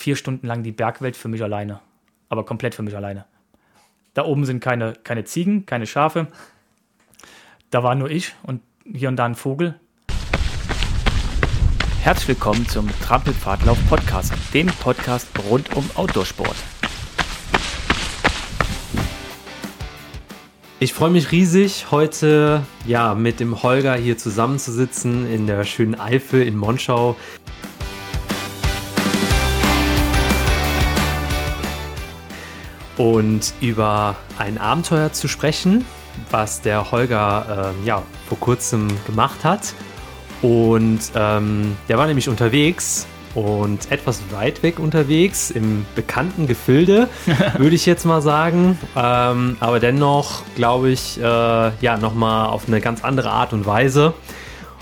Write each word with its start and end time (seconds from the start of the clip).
vier 0.00 0.16
Stunden 0.16 0.46
lang 0.46 0.62
die 0.62 0.72
Bergwelt 0.72 1.14
für 1.14 1.28
mich 1.28 1.42
alleine. 1.42 1.80
Aber 2.30 2.46
komplett 2.46 2.74
für 2.74 2.82
mich 2.82 2.96
alleine. 2.96 3.26
Da 4.14 4.24
oben 4.24 4.46
sind 4.46 4.60
keine, 4.60 4.94
keine 4.94 5.24
Ziegen, 5.24 5.66
keine 5.66 5.86
Schafe. 5.86 6.28
Da 7.68 7.82
war 7.82 7.94
nur 7.94 8.10
ich 8.10 8.34
und 8.42 8.62
hier 8.82 9.10
und 9.10 9.16
da 9.16 9.26
ein 9.26 9.34
Vogel. 9.34 9.78
Herzlich 12.02 12.28
willkommen 12.28 12.66
zum 12.66 12.88
Trampelpfadlauf 13.02 13.76
Podcast, 13.90 14.32
dem 14.54 14.68
Podcast 14.68 15.28
rund 15.50 15.76
um 15.76 15.84
Outdoorsport. 15.94 16.56
Ich 20.82 20.94
freue 20.94 21.10
mich 21.10 21.30
riesig, 21.30 21.90
heute 21.90 22.62
ja 22.86 23.14
mit 23.14 23.38
dem 23.38 23.62
Holger 23.62 23.96
hier 23.96 24.16
zusammenzusitzen 24.16 25.30
in 25.30 25.46
der 25.46 25.64
schönen 25.64 26.00
Eifel 26.00 26.40
in 26.42 26.56
Monschau. 26.56 27.16
Und 33.00 33.54
über 33.62 34.14
ein 34.36 34.58
Abenteuer 34.58 35.10
zu 35.10 35.26
sprechen, 35.26 35.86
was 36.30 36.60
der 36.60 36.90
Holger 36.90 37.72
äh, 37.82 37.86
ja 37.86 38.02
vor 38.28 38.38
kurzem 38.38 38.88
gemacht 39.06 39.42
hat. 39.42 39.72
Und 40.42 41.00
ähm, 41.14 41.78
der 41.88 41.96
war 41.96 42.06
nämlich 42.06 42.28
unterwegs 42.28 43.06
und 43.34 43.90
etwas 43.90 44.20
weit 44.32 44.62
weg 44.62 44.78
unterwegs, 44.78 45.50
im 45.50 45.86
bekannten 45.94 46.46
Gefilde, 46.46 47.08
würde 47.56 47.74
ich 47.74 47.86
jetzt 47.86 48.04
mal 48.04 48.20
sagen. 48.20 48.78
Ähm, 48.94 49.56
aber 49.60 49.80
dennoch, 49.80 50.42
glaube 50.54 50.90
ich, 50.90 51.18
äh, 51.18 51.22
ja, 51.22 51.96
nochmal 51.98 52.48
auf 52.48 52.68
eine 52.68 52.82
ganz 52.82 53.02
andere 53.02 53.30
Art 53.30 53.54
und 53.54 53.64
Weise. 53.64 54.12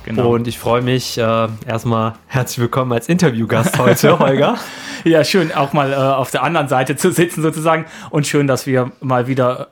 Genau. 0.09 0.35
Und 0.35 0.49
ich 0.49 0.59
freue 0.59 0.81
mich 0.81 1.19
äh, 1.19 1.49
erstmal 1.67 2.15
herzlich 2.29 2.61
willkommen 2.61 2.93
als 2.93 3.11
Interviewgast 3.11 3.79
heute, 3.79 4.19
Holger. 4.19 4.57
ja, 5.05 5.23
schön, 5.23 5.53
auch 5.53 5.75
mal 5.75 5.93
äh, 5.93 5.97
auf 5.97 6.31
der 6.31 6.43
anderen 6.43 6.67
Seite 6.67 6.97
zu 6.97 7.13
sitzen 7.13 7.43
sozusagen. 7.43 7.85
Und 8.09 8.27
schön, 8.27 8.47
dass 8.47 8.67
wir 8.67 8.91
mal 9.01 9.27
wieder 9.27 9.69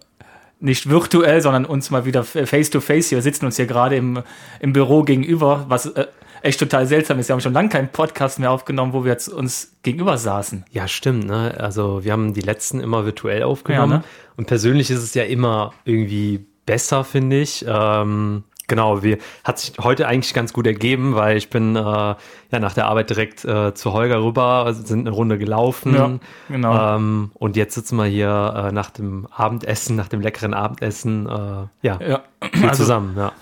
nicht 0.60 0.90
virtuell, 0.90 1.40
sondern 1.40 1.64
uns 1.64 1.90
mal 1.90 2.04
wieder 2.04 2.22
face 2.22 2.68
to 2.68 2.80
face 2.82 3.08
hier 3.08 3.22
sitzen 3.22 3.46
uns 3.46 3.56
hier 3.56 3.64
gerade 3.64 3.96
im, 3.96 4.22
im 4.60 4.74
Büro 4.74 5.04
gegenüber, 5.04 5.64
was 5.68 5.86
äh, 5.86 6.06
echt 6.42 6.60
total 6.60 6.86
seltsam 6.86 7.18
ist. 7.18 7.28
Wir 7.28 7.32
haben 7.32 7.40
schon 7.40 7.54
lange 7.54 7.70
keinen 7.70 7.88
Podcast 7.88 8.38
mehr 8.38 8.50
aufgenommen, 8.50 8.92
wo 8.92 9.04
wir 9.04 9.12
jetzt 9.12 9.28
uns 9.28 9.78
gegenüber 9.82 10.18
saßen. 10.18 10.66
Ja, 10.70 10.86
stimmt. 10.86 11.24
Ne? 11.24 11.54
Also 11.56 12.04
wir 12.04 12.12
haben 12.12 12.34
die 12.34 12.42
letzten 12.42 12.80
immer 12.80 13.06
virtuell 13.06 13.42
aufgenommen. 13.42 13.92
Ja, 13.92 13.98
ne? 13.98 14.04
Und 14.36 14.48
persönlich 14.48 14.90
ist 14.90 15.02
es 15.02 15.14
ja 15.14 15.22
immer 15.22 15.72
irgendwie 15.86 16.44
besser, 16.66 17.04
finde 17.04 17.40
ich. 17.40 17.64
Ähm, 17.66 18.44
genau, 18.66 19.02
wir, 19.02 19.18
hat 19.44 19.58
sich 19.58 19.72
heute 19.78 20.06
eigentlich 20.06 20.34
ganz 20.34 20.52
gut 20.52 20.66
ergeben, 20.66 21.14
weil 21.14 21.36
ich 21.36 21.50
bin 21.50 21.76
äh, 21.76 21.80
ja 21.80 22.16
nach 22.52 22.74
der 22.74 22.86
Arbeit 22.86 23.10
direkt 23.10 23.44
äh, 23.44 23.74
zu 23.74 23.92
Holger 23.92 24.22
rüber, 24.22 24.72
sind 24.72 25.06
eine 25.06 25.10
Runde 25.10 25.38
gelaufen. 25.38 25.94
Ja, 25.94 26.18
genau. 26.48 26.96
Ähm, 26.96 27.30
und 27.34 27.56
jetzt 27.56 27.74
sitzen 27.74 27.96
wir 27.96 28.06
hier 28.06 28.68
äh, 28.68 28.72
nach 28.72 28.90
dem 28.90 29.26
Abendessen, 29.30 29.96
nach 29.96 30.08
dem 30.08 30.20
leckeren 30.20 30.54
Abendessen, 30.54 31.26
äh, 31.26 31.86
ja, 31.86 31.98
ja. 32.00 32.22
Also, 32.62 32.82
zusammen. 32.82 33.14
Ja 33.16 33.32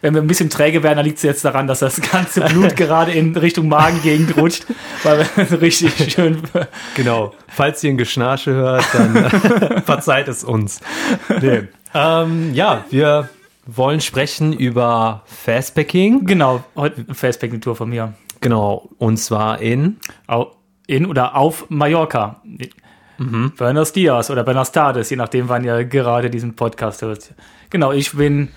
wenn 0.00 0.14
wir 0.14 0.20
ein 0.20 0.26
bisschen 0.26 0.50
träge 0.50 0.82
werden, 0.82 0.96
dann 0.96 1.06
liegt 1.06 1.18
es 1.18 1.22
jetzt 1.22 1.44
daran, 1.44 1.66
dass 1.66 1.78
das 1.78 2.00
ganze 2.00 2.42
Blut 2.42 2.76
gerade 2.76 3.12
in 3.12 3.36
Richtung 3.36 3.68
Magengegend 3.68 4.36
rutscht, 4.36 4.66
weil 5.02 5.26
wir 5.36 5.60
richtig 5.60 6.12
schön. 6.12 6.42
Genau. 6.94 7.32
Falls 7.48 7.82
ihr 7.84 7.90
ein 7.90 7.96
Geschnarche 7.96 8.52
hört, 8.52 8.84
dann 8.92 9.82
verzeiht 9.82 10.28
es 10.28 10.44
uns. 10.44 10.80
Nee. 11.40 11.62
Ähm, 11.94 12.52
ja, 12.54 12.84
wir 12.90 13.28
wollen 13.66 14.00
sprechen 14.00 14.52
über 14.52 15.22
Fastpacking. 15.26 16.26
Genau, 16.26 16.64
heute 16.76 17.04
Fastpacking-Tour 17.12 17.76
von 17.76 17.88
mir. 17.88 18.14
Genau, 18.40 18.90
und 18.98 19.16
zwar 19.16 19.60
in? 19.60 19.98
In 20.86 21.06
oder 21.06 21.36
auf 21.36 21.70
Mallorca. 21.70 22.42
Mhm. 23.18 23.52
Buenos 23.56 23.92
Dias 23.92 24.30
oder 24.30 24.44
Buenos 24.44 24.72
Tardes, 24.72 25.08
je 25.10 25.16
nachdem, 25.16 25.48
wann 25.48 25.64
ihr 25.64 25.84
gerade 25.84 26.30
diesen 26.30 26.56
Podcast 26.56 27.02
hört. 27.02 27.32
Genau, 27.70 27.92
ich 27.92 28.12
bin 28.12 28.48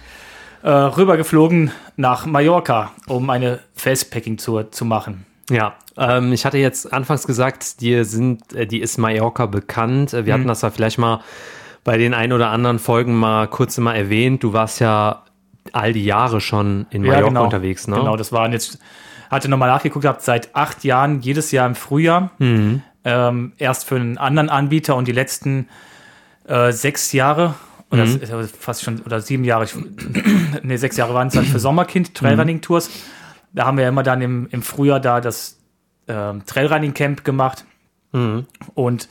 äh, 0.64 0.70
rübergeflogen 0.70 1.72
nach 1.96 2.26
Mallorca, 2.26 2.92
um 3.08 3.30
eine 3.30 3.60
Fastpacking-Tour 3.76 4.72
zu 4.72 4.84
machen. 4.84 5.26
Ja, 5.50 5.76
ähm, 5.96 6.34
ich 6.34 6.46
hatte 6.46 6.58
jetzt 6.58 6.92
anfangs 6.92 7.26
gesagt, 7.26 7.80
dir 7.80 8.04
sind, 8.04 8.54
äh, 8.54 8.68
die 8.68 8.82
ist 8.82 8.98
Mallorca 8.98 9.46
bekannt. 9.46 10.12
Wir 10.12 10.22
mhm. 10.22 10.32
hatten 10.32 10.48
das 10.48 10.62
ja 10.64 10.70
vielleicht 10.70 10.98
mal 10.98 11.22
bei 11.88 11.98
den 11.98 12.14
ein 12.14 12.34
oder 12.34 12.50
anderen 12.50 12.80
Folgen 12.80 13.16
mal 13.16 13.48
kurz 13.48 13.78
mal 13.78 13.96
erwähnt. 13.96 14.44
Du 14.44 14.52
warst 14.52 14.82
ja 14.82 15.24
all 15.72 15.94
die 15.94 16.04
Jahre 16.04 16.42
schon 16.42 16.86
in 16.90 17.02
Mallorca 17.02 17.22
ja, 17.22 17.28
genau. 17.30 17.44
unterwegs, 17.46 17.88
ne? 17.88 17.96
Genau, 17.96 18.18
das 18.18 18.34
waren 18.34 18.52
jetzt, 18.52 18.80
hatte 19.32 19.48
nochmal 19.48 19.70
nachgeguckt, 19.70 20.04
habe 20.04 20.20
seit 20.20 20.54
acht 20.54 20.84
Jahren 20.84 21.22
jedes 21.22 21.52
Jahr 21.52 21.66
im 21.66 21.76
Frühjahr. 21.76 22.32
Mhm. 22.40 22.82
Ähm, 23.06 23.54
erst 23.58 23.86
für 23.86 23.96
einen 23.96 24.18
anderen 24.18 24.50
Anbieter 24.50 24.98
und 24.98 25.08
die 25.08 25.14
letzten 25.14 25.70
äh, 26.46 26.74
sechs 26.74 27.14
Jahre 27.14 27.54
oder 27.90 28.06
mhm. 28.06 28.20
fast 28.60 28.84
schon, 28.84 29.00
oder 29.04 29.22
sieben 29.22 29.46
Jahre, 29.46 29.64
ich, 29.64 29.74
nee, 30.64 30.76
sechs 30.76 30.98
Jahre 30.98 31.14
waren 31.14 31.30
es 31.30 31.36
dann 31.36 31.46
für 31.46 31.60
Sommerkind, 31.60 32.14
Trailrunning-Tours. 32.16 32.90
Da 33.54 33.66
haben 33.66 33.78
wir 33.78 33.84
ja 33.84 33.90
immer 33.90 34.04
dann 34.04 34.22
im, 34.22 34.50
im 34.52 34.62
Frühjahr 34.62 35.00
da 35.00 35.22
das 35.22 35.58
äh, 36.08 36.34
Trailrunning-Camp 36.46 37.24
gemacht. 37.24 37.64
Mhm. 38.12 38.46
Und 38.74 39.08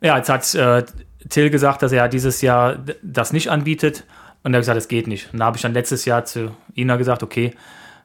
ja, 0.00 0.16
jetzt 0.18 0.28
hat 0.28 0.54
äh, 0.54 0.84
Till 1.28 1.50
gesagt, 1.50 1.82
dass 1.82 1.92
er 1.92 2.08
dieses 2.08 2.40
Jahr 2.40 2.78
das 3.02 3.32
nicht 3.32 3.48
anbietet. 3.50 4.04
Und 4.42 4.54
er 4.54 4.58
hat 4.58 4.62
gesagt, 4.62 4.78
es 4.78 4.88
geht 4.88 5.06
nicht. 5.06 5.32
Und 5.32 5.40
da 5.40 5.46
habe 5.46 5.56
ich 5.56 5.62
dann 5.62 5.74
letztes 5.74 6.04
Jahr 6.04 6.24
zu 6.24 6.56
Ina 6.74 6.96
gesagt, 6.96 7.22
okay, 7.22 7.54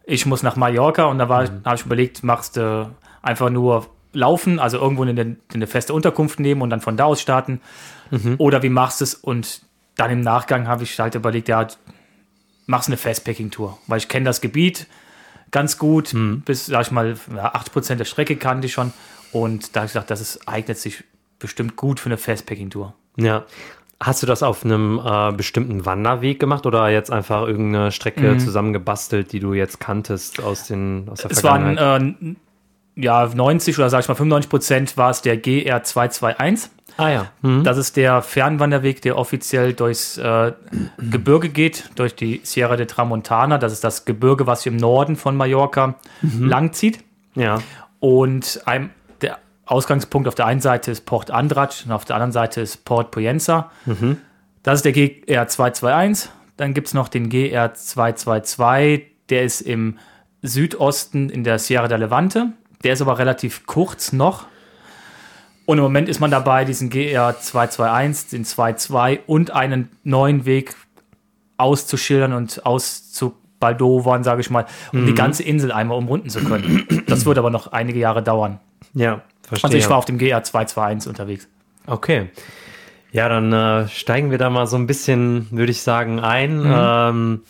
ich 0.06 0.26
muss 0.26 0.44
nach 0.44 0.56
Mallorca. 0.56 1.06
Und 1.06 1.18
da 1.18 1.26
mhm. 1.26 1.62
habe 1.64 1.76
ich 1.76 1.86
überlegt, 1.86 2.24
machst 2.24 2.58
du 2.58 2.94
einfach 3.22 3.50
nur 3.50 3.88
laufen, 4.12 4.60
also 4.60 4.78
irgendwo 4.78 5.04
in 5.04 5.38
eine 5.54 5.68
feste 5.68 5.94
Unterkunft 5.94 6.40
nehmen 6.40 6.62
und 6.62 6.70
dann 6.70 6.82
von 6.82 6.98
da 6.98 7.06
aus 7.06 7.22
starten. 7.22 7.62
Mhm. 8.12 8.36
Oder 8.38 8.64
wie 8.64 8.70
machst 8.70 9.02
du 9.02 9.06
es? 9.06 9.16
Und 9.16 9.62
dann 9.96 10.12
im 10.12 10.22
Nachgang 10.22 10.68
habe 10.68 10.84
ich 10.84 11.00
halt 11.00 11.16
überlegt, 11.16 11.48
ja, 11.48 11.68
mach's 12.66 12.88
eine 12.88 12.98
Fastpacking-Tour, 12.98 13.78
weil 13.88 13.98
ich 13.98 14.08
kenne 14.08 14.26
das 14.26 14.42
Gebiet 14.42 14.88
ganz 15.52 15.78
gut, 15.78 16.14
mhm. 16.14 16.42
bis, 16.42 16.66
sag 16.66 16.82
ich 16.82 16.92
mal, 16.92 17.16
ja, 17.34 17.54
80 17.54 17.98
der 17.98 18.06
Strecke 18.06 18.36
kannte 18.36 18.68
ich 18.68 18.74
schon 18.74 18.92
und 19.32 19.76
da 19.76 19.82
habe 19.82 19.88
ich 19.88 19.94
gesagt, 19.94 20.12
das 20.12 20.22
ist, 20.22 20.48
eignet 20.48 20.78
sich 20.78 21.04
bestimmt 21.40 21.76
gut 21.76 22.00
für 22.00 22.08
eine 22.08 22.18
Fastpacking-Tour. 22.18 22.94
Ja. 23.18 23.44
Hast 24.00 24.22
du 24.22 24.28
das 24.28 24.44
auf 24.44 24.66
einem 24.66 25.02
äh, 25.04 25.32
bestimmten 25.32 25.86
Wanderweg 25.86 26.40
gemacht 26.40 26.66
oder 26.66 26.90
jetzt 26.90 27.12
einfach 27.12 27.48
irgendeine 27.48 27.92
Strecke 27.92 28.34
mhm. 28.34 28.40
zusammengebastelt, 28.40 29.32
die 29.32 29.40
du 29.40 29.54
jetzt 29.54 29.80
kanntest 29.80 30.44
aus, 30.44 30.68
den, 30.68 31.08
aus 31.10 31.22
der 31.22 31.32
es 31.32 31.40
Vergangenheit? 31.40 31.78
Es 31.78 31.82
waren 31.82 32.38
äh, 32.98 33.02
ja 33.02 33.30
90 33.34 33.78
oder 33.78 33.90
sag 33.90 34.02
ich 34.02 34.08
mal 34.08 34.16
95 34.16 34.50
Prozent 34.50 34.98
war 34.98 35.12
es 35.12 35.22
der 35.22 35.38
GR 35.38 35.84
221. 35.84 36.72
Ah 36.98 37.10
ja. 37.10 37.32
Mhm. 37.42 37.64
Das 37.64 37.78
ist 37.78 37.98
der 37.98 38.22
Fernwanderweg, 38.22 39.02
der 39.02 39.18
offiziell 39.18 39.74
durchs 39.74 40.18
äh, 40.18 40.54
Gebirge 40.98 41.50
geht, 41.50 41.90
durch 41.96 42.16
die 42.16 42.42
Sierra 42.44 42.78
de 42.78 42.86
Tramontana. 42.86 43.58
Das 43.58 43.74
ist 43.74 43.84
das 43.84 44.06
Gebirge, 44.06 44.48
was 44.48 44.66
im 44.66 44.78
Norden 44.78 45.16
von 45.16 45.36
Mallorca 45.36 45.96
mhm. 46.22 46.48
langzieht. 46.48 47.00
Ja. 47.36 47.60
Und 48.00 48.62
ein, 48.66 48.92
der 49.05 49.05
Ausgangspunkt 49.66 50.28
auf 50.28 50.36
der 50.36 50.46
einen 50.46 50.62
Seite 50.62 50.92
ist 50.92 51.06
Port 51.06 51.32
Andratx 51.32 51.86
und 51.86 51.92
auf 51.92 52.06
der 52.06 52.16
anderen 52.16 52.32
Seite 52.32 52.62
ist 52.62 52.86
Port 52.86 53.12
Poyenza. 53.12 53.72
Mhm. 53.86 54.18
Das 54.64 54.80
ist 54.80 54.86
der 54.86 54.94
GR 54.94 55.48
221. 55.48 56.30
Dann 56.58 56.74
gibt 56.74 56.88
es 56.88 56.94
noch 56.94 57.08
den 57.08 57.30
GR 57.30 57.74
222, 57.74 59.06
der 59.30 59.44
ist 59.44 59.62
im 59.62 59.98
Südosten 60.42 61.30
in 61.30 61.44
der 61.44 61.60
Sierra 61.60 61.88
de 61.88 61.98
Levante. 61.98 62.54
Der 62.84 62.94
ist 62.94 63.02
aber 63.02 63.18
relativ 63.18 63.66
kurz 63.66 64.14
noch, 64.14 64.46
und 65.66 65.80
im 65.80 65.84
Moment 65.84 66.10
ist 66.10 66.20
man 66.20 66.30
dabei, 66.30 66.64
diesen 66.64 66.90
GR 66.90 67.36
221, 67.40 68.30
den 68.30 68.46
22 68.46 69.22
und 69.26 69.52
einen 69.52 69.90
neuen 70.04 70.46
Weg 70.46 70.76
auszuschildern 71.58 72.34
und 72.34 72.66
auszubaldowern, 72.66 74.24
sage 74.24 74.42
ich 74.42 74.50
mal, 74.52 74.66
um 74.94 75.02
mhm. 75.02 75.06
die 75.08 75.16
ganze 75.16 75.44
Insel 75.44 75.72
einmal 75.72 75.98
umrunden 75.98 76.30
zu 76.30 76.44
können. 76.44 77.04
Das 77.08 77.26
wird 77.26 77.38
aber 77.38 77.50
noch 77.50 77.72
einige 77.72 77.98
Jahre 77.98 78.22
dauern. 78.22 78.60
Ja, 78.94 79.22
verstehe. 79.48 79.70
Also 79.70 79.78
ich 79.78 79.90
war 79.90 79.98
auf 79.98 80.06
dem 80.06 80.18
GR 80.18 80.44
221 80.44 81.10
unterwegs. 81.10 81.48
Okay. 81.88 82.30
Ja, 83.12 83.30
dann 83.30 83.54
äh, 83.54 83.88
steigen 83.88 84.32
wir 84.32 84.38
da 84.38 84.50
mal 84.50 84.68
so 84.68 84.76
ein 84.76 84.88
bisschen, 84.88 85.48
würde 85.52 85.72
ich 85.72 85.82
sagen, 85.82 86.20
ein. 86.20 86.60
Mhm. 86.60 86.74
Ähm, 86.76 87.42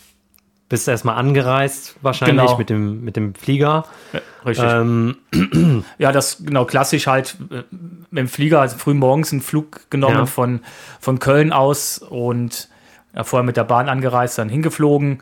bist 0.68 0.88
erstmal 0.88 1.16
angereist, 1.16 1.96
wahrscheinlich 2.02 2.46
genau. 2.46 2.58
mit, 2.58 2.70
dem, 2.70 3.04
mit 3.04 3.16
dem 3.16 3.36
Flieger. 3.36 3.86
Ja, 4.14 4.22
richtig. 4.46 4.66
Ähm. 4.70 5.18
Ja, 5.98 6.12
das 6.12 6.44
genau 6.44 6.66
klassisch 6.66 7.08
halt 7.08 7.38
äh, 7.52 7.64
mit 8.10 8.20
dem 8.20 8.28
Flieger, 8.28 8.62
also 8.62 8.78
früh 8.78 8.94
morgens 8.94 9.32
einen 9.32 9.42
Flug 9.42 9.90
genommen 9.90 10.16
ja. 10.16 10.26
von, 10.26 10.62
von 11.00 11.20
Köln 11.20 11.54
aus 11.54 12.00
und 12.00 12.70
ja, 13.16 13.24
vorher 13.24 13.46
mit 13.46 13.58
der 13.58 13.64
Bahn 13.64 13.90
angereist, 13.90 14.38
dann 14.38 14.50
hingeflogen 14.50 15.22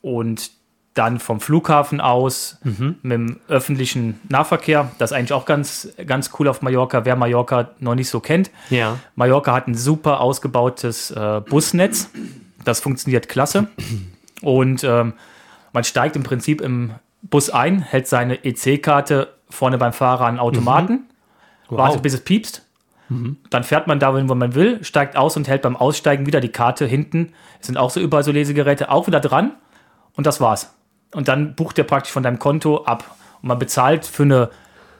und 0.00 0.50
dann 0.96 1.20
vom 1.20 1.40
Flughafen 1.40 2.00
aus 2.00 2.58
mhm. 2.64 2.96
mit 3.02 3.12
dem 3.12 3.40
öffentlichen 3.48 4.20
Nahverkehr. 4.28 4.90
Das 4.98 5.10
ist 5.10 5.16
eigentlich 5.16 5.32
auch 5.32 5.44
ganz, 5.44 5.88
ganz 6.06 6.30
cool 6.38 6.48
auf 6.48 6.62
Mallorca, 6.62 7.04
wer 7.04 7.16
Mallorca 7.16 7.70
noch 7.78 7.94
nicht 7.94 8.08
so 8.08 8.20
kennt. 8.20 8.50
Ja. 8.70 8.98
Mallorca 9.14 9.52
hat 9.52 9.68
ein 9.68 9.74
super 9.74 10.20
ausgebautes 10.20 11.10
äh, 11.10 11.40
Busnetz. 11.48 12.10
Das 12.64 12.80
funktioniert 12.80 13.28
klasse. 13.28 13.68
Und 14.42 14.84
ähm, 14.84 15.14
man 15.72 15.84
steigt 15.84 16.16
im 16.16 16.22
Prinzip 16.22 16.60
im 16.60 16.94
Bus 17.22 17.50
ein, 17.50 17.80
hält 17.80 18.08
seine 18.08 18.44
EC-Karte 18.44 19.28
vorne 19.50 19.78
beim 19.78 19.92
Fahrer 19.92 20.26
einen 20.26 20.38
Automaten, 20.38 21.04
Wow. 21.68 21.78
wartet 21.78 22.02
bis 22.02 22.14
es 22.14 22.20
piepst. 22.22 22.62
Dann 23.50 23.62
fährt 23.62 23.86
man 23.86 24.00
dahin, 24.00 24.28
wo 24.28 24.34
man 24.34 24.54
will, 24.54 24.82
steigt 24.82 25.16
aus 25.16 25.36
und 25.36 25.46
hält 25.46 25.62
beim 25.62 25.76
Aussteigen 25.76 26.26
wieder 26.26 26.40
die 26.40 26.48
Karte 26.48 26.86
hinten. 26.86 27.32
Es 27.60 27.66
sind 27.68 27.76
auch 27.76 27.90
so 27.90 28.00
überall 28.00 28.24
so 28.24 28.32
Lesegeräte, 28.32 28.90
auch 28.90 29.06
wieder 29.06 29.20
dran. 29.20 29.52
Und 30.16 30.26
das 30.26 30.40
war's. 30.40 30.75
Und 31.16 31.28
dann 31.28 31.54
bucht 31.54 31.78
der 31.78 31.84
praktisch 31.84 32.12
von 32.12 32.22
deinem 32.22 32.38
Konto 32.38 32.84
ab. 32.84 33.16
Und 33.42 33.48
man 33.48 33.58
bezahlt 33.58 34.04
für 34.04 34.22
eine, 34.24 34.50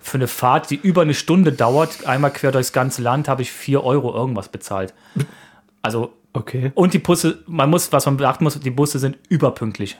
für 0.00 0.16
eine 0.16 0.26
Fahrt, 0.28 0.70
die 0.70 0.76
über 0.76 1.02
eine 1.02 1.14
Stunde 1.14 1.52
dauert, 1.52 2.06
einmal 2.06 2.32
quer 2.32 2.52
durchs 2.52 2.72
ganze 2.72 3.02
Land, 3.02 3.28
habe 3.28 3.42
ich 3.42 3.52
4 3.52 3.84
Euro 3.84 4.14
irgendwas 4.14 4.48
bezahlt. 4.48 4.94
Also 5.82 6.12
Okay. 6.32 6.70
und 6.74 6.92
die 6.92 6.98
Busse, 6.98 7.38
man 7.46 7.70
muss, 7.70 7.92
was 7.92 8.04
man 8.06 8.16
beachten 8.18 8.44
muss, 8.44 8.58
die 8.60 8.70
Busse 8.70 8.98
sind 8.98 9.16
überpünktlich. 9.30 9.96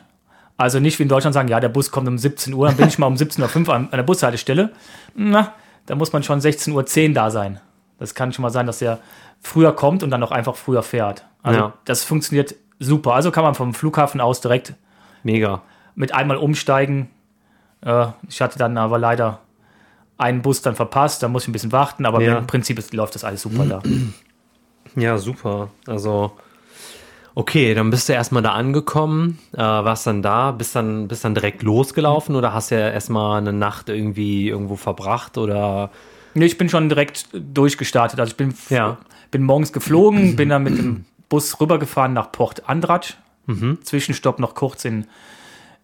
Also 0.59 0.81
nicht 0.81 0.99
wie 0.99 1.03
in 1.05 1.09
Deutschland 1.09 1.33
sagen, 1.35 1.49
ja, 1.49 1.61
der 1.61 1.69
Bus 1.71 1.91
kommt 1.91 2.09
um 2.09 2.19
17 2.19 2.53
Uhr, 2.55 2.67
dann 2.67 2.77
bin 2.77 2.89
ich 2.89 2.99
mal 2.99 3.07
um 3.07 3.15
17.05 3.15 3.69
Uhr 3.69 3.75
an, 3.75 3.85
an 3.85 3.91
der 3.97 4.03
Bushaltestelle. 4.03 4.71
Na, 5.15 5.53
da 5.87 5.95
muss 5.95 6.13
man 6.13 6.23
schon 6.23 6.41
16.10 6.41 7.09
Uhr 7.09 7.15
da 7.15 7.31
sein. 7.31 7.61
Das 7.99 8.15
kann 8.15 8.33
schon 8.33 8.43
mal 8.43 8.51
sein, 8.51 8.67
dass 8.67 8.79
der 8.81 8.99
früher 9.41 9.73
kommt 9.75 10.03
und 10.03 10.11
dann 10.11 10.23
auch 10.23 10.31
einfach 10.33 10.57
früher 10.57 10.83
fährt. 10.83 11.25
Also 11.43 11.59
Ja. 11.59 11.73
das 11.85 12.05
funktioniert 12.05 12.55
super. 12.79 13.15
Also 13.15 13.31
kann 13.31 13.45
man 13.45 13.55
vom 13.55 13.73
Flughafen 13.75 14.21
aus 14.21 14.41
direkt 14.41 14.75
Mega. 15.23 15.63
Mit 15.97 16.15
einmal 16.15 16.37
umsteigen. 16.37 17.09
Äh, 17.81 18.07
ich 18.29 18.41
hatte 18.41 18.59
dann 18.59 18.79
aber 18.79 18.99
leider 18.99 19.41
einen 20.19 20.41
Bus 20.43 20.63
dann 20.63 20.77
verpasst, 20.77 21.23
da 21.23 21.29
muss 21.29 21.43
ich 21.43 21.49
ein 21.49 21.53
bisschen 21.53 21.73
warten, 21.73 22.07
aber 22.07 22.23
Ja. 22.23 22.39
im 22.39 22.47
Prinzip 22.47 22.79
ist, 22.79 22.95
läuft 22.95 23.15
das 23.17 23.25
alles 23.25 23.43
super 23.43 23.65
da. 23.67 23.83
Ja, 24.95 25.19
super. 25.19 25.69
Also, 25.87 26.33
okay, 27.35 27.75
dann 27.75 27.91
bist 27.91 28.09
du 28.09 28.15
erstmal 28.15 28.43
da 28.43 28.53
angekommen, 28.53 29.39
äh, 29.53 29.59
warst 29.59 30.07
dann 30.07 30.23
da, 30.23 30.53
bist 30.53 30.75
dann, 30.75 31.07
bist 31.09 31.23
dann 31.25 31.35
direkt 31.35 31.63
losgelaufen 31.63 32.35
oder 32.35 32.55
hast 32.55 32.71
ja 32.71 32.79
erstmal 32.89 33.39
eine 33.39 33.53
Nacht 33.53 33.91
irgendwie 33.91 34.49
irgendwo 34.49 34.77
verbracht 34.77 35.37
oder 35.37 35.91
Nee, 36.33 36.47
ich 36.47 36.57
bin 36.59 36.69
schon 36.71 36.89
direkt 36.89 37.29
durchgestartet. 37.33 38.21
Also 38.21 38.31
ich 38.31 38.37
bin, 38.37 38.55
Ja. 38.71 38.97
bin 39.31 39.43
morgens 39.43 39.73
geflogen, 39.73 40.37
bin 40.37 40.49
dann 40.51 40.63
mit 40.63 40.79
dem 40.79 41.05
Bus 41.29 41.61
rübergefahren 41.61 42.13
nach 42.15 42.31
Port 42.33 42.69
Andratsch. 42.69 43.15
Zwischenstopp 43.83 44.39
noch 44.39 44.55
kurz 44.55 44.85
in, 44.85 45.07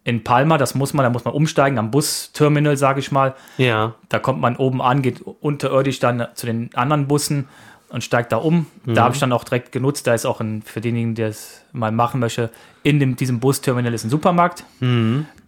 in 0.05 0.25
Palma. 0.25 0.59
Das 0.59 0.75
muss 0.75 0.95
man, 0.95 1.05
da 1.05 1.11
muss 1.11 1.25
man 1.25 1.35
umsteigen 1.35 1.79
am 1.79 1.91
Busterminal, 1.91 2.77
sage 2.77 3.01
ich 3.01 3.13
mal. 3.13 3.35
ja, 3.57 3.95
Da 4.09 4.19
kommt 4.19 4.41
man 4.41 4.57
oben 4.57 4.83
an, 4.83 5.03
geht 5.03 5.21
unterirdisch 5.21 5.99
dann 6.01 6.27
zu 6.35 6.47
den 6.47 6.71
anderen 6.75 7.07
Bussen 7.07 7.49
und 7.89 8.03
steigt 8.03 8.33
da 8.33 8.39
um. 8.39 8.67
Da 8.87 9.05
habe 9.05 9.15
ich 9.15 9.21
dann 9.21 9.33
auch 9.33 9.45
direkt 9.45 9.71
genutzt. 9.71 10.07
Da 10.07 10.15
ist 10.15 10.25
auch 10.25 10.41
ein, 10.41 10.63
für 10.63 10.81
denjenigen, 10.81 11.15
der 11.15 11.29
es 11.29 11.63
mal 11.73 11.93
machen 11.93 12.21
möchte, 12.21 12.51
in 12.83 12.99
dem, 12.99 13.17
diesem 13.17 13.39
Busterminal 13.39 13.93
ist 13.95 14.05
ein 14.05 14.11
Supermarkt, 14.11 14.65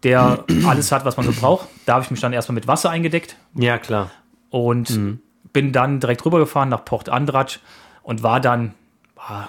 der 0.03 0.45
alles 0.67 0.93
hat, 0.93 1.05
was 1.05 1.17
man 1.17 1.27
so 1.27 1.33
braucht. 1.33 1.69
Da 1.87 1.95
habe 1.95 2.05
ich 2.05 2.11
mich 2.11 2.21
dann 2.21 2.33
erstmal 2.33 2.55
mit 2.55 2.67
Wasser 2.69 2.91
eingedeckt 2.91 3.37
ja 3.55 3.79
klar. 3.79 4.11
und 4.51 4.91
bin 5.53 5.73
dann 5.73 6.01
direkt 6.01 6.25
rübergefahren 6.25 6.69
nach 6.69 6.85
Port 6.85 7.09
Andratsch 7.09 7.61
und 8.03 8.23
war 8.23 8.41
dann 8.41 8.75
ah, 9.17 9.49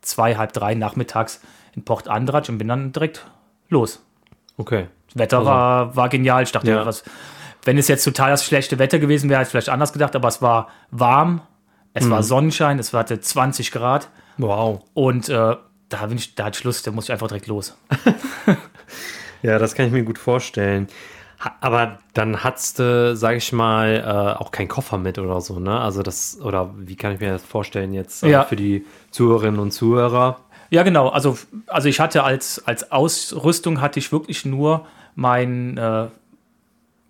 zwei, 0.00 0.36
halb 0.36 0.52
drei 0.52 0.74
nachmittags 0.74 1.40
in 1.74 1.84
Port 1.84 2.08
Andratsch 2.08 2.48
und 2.48 2.58
bin 2.58 2.68
dann 2.68 2.92
direkt 2.92 3.26
los. 3.68 4.02
Okay. 4.56 4.86
Das 5.08 5.18
Wetter 5.18 5.44
war, 5.44 5.96
war 5.96 6.08
genial. 6.08 6.42
Ich 6.42 6.52
dachte, 6.52 6.70
Ja. 6.70 6.86
was, 6.86 7.04
wenn 7.64 7.78
es 7.78 7.88
jetzt 7.88 8.04
total 8.04 8.30
das 8.30 8.44
schlechte 8.44 8.78
Wetter 8.78 8.98
gewesen 8.98 9.28
wäre, 9.30 9.40
hätte 9.40 9.48
ich 9.48 9.50
vielleicht 9.52 9.68
anders 9.68 9.92
gedacht, 9.92 10.16
aber 10.16 10.28
es 10.28 10.40
war 10.42 10.68
warm, 10.90 11.42
es 11.94 12.08
war 12.08 12.22
Sonnenschein, 12.22 12.78
es 12.78 12.92
hatte 12.92 13.20
20 13.20 13.70
Grad 13.72 14.08
Wow. 14.38 14.80
und 14.94 15.28
äh, 15.28 15.56
da 15.88 16.06
bin 16.06 16.16
ich, 16.16 16.34
da 16.34 16.46
hat 16.46 16.56
Schluss, 16.56 16.82
da 16.82 16.90
muss 16.90 17.04
ich 17.04 17.12
einfach 17.12 17.28
direkt 17.28 17.46
los. 17.48 17.76
Ja, 19.42 19.58
das 19.58 19.74
kann 19.74 19.86
ich 19.86 19.92
mir 19.92 20.04
gut 20.04 20.18
vorstellen. 20.18 20.86
Aber 21.60 21.98
dann 22.14 22.44
hattest 22.44 22.78
du, 22.78 23.16
sag 23.16 23.34
ich 23.36 23.52
mal, 23.52 23.96
äh, 23.96 24.40
auch 24.40 24.52
keinen 24.52 24.68
Koffer 24.68 24.98
mit 24.98 25.18
oder 25.18 25.40
so, 25.40 25.58
ne? 25.58 25.80
Also 25.80 26.04
das, 26.04 26.38
oder 26.40 26.72
wie 26.78 26.94
kann 26.94 27.12
ich 27.12 27.18
mir 27.20 27.32
das 27.32 27.42
vorstellen 27.42 27.92
jetzt 27.92 28.22
äh, 28.22 28.30
Ja. 28.30 28.44
für 28.44 28.54
die 28.54 28.86
Zuhörerinnen 29.10 29.58
und 29.58 29.72
Zuhörer? 29.72 30.38
Ja, 30.72 30.82
genau. 30.84 31.08
Also, 31.10 31.36
also 31.66 31.88
ich 31.88 32.00
hatte 32.00 32.24
als, 32.24 32.66
als 32.66 32.90
Ausrüstung 32.90 33.82
hatte 33.82 33.98
ich 33.98 34.10
wirklich 34.10 34.46
nur 34.46 34.86
mein, 35.14 35.76
äh, 35.76 36.06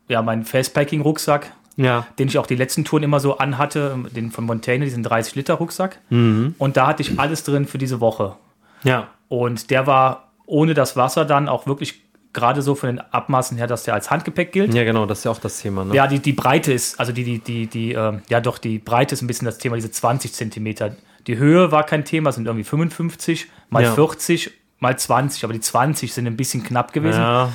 ja, 0.08 0.20
meinen 0.22 0.44
Fastpacking-Rucksack, 0.44 1.52
Ja. 1.76 2.06
den 2.18 2.26
ich 2.26 2.38
auch 2.38 2.46
die 2.48 2.56
letzten 2.56 2.84
Touren 2.84 3.04
immer 3.04 3.20
so 3.20 3.38
anhatte, 3.38 3.96
den 4.16 4.32
von 4.32 4.44
Montaigne, 4.44 4.84
diesen 4.84 5.04
30-Liter-Rucksack. 5.06 6.00
Und 6.10 6.76
da 6.76 6.86
hatte 6.88 7.02
ich 7.02 7.20
alles 7.20 7.44
drin 7.44 7.66
für 7.66 7.78
diese 7.78 8.00
Woche. 8.00 8.34
Ja. 8.82 9.06
Und 9.28 9.70
der 9.70 9.86
war 9.86 10.32
ohne 10.46 10.74
das 10.74 10.96
Wasser 10.96 11.24
dann 11.24 11.48
auch 11.48 11.66
wirklich 11.68 12.02
gerade 12.32 12.62
so 12.62 12.74
von 12.74 12.88
den 12.88 13.00
Abmaßen 13.00 13.56
her, 13.58 13.68
dass 13.68 13.84
der 13.84 13.94
als 13.94 14.10
Handgepäck 14.10 14.50
gilt. 14.50 14.74
Ja, 14.74 14.82
genau, 14.82 15.06
das 15.06 15.18
ist 15.18 15.24
ja 15.24 15.30
auch 15.30 15.38
das 15.38 15.60
Thema, 15.60 15.84
ne? 15.84 15.94
Ja, 15.94 16.08
die, 16.08 16.18
die 16.18 16.32
Breite 16.32 16.72
ist, 16.72 16.98
also 16.98 17.12
die, 17.12 17.22
die, 17.24 17.38
die, 17.38 17.66
die, 17.68 17.92
ähm, 17.92 18.22
ja 18.28 18.40
doch, 18.40 18.58
die 18.58 18.78
Breite 18.80 19.14
ist 19.14 19.22
ein 19.22 19.28
bisschen 19.28 19.44
das 19.46 19.58
Thema, 19.58 19.76
diese 19.76 19.90
20 19.92 20.32
Zentimeter. 20.32 20.96
Die 21.26 21.38
Höhe 21.38 21.70
war 21.72 21.84
kein 21.84 22.04
Thema, 22.04 22.30
es 22.30 22.34
sind 22.36 22.46
irgendwie 22.46 22.64
55 22.64 23.48
mal 23.70 23.82
Ja. 23.82 23.92
40 23.94 24.50
mal 24.80 24.98
20, 24.98 25.44
aber 25.44 25.52
die 25.52 25.60
20 25.60 26.12
sind 26.12 26.26
ein 26.26 26.36
bisschen 26.36 26.62
knapp 26.64 26.92
gewesen. 26.92 27.20
Ja. 27.20 27.50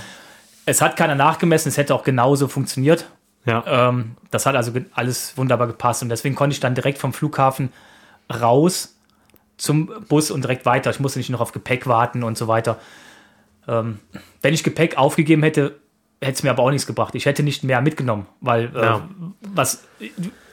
Es 0.66 0.82
hat 0.82 0.96
keiner 0.98 1.16
nachgemessen, 1.16 1.70
es 1.70 1.78
hätte 1.78 1.94
auch 1.96 2.04
genauso 2.04 2.48
funktioniert. 2.48 3.10
Ja. 3.46 3.64
Ähm, 3.90 4.16
das 4.32 4.46
hat 4.46 4.56
also 4.56 4.72
alles 4.94 5.38
wunderbar 5.38 5.68
gepasst 5.68 6.02
und 6.04 6.10
deswegen 6.10 6.36
konnte 6.36 6.54
ich 6.54 6.60
dann 6.60 6.76
direkt 6.76 6.98
vom 6.98 7.14
Flughafen 7.14 7.72
raus 8.34 8.96
zum 9.58 9.92
Bus 10.08 10.32
und 10.32 10.44
direkt 10.44 10.66
weiter. 10.66 10.90
Ich 10.92 11.00
musste 11.00 11.20
nicht 11.20 11.30
noch 11.30 11.40
auf 11.42 11.52
Gepäck 11.52 11.88
warten 11.88 12.24
und 12.24 12.38
so 12.38 12.48
weiter. 12.48 12.80
Ähm, 13.68 14.00
wenn 14.42 14.54
ich 14.54 14.64
Gepäck 14.64 14.98
aufgegeben 14.98 15.44
hätte, 15.44 15.78
hätte 16.22 16.34
es 16.34 16.44
mir 16.44 16.50
aber 16.52 16.64
auch 16.64 16.72
nichts 16.72 16.88
gebracht. 16.88 17.16
Ich 17.16 17.26
hätte 17.26 17.44
nicht 17.44 17.64
mehr 17.64 17.82
mitgenommen, 17.82 18.28
weil 18.42 18.72
äh, 18.76 18.82
Ja. 18.86 19.08
was 19.54 19.84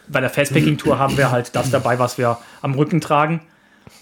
bei 0.09 0.21
der 0.21 0.31
Fastpacking-Tour 0.31 0.99
haben 0.99 1.17
wir 1.17 1.31
halt 1.31 1.55
das 1.57 1.71
dabei, 1.71 1.99
was 1.99 2.19
wir 2.19 2.39
am 2.63 2.75
Rücken 2.75 3.01
tragen 3.01 3.41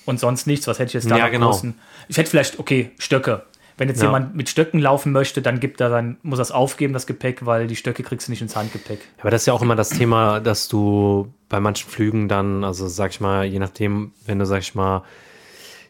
und 0.06 0.18
sonst 0.20 0.46
nichts. 0.46 0.66
Was 0.66 0.78
hätte 0.78 0.88
ich 0.88 0.94
jetzt 0.94 1.10
da 1.10 1.16
Ja, 1.16 1.28
genau. 1.28 1.50
großen- 1.50 1.74
Ich 2.08 2.16
hätte 2.16 2.30
vielleicht, 2.30 2.58
okay, 2.58 2.90
Stöcke. 2.98 3.42
Wenn 3.78 3.88
jetzt 3.88 4.00
Ja. 4.02 4.08
jemand 4.08 4.36
mit 4.36 4.48
Stöcken 4.50 4.80
laufen 4.80 5.12
möchte, 5.12 5.40
dann 5.40 5.58
gibt 5.58 5.80
er 5.80 5.88
dann, 5.88 6.18
muss 6.22 6.38
er 6.38 6.42
es 6.42 6.50
aufgeben, 6.52 6.92
das 6.92 7.06
Gepäck, 7.06 7.46
weil 7.46 7.66
die 7.66 7.74
Stöcke 7.76 8.02
kriegst 8.02 8.28
du 8.28 8.32
nicht 8.32 8.42
ins 8.42 8.54
Handgepäck. 8.54 9.00
Aber 9.20 9.30
das 9.30 9.42
ist 9.42 9.46
ja 9.46 9.54
auch 9.54 9.62
immer 9.62 9.76
das 9.76 9.88
Thema, 9.88 10.40
dass 10.40 10.68
du 10.68 11.32
bei 11.48 11.58
manchen 11.58 11.88
Flügen 11.88 12.28
dann, 12.28 12.64
also 12.64 12.86
sag 12.88 13.12
ich 13.12 13.20
mal, 13.20 13.44
je 13.46 13.58
nachdem, 13.58 14.12
wenn 14.26 14.38
du, 14.38 14.44
sag 14.46 14.60
ich 14.60 14.74
mal, 14.74 15.02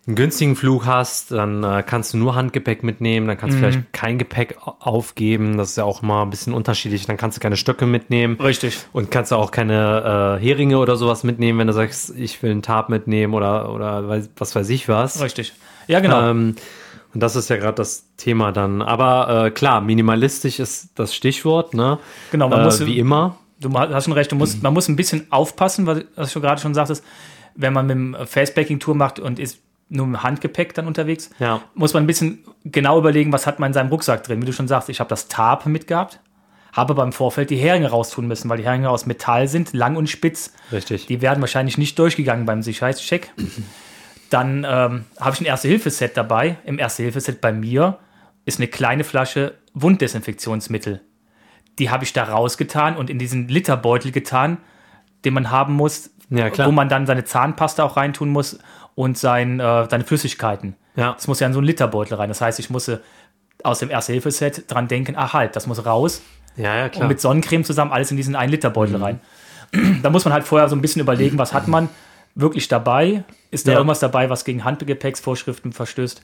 einen 0.06 0.16
günstigen 0.16 0.56
Flug 0.56 0.84
hast, 0.84 1.30
dann 1.30 1.62
äh, 1.62 1.84
kannst 1.86 2.12
du 2.12 2.18
nur 2.18 2.34
Handgepäck 2.34 2.82
mitnehmen, 2.82 3.28
dann 3.28 3.38
kannst 3.38 3.54
du 3.56 3.60
vielleicht 3.60 3.92
kein 3.92 4.18
Gepäck 4.18 4.56
au- 4.66 4.74
aufgeben. 4.80 5.56
Das 5.58 5.70
ist 5.70 5.76
ja 5.76 5.84
auch 5.84 6.02
mal 6.02 6.22
ein 6.22 6.30
bisschen 6.30 6.54
unterschiedlich. 6.54 7.06
Dann 7.06 7.16
kannst 7.16 7.36
du 7.36 7.40
keine 7.40 7.56
Stöcke 7.56 7.86
mitnehmen. 7.86 8.36
Richtig. 8.40 8.78
Und 8.92 9.12
kannst 9.12 9.30
du 9.30 9.36
auch 9.36 9.52
keine 9.52 10.38
äh, 10.40 10.44
Heringe 10.44 10.78
oder 10.78 10.96
sowas 10.96 11.22
mitnehmen, 11.22 11.60
wenn 11.60 11.68
du 11.68 11.72
sagst, 11.72 12.12
ich 12.16 12.42
will 12.42 12.50
einen 12.50 12.62
Tab 12.62 12.88
mitnehmen 12.88 13.32
oder, 13.32 13.72
oder 13.72 14.00
weiß- 14.00 14.30
was 14.36 14.56
weiß 14.56 14.68
ich 14.70 14.88
was. 14.88 15.22
Richtig. 15.22 15.52
Ja, 15.86 16.00
genau. 16.00 16.30
Ähm, 16.30 16.56
und 17.14 17.22
das 17.22 17.36
ist 17.36 17.48
ja 17.50 17.56
gerade 17.56 17.74
das 17.76 18.06
Thema 18.16 18.50
dann. 18.50 18.82
Aber 18.82 19.46
äh, 19.46 19.50
klar, 19.52 19.80
minimalistisch 19.82 20.58
ist 20.58 20.90
das 20.96 21.14
Stichwort, 21.14 21.74
ne? 21.74 21.98
Genau, 22.32 22.48
man 22.48 22.60
äh, 22.60 22.64
muss- 22.64 22.84
wie 22.86 22.98
immer. 22.98 23.36
Du 23.60 23.72
hast 23.78 24.04
schon 24.04 24.14
recht, 24.14 24.32
du 24.32 24.34
musst, 24.36 24.60
man 24.64 24.72
muss 24.74 24.88
ein 24.88 24.96
bisschen 24.96 25.30
aufpassen, 25.30 25.86
was, 25.86 26.00
was 26.16 26.32
du 26.32 26.40
gerade 26.40 26.60
schon 26.60 26.74
sagtest, 26.74 27.04
wenn 27.54 27.72
man 27.72 27.86
mit 27.86 27.94
dem 27.94 28.16
Fastpacking-Tour 28.26 28.96
macht 28.96 29.20
und 29.20 29.38
ist 29.38 29.58
nur 29.92 30.06
mit 30.06 30.20
dem 30.20 30.22
Handgepäck 30.22 30.74
dann 30.74 30.86
unterwegs, 30.86 31.30
Ja. 31.38 31.60
muss 31.74 31.94
man 31.94 32.02
ein 32.04 32.06
bisschen 32.06 32.44
genau 32.64 32.98
überlegen, 32.98 33.32
was 33.32 33.46
hat 33.46 33.58
man 33.60 33.68
in 33.68 33.74
seinem 33.74 33.88
Rucksack 33.90 34.22
drin. 34.24 34.40
Wie 34.42 34.46
du 34.46 34.52
schon 34.52 34.68
sagst, 34.68 34.88
ich 34.88 35.00
habe 35.00 35.08
das 35.08 35.28
Tarp 35.28 35.66
mitgehabt, 35.66 36.18
habe 36.72 36.94
beim 36.94 37.12
Vorfeld 37.12 37.50
die 37.50 37.56
Heringe 37.56 37.90
raustun 37.90 38.26
müssen, 38.26 38.48
weil 38.48 38.56
die 38.58 38.64
Heringe 38.64 38.88
aus 38.90 39.04
Metall 39.06 39.46
sind, 39.48 39.72
lang 39.74 39.96
und 39.96 40.08
spitz. 40.08 40.52
Richtig. 40.72 41.06
Die 41.06 41.20
werden 41.20 41.40
wahrscheinlich 41.40 41.76
nicht 41.78 41.98
durchgegangen 41.98 42.46
beim 42.46 42.62
Sicherheitscheck. 42.62 43.30
Dann 44.30 44.66
ähm, 44.68 45.04
habe 45.20 45.34
ich 45.34 45.40
ein 45.40 45.44
Erste-Hilfe-Set 45.46 46.16
dabei. 46.16 46.56
Im 46.64 46.78
Erste-Hilfe-Set 46.78 47.40
bei 47.42 47.52
mir 47.52 47.98
ist 48.46 48.58
eine 48.58 48.68
kleine 48.68 49.04
Flasche 49.04 49.54
Wunddesinfektionsmittel. 49.74 51.02
Die 51.78 51.90
habe 51.90 52.04
ich 52.04 52.12
da 52.12 52.24
rausgetan 52.24 52.96
und 52.96 53.10
in 53.10 53.18
diesen 53.18 53.48
Literbeutel 53.48 54.10
getan, 54.12 54.58
den 55.24 55.34
man 55.34 55.50
haben 55.50 55.74
muss, 55.74 56.10
Ja, 56.30 56.48
klar. 56.50 56.66
wo 56.68 56.72
man 56.72 56.88
dann 56.88 57.06
seine 57.06 57.24
Zahnpasta 57.24 57.84
auch 57.84 57.96
reintun 57.96 58.30
muss 58.30 58.58
und 58.94 59.16
sein, 59.18 59.60
äh, 59.60 59.86
seine 59.90 60.04
Flüssigkeiten. 60.04 60.76
Ja. 60.96 61.12
Das 61.14 61.26
muss 61.28 61.40
ja 61.40 61.46
in 61.46 61.52
so 61.52 61.58
einen 61.60 61.66
Literbeutel 61.66 62.16
rein. 62.16 62.28
Das 62.28 62.40
heißt, 62.40 62.58
ich 62.58 62.68
musste 62.70 63.02
aus 63.62 63.78
dem 63.78 63.90
Erste-Hilfe-Set 63.90 64.64
dran 64.70 64.88
denken, 64.88 65.14
ah 65.16 65.32
halt, 65.32 65.56
das 65.56 65.66
muss 65.66 65.86
raus 65.86 66.20
Ja, 66.56 66.76
ja, 66.76 66.84
und 66.84 66.92
klar. 66.92 67.08
mit 67.08 67.20
Sonnencreme 67.20 67.64
zusammen 67.64 67.92
alles 67.92 68.10
in 68.10 68.16
diesen 68.16 68.34
einen 68.36 68.50
Liter 68.50 68.70
Beutel 68.70 68.98
Mhm. 68.98 69.02
rein. 69.04 69.20
Da 70.02 70.10
muss 70.10 70.24
man 70.24 70.34
halt 70.34 70.44
vorher 70.44 70.68
so 70.68 70.76
ein 70.76 70.82
bisschen 70.82 71.00
überlegen, 71.00 71.38
was 71.38 71.54
hat 71.54 71.66
man 71.68 71.88
wirklich 72.34 72.68
dabei? 72.68 73.24
Ist 73.50 73.66
da 73.66 73.72
Ja. 73.72 73.78
irgendwas 73.78 74.00
dabei, 74.00 74.28
was 74.30 74.44
gegen 74.44 74.64
Handgepäcksvorschriften 74.64 75.72
verstößt? 75.72 76.22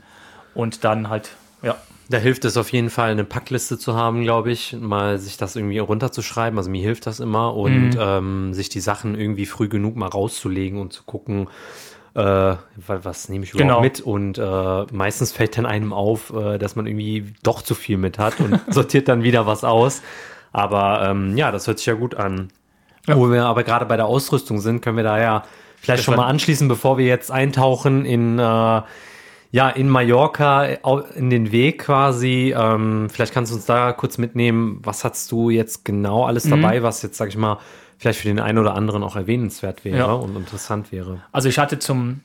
Und 0.55 0.85
dann 0.85 1.09
halt, 1.09 1.31
ja, 1.63 1.77
Da 2.11 2.17
hilft 2.17 2.47
es 2.47 2.57
auf 2.57 2.73
jeden 2.73 2.89
Fall, 2.89 3.11
eine 3.11 3.25
Packliste 3.25 3.79
zu 3.79 3.95
haben, 3.95 4.23
glaube 4.23 4.51
ich, 4.51 4.75
mal 4.81 5.19
sich 5.19 5.37
das 5.37 5.57
irgendwie 5.57 5.77
runterzuschreiben. 5.79 6.59
Also 6.59 6.71
mir 6.71 6.81
hilft 6.83 7.07
das 7.07 7.21
immer 7.21 7.55
und 7.55 7.91
Mhm. 7.91 7.99
ähm, 8.01 8.55
sich 8.55 8.71
die 8.71 8.81
Sachen 8.81 9.15
irgendwie 9.15 9.45
früh 9.45 9.69
genug 9.69 9.95
mal 9.95 10.07
rauszulegen 10.09 10.81
und 10.81 10.93
zu 10.95 11.03
gucken, 11.05 11.49
äh, 12.15 12.21
wa- 12.21 12.59
was 13.03 13.29
nehme 13.29 13.45
ich 13.45 13.55
überhaupt 13.55 13.69
Genau. 13.69 13.81
mit. 13.81 14.01
Und 14.01 14.39
äh, 14.39 14.87
meistens 14.93 15.33
fällt 15.33 15.57
dann 15.59 15.67
einem 15.67 15.93
auf, 15.93 16.33
äh, 16.33 16.59
dass 16.59 16.77
man 16.77 16.87
irgendwie 16.87 17.33
doch 17.43 17.63
zu 17.63 17.75
viel 17.75 17.97
mit 17.99 18.19
hat 18.19 18.41
und 18.41 18.61
sortiert 18.73 19.09
dann 19.09 19.23
wieder 19.23 19.47
was 19.47 19.65
aus. 19.65 20.03
Aber 20.53 21.07
ähm, 21.09 21.37
ja, 21.37 21.51
das 21.53 21.67
hört 21.67 21.79
sich 21.79 21.87
ja 21.87 21.95
gut 21.95 22.15
an. 22.15 22.49
Wo 23.07 23.31
wir 23.31 23.45
aber 23.45 23.63
gerade 23.65 23.87
bei 23.87 23.97
der 23.97 24.07
Ausrüstung 24.07 24.61
sind, 24.61 24.83
können 24.83 24.97
wir 24.99 25.05
da 25.05 25.19
ja 25.19 25.45
vielleicht 25.81 26.01
Das 26.01 26.05
schon 26.05 26.17
mal 26.17 26.27
anschließen, 26.27 26.69
bevor 26.69 26.99
wir 26.99 27.07
jetzt 27.07 27.31
eintauchen 27.31 28.05
in, 28.05 28.39
äh, 28.39 28.43
ja, 29.51 29.71
in 29.75 29.89
Mallorca, 29.89 30.65
in 31.15 31.31
den 31.31 31.51
Weg 31.53 31.79
quasi. 31.85 32.55
Ähm, 32.55 33.09
vielleicht 33.11 33.33
kannst 33.33 33.51
du 33.53 33.57
uns 33.57 33.65
da 33.65 33.93
kurz 33.93 34.19
mitnehmen, 34.19 34.81
was 34.83 35.05
hast 35.05 35.33
du 35.33 35.49
jetzt 35.49 35.87
genau 35.87 36.25
alles 36.25 36.45
Mhm. 36.45 36.51
dabei, 36.51 36.83
was 36.83 37.01
jetzt, 37.03 37.17
sag 37.17 37.29
ich 37.29 37.37
mal, 37.39 37.59
vielleicht 37.99 38.21
für 38.21 38.29
den 38.29 38.41
einen 38.41 38.59
oder 38.59 38.75
anderen 38.75 39.03
auch 39.03 39.17
erwähnenswert 39.17 39.85
wäre 39.85 39.99
Ja. 39.99 40.13
und 40.13 40.37
interessant 40.37 40.93
wäre. 40.93 41.21
Also 41.33 41.49
ich 41.49 41.59
hatte 41.59 41.79
zum, 41.79 42.21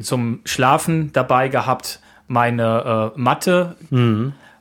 zum 0.00 0.40
Schlafen 0.44 1.12
dabei 1.12 1.48
gehabt 1.48 2.00
meine 2.28 3.12
äh, 3.14 3.18
Matte 3.20 3.76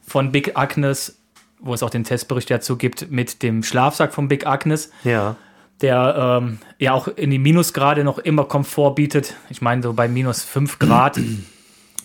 von 0.01 0.31
Big 0.31 0.58
Agnes, 0.58 1.17
wo 1.60 1.74
es 1.74 1.84
auch 1.84 1.89
den 1.89 2.03
Testbericht 2.03 2.50
dazu 2.51 2.75
gibt, 2.77 3.12
mit 3.12 3.43
dem 3.43 3.63
Schlafsack 3.63 4.13
von 4.13 4.27
Big 4.27 4.46
Agnes, 4.46 4.91
Ja. 5.03 5.36
der 5.81 6.39
ähm, 6.41 6.58
ja 6.79 6.91
auch 6.93 7.08
in 7.08 7.29
die 7.29 7.39
Minusgrade 7.39 8.03
noch 8.03 8.17
immer 8.20 8.43
Komfort 8.46 8.96
bietet. 8.96 9.36
Ich 9.50 9.62
meine, 9.62 9.81
so 9.84 9.93
bei 9.93 10.08
minus 10.08 10.43
5 10.43 10.79
Grad 10.79 11.17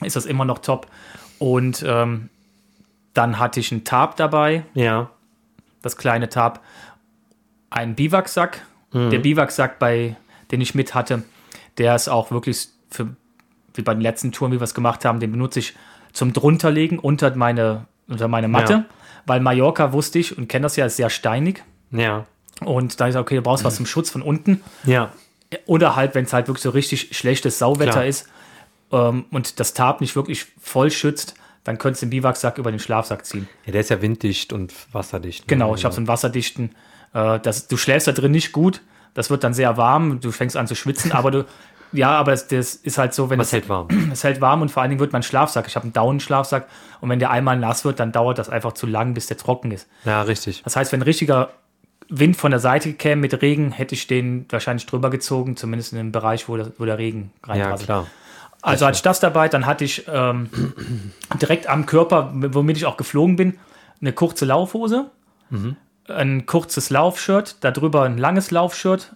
ist 0.04 0.14
das 0.14 0.26
immer 0.26 0.44
noch 0.44 0.58
top. 0.60 0.86
Und 1.38 1.84
ähm, 1.86 2.28
dann 3.14 3.38
hatte 3.38 3.58
ich 3.60 3.72
einen 3.72 3.82
Tarp 3.84 4.16
dabei, 4.16 4.64
Ja. 4.74 5.10
das 5.82 5.96
kleine 5.96 6.28
Tarp, 6.28 6.60
einen 7.70 7.94
Biwaksack. 7.94 8.64
Der 8.92 9.18
Biwaksack, 9.18 9.78
bei 9.78 10.16
den 10.50 10.62
ich 10.62 10.74
mit 10.74 10.94
hatte, 10.94 11.22
der 11.76 11.94
ist 11.94 12.08
auch 12.08 12.30
wirklich 12.30 12.68
für, 12.90 13.08
wie 13.74 13.82
bei 13.82 13.92
den 13.92 14.00
letzten 14.00 14.32
Touren, 14.32 14.52
wie 14.52 14.56
wir 14.58 14.64
es 14.64 14.72
gemacht 14.72 15.04
haben, 15.04 15.20
den 15.20 15.32
benutze 15.32 15.58
ich 15.58 15.74
zum 16.12 16.32
drunterlegen 16.32 16.98
unter 16.98 17.34
meine, 17.36 17.86
unter 18.08 18.28
meine 18.28 18.48
Matte. 18.48 18.72
Ja. 18.72 18.84
Weil 19.26 19.40
Mallorca 19.40 19.92
wusste 19.92 20.18
ich 20.18 20.38
und 20.38 20.48
kenne 20.48 20.62
das 20.62 20.76
ja, 20.76 20.86
ist 20.86 20.96
sehr 20.96 21.10
steinig. 21.10 21.62
Ja. 21.90 22.26
Und 22.60 22.98
da 23.00 23.08
ist 23.08 23.16
okay, 23.16 23.36
du 23.36 23.42
brauchst 23.42 23.64
was 23.64 23.76
zum 23.76 23.84
Schutz 23.84 24.08
von 24.08 24.22
unten. 24.22 24.62
Ja. 24.84 25.12
Oder 25.66 25.94
halt, 25.94 26.14
wenn 26.14 26.24
es 26.24 26.32
halt 26.32 26.48
wirklich 26.48 26.62
so 26.62 26.70
richtig 26.70 27.14
schlechtes 27.16 27.58
Sauwetter 27.58 27.92
Klar. 27.92 28.06
ist 28.06 28.28
ähm, 28.92 29.26
und 29.30 29.60
das 29.60 29.74
Tarp 29.74 30.00
nicht 30.00 30.16
wirklich 30.16 30.46
voll 30.60 30.90
schützt, 30.90 31.34
dann 31.64 31.78
könntest 31.78 32.02
du 32.02 32.06
den 32.06 32.10
Biwaksack 32.10 32.58
über 32.58 32.70
den 32.70 32.80
Schlafsack 32.80 33.26
ziehen. 33.26 33.48
Ja, 33.66 33.72
der 33.72 33.80
ist 33.82 33.90
ja 33.90 34.00
winddicht 34.00 34.52
und 34.52 34.72
wasserdicht. 34.92 35.42
ne? 35.42 35.46
Genau, 35.48 35.74
ich 35.74 35.84
habe 35.84 35.94
so 35.94 35.98
einen 35.98 36.08
wasserdichten. 36.08 36.70
Äh, 37.16 37.40
das, 37.40 37.66
du 37.66 37.76
schläfst 37.76 38.06
da 38.06 38.12
drin 38.12 38.32
nicht 38.32 38.52
gut. 38.52 38.82
Das 39.14 39.30
wird 39.30 39.42
dann 39.42 39.54
sehr 39.54 39.76
warm. 39.78 40.20
Du 40.20 40.30
fängst 40.30 40.56
an 40.56 40.66
zu 40.66 40.74
schwitzen, 40.74 41.12
aber 41.12 41.30
du. 41.30 41.44
Ja, 41.92 42.10
aber 42.18 42.32
das, 42.32 42.48
das 42.48 42.74
ist 42.74 42.98
halt 42.98 43.14
so, 43.14 43.30
wenn 43.30 43.38
es, 43.38 43.52
hält 43.52 43.68
warm? 43.68 43.86
es 44.12 44.24
hält 44.24 44.40
warm 44.40 44.60
und 44.60 44.70
vor 44.72 44.82
allen 44.82 44.90
Dingen 44.90 44.98
wird 45.00 45.12
mein 45.12 45.22
Schlafsack. 45.22 45.68
Ich 45.68 45.76
habe 45.76 45.84
einen 45.84 45.92
Daunenschlafsack 45.92 46.66
und 47.00 47.08
wenn 47.08 47.20
der 47.20 47.30
einmal 47.30 47.56
nass 47.56 47.84
wird, 47.84 48.00
dann 48.00 48.10
dauert 48.10 48.38
das 48.38 48.48
einfach 48.48 48.72
zu 48.72 48.86
lang, 48.86 49.14
bis 49.14 49.28
der 49.28 49.36
trocken 49.36 49.70
ist. 49.70 49.86
Ja, 50.04 50.22
richtig. 50.22 50.62
Das 50.64 50.74
heißt, 50.74 50.90
wenn 50.90 51.00
richtiger 51.00 51.50
Wind 52.08 52.36
von 52.36 52.50
der 52.50 52.58
Seite 52.58 52.92
käme 52.92 53.22
mit 53.22 53.40
Regen, 53.40 53.70
hätte 53.70 53.94
ich 53.94 54.08
den 54.08 54.46
wahrscheinlich 54.50 54.84
drüber 54.86 55.10
gezogen, 55.10 55.56
zumindest 55.56 55.92
in 55.92 55.98
dem 55.98 56.12
Bereich, 56.12 56.48
wo, 56.48 56.56
das, 56.56 56.72
wo 56.76 56.84
der 56.84 56.98
Regen 56.98 57.30
Ja, 57.46 57.52
reinprasselt. 57.52 57.86
klar. 57.86 58.06
Also 58.62 58.84
hatte 58.84 58.96
ich 58.96 59.02
das 59.02 59.20
dabei, 59.20 59.48
dann 59.48 59.64
hatte 59.64 59.84
ich 59.84 60.04
ähm, 60.12 60.50
direkt 61.40 61.68
am 61.68 61.86
Körper, 61.86 62.32
womit 62.34 62.76
ich 62.76 62.84
auch 62.84 62.96
geflogen 62.96 63.36
bin, 63.36 63.58
eine 64.00 64.12
kurze 64.12 64.44
Laufhose, 64.44 65.06
ein 66.08 66.46
kurzes 66.46 66.90
Laufshirt, 66.90 67.56
darüber 67.64 68.02
ein 68.04 68.18
langes 68.18 68.50
Laufshirt, 68.50 69.14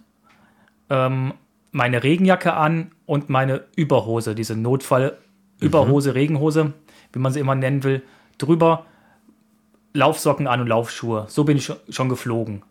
ähm, 0.89 1.33
meine 1.71 2.03
Regenjacke 2.03 2.53
an 2.53 2.91
und 3.05 3.29
meine 3.29 3.63
Überhose, 3.75 4.35
diese 4.35 4.55
Notfall-Überhose, 4.55 6.15
Regenhose, 6.15 6.73
wie 7.13 7.19
man 7.19 7.31
sie 7.31 7.39
immer 7.39 7.55
nennen 7.55 7.83
will, 7.83 8.01
drüber 8.37 8.85
Laufsocken 9.93 10.47
an 10.47 10.61
und 10.61 10.67
Laufschuhe. 10.67 11.25
So 11.29 11.43
bin 11.43 11.57
ich 11.57 11.71
schon- 11.89 12.09
geflogen. 12.09 12.63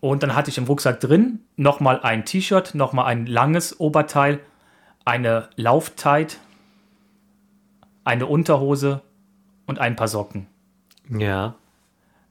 Und 0.00 0.22
dann 0.22 0.34
hatte 0.34 0.50
ich 0.50 0.58
im 0.58 0.64
Rucksack 0.64 1.00
drin 1.00 1.40
nochmal 1.56 2.00
ein 2.02 2.24
T-Shirt, 2.24 2.74
nochmal 2.74 3.06
ein 3.06 3.26
langes 3.26 3.80
Oberteil, 3.80 4.40
eine 5.04 5.48
Lauftight, 5.56 6.38
eine 8.04 8.26
Unterhose 8.26 9.02
und 9.66 9.78
ein 9.80 9.96
paar 9.96 10.08
Socken. 10.08 10.46
Ja. 11.10 11.54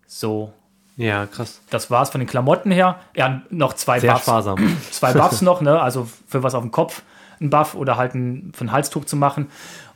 So, 0.08 0.52
Ja, 0.96 1.26
krass. 1.28 1.62
das 1.70 1.92
war's 1.92 2.10
von 2.10 2.20
den 2.20 2.28
Klamotten 2.28 2.72
her. 2.72 3.00
Ja, 3.16 3.42
noch 3.50 3.74
zwei 3.74 4.00
Sehr 4.00 4.14
Buffs. 4.14 4.24
sparsam. 4.24 4.58
Zwei 4.92 5.14
Buffs 5.14 5.42
noch, 5.42 5.62
ne? 5.62 5.80
Also 5.82 6.08
für 6.28 6.42
was 6.44 6.56
auf 6.56 6.64
dem 6.64 6.72
Kopf 6.72 7.04
ein 7.40 7.50
Buff 7.52 7.76
oder 7.76 7.98
halt 7.98 8.16
ein, 8.16 8.52
für 8.56 8.66
ein 8.66 8.72
Halstuch 8.72 9.06
zu 9.06 9.16
machen. 9.16 9.52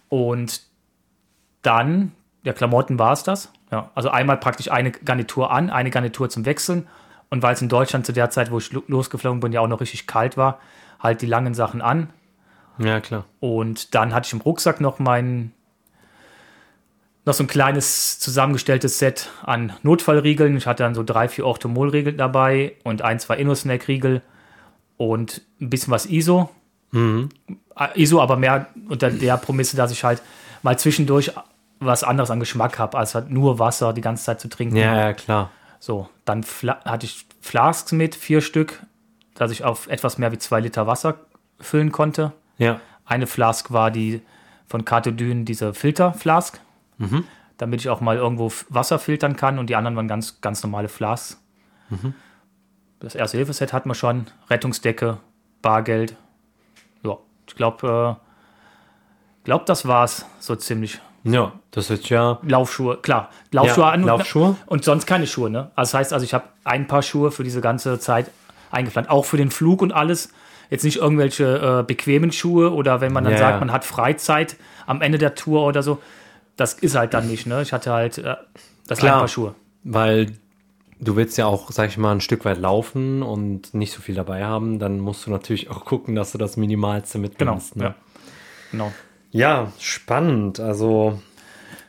Und 0.10 0.62
dann, 1.62 2.12
der 2.46 2.54
Klamotten 2.54 3.00
war 3.00 3.14
es 3.14 3.24
das. 3.24 3.52
Ja, 3.72 3.90
also 3.96 4.10
einmal 4.10 4.38
praktisch 4.38 4.70
eine 4.72 4.92
Garnitur 4.92 5.52
an, 5.52 5.70
eine 5.70 5.90
Garnitur 5.92 6.30
zum 6.30 6.46
Wechseln. 6.46 6.88
Und 7.30 7.42
weil 7.42 7.54
es 7.54 7.62
in 7.62 7.70
Deutschland 7.70 8.06
zu 8.06 8.12
der 8.12 8.30
Zeit, 8.30 8.52
wo 8.52 8.58
ich 8.58 8.72
lo- 8.74 8.84
losgeflogen 8.88 9.40
bin, 9.40 9.54
ja 9.54 9.62
auch 9.62 9.68
noch 9.68 9.80
richtig 9.80 10.06
kalt 10.06 10.36
war, 10.36 10.60
halt 11.00 11.22
die 11.22 11.26
langen 11.28 11.54
Sachen 11.54 11.82
an. 11.82 12.10
Ja, 12.78 13.00
klar. 13.00 13.24
Und 13.40 13.96
dann 13.96 14.14
hatte 14.14 14.28
ich 14.28 14.34
im 14.34 14.42
Rucksack 14.42 14.82
noch 14.82 15.00
mein 15.00 15.54
noch 17.26 17.34
so 17.34 17.44
ein 17.44 17.48
kleines 17.48 18.20
zusammengestelltes 18.20 19.00
Set 19.00 19.30
an 19.44 19.74
Notfallriegeln. 19.84 20.58
Ich 20.58 20.66
hatte 20.66 20.84
dann 20.84 20.96
so 20.96 21.04
drei, 21.04 21.28
vier 21.28 21.46
Orthomol-Riegel 21.46 22.14
dabei 22.14 22.74
und 22.84 23.02
ein, 23.02 23.20
zwei 23.20 23.38
InnoSnack-Riegel 23.38 24.22
und 24.98 25.42
ein 25.60 25.70
bisschen 25.70 25.92
was 25.92 26.08
ISO. 26.08 26.50
Äh, 26.94 28.02
ISO, 28.02 28.22
aber 28.22 28.38
mehr 28.38 28.68
unter 28.90 29.12
der 29.12 29.38
Prämisse, 29.38 29.78
dass 29.78 29.92
ich 29.92 30.04
halt 30.04 30.22
mal 30.64 30.78
zwischendurch 30.78 31.32
was 31.80 32.04
anderes 32.04 32.30
an 32.30 32.40
Geschmack 32.40 32.78
habe, 32.80 32.98
als 32.98 33.16
halt 33.16 33.32
nur 33.32 33.60
Wasser 33.60 33.94
die 33.94 34.02
ganze 34.02 34.24
Zeit 34.24 34.40
zu 34.40 34.50
trinken. 34.50 34.76
Ja, 34.76 34.96
ja, 34.96 35.14
klar. 35.14 35.52
So, 35.80 36.10
dann 36.26 36.46
hatte 36.86 37.06
ich 37.06 37.26
Flasks 37.42 37.92
mit, 37.92 38.14
vier 38.14 38.42
Stück, 38.42 38.84
dass 39.34 39.52
ich 39.52 39.64
auf 39.64 39.88
etwas 39.88 40.20
mehr 40.20 40.32
wie 40.32 40.38
zwei 40.38 40.60
Liter 40.60 40.86
Wasser 40.86 41.16
füllen 41.60 41.92
konnte. 41.92 42.34
Ja. 42.60 42.80
Eine 43.06 43.26
Flask 43.26 43.72
war 43.72 43.90
die 43.90 44.22
von 44.68 44.86
Katodyn, 44.86 45.44
diese 45.44 45.74
Filterflask, 45.74 46.60
damit 47.58 47.82
ich 47.82 47.90
auch 47.90 48.02
mal 48.02 48.18
irgendwo 48.18 48.52
Wasser 48.70 49.00
filtern 49.00 49.36
kann 49.36 49.60
und 49.60 49.70
die 49.70 49.76
anderen 49.76 49.96
waren 49.96 50.08
ganz, 50.08 50.42
ganz 50.42 50.64
normale 50.64 50.88
Flasks. 50.90 51.42
Das 53.00 53.16
erste 53.16 53.38
Hilfeset 53.38 53.74
hatten 53.74 53.90
wir 53.90 53.96
schon, 53.96 54.28
Rettungsdecke, 54.50 55.18
Bargeld. 55.62 56.16
Ja, 57.04 57.18
ich 57.48 57.56
glaube, 57.56 58.18
äh, 58.20 59.44
glaub, 59.44 59.66
das 59.66 59.88
war's 59.88 60.26
so 60.40 60.56
ziemlich. 60.56 61.00
Ja, 61.24 61.52
das 61.72 61.90
ist 61.92 62.10
ja. 62.10 62.40
Laufschuhe, 62.44 62.98
klar, 62.98 63.30
Laufschuhe 63.52 63.84
Ja, 63.84 63.90
an 63.92 64.02
und, 64.02 64.08
Laufschuhe. 64.08 64.56
und 64.66 64.84
sonst 64.84 65.06
keine 65.06 65.28
Schuhe, 65.28 65.50
ne? 65.52 65.70
Also 65.76 65.92
das 65.92 65.94
heißt, 66.00 66.14
also 66.14 66.24
ich 66.24 66.34
habe 66.34 66.46
ein 66.64 66.88
paar 66.88 67.04
Schuhe 67.04 67.32
für 67.32 67.44
diese 67.44 67.62
ganze 67.62 68.00
Zeit 68.00 68.32
eingeplant, 68.72 69.10
auch 69.10 69.26
für 69.26 69.38
den 69.38 69.52
Flug 69.52 69.82
und 69.82 69.92
alles. 69.92 70.32
Jetzt 70.72 70.84
nicht 70.84 70.98
irgendwelche 70.98 71.80
äh, 71.80 71.84
bequemen 71.84 72.32
Schuhe 72.32 72.72
oder 72.74 73.02
wenn 73.02 73.12
man 73.12 73.24
dann 73.26 73.34
Ja, 73.34 73.40
sagt, 73.40 73.60
man 73.60 73.72
hat 73.74 73.84
Freizeit 73.84 74.56
am 74.88 75.02
Ende 75.02 75.18
der 75.18 75.36
Tour 75.36 75.66
oder 75.66 75.84
so. 75.84 76.00
Das 76.62 76.74
ist 76.76 76.94
halt 76.96 77.14
dann 77.16 77.28
nicht, 77.28 77.48
ne? 77.48 77.64
Ich 77.64 77.74
hatte 77.74 77.92
halt 77.92 78.20
äh, 78.20 78.36
das 78.88 79.00
Klar. 79.00 79.18
paar 79.20 79.28
Schuhe. 79.28 79.56
Weil 79.84 80.34
du 81.00 81.16
willst 81.16 81.38
ja 81.40 81.48
auch, 81.48 81.72
sag 81.72 81.90
ich 81.90 81.98
mal, 81.98 82.12
ein 82.12 82.22
Stück 82.22 82.46
weit 82.46 82.60
laufen 82.60 83.24
und 83.24 83.74
nicht 83.74 83.92
so 83.92 84.00
viel 84.02 84.14
dabei 84.14 84.44
haben, 84.46 84.78
dann 84.78 85.00
musst 85.00 85.26
du 85.26 85.32
natürlich 85.32 85.72
auch 85.72 85.86
gucken, 85.86 86.14
dass 86.14 86.32
du 86.34 86.38
das 86.38 86.58
Minimalste 86.58 87.18
Genau. 87.20 87.28
mitnimmst. 87.30 87.76
ne? 87.78 87.84
Ja. 87.84 87.96
Genau. 88.70 88.92
Ja, 89.32 89.72
spannend. 89.80 90.60
Also, 90.60 91.20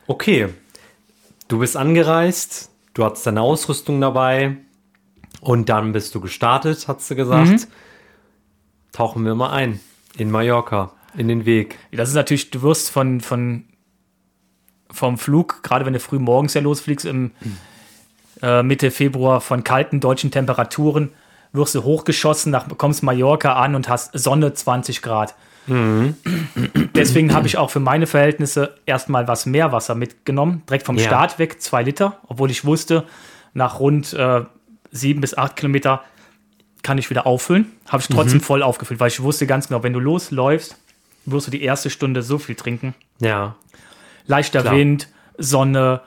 okay. 0.06 0.48
Du 1.48 1.58
bist 1.58 1.76
angereist, 1.76 2.70
du 2.94 3.04
hattest 3.04 3.26
deine 3.26 3.42
Ausrüstung 3.42 4.00
dabei 4.00 4.56
und 5.42 5.68
dann 5.68 5.92
bist 5.92 6.14
du 6.14 6.20
gestartet, 6.20 6.88
hast 6.88 7.10
du 7.10 7.14
gesagt. 7.14 7.48
Mhm. 7.50 7.64
Tauchen 8.92 9.24
wir 9.26 9.34
mal 9.34 9.50
ein 9.50 9.80
in 10.16 10.30
Mallorca, 10.30 10.92
in 11.16 11.28
den 11.28 11.44
Weg. 11.44 11.78
Das 11.92 12.08
ist 12.08 12.14
natürlich, 12.14 12.50
du 12.50 12.62
wirst 12.62 12.90
von, 12.90 13.20
von 13.20 13.64
vom 14.92 15.18
Flug, 15.18 15.62
gerade 15.62 15.87
wenn 15.87 15.92
du 15.92 16.00
früh 16.00 16.18
morgens 16.18 16.54
ja 16.54 16.61
losfliegst, 16.61 17.06
im 17.06 17.32
äh, 18.42 18.62
Mitte 18.62 18.90
Februar 18.90 19.40
von 19.40 19.64
kalten 19.64 20.00
deutschen 20.00 20.30
Temperaturen, 20.30 21.11
wirst 21.52 21.75
du 21.75 21.82
hochgeschossen, 21.82 22.50
nach, 22.50 22.66
kommst 22.78 23.02
Mallorca 23.02 23.54
an 23.54 23.75
und 23.75 23.88
hast 23.88 24.16
Sonne 24.18 24.52
20 24.54 25.02
Grad. 25.02 25.34
Deswegen 26.94 27.32
habe 27.32 27.46
ich 27.46 27.56
auch 27.56 27.70
für 27.70 27.78
meine 27.78 28.06
Verhältnisse 28.08 28.75
erstmal 28.84 29.28
was 29.28 29.46
Meerwasser 29.46 29.94
mitgenommen, 29.94 30.62
direkt 30.68 30.87
vom 30.87 30.96
Ja. 30.96 31.04
Start 31.04 31.38
weg, 31.38 31.62
zwei 31.62 31.82
Liter, 31.84 32.18
obwohl 32.26 32.50
ich 32.50 32.64
wusste, 32.64 33.04
nach 33.54 33.78
rund 33.78 34.12
äh, 34.12 34.42
sieben 34.90 35.20
bis 35.20 35.37
acht 35.37 35.56
Kilometer 35.56 36.02
kann 36.82 36.99
ich 36.99 37.11
wieder 37.11 37.26
auffüllen. 37.26 37.70
Habe 37.88 38.02
ich 38.02 38.08
trotzdem 38.08 38.40
voll 38.40 38.62
aufgefüllt, 38.62 38.99
weil 38.99 39.08
ich 39.08 39.22
wusste 39.22 39.46
ganz 39.46 39.68
genau, 39.68 39.84
wenn 39.84 39.92
du 39.92 40.00
losläufst, 40.00 40.76
wirst 41.26 41.46
du 41.46 41.50
die 41.52 41.62
erste 41.62 41.90
Stunde 41.90 42.25
so 42.25 42.38
viel 42.38 42.56
trinken. 42.56 42.94
Ja, 43.20 43.54
Leichter 44.26 44.60
Klar. 44.62 44.76
Wind, 44.76 45.08
Sonne, 45.38 46.00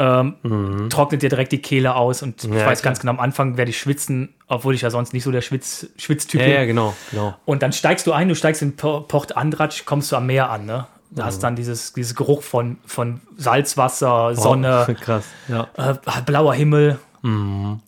ähm, 0.00 0.86
trocknet 0.90 1.22
dir 1.22 1.28
direkt 1.28 1.50
die 1.52 1.60
Kehle 1.60 1.94
aus 1.96 2.22
und 2.22 2.44
ich 2.44 2.50
Ja, 2.50 2.66
weiß 2.66 2.80
klar. 2.82 2.90
ganz 2.92 3.00
genau, 3.00 3.12
am 3.12 3.20
Anfang 3.20 3.56
werde 3.56 3.70
ich 3.70 3.78
schwitzen, 3.78 4.32
obwohl 4.46 4.74
ich 4.74 4.82
ja 4.82 4.90
sonst 4.90 5.12
nicht 5.12 5.24
so 5.24 5.32
der 5.32 5.40
Schwitz, 5.40 5.88
Schwitztyp 5.96 6.40
ja, 6.40 6.46
bin. 6.46 6.54
ja, 6.54 6.64
genau, 6.66 6.94
genau. 7.10 7.34
Und 7.44 7.62
dann 7.62 7.72
steigst 7.72 8.06
du 8.06 8.12
ein, 8.12 8.28
du 8.28 8.34
steigst 8.36 8.62
in 8.62 8.76
Po- 8.76 9.00
Port 9.00 9.36
Andratsch, 9.36 9.84
kommst 9.86 10.12
du 10.12 10.16
am 10.16 10.26
Meer 10.26 10.50
an, 10.50 10.66
ne? 10.66 10.86
Du 11.10 11.24
hast 11.24 11.42
dann 11.42 11.56
dieses, 11.56 11.94
dieses 11.94 12.14
Geruch 12.14 12.42
von, 12.42 12.76
von 12.84 13.22
Salzwasser, 13.38 14.34
Sonne, 14.34 14.86
Oh, 14.88 14.94
krass. 15.00 15.24
Ja. 15.48 15.66
äh, 15.76 15.94
blauer 16.26 16.52
Himmel. 16.54 16.98
Ähm, 17.24 17.80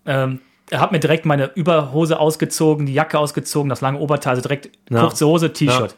er 0.71 0.81
hat 0.81 0.91
mir 0.91 1.01
direkt 1.01 1.27
meine 1.27 1.45
Überhose 1.55 2.19
ausgezogen, 2.19 2.87
die 2.87 2.95
Jacke 2.95 3.19
ausgezogen, 3.19 3.69
das 3.69 3.83
lange 3.83 3.99
Oberteil, 3.99 4.31
also 4.31 4.43
direkt 4.43 4.71
kurze 4.89 5.27
Hose, 5.27 5.53
T-Shirt. 5.53 5.95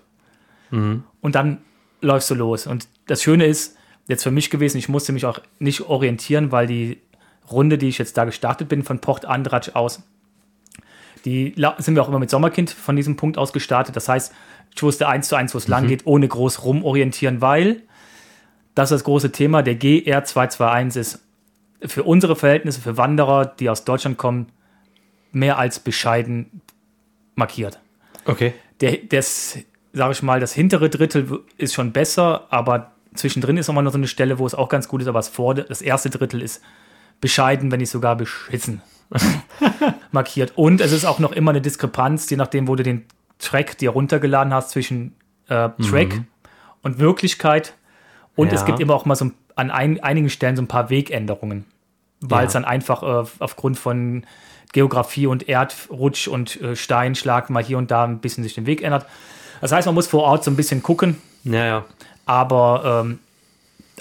Und 0.71 1.05
dann 1.23 1.59
läufst 2.03 2.31
du 2.31 2.35
los. 2.35 2.67
Und 2.67 2.89
das 3.07 3.23
Schöne 3.23 3.47
ist, 3.47 3.77
jetzt 4.09 4.23
für 4.23 4.31
mich 4.31 4.51
gewesen, 4.51 4.79
ich 4.79 4.89
musste 4.89 5.13
mich 5.13 5.25
auch 5.25 5.41
nicht 5.59 5.83
orientieren, 5.83 6.53
weil 6.53 6.67
die 6.67 7.01
Runde, 7.51 7.79
die 7.79 7.89
ich 7.89 7.99
jetzt 7.99 8.17
da 8.17 8.25
gestartet 8.25 8.69
bin, 8.69 8.83
von 8.83 8.99
Port 8.99 9.25
Andratsch 9.25 9.71
aus, 9.75 10.03
die 11.25 11.55
sind 11.79 11.95
wir 11.95 12.03
auch 12.03 12.09
immer 12.09 12.19
mit 12.19 12.31
Sommerkind 12.31 12.71
von 12.71 12.97
diesem 12.97 13.17
Punkt 13.17 13.39
aus 13.39 13.53
gestartet. 13.53 13.95
Das 13.95 14.09
heißt, 14.09 14.33
ich 14.75 14.83
wusste 14.83 15.09
eins 15.09 15.29
zu 15.29 15.37
eins, 15.37 15.55
wo 15.55 15.59
es 15.59 15.69
lang 15.69 15.87
geht, 15.87 16.07
ohne 16.07 16.27
groß 16.27 16.65
rumorientieren, 16.65 17.41
weil 17.41 17.83
das 18.75 18.91
ist 18.91 18.97
das 18.97 19.05
große 19.05 19.31
Thema. 19.31 19.63
Der 19.63 19.79
GR221 19.79 20.99
ist 20.99 21.21
für 21.85 22.03
unsere 22.03 22.35
Verhältnisse, 22.35 22.81
für 22.81 22.97
Wanderer, 22.97 23.47
die 23.47 23.69
aus 23.69 23.85
Deutschland 23.85 24.19
kommen, 24.19 24.47
mehr 25.31 25.59
als 25.59 25.79
bescheiden 25.79 26.61
markiert. 27.35 27.79
Okay. 28.25 28.55
Der, 28.81 28.97
das, 28.97 29.59
sage 29.93 30.13
ich 30.13 30.23
mal, 30.23 30.41
das 30.41 30.53
hintere 30.53 30.89
Drittel 30.89 31.41
ist 31.59 31.75
schon 31.75 31.93
besser, 31.93 32.47
aber 32.51 32.93
zwischendrin 33.15 33.57
ist 33.59 33.69
nochmal 33.69 33.85
noch 33.85 33.93
so 33.93 33.99
eine 33.99 34.09
Stelle, 34.09 34.39
wo 34.39 34.47
es 34.47 34.55
auch 34.55 34.69
ganz 34.69 34.89
gut 34.89 35.03
ist, 35.03 35.09
aber 35.09 35.19
das, 35.19 35.29
vor, 35.29 35.55
das 35.55 35.83
erste 35.83 36.09
Drittel 36.11 36.41
ist 36.43 36.63
bescheiden, 37.21 37.71
wenn 37.71 37.81
nicht 37.81 37.91
sogar 37.91 38.17
beschissen 38.17 38.81
markiert. 40.13 40.53
Und 40.57 40.81
es 40.81 40.93
ist 40.93 41.05
auch 41.05 41.19
noch 41.19 41.33
immer 41.33 41.51
eine 41.51 41.61
Diskrepanz, 41.61 42.29
je 42.31 42.37
nachdem, 42.37 42.69
wo 42.69 42.77
du 42.77 42.83
den 42.83 43.05
Track 43.39 43.79
dir 43.79 43.91
runtergeladen 43.91 44.53
hast, 44.55 44.71
zwischen 44.71 45.15
äh, 45.49 45.69
Track 45.89 46.23
und 46.83 46.99
Wirklichkeit. 46.99 47.75
Und 48.37 48.53
es 48.53 48.61
Ja. 48.61 48.67
gibt 48.67 48.81
immer 48.81 48.95
auch 48.95 49.05
mal 49.05 49.15
so 49.17 49.31
an 49.57 49.71
ein, 49.71 50.01
einigen 50.03 50.31
Stellen 50.31 50.57
so 50.57 50.63
ein 50.63 50.69
paar 50.69 50.89
Wegänderungen, 50.91 51.67
weil 52.21 52.41
Ja. 52.43 52.47
es 52.47 52.53
dann 52.53 52.65
einfach 52.65 53.03
äh, 53.03 53.29
aufgrund 53.41 53.79
von 53.79 54.25
Geografie 54.73 55.27
und 55.27 55.49
Erdrutsch 55.49 56.29
und 56.29 56.61
äh, 56.63 56.77
Steinschlag 56.77 57.51
mal 57.51 57.63
hier 57.63 57.77
und 57.77 57.91
da 57.91 58.05
ein 58.05 58.21
bisschen 58.21 58.43
sich 58.43 58.55
den 58.55 58.65
Weg 58.67 58.83
ändert. 58.83 59.05
Das 59.63 59.73
heißt, 59.73 59.87
man 59.87 59.95
muss 59.95 60.07
vor 60.09 60.25
Ort 60.25 60.45
so 60.45 60.51
ein 60.51 60.57
bisschen 60.57 60.83
gucken, 60.83 61.17
Ja, 61.45 61.65
ja. 61.65 61.85
aber 62.27 63.03
ähm, 63.07 63.19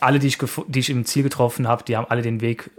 alle, 0.01 0.19
die 0.19 0.27
ich, 0.27 0.37
die 0.67 0.79
ich 0.79 0.89
im 0.89 1.05
Ziel 1.05 1.23
getroffen 1.23 1.67
habe, 1.67 1.83
die 1.83 1.95
haben 1.95 2.07
alle 2.09 2.21
den 2.23 2.41
Weg 2.41 2.71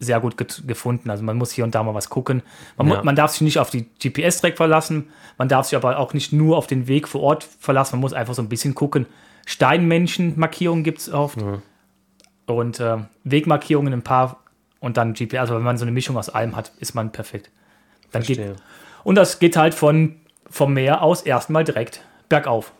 sehr 0.00 0.20
gut 0.20 0.36
gefunden. 0.38 1.10
Also 1.10 1.24
man 1.24 1.36
muss 1.36 1.50
hier 1.50 1.64
und 1.64 1.74
da 1.74 1.82
mal 1.82 1.94
was 1.94 2.08
gucken. 2.08 2.42
Man, 2.76 2.88
Ja. 2.88 3.02
man 3.02 3.16
darf 3.16 3.32
sich 3.32 3.40
nicht 3.40 3.58
auf 3.58 3.70
die 3.70 3.86
GPS-Track 4.00 4.56
verlassen, 4.56 5.08
man 5.36 5.48
darf 5.48 5.66
sich 5.66 5.76
aber 5.76 5.98
auch 5.98 6.14
nicht 6.14 6.32
nur 6.32 6.56
auf 6.56 6.68
den 6.68 6.86
Weg 6.86 7.08
vor 7.08 7.20
Ort 7.22 7.44
verlassen, 7.58 7.96
man 7.96 8.00
muss 8.02 8.12
einfach 8.12 8.34
so 8.34 8.40
ein 8.42 8.48
bisschen 8.48 8.76
gucken. 8.76 9.06
Steinmenschen-Markierungen 9.46 10.84
gibt 10.84 10.98
es 11.00 11.12
oft 11.12 11.38
und 12.46 12.80
äh, 12.80 12.96
Wegmarkierungen 13.24 13.92
ein 13.92 14.02
paar 14.02 14.38
und 14.80 14.96
dann 14.96 15.14
GPS. 15.14 15.34
Also 15.40 15.54
wenn 15.56 15.62
man 15.62 15.76
so 15.78 15.84
eine 15.84 15.90
Mischung 15.92 16.16
aus 16.16 16.28
allem 16.28 16.54
hat, 16.56 16.72
ist 16.78 16.94
man 16.94 17.10
perfekt. 17.10 17.50
Dann 18.12 18.22
geht, 18.22 18.40
und 19.04 19.14
das 19.16 19.38
geht 19.40 19.56
halt 19.56 19.74
von, 19.74 20.16
vom 20.48 20.74
Meer 20.74 21.02
aus 21.02 21.22
erstmal 21.22 21.64
direkt 21.64 22.02
bergauf. 22.28 22.72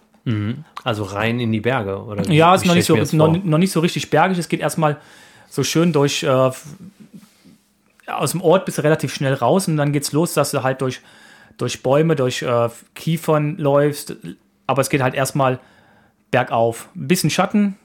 Also 0.85 1.05
rein 1.05 1.41
in 1.41 1.53
die 1.53 1.61
Berge, 1.61 2.03
oder? 2.03 2.31
Ja, 2.31 2.53
wie 2.53 2.57
ist 2.57 2.67
noch 2.67 2.75
nicht, 2.75 2.91
ich 2.91 3.09
so, 3.09 3.17
noch, 3.17 3.43
noch 3.43 3.59
nicht 3.59 3.73
so 3.73 3.81
richtig 3.81 4.11
bergig. 4.11 4.39
Es 4.39 4.49
geht 4.49 4.61
erstmal 4.61 4.99
so 5.49 5.63
schön 5.63 5.93
durch. 5.93 6.23
Äh, 6.23 6.51
aus 8.07 8.31
dem 8.33 8.41
Ort 8.41 8.65
bist 8.65 8.79
du 8.79 8.83
relativ 8.83 9.13
schnell 9.13 9.35
raus 9.35 9.69
und 9.69 9.77
dann 9.77 9.93
geht's 9.93 10.13
los, 10.13 10.35
dass 10.35 10.51
du 10.51 10.63
halt 10.63 10.81
durch, 10.81 11.01
durch 11.57 11.83
Bäume, 11.83 12.17
durch 12.17 12.43
äh, 12.43 12.69
Kiefern 12.95 13.57
läufst. 13.59 14.17
Aber 14.67 14.83
es 14.83 14.91
geht 14.91 15.03
halt 15.03 15.15
erstmal 15.15 15.61
bergauf. 16.31 16.89
Ein 16.95 17.09
bisschen 17.09 17.31
Schatten, 17.31 17.77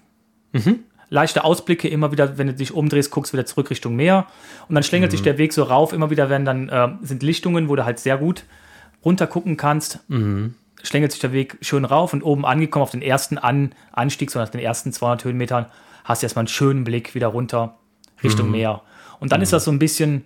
leichte 1.09 1.43
Ausblicke, 1.43 1.87
immer 1.87 2.11
wieder, 2.11 2.37
wenn 2.37 2.47
du 2.47 2.53
dich 2.53 2.73
umdrehst, 2.73 3.11
guckst 3.11 3.33
wieder 3.33 3.45
zurück 3.45 3.69
Richtung 3.69 3.95
Meer. 3.95 4.27
Und 4.67 4.75
dann 4.75 4.83
schlängelt 4.83 5.11
sich 5.11 5.21
der 5.21 5.37
Weg 5.37 5.53
so 5.53 5.63
rauf. 5.63 5.93
Immer 5.93 6.09
wieder 6.09 6.29
werden 6.29 6.45
dann 6.45 6.69
äh, 6.69 6.89
sind 7.01 7.23
Lichtungen, 7.23 7.69
wo 7.69 7.75
du 7.75 7.85
halt 7.85 7.99
sehr 7.99 8.17
gut 8.17 8.43
runter 9.05 9.27
gucken 9.27 9.57
kannst 9.57 9.99
schlängelt 10.83 11.11
sich 11.11 11.21
der 11.21 11.31
Weg 11.31 11.57
schön 11.61 11.85
rauf 11.85 12.13
und 12.13 12.21
oben 12.23 12.45
angekommen 12.45 12.83
auf 12.83 12.91
den 12.91 13.01
ersten 13.01 13.37
An 13.37 13.73
Anstieg, 13.91 14.29
so 14.29 14.39
nach 14.39 14.49
den 14.49 14.61
ersten 14.61 14.91
200 14.91 15.23
Höhenmetern, 15.25 15.65
hast 16.03 16.21
du 16.21 16.25
erstmal 16.25 16.41
einen 16.41 16.47
schönen 16.49 16.83
Blick 16.83 17.15
wieder 17.15 17.27
runter 17.27 17.75
Richtung 18.23 18.51
Meer. 18.51 18.81
Und 19.19 19.31
dann 19.31 19.41
ist 19.41 19.53
das 19.53 19.63
so 19.65 19.71
ein 19.71 19.79
bisschen 19.79 20.25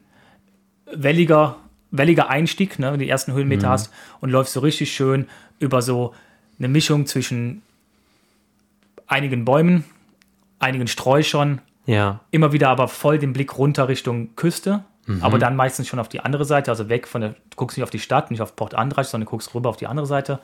welliger, 0.91 1.57
welliger 1.91 2.29
Einstieg, 2.29 2.79
ne, 2.79 2.87
wenn 2.87 2.99
du 2.99 3.05
die 3.05 3.09
ersten 3.09 3.33
Höhenmeter 3.33 3.69
hast 3.69 3.91
und 4.19 4.29
läufst 4.31 4.53
so 4.53 4.59
richtig 4.61 4.91
schön 4.93 5.27
über 5.59 5.81
so 5.81 6.13
eine 6.57 6.67
Mischung 6.67 7.05
zwischen 7.05 7.61
einigen 9.07 9.45
Bäumen, 9.45 9.83
einigen 10.59 10.87
Sträuchern, 10.87 11.61
Ja. 11.85 12.21
immer 12.31 12.51
wieder 12.51 12.69
aber 12.69 12.87
voll 12.87 13.19
den 13.19 13.33
Blick 13.33 13.57
runter 13.57 13.87
Richtung 13.87 14.35
Küste, 14.35 14.83
aber 15.21 15.39
dann 15.39 15.55
meistens 15.55 15.87
schon 15.87 15.99
auf 15.99 16.09
die 16.09 16.19
andere 16.19 16.43
Seite, 16.45 16.69
also 16.71 16.89
weg 16.89 17.07
von 17.07 17.21
der, 17.21 17.29
du 17.31 17.55
guckst 17.55 17.77
nicht 17.77 17.83
auf 17.83 17.89
die 17.89 17.99
Stadt, 17.99 18.29
nicht 18.31 18.41
auf 18.41 18.55
Port 18.55 18.75
Andratsch, 18.75 19.07
sondern 19.07 19.25
du 19.25 19.31
guckst 19.31 19.53
rüber 19.55 19.69
auf 19.69 19.77
die 19.77 19.87
andere 19.87 20.05
Seite 20.05 20.39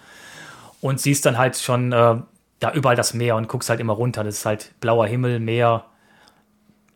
und 0.81 0.99
siehst 1.01 1.25
dann 1.25 1.37
halt 1.37 1.57
schon 1.57 1.91
äh, 1.91 2.15
da 2.59 2.71
überall 2.73 2.95
das 2.95 3.13
Meer 3.13 3.35
und 3.35 3.47
guckst 3.49 3.69
halt 3.69 3.79
immer 3.81 3.93
runter. 3.93 4.23
Das 4.23 4.35
ist 4.35 4.45
halt 4.45 4.71
blauer 4.79 5.05
Himmel, 5.07 5.39
Meer, 5.39 5.83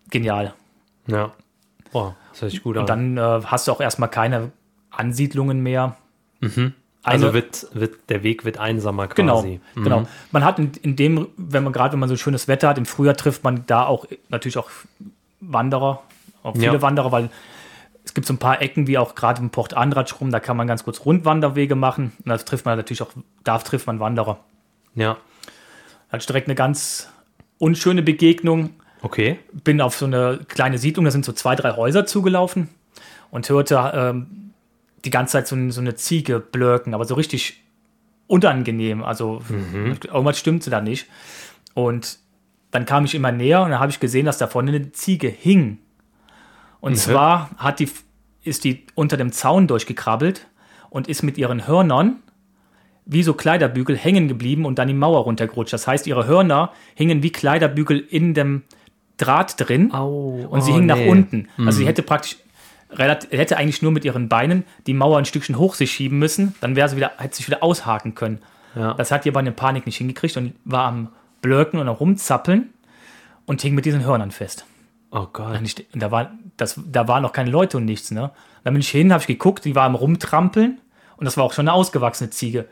genial. 0.10 0.54
Ja. 1.08 1.32
Boah, 1.92 2.16
das 2.32 2.42
hört 2.42 2.52
sich 2.52 2.64
gut 2.64 2.76
an. 2.78 2.82
Und 2.82 2.90
dann 2.90 3.18
äh, 3.18 3.42
hast 3.46 3.68
du 3.68 3.72
auch 3.72 3.82
erstmal 3.82 4.10
keine 4.10 4.52
Ansiedlungen 4.92 5.62
mehr. 5.62 5.96
also 6.42 7.26
eine- 7.28 7.34
wird, 7.34 7.68
wird, 7.74 8.10
der 8.10 8.24
Weg 8.24 8.46
wird 8.46 8.58
einsamer 8.58 9.08
Genau, 9.08 9.36
quasi. 9.42 9.60
Mhm. 9.76 9.84
genau. 9.84 10.04
Man 10.32 10.44
hat 10.46 10.60
in, 10.60 10.72
in 10.82 10.96
dem, 10.96 11.28
wenn 11.38 11.64
man 11.64 11.74
gerade, 11.74 11.94
wenn 11.94 12.00
man 12.00 12.10
so 12.10 12.16
schönes 12.18 12.48
Wetter 12.48 12.70
hat, 12.70 12.78
im 12.78 12.86
Frühjahr 12.86 13.16
trifft 13.16 13.44
man 13.44 13.66
da 13.68 13.86
auch 13.86 14.06
natürlich 14.30 14.58
auch 14.58 14.70
Wanderer, 15.40 16.02
auch 16.44 16.54
viele 16.54 16.66
Ja. 16.74 16.82
Wanderer, 16.82 17.12
weil 17.12 17.30
es 18.08 18.14
gibt 18.14 18.26
so 18.26 18.34
ein 18.34 18.38
paar 18.38 18.62
Ecken, 18.62 18.88
wie 18.88 18.98
auch 18.98 19.16
gerade 19.16 19.42
im 19.42 19.50
Port 19.50 19.74
Andratsch 19.74 20.16
rum, 20.22 20.32
da 20.32 20.40
kann 20.40 20.56
man 20.56 20.66
ganz 20.66 20.86
kurz 20.86 21.04
Rundwanderwege 21.04 21.76
machen. 21.76 22.14
Und 22.20 22.30
da 22.30 22.38
trifft 22.38 22.64
man 22.64 22.78
natürlich 22.78 23.02
auch, 23.02 23.12
da 23.44 23.58
trifft 23.58 23.86
man 23.86 24.00
Wanderer. 24.00 24.40
Ja. 24.96 25.18
Hatte 26.08 26.22
ich 26.22 26.26
direkt 26.26 26.48
eine 26.48 26.56
ganz 26.56 27.12
unschöne 27.58 28.02
Begegnung. 28.02 28.70
Okay. 29.02 29.40
Bin 29.52 29.82
auf 29.82 29.98
so 29.98 30.06
eine 30.06 30.40
kleine 30.48 30.78
Siedlung, 30.78 31.04
da 31.04 31.12
sind 31.12 31.26
so 31.26 31.34
zwei, 31.34 31.56
drei 31.56 31.76
Häuser 31.76 32.06
zugelaufen 32.06 32.70
und 33.30 33.50
hörte 33.50 33.92
ähm, 33.94 34.54
die 35.04 35.10
ganze 35.10 35.34
Zeit 35.34 35.48
so, 35.48 35.70
so 35.70 35.82
eine 35.82 35.96
Ziege 35.96 36.40
blöken, 36.40 36.94
aber 36.94 37.04
so 37.04 37.16
richtig 37.16 37.62
unangenehm. 38.28 39.04
Also 39.04 39.42
irgendwas 40.06 40.40
stimmte 40.40 40.70
da 40.70 40.80
nicht. 40.80 41.08
Und 41.74 42.20
dann 42.72 42.86
kam 42.86 43.04
ich 43.04 43.16
immer 43.16 43.34
näher 43.34 43.64
und 43.64 43.72
dann 43.72 43.82
habe 43.82 43.92
ich 43.92 44.00
gesehen, 44.00 44.26
dass 44.26 44.38
da 44.38 44.48
vorne 44.48 44.72
eine 44.72 44.94
Ziege 44.94 45.28
hing. 45.28 45.80
Und 46.80 46.96
zwar 46.96 47.50
hat 47.58 47.80
die, 47.80 47.90
ist 48.44 48.64
die 48.64 48.86
unter 48.96 49.18
dem 49.18 49.32
Zaun 49.32 49.68
durchgekrabbelt 49.68 50.48
und 50.90 51.08
ist 51.08 51.24
mit 51.24 51.38
ihren 51.38 51.68
Hörnern 51.68 52.18
wie 53.06 53.24
so 53.24 53.34
Kleiderbügel 53.34 53.98
hängen 53.98 54.28
geblieben 54.28 54.66
und 54.66 54.80
dann 54.80 54.88
die 54.88 54.94
Mauer 54.94 55.22
runtergerutscht. 55.22 55.74
Das 55.74 55.88
heißt, 55.88 56.08
ihre 56.08 56.28
Hörner 56.28 56.72
hingen 56.94 57.24
wie 57.24 57.32
Kleiderbügel 57.32 58.00
in 58.00 58.34
dem 58.34 58.64
Draht 59.16 59.56
drin 59.58 59.94
Au, 59.94 60.46
und 60.50 60.62
sie 60.62 60.72
oh, 60.72 60.76
hing 60.76 60.86
nach 60.86 60.98
nee. 60.98 61.10
unten. 61.10 61.48
Also 61.58 61.80
sie 61.80 61.88
hätte 61.88 62.04
praktisch 62.04 62.38
relativ, 62.92 63.32
hätte 63.32 63.58
eigentlich 63.58 63.82
nur 63.82 63.92
mit 63.92 64.06
ihren 64.06 64.30
Beinen 64.30 64.64
die 64.86 64.94
Mauer 64.94 65.18
ein 65.18 65.26
Stückchen 65.26 65.58
hoch 65.58 65.74
sich 65.74 65.92
schieben 65.92 66.20
müssen, 66.20 66.54
dann 66.62 66.76
wäre 66.76 66.90
sie 66.90 66.98
wieder, 66.98 67.14
hätte 67.18 67.38
sich 67.38 67.48
wieder 67.48 67.64
aushaken 67.64 68.14
können. 68.14 68.40
Ja. 68.76 68.94
Das 68.94 69.12
hat 69.12 69.26
die 69.26 69.30
aber 69.30 69.40
in 69.40 69.46
der 69.46 69.54
Panik 69.54 69.86
nicht 69.86 69.98
hingekriegt 69.98 70.38
und 70.38 70.54
war 70.66 70.86
am 70.86 71.10
Blöken 71.42 71.80
und 71.80 71.88
am 71.88 71.96
Rumzappeln 71.96 72.70
und 73.46 73.62
hing 73.62 73.74
mit 73.74 73.86
diesen 73.86 74.06
Hörnern 74.06 74.32
fest. 74.32 74.66
Oh 75.12 75.28
Gott. 75.32 75.60
Und 75.60 75.86
da, 75.94 76.12
war, 76.12 76.32
das, 76.58 76.80
da 76.86 77.08
waren 77.08 77.24
noch 77.24 77.32
keine 77.32 77.50
Leute 77.50 77.78
und 77.78 77.86
nichts. 77.86 78.12
Ne? 78.12 78.32
Dann 78.64 78.74
bin 78.74 78.82
ich 78.82 78.90
hin, 78.90 79.12
habe 79.14 79.22
ich 79.22 79.28
geguckt, 79.28 79.66
die 79.66 79.76
war 79.76 79.84
am 79.86 79.96
Rumtrampeln 79.96 80.80
und 81.16 81.26
das 81.26 81.38
war 81.38 81.44
auch 81.44 81.54
schon 81.54 81.68
eine 81.68 81.74
ausgewachsene 81.74 82.30
Ziege. 82.30 82.68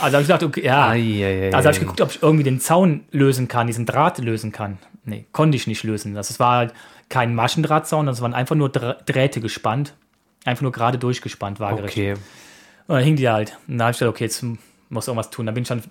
Also 0.00 0.14
habe 0.14 0.22
ich 0.22 0.28
gedacht, 0.28 0.42
okay, 0.42 0.64
ja. 0.64 0.88
Eieiei. 0.88 1.54
Also 1.54 1.68
habe 1.68 1.74
ich 1.74 1.80
geguckt, 1.80 2.00
ob 2.00 2.10
ich 2.10 2.22
irgendwie 2.22 2.44
den 2.44 2.58
Zaun 2.60 3.04
lösen 3.12 3.46
kann, 3.46 3.68
diesen 3.68 3.86
Draht 3.86 4.18
lösen 4.18 4.50
kann. 4.50 4.78
Nee, 5.04 5.26
konnte 5.32 5.56
ich 5.56 5.66
nicht 5.66 5.84
lösen. 5.84 6.14
Das 6.14 6.38
war 6.40 6.56
halt 6.56 6.74
kein 7.08 7.34
Maschendrahtzaun, 7.34 8.06
das 8.06 8.20
waren 8.20 8.34
einfach 8.34 8.56
nur 8.56 8.68
Dr- 8.70 8.96
Drähte 9.06 9.40
gespannt. 9.40 9.94
Einfach 10.44 10.62
nur 10.62 10.72
gerade 10.72 10.98
durchgespannt, 10.98 11.60
waagerecht. 11.60 11.96
Okay. 11.96 12.12
Und 12.86 12.96
dann 12.96 13.04
hing 13.04 13.16
die 13.16 13.28
halt. 13.28 13.56
Und 13.68 13.78
dann 13.78 13.86
habe 13.86 13.92
ich 13.92 13.98
gedacht, 13.98 14.14
okay, 14.14 14.24
jetzt 14.24 14.44
muss 14.88 15.06
irgendwas 15.06 15.30
tun. 15.30 15.46
Dann 15.46 15.54
bin 15.54 15.62
ich 15.62 15.68
dann 15.68 15.82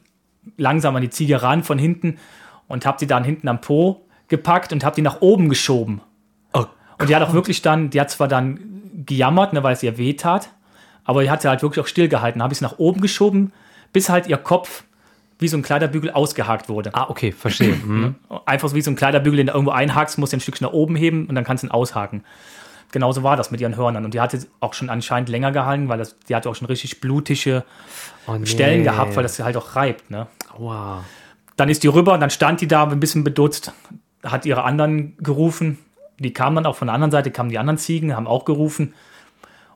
langsam 0.57 0.95
an 0.95 1.01
die 1.01 1.09
Ziege 1.09 1.41
ran 1.41 1.63
von 1.63 1.77
hinten 1.77 2.17
und 2.67 2.85
habe 2.85 2.97
die 2.97 3.07
dann 3.07 3.23
hinten 3.23 3.47
am 3.47 3.61
Po 3.61 4.05
gepackt 4.27 4.73
und 4.73 4.83
habe 4.83 4.95
die 4.95 5.01
nach 5.01 5.21
oben 5.21 5.49
geschoben. 5.49 6.01
Oh, 6.53 6.65
Und 6.99 7.09
die 7.09 7.15
hat 7.15 7.23
auch 7.23 7.33
wirklich 7.33 7.61
dann, 7.61 7.89
die 7.89 7.99
hat 8.01 8.09
zwar 8.09 8.27
dann 8.27 8.59
gejammert, 9.05 9.53
ne, 9.53 9.63
weil 9.63 9.73
es 9.73 9.83
ihr 9.83 9.97
weh 9.97 10.13
tat, 10.13 10.49
aber 11.05 11.23
die 11.23 11.29
hat 11.29 11.41
sie 11.41 11.47
halt 11.49 11.61
wirklich 11.61 11.83
auch 11.83 11.87
stillgehalten. 11.87 12.41
Habe 12.43 12.53
ich 12.53 12.59
sie 12.59 12.65
nach 12.65 12.77
oben 12.79 13.01
geschoben, 13.01 13.53
bis 13.93 14.09
halt 14.09 14.27
ihr 14.27 14.37
Kopf 14.37 14.83
wie 15.39 15.47
so 15.47 15.55
ein 15.55 15.61
Kleiderbügel 15.61 16.09
ausgehakt 16.11 16.67
wurde. 16.67 16.89
ah, 16.93 17.05
okay, 17.09 17.31
verstehe. 17.31 17.75
Mhm. 17.75 18.15
Einfach 18.45 18.69
so 18.69 18.75
wie 18.75 18.81
so 18.81 18.89
ein 18.89 18.95
Kleiderbügel, 18.95 19.37
den 19.37 19.47
du 19.47 19.53
irgendwo 19.53 19.71
einhakst, 19.71 20.17
musst 20.17 20.33
du 20.33 20.37
ein 20.37 20.41
Stückchen 20.41 20.65
nach 20.65 20.73
oben 20.73 20.95
heben 20.95 21.27
und 21.27 21.35
dann 21.35 21.43
kannst 21.43 21.63
du 21.63 21.67
ihn 21.67 21.71
aushaken. 21.71 22.23
Genauso 22.91 23.21
war 23.21 23.35
das 23.37 23.51
mit 23.51 23.61
ihren 23.61 23.75
Hörnern. 23.75 24.03
Und 24.05 24.13
die 24.15 24.19
hatte 24.21 24.39
auch 24.61 24.73
schon 24.73 24.89
anscheinend 24.89 25.29
länger 25.29 25.51
gehalten, 25.51 25.89
weil 25.89 25.99
das, 25.99 26.17
die 26.27 26.35
hatte 26.35 26.49
auch 26.49 26.55
schon 26.55 26.67
richtig 26.67 27.01
blutige 27.01 27.63
Oh, 28.25 28.33
nee. 28.33 28.45
Stellen 28.45 28.83
gehabt, 28.83 29.15
weil 29.15 29.23
das 29.23 29.35
sie 29.35 29.43
halt 29.43 29.55
auch 29.57 29.75
reibt. 29.75 30.09
Ne? 30.09 30.27
Aua. 30.57 31.03
Dann 31.55 31.69
ist 31.69 31.83
die 31.83 31.87
rüber 31.87 32.13
und 32.13 32.19
dann 32.21 32.29
stand 32.29 32.59
die 32.61 32.67
da 32.67 32.83
ein 32.85 32.99
bisschen 32.99 33.23
bedutzt, 33.23 33.71
hat 34.23 34.45
ihre 34.45 34.63
anderen 34.63 35.15
gerufen. 35.17 35.77
Die 36.19 36.33
kamen 36.33 36.55
dann 36.55 36.65
auch 36.65 36.75
von 36.75 36.87
der 36.87 36.95
anderen 36.95 37.11
Seite, 37.11 37.31
kamen 37.31 37.49
die 37.49 37.59
anderen 37.59 37.77
Ziegen, 37.77 38.15
haben 38.15 38.27
auch 38.27 38.45
gerufen. 38.45 38.93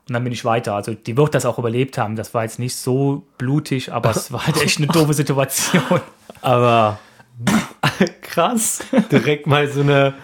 Und 0.07 0.13
dann 0.13 0.23
bin 0.23 0.33
ich 0.33 0.43
weiter. 0.43 0.73
Also 0.75 0.93
die 0.93 1.15
wird 1.15 1.35
das 1.35 1.45
auch 1.45 1.59
überlebt 1.59 1.97
haben. 1.97 2.15
Das 2.15 2.33
war 2.33 2.43
jetzt 2.43 2.59
nicht 2.59 2.75
so 2.75 3.23
blutig, 3.37 3.93
aber 3.93 4.09
es 4.09 4.31
war 4.31 4.47
halt 4.47 4.61
echt 4.61 4.77
eine 4.77 4.87
doofe 4.93 5.13
Situation. 5.13 6.01
Aber 6.41 6.99
krass. 8.21 8.83
Direkt 9.11 9.45
mal 9.45 9.67
so 9.67 9.81
eine, 9.81 10.15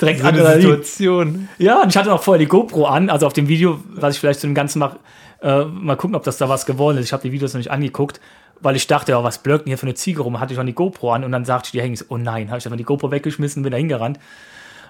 Direkt 0.00 0.20
so 0.20 0.26
eine. 0.26 0.60
Situation. 0.60 1.48
Ja, 1.58 1.82
und 1.82 1.88
ich 1.88 1.96
hatte 1.96 2.10
noch 2.10 2.22
vorher 2.22 2.38
die 2.38 2.46
GoPro 2.46 2.84
an, 2.84 3.10
also 3.10 3.26
auf 3.26 3.32
dem 3.32 3.48
Video, 3.48 3.80
was 3.88 4.14
ich 4.14 4.20
vielleicht 4.20 4.40
zu 4.40 4.46
dem 4.46 4.54
Ganzen 4.54 4.78
mache, 4.78 4.98
äh, 5.42 5.64
mal 5.64 5.96
gucken, 5.96 6.14
ob 6.14 6.24
das 6.24 6.36
da 6.38 6.48
was 6.48 6.66
geworden 6.66 6.98
ist. 6.98 7.06
Ich 7.06 7.12
habe 7.12 7.22
die 7.22 7.32
Videos 7.32 7.54
noch 7.54 7.58
nicht 7.58 7.70
angeguckt, 7.70 8.20
weil 8.60 8.76
ich 8.76 8.86
dachte, 8.86 9.12
ja, 9.12 9.22
was 9.22 9.38
blökt 9.38 9.66
denn 9.66 9.70
hier 9.70 9.78
für 9.78 9.86
eine 9.86 9.94
Ziege 9.94 10.22
rum? 10.22 10.40
Hatte 10.40 10.52
ich 10.52 10.56
schon 10.56 10.66
die 10.66 10.74
GoPro 10.74 11.12
an 11.12 11.24
und 11.24 11.32
dann 11.32 11.44
sagte 11.44 11.70
ich, 11.72 11.82
die 11.82 11.96
so, 11.96 12.04
Oh 12.08 12.16
nein, 12.16 12.48
habe 12.48 12.58
ich 12.58 12.66
einfach 12.66 12.76
die 12.76 12.84
GoPro 12.84 13.10
weggeschmissen, 13.10 13.62
bin 13.62 13.72
da 13.72 13.78
hingerannt. 13.78 14.18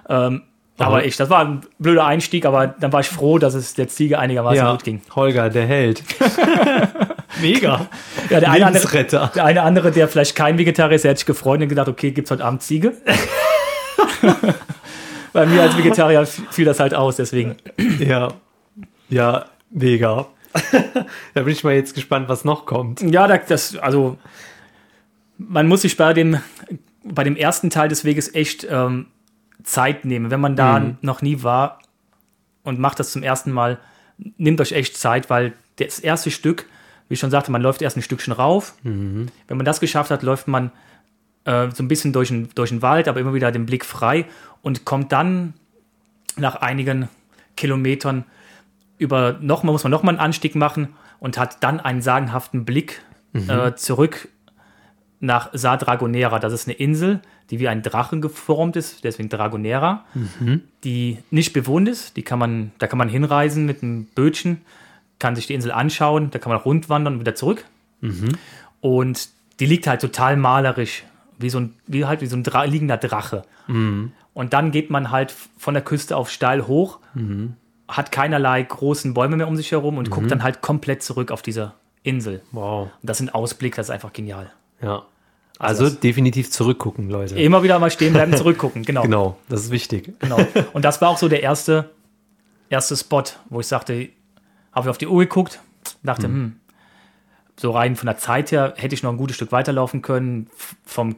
Ähm, 0.09 0.43
aber 0.79 1.05
ich, 1.05 1.17
das 1.17 1.29
war 1.29 1.39
ein 1.39 1.61
blöder 1.79 2.05
Einstieg, 2.05 2.45
aber 2.45 2.67
dann 2.67 2.93
war 2.93 2.99
ich 2.99 3.07
froh, 3.07 3.39
dass 3.39 3.55
es 3.55 3.73
der 3.73 3.87
Ziege 3.87 4.19
einigermaßen 4.19 4.57
Ja, 4.57 4.71
gut 4.71 4.83
ging. 4.83 5.01
Holger, 5.15 5.49
der 5.49 5.65
Held. 5.65 6.03
Mega. 7.41 7.87
Ja, 8.29 8.39
der 8.39 8.51
eine, 8.51 8.67
andere, 8.67 9.03
der 9.03 9.43
eine 9.45 9.63
andere, 9.63 9.91
der 9.91 10.07
vielleicht 10.07 10.35
kein 10.35 10.57
Vegetarier 10.57 10.95
ist, 10.95 11.03
der 11.03 11.09
hätte 11.11 11.19
sich 11.19 11.25
gefreut 11.25 11.61
und 11.61 11.69
gedacht, 11.69 11.87
okay, 11.87 12.11
gibt's 12.11 12.29
heute 12.29 12.45
Abend 12.45 12.61
Ziege? 12.61 12.93
Bei 15.33 15.45
mir 15.45 15.63
als 15.63 15.77
Vegetarier 15.77 16.25
fiel 16.25 16.65
das 16.65 16.79
halt 16.79 16.93
aus, 16.93 17.15
deswegen. 17.15 17.55
Ja. 17.99 18.29
Ja, 19.09 19.45
mega. 19.71 20.27
da 21.33 21.41
bin 21.43 21.53
ich 21.53 21.63
mal 21.63 21.73
jetzt 21.73 21.95
gespannt, 21.95 22.29
was 22.29 22.45
noch 22.45 22.65
kommt. 22.65 23.01
Ja, 23.01 23.27
da- 23.27 23.37
das, 23.37 23.75
also 23.77 24.17
man 25.37 25.67
muss 25.67 25.81
sich 25.83 25.97
bei 25.97 26.13
dem, 26.13 26.39
bei 27.03 27.23
dem 27.23 27.35
ersten 27.35 27.69
Teil 27.69 27.89
des 27.89 28.03
Weges 28.05 28.33
echt 28.33 28.65
ähm, 28.69 29.07
Zeit 29.63 30.05
nehmen. 30.05 30.31
Wenn 30.31 30.39
man 30.41 30.55
da 30.55 30.79
noch 31.01 31.21
nie 31.21 31.43
war 31.43 31.79
und 32.63 32.79
macht 32.79 32.99
das 32.99 33.11
zum 33.11 33.23
ersten 33.23 33.51
Mal, 33.51 33.79
nehmt 34.37 34.59
euch 34.61 34.71
echt 34.71 34.97
Zeit, 34.97 35.29
weil 35.29 35.53
das 35.77 35.99
erste 35.99 36.31
Stück, 36.31 36.65
wie 37.07 37.13
ich 37.13 37.19
schon 37.19 37.31
sagte, 37.31 37.51
man 37.51 37.61
läuft 37.61 37.81
erst 37.81 37.97
ein 37.97 38.01
Stückchen 38.01 38.33
rauf. 38.33 38.73
Wenn 38.83 39.57
man 39.57 39.65
das 39.65 39.79
geschafft 39.79 40.11
hat, 40.11 40.23
läuft 40.23 40.47
man 40.47 40.71
äh, 41.45 41.69
so 41.71 41.83
ein 41.83 41.87
bisschen 41.87 42.13
durch 42.13 42.29
den, 42.29 42.49
durch 42.55 42.69
den 42.71 42.81
Wald, 42.81 43.07
aber 43.07 43.19
immer 43.19 43.33
wieder 43.33 43.51
den 43.51 43.65
Blick 43.65 43.85
frei 43.85 44.25
und 44.63 44.85
kommt 44.85 45.11
dann 45.11 45.53
nach 46.35 46.55
einigen 46.55 47.09
Kilometern 47.55 48.25
über 48.97 49.37
nochmal, 49.41 49.73
muss 49.73 49.83
man 49.83 49.91
nochmal 49.91 50.15
einen 50.15 50.19
Anstieg 50.19 50.55
machen 50.55 50.89
und 51.19 51.37
hat 51.37 51.63
dann 51.63 51.79
einen 51.79 52.01
sagenhaften 52.01 52.65
Blick 52.65 53.01
äh, 53.49 53.75
zurück 53.75 54.29
nach 55.19 55.49
Sa 55.53 55.77
Dragonera. 55.77 56.39
Das 56.39 56.53
ist 56.53 56.67
eine 56.67 56.77
Insel, 56.77 57.21
die 57.49 57.59
wie 57.59 57.67
ein 57.67 57.81
Drachen 57.81 58.21
geformt 58.21 58.75
ist, 58.75 59.03
deswegen 59.03 59.29
Dragonera, 59.29 60.05
die 60.83 61.17
nicht 61.31 61.53
bewohnt 61.53 61.87
ist. 61.89 62.17
Die 62.17 62.23
kann 62.23 62.39
man, 62.39 62.71
da 62.79 62.87
kann 62.87 62.97
man 62.97 63.09
hinreisen 63.09 63.65
mit 63.65 63.83
einem 63.83 64.05
Bötchen, 64.05 64.61
kann 65.19 65.35
sich 65.35 65.47
die 65.47 65.53
Insel 65.53 65.71
anschauen, 65.71 66.29
da 66.31 66.39
kann 66.39 66.51
man 66.51 66.59
auch 66.59 66.65
rundwandern 66.65 67.13
und 67.15 67.19
wieder 67.19 67.35
zurück. 67.35 67.65
Und 68.81 69.29
die 69.59 69.65
liegt 69.65 69.87
halt 69.87 70.01
total 70.01 70.37
malerisch, 70.37 71.03
wie 71.39 71.49
so 71.49 71.59
ein, 71.59 71.73
wie 71.87 72.05
halt 72.05 72.21
wie 72.21 72.27
so 72.27 72.35
ein 72.37 72.43
Dra 72.43 72.63
liegender 72.65 72.97
Drache. 72.97 73.43
Und 74.33 74.53
dann 74.53 74.71
geht 74.71 74.89
man 74.91 75.09
halt 75.11 75.33
von 75.57 75.73
der 75.73 75.83
Küste 75.83 76.15
auf 76.15 76.29
steil 76.29 76.67
hoch, 76.67 76.99
hat 77.87 78.11
keinerlei 78.11 78.61
großen 78.63 79.13
Bäume 79.13 79.37
mehr 79.37 79.47
um 79.47 79.55
sich 79.55 79.71
herum 79.71 79.97
und 79.97 80.09
guckt 80.09 80.29
dann 80.31 80.43
halt 80.43 80.61
komplett 80.61 81.03
zurück 81.03 81.31
auf 81.31 81.41
diese 81.41 81.73
Insel. 82.03 82.41
Wow. 82.51 82.89
Und 83.01 83.09
das 83.09 83.19
ein 83.19 83.29
Ausblick, 83.29 83.75
das 83.75 83.87
ist 83.87 83.91
einfach 83.91 84.13
genial. 84.13 84.51
Ja. 84.81 85.03
Also 85.59 85.89
definitiv 85.89 86.51
zurückgucken, 86.51 87.09
Leute. 87.09 87.35
Immer 87.39 87.63
wieder 87.63 87.79
mal 87.79 87.89
stehen 87.89 88.13
bleiben, 88.13 88.33
zurückgucken, 88.37 88.83
genau. 88.83 89.01
Genau, 89.01 89.37
das 89.49 89.61
ist 89.65 89.71
wichtig. 89.71 90.13
genau. 90.19 90.37
Und 90.73 90.85
das 90.85 91.01
war 91.01 91.09
auch 91.09 91.17
so 91.17 91.27
der 91.29 91.41
erste, 91.41 91.89
erste 92.69 92.95
Spot, 92.95 93.23
wo 93.49 93.59
ich 93.59 93.67
sagte, 93.67 94.09
habe 94.73 94.85
ich 94.85 94.89
auf 94.89 94.97
die 94.99 95.07
Uhr 95.07 95.19
geguckt, 95.21 95.59
dachte, 96.03 96.27
hm, 96.27 96.57
so 97.59 97.71
rein 97.71 97.95
von 97.95 98.05
der 98.05 98.17
Zeit 98.17 98.51
her 98.51 98.73
hätte 98.77 98.93
ich 98.93 99.01
noch 99.01 99.09
ein 99.11 99.17
gutes 99.17 99.35
Stück 99.35 99.51
weiterlaufen 99.51 100.03
können, 100.03 100.47
vom 100.85 101.15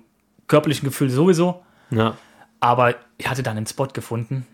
körperlichen 0.48 0.88
Gefühl 0.88 1.10
sowieso, 1.10 1.62
Ja. 1.92 2.16
aber 2.62 2.96
ich 3.18 3.28
hatte 3.30 3.44
dann 3.44 3.58
einen 3.58 3.68
Spot 3.68 3.88
gefunden. 3.88 4.48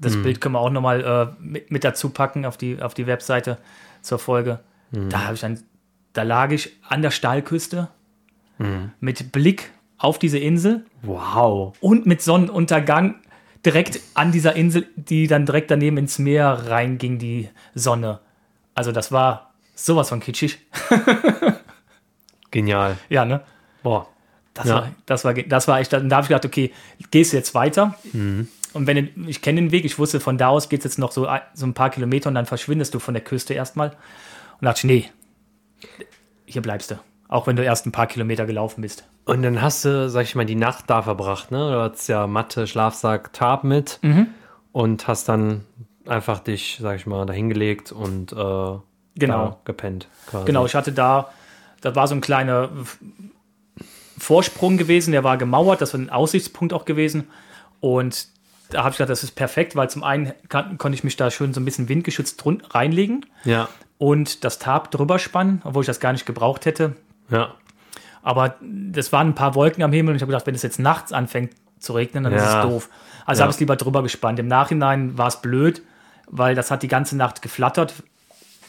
Das 0.00 0.20
Bild 0.22 0.40
können 0.40 0.54
wir 0.54 0.60
auch 0.60 0.70
nochmal 0.70 1.00
äh, 1.38 1.42
mit, 1.42 1.70
mit 1.70 1.84
dazu 1.84 2.08
packen 2.10 2.46
auf 2.46 2.56
die, 2.56 2.80
auf 2.80 2.94
die 2.94 3.06
Webseite 3.06 3.58
zur 4.02 4.18
Folge. 4.18 4.60
Da 4.92 5.24
habe 5.24 5.34
ich 5.34 5.40
dann, 5.40 5.60
da 6.14 6.22
lag 6.22 6.50
ich 6.50 6.72
an 6.88 7.02
der 7.02 7.10
Stahlküste 7.10 7.88
mit 9.00 9.30
Blick 9.32 9.70
auf 9.98 10.18
diese 10.18 10.38
Insel 10.38 10.84
Wow. 11.02 11.74
und 11.80 12.06
mit 12.06 12.20
Sonnenuntergang 12.22 13.16
direkt 13.64 14.00
an 14.14 14.32
dieser 14.32 14.56
Insel, 14.56 14.86
die 14.96 15.26
dann 15.26 15.44
direkt 15.46 15.70
daneben 15.70 15.96
ins 15.98 16.18
Meer 16.18 16.64
reinging, 16.68 17.18
die 17.18 17.48
Sonne. 17.74 18.20
Also 18.74 18.92
das 18.92 19.12
war 19.12 19.52
sowas 19.74 20.08
von 20.08 20.20
kitschig. 20.20 20.58
Genial. 22.50 22.96
Ja, 23.08 23.24
ne? 23.24 23.40
Boah. 23.82 24.08
Das, 24.54 24.66
Ja. 24.66 24.74
war, 24.74 24.88
das, 25.06 25.24
war, 25.24 25.34
das 25.34 25.68
war 25.68 25.80
echt, 25.80 25.92
da 25.92 25.98
habe 25.98 26.22
ich 26.22 26.28
gedacht, 26.28 26.44
okay, 26.44 26.72
gehst 27.10 27.32
du 27.32 27.36
jetzt 27.36 27.54
weiter? 27.54 27.94
Mhm. 28.12 28.48
Und 28.72 28.86
wenn 28.86 29.26
ich 29.26 29.42
kenne 29.42 29.60
den 29.60 29.70
Weg, 29.72 29.84
ich 29.84 29.98
wusste, 29.98 30.20
von 30.20 30.38
da 30.38 30.48
aus 30.48 30.68
geht 30.68 30.80
es 30.80 30.84
jetzt 30.84 30.98
noch 30.98 31.12
so, 31.12 31.26
ein- 31.26 31.40
so 31.54 31.66
ein 31.66 31.74
paar 31.74 31.90
Kilometer 31.90 32.28
und 32.28 32.34
dann 32.34 32.46
verschwindest 32.46 32.94
du 32.94 32.98
von 32.98 33.14
der 33.14 33.22
Küste 33.24 33.54
erstmal. 33.54 33.90
Und 34.60 34.64
dachte 34.66 34.78
ich, 34.78 34.84
nee, 34.84 35.10
hier 36.46 36.62
bleibst 36.62 36.90
du. 36.90 36.98
Auch 37.28 37.46
wenn 37.46 37.56
du 37.56 37.64
erst 37.64 37.86
ein 37.86 37.92
paar 37.92 38.06
Kilometer 38.06 38.44
gelaufen 38.46 38.80
bist. 38.82 39.04
Und 39.24 39.42
dann 39.42 39.62
hast 39.62 39.84
du, 39.84 40.08
sag 40.10 40.22
ich 40.24 40.34
mal, 40.34 40.44
die 40.46 40.56
Nacht 40.56 40.88
da 40.90 41.02
verbracht, 41.02 41.50
ne? 41.50 41.58
Du 41.72 41.80
hattest 41.80 42.08
ja 42.08 42.26
Matte, 42.26 42.66
Schlafsack, 42.66 43.32
Tab 43.32 43.62
mit 43.64 43.98
Mhm. 44.02 44.28
und 44.72 45.06
hast 45.06 45.28
dann 45.28 45.64
einfach 46.06 46.40
dich, 46.40 46.78
sag 46.80 46.96
ich 46.96 47.06
mal, 47.06 47.26
dahingelegt 47.26 47.92
und 47.92 48.32
äh, 48.32 48.36
Genau. 48.36 48.80
da 49.16 49.56
gepennt. 49.64 50.08
Quasi. 50.26 50.46
Genau, 50.46 50.66
ich 50.66 50.74
hatte 50.74 50.92
da, 50.92 51.30
da 51.82 51.94
war 51.94 52.08
so 52.08 52.14
ein 52.14 52.20
kleiner 52.20 52.68
Vorsprung 54.18 54.76
gewesen, 54.76 55.12
der 55.12 55.24
war 55.24 55.36
gemauert, 55.38 55.80
das 55.80 55.94
war 55.94 56.00
ein 56.00 56.10
Aussichtspunkt 56.10 56.72
auch 56.72 56.84
gewesen. 56.84 57.28
Und 57.80 58.26
da 58.70 58.80
habe 58.80 58.90
ich 58.90 58.96
gedacht, 58.96 59.10
das 59.10 59.22
ist 59.24 59.32
perfekt, 59.36 59.76
weil 59.76 59.90
zum 59.90 60.02
einen 60.04 60.32
kann, 60.48 60.78
konnte 60.78 60.94
ich 60.96 61.04
mich 61.04 61.16
da 61.16 61.30
schön 61.30 61.52
so 61.54 61.60
ein 61.60 61.64
bisschen 61.64 61.88
windgeschützt 61.88 62.42
drun- 62.42 62.62
reinlegen 62.70 63.26
Ja, 63.44 63.68
und 63.98 64.44
das 64.44 64.58
Tab 64.58 64.90
drüber 64.90 65.18
spannen, 65.18 65.60
obwohl 65.64 65.82
ich 65.82 65.86
das 65.86 66.00
gar 66.00 66.12
nicht 66.12 66.26
gebraucht 66.26 66.66
hätte. 66.66 66.96
ja. 67.30 67.54
Aber 68.22 68.56
das 68.60 69.12
waren 69.12 69.28
ein 69.28 69.34
paar 69.34 69.54
Wolken 69.54 69.82
am 69.82 69.92
Himmel 69.94 70.10
und 70.12 70.16
ich 70.16 70.22
habe 70.22 70.30
gedacht, 70.30 70.46
wenn 70.46 70.54
es 70.54 70.60
jetzt 70.62 70.78
nachts 70.78 71.10
anfängt 71.10 71.52
zu 71.78 71.94
regnen, 71.94 72.24
dann 72.24 72.34
ist 72.34 72.42
Ja. 72.42 72.60
es 72.62 72.68
doof. 72.68 72.88
Also 73.24 73.40
Ja. 73.40 73.44
habe 73.44 73.50
ich 73.50 73.56
es 73.56 73.60
lieber 73.60 73.76
drüber 73.76 74.02
gespannt. 74.02 74.38
Im 74.38 74.46
Nachhinein 74.46 75.16
war 75.16 75.28
es 75.28 75.40
blöd, 75.40 75.80
weil 76.26 76.54
das 76.54 76.70
hat 76.70 76.82
die 76.82 76.88
ganze 76.88 77.16
Nacht 77.16 77.40
geflattert 77.40 77.94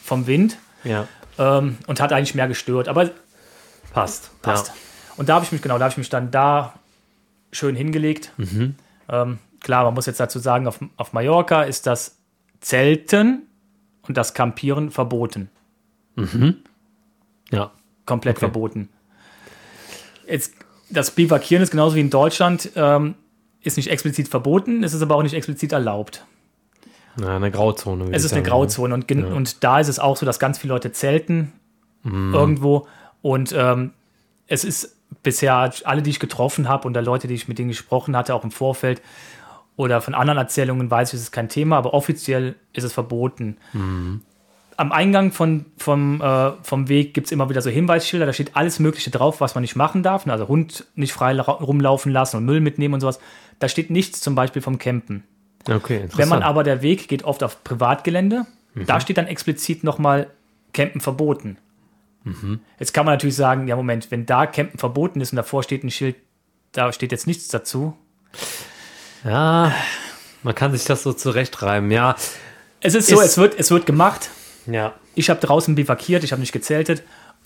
vom 0.02 0.26
Wind 0.26 0.56
Ja, 0.84 1.06
ähm, 1.38 1.76
und 1.86 2.00
hat 2.00 2.14
eigentlich 2.14 2.34
mehr 2.34 2.48
gestört. 2.48 2.88
Aber 2.88 3.10
passt. 3.92 4.30
passt. 4.40 4.68
Ja. 4.68 4.74
Und 5.18 5.28
da 5.28 5.34
habe 5.34 5.44
ich 5.44 5.52
mich, 5.52 5.60
genau, 5.60 5.76
da 5.76 5.84
habe 5.84 5.92
ich 5.92 5.98
mich 5.98 6.08
dann 6.08 6.30
da 6.30 6.72
schön 7.52 7.76
hingelegt. 7.76 8.32
Mhm. 8.38 8.76
Ähm, 9.10 9.38
klar, 9.62 9.84
man 9.84 9.94
muss 9.94 10.06
jetzt 10.06 10.20
dazu 10.20 10.38
sagen, 10.38 10.66
auf, 10.66 10.78
auf 10.96 11.12
Mallorca 11.12 11.62
ist 11.62 11.86
das 11.86 12.18
Zelten 12.60 13.42
und 14.06 14.16
das 14.16 14.34
Campieren 14.34 14.90
verboten. 14.90 15.50
ja. 17.50 17.70
Komplett 18.04 18.36
Okay. 18.36 18.40
verboten. 18.46 18.88
Jetzt, 20.28 20.54
das 20.90 21.12
Bivakieren 21.12 21.62
ist 21.62 21.70
genauso 21.70 21.94
wie 21.96 22.00
in 22.00 22.10
Deutschland, 22.10 22.70
ähm, 22.74 23.14
ist 23.62 23.76
nicht 23.76 23.88
explizit 23.90 24.28
verboten, 24.28 24.82
es 24.82 24.92
ist 24.92 25.02
aber 25.02 25.14
auch 25.14 25.22
nicht 25.22 25.34
explizit 25.34 25.72
erlaubt. 25.72 26.24
Ja, 27.20 27.36
eine 27.36 27.50
Grauzone. 27.50 28.06
Es 28.12 28.24
ist 28.24 28.32
eine 28.32 28.40
sagen. 28.40 28.50
Grauzone 28.50 28.94
und, 28.94 29.06
gen- 29.06 29.24
und 29.24 29.62
da 29.62 29.78
ist 29.78 29.88
es 29.88 29.98
auch 29.98 30.16
so, 30.16 30.26
dass 30.26 30.38
ganz 30.38 30.58
viele 30.58 30.72
Leute 30.74 30.92
zelten 30.92 31.52
Mhm. 32.04 32.34
irgendwo 32.34 32.88
und 33.20 33.54
ähm, 33.56 33.92
es 34.48 34.64
ist 34.64 34.96
bisher 35.22 35.72
alle, 35.84 36.02
die 36.02 36.10
ich 36.10 36.18
getroffen 36.18 36.68
habe 36.68 36.88
und 36.88 36.94
der 36.94 37.02
Leute, 37.02 37.28
die 37.28 37.34
ich 37.34 37.46
mit 37.46 37.60
denen 37.60 37.68
gesprochen 37.68 38.16
hatte, 38.16 38.34
auch 38.34 38.42
im 38.42 38.50
Vorfeld 38.50 39.00
oder 39.76 40.00
von 40.00 40.14
anderen 40.14 40.38
Erzählungen 40.38 40.90
weiß 40.90 41.10
ich, 41.10 41.14
es 41.14 41.22
ist 41.22 41.32
kein 41.32 41.48
Thema, 41.48 41.78
aber 41.78 41.94
offiziell 41.94 42.54
ist 42.72 42.84
es 42.84 42.92
verboten. 42.92 43.56
Mhm. 43.72 44.22
Am 44.76 44.92
Eingang 44.92 45.32
von, 45.32 45.66
vom, 45.76 46.20
äh, 46.20 46.52
vom 46.62 46.88
Weg 46.88 47.14
gibt 47.14 47.26
es 47.26 47.32
immer 47.32 47.48
wieder 47.48 47.62
so 47.62 47.70
Hinweisschilder, 47.70 48.26
da 48.26 48.32
steht 48.32 48.56
alles 48.56 48.78
Mögliche 48.78 49.10
drauf, 49.10 49.40
was 49.40 49.54
man 49.54 49.62
nicht 49.62 49.76
machen 49.76 50.02
darf. 50.02 50.26
Also 50.26 50.48
Hund 50.48 50.86
nicht 50.94 51.12
frei 51.12 51.38
rumlaufen 51.38 52.10
lassen 52.10 52.38
und 52.38 52.44
Müll 52.44 52.60
mitnehmen 52.60 52.94
und 52.94 53.00
sowas. 53.00 53.20
Da 53.58 53.68
steht 53.68 53.90
nichts 53.90 54.20
zum 54.20 54.34
Beispiel 54.34 54.62
vom 54.62 54.78
Campen. 54.78 55.24
Okay, 55.68 55.96
interessant. 55.96 56.18
Wenn 56.18 56.28
man 56.28 56.42
aber 56.42 56.64
der 56.64 56.82
Weg 56.82 57.08
geht 57.08 57.24
oft 57.24 57.42
auf 57.42 57.62
Privatgelände, 57.62 58.46
da 58.86 59.00
steht 59.00 59.18
dann 59.18 59.26
explizit 59.26 59.84
nochmal 59.84 60.28
Campen 60.72 61.00
verboten. 61.00 61.58
Jetzt 62.78 62.92
kann 62.92 63.04
man 63.04 63.14
natürlich 63.14 63.36
sagen, 63.36 63.68
ja 63.68 63.76
Moment, 63.76 64.10
wenn 64.10 64.26
da 64.26 64.46
Campen 64.46 64.78
verboten 64.78 65.20
ist 65.20 65.32
und 65.32 65.36
davor 65.36 65.62
steht 65.62 65.84
ein 65.84 65.90
Schild, 65.90 66.16
da 66.72 66.92
steht 66.92 67.12
jetzt 67.12 67.26
nichts 67.26 67.48
dazu. 67.48 67.94
Ja, 69.24 69.72
man 70.42 70.54
kann 70.54 70.72
sich 70.72 70.84
das 70.84 71.02
so 71.02 71.12
zurechtreiben. 71.12 71.90
Ja, 71.90 72.16
Es 72.80 72.94
ist 72.94 73.08
so, 73.08 73.20
Ist- 73.20 73.26
es 73.26 73.38
wird, 73.38 73.58
es 73.58 73.70
wird 73.70 73.86
gemacht. 73.86 74.30
ja, 74.66 74.94
Ich 75.14 75.30
habe 75.30 75.40
draußen 75.40 75.74
bivakiert, 75.74 76.24
ich 76.24 76.32
habe 76.32 76.40
nicht 76.40 76.52
gezeltet. 76.52 77.02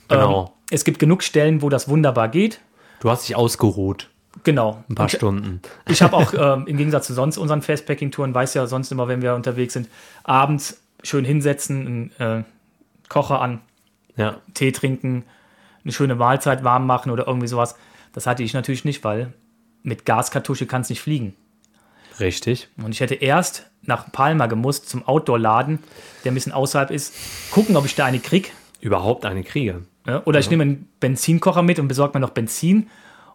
Genau. 0.08 0.44
Ähm, 0.46 0.52
es 0.70 0.84
gibt 0.84 0.98
genug 0.98 1.22
Stellen, 1.22 1.62
wo 1.62 1.68
das 1.68 1.88
wunderbar 1.88 2.28
geht. 2.28 2.60
du 3.00 3.10
hast 3.10 3.28
dich 3.28 3.36
ausgeruht. 3.36 4.08
Genau. 4.44 4.84
Ein 4.88 4.94
paar 4.94 5.04
Und 5.04 5.10
Stunden. 5.10 5.62
Ich 5.88 6.00
habe 6.02 6.14
auch 6.16 6.32
ähm, 6.58 6.66
im 6.66 6.76
Gegensatz 6.76 7.06
zu 7.06 7.14
sonst 7.14 7.38
unseren 7.38 7.62
Fastpacking-Touren, 7.62 8.34
weiß 8.34 8.54
ja 8.54 8.66
sonst 8.66 8.90
immer, 8.92 9.08
wenn 9.08 9.20
wir 9.22 9.34
unterwegs 9.34 9.72
sind, 9.74 9.88
abends 10.24 10.80
schön 11.02 11.24
hinsetzen, 11.24 12.12
einen 12.18 12.40
äh, 12.40 12.44
Kocher 13.08 13.40
an, 13.40 13.60
Ja. 14.16 14.36
Tee 14.54 14.72
trinken, 14.72 15.24
eine 15.84 15.92
schöne 15.92 16.14
Mahlzeit 16.14 16.64
warm 16.64 16.86
machen 16.86 17.10
oder 17.10 17.26
irgendwie 17.26 17.46
sowas. 17.48 17.76
Das 18.12 18.26
hatte 18.26 18.42
ich 18.42 18.54
natürlich 18.54 18.84
nicht, 18.84 19.04
weil 19.04 19.32
mit 19.82 20.04
Gaskartusche 20.06 20.66
kann 20.66 20.82
es 20.82 20.90
nicht 20.90 21.00
fliegen. 21.00 21.34
Richtig. 22.20 22.68
Und 22.82 22.92
ich 22.92 23.00
hätte 23.00 23.14
erst 23.14 23.66
nach 23.82 24.10
Palma 24.12 24.46
gemusst 24.46 24.88
zum 24.88 25.06
Outdoor-Laden, 25.06 25.78
der 26.24 26.32
ein 26.32 26.34
bisschen 26.34 26.52
außerhalb 26.52 26.90
ist, 26.90 27.14
gucken, 27.50 27.76
ob 27.76 27.84
ich 27.84 27.94
da 27.94 28.04
eine 28.06 28.18
krieg. 28.18 28.52
Überhaupt 28.80 29.24
eine 29.24 29.42
Kriege. 29.42 29.82
Ja, 30.06 30.22
oder 30.24 30.38
ich 30.38 30.50
nehme 30.50 30.62
einen 30.62 30.88
Benzinkocher 31.00 31.62
mit 31.62 31.78
und 31.78 31.88
besorge 31.88 32.16
mir 32.18 32.20
noch 32.20 32.30
Benzin. 32.30 32.88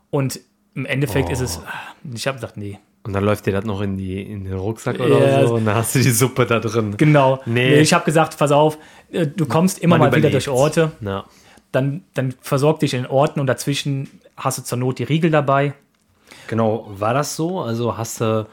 Und 0.09 0.39
im 0.75 0.85
Endeffekt 0.85 1.29
ist 1.29 1.41
es, 1.41 1.59
ich 2.13 2.27
habe 2.27 2.35
gesagt, 2.37 2.57
nee. 2.57 2.79
Und 3.03 3.13
dann 3.13 3.23
läuft 3.23 3.45
dir 3.47 3.51
das 3.53 3.65
noch 3.65 3.81
in, 3.81 3.97
die, 3.97 4.21
in 4.21 4.43
den 4.45 4.53
Rucksack 4.53 4.99
oder 4.99 5.41
Ja. 5.41 5.47
so 5.47 5.55
und 5.55 5.65
dann 5.65 5.75
hast 5.75 5.95
du 5.95 5.99
die 5.99 6.11
Suppe 6.11 6.45
da 6.45 6.59
drin. 6.59 6.95
Genau. 6.97 7.41
Nee. 7.45 7.69
Nee, 7.71 7.79
ich 7.81 7.93
habe 7.93 8.05
gesagt, 8.05 8.37
pass 8.37 8.51
auf, 8.51 8.77
äh, 9.11 9.25
du 9.25 9.45
kommst 9.47 9.79
immer 9.79 9.97
Man 9.97 10.09
mal 10.09 10.15
wieder 10.15 10.29
überlebt. 10.29 10.45
durch 10.47 10.55
Orte, 10.55 10.91
Ja. 11.01 11.25
dann, 11.71 12.03
dann 12.13 12.33
versorg 12.41 12.79
dich 12.79 12.93
in 12.93 13.03
den 13.03 13.11
Orten 13.11 13.39
und 13.39 13.47
dazwischen 13.47 14.07
hast 14.37 14.59
du 14.59 14.63
zur 14.63 14.77
Not 14.77 14.99
die 14.99 15.03
Riegel 15.03 15.31
dabei. 15.31 15.73
Genau, 16.47 16.87
war 16.93 17.13
das 17.13 17.35
so? 17.35 17.59
Also 17.61 17.97
hast 17.97 18.21
du, 18.21 18.47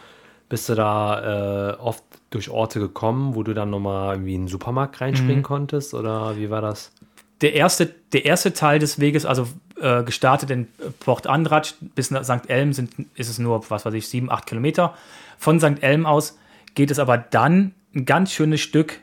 bist 0.48 0.68
du 0.68 0.74
da 0.74 1.72
äh, 1.72 1.76
oft 1.76 2.02
durch 2.30 2.50
Orte 2.50 2.80
gekommen, 2.80 3.34
wo 3.34 3.42
du 3.42 3.54
dann 3.54 3.70
nochmal 3.70 4.14
irgendwie 4.14 4.34
in 4.34 4.42
den 4.42 4.48
Supermarkt 4.48 5.00
reinspringen 5.00 5.42
konntest? 5.42 5.94
Oder 5.94 6.36
wie 6.36 6.50
war 6.50 6.60
das? 6.60 6.92
Der 7.40 7.54
erste, 7.54 7.86
der 8.12 8.24
erste 8.24 8.52
Teil 8.52 8.78
des 8.78 8.98
Weges, 8.98 9.24
also 9.24 9.48
äh, 9.80 10.02
gestartet 10.02 10.50
in 10.50 10.68
Port 11.00 11.26
Andratx 11.26 11.76
bis 11.94 12.10
nach 12.10 12.24
St. 12.24 12.48
Elm, 12.48 12.72
sind, 12.72 12.92
ist 13.14 13.28
es 13.28 13.38
nur, 13.38 13.70
was 13.70 13.86
weiß 13.86 13.94
ich, 13.94 14.08
sieben, 14.08 14.30
acht 14.30 14.46
Kilometer. 14.46 14.94
Von 15.38 15.60
St. 15.60 15.82
Elm 15.82 16.04
aus 16.04 16.36
geht 16.74 16.90
es 16.90 16.98
aber 16.98 17.16
dann 17.16 17.74
ein 17.94 18.04
ganz 18.04 18.32
schönes 18.32 18.60
Stück 18.60 19.00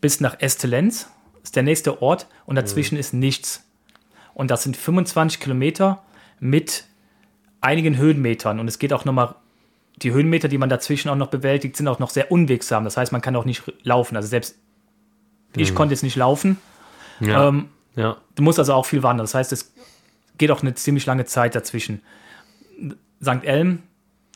bis 0.00 0.20
nach 0.20 0.40
Estelenz, 0.40 1.08
ist 1.42 1.56
der 1.56 1.62
nächste 1.62 2.02
Ort, 2.02 2.26
und 2.46 2.56
dazwischen 2.56 2.98
ist 2.98 3.14
nichts. 3.14 3.64
Und 4.34 4.50
das 4.50 4.62
sind 4.62 4.76
25 4.76 5.40
Kilometer 5.40 6.02
mit 6.40 6.84
einigen 7.60 7.96
Höhenmetern. 7.96 8.60
Und 8.60 8.68
es 8.68 8.78
geht 8.78 8.92
auch 8.92 9.04
nochmal, 9.04 9.34
die 10.02 10.12
Höhenmeter, 10.12 10.48
die 10.48 10.58
man 10.58 10.68
dazwischen 10.68 11.08
auch 11.08 11.16
noch 11.16 11.28
bewältigt, 11.28 11.76
sind 11.76 11.88
auch 11.88 11.98
noch 11.98 12.10
sehr 12.10 12.30
unwegsam. 12.30 12.84
Das 12.84 12.96
heißt, 12.96 13.12
man 13.12 13.20
kann 13.20 13.36
auch 13.36 13.44
nicht 13.44 13.62
laufen. 13.82 14.16
Also 14.16 14.28
selbst 14.28 14.56
ich 15.56 15.74
konnte 15.74 15.94
jetzt 15.94 16.02
nicht 16.02 16.16
laufen. 16.16 16.58
Ja. 17.20 17.48
Ähm, 17.48 17.68
ja. 17.96 18.16
Du 18.34 18.42
musst 18.42 18.58
also 18.58 18.74
auch 18.74 18.86
viel 18.86 19.02
wandern. 19.02 19.24
Das 19.24 19.34
heißt, 19.34 19.52
es 19.52 19.72
geht 20.36 20.50
auch 20.50 20.62
eine 20.62 20.74
ziemlich 20.74 21.06
lange 21.06 21.24
Zeit 21.24 21.54
dazwischen. 21.54 22.02
St. 23.20 23.44
Elm 23.44 23.82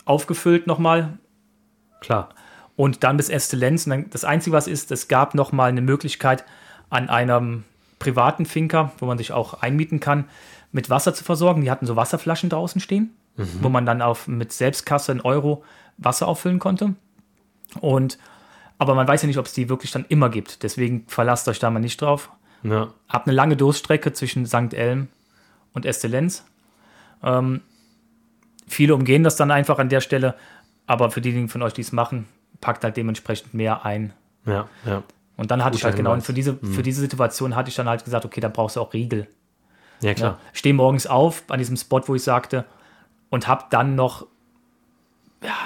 aufgefüllt 0.04 0.66
nochmal 0.66 1.18
Klar. 2.00 2.30
und 2.74 3.04
dann 3.04 3.16
bis 3.16 3.28
dann, 3.28 4.10
das 4.10 4.24
Einzige, 4.24 4.56
was 4.56 4.66
ist, 4.66 4.90
es 4.90 5.06
gab 5.06 5.34
nochmal 5.34 5.68
eine 5.68 5.80
Möglichkeit, 5.80 6.44
an 6.90 7.08
einem 7.08 7.62
privaten 8.00 8.46
Finker, 8.46 8.90
wo 8.98 9.06
man 9.06 9.16
sich 9.16 9.32
auch 9.32 9.62
einmieten 9.62 10.00
kann, 10.00 10.24
mit 10.72 10.90
Wasser 10.90 11.14
zu 11.14 11.22
versorgen. 11.22 11.62
Die 11.62 11.70
hatten 11.70 11.86
so 11.86 11.94
Wasserflaschen 11.94 12.50
draußen 12.50 12.80
stehen, 12.80 13.14
wo 13.36 13.68
man 13.68 13.86
dann 13.86 14.02
auf, 14.02 14.28
mit 14.28 14.52
Selbstkasse 14.52 15.12
einen 15.12 15.20
Euro 15.22 15.64
Wasser 15.98 16.28
auffüllen 16.28 16.58
konnte. 16.58 16.94
Und, 17.80 18.18
aber 18.78 18.94
man 18.94 19.08
weiß 19.08 19.22
ja 19.22 19.26
nicht, 19.28 19.38
ob 19.38 19.46
es 19.46 19.52
die 19.52 19.68
wirklich 19.68 19.90
dann 19.90 20.04
immer 20.08 20.28
gibt. 20.28 20.62
Deswegen 20.62 21.04
verlasst 21.08 21.48
euch 21.48 21.58
da 21.58 21.70
mal 21.70 21.80
nicht 21.80 22.00
drauf. 22.00 22.30
Ja. 22.62 22.88
Hab 23.08 23.26
eine 23.26 23.34
lange 23.34 23.56
Durststrecke 23.56 24.12
zwischen 24.12 24.46
St. 24.46 24.74
Elm 24.74 25.08
und 25.72 25.86
Estelenz. 25.86 26.44
Ähm, 27.22 27.60
viele 28.68 28.94
umgehen 28.94 29.22
das 29.24 29.36
dann 29.36 29.50
einfach 29.50 29.78
an 29.78 29.88
der 29.88 30.00
Stelle, 30.00 30.34
aber 30.86 31.10
für 31.10 31.20
diejenigen 31.20 31.48
von 31.48 31.62
euch, 31.62 31.72
die 31.72 31.80
es 31.80 31.92
machen, 31.92 32.26
packt 32.60 32.84
halt 32.84 32.96
dementsprechend 32.96 33.54
mehr 33.54 33.84
ein. 33.84 34.12
Ja. 34.46 34.68
Ja. 34.84 35.02
Und 35.36 35.50
dann 35.50 35.64
hatte 35.64 35.76
ich 35.76 35.80
Guter 35.80 35.88
halt 35.90 35.96
genau, 35.96 36.12
und 36.12 36.22
für 36.22 36.34
diese, 36.34 36.56
für 36.56 36.82
diese 36.82 37.00
Situation 37.00 37.56
hatte 37.56 37.70
ich 37.70 37.74
dann 37.76 37.88
halt 37.88 38.04
gesagt, 38.04 38.24
okay, 38.24 38.40
dann 38.40 38.52
brauchst 38.52 38.76
du 38.76 38.80
auch 38.80 38.92
Riegel. 38.92 39.26
Ja, 40.00 40.08
Ja. 40.10 40.14
klar. 40.14 40.38
Stehe 40.52 40.74
morgens 40.74 41.06
auf 41.06 41.44
an 41.48 41.58
diesem 41.58 41.76
Spot, 41.76 42.02
wo 42.06 42.14
ich 42.14 42.22
sagte, 42.22 42.64
und 43.32 43.48
habe 43.48 43.64
dann 43.70 43.94
noch 43.94 44.26
ja, 45.42 45.56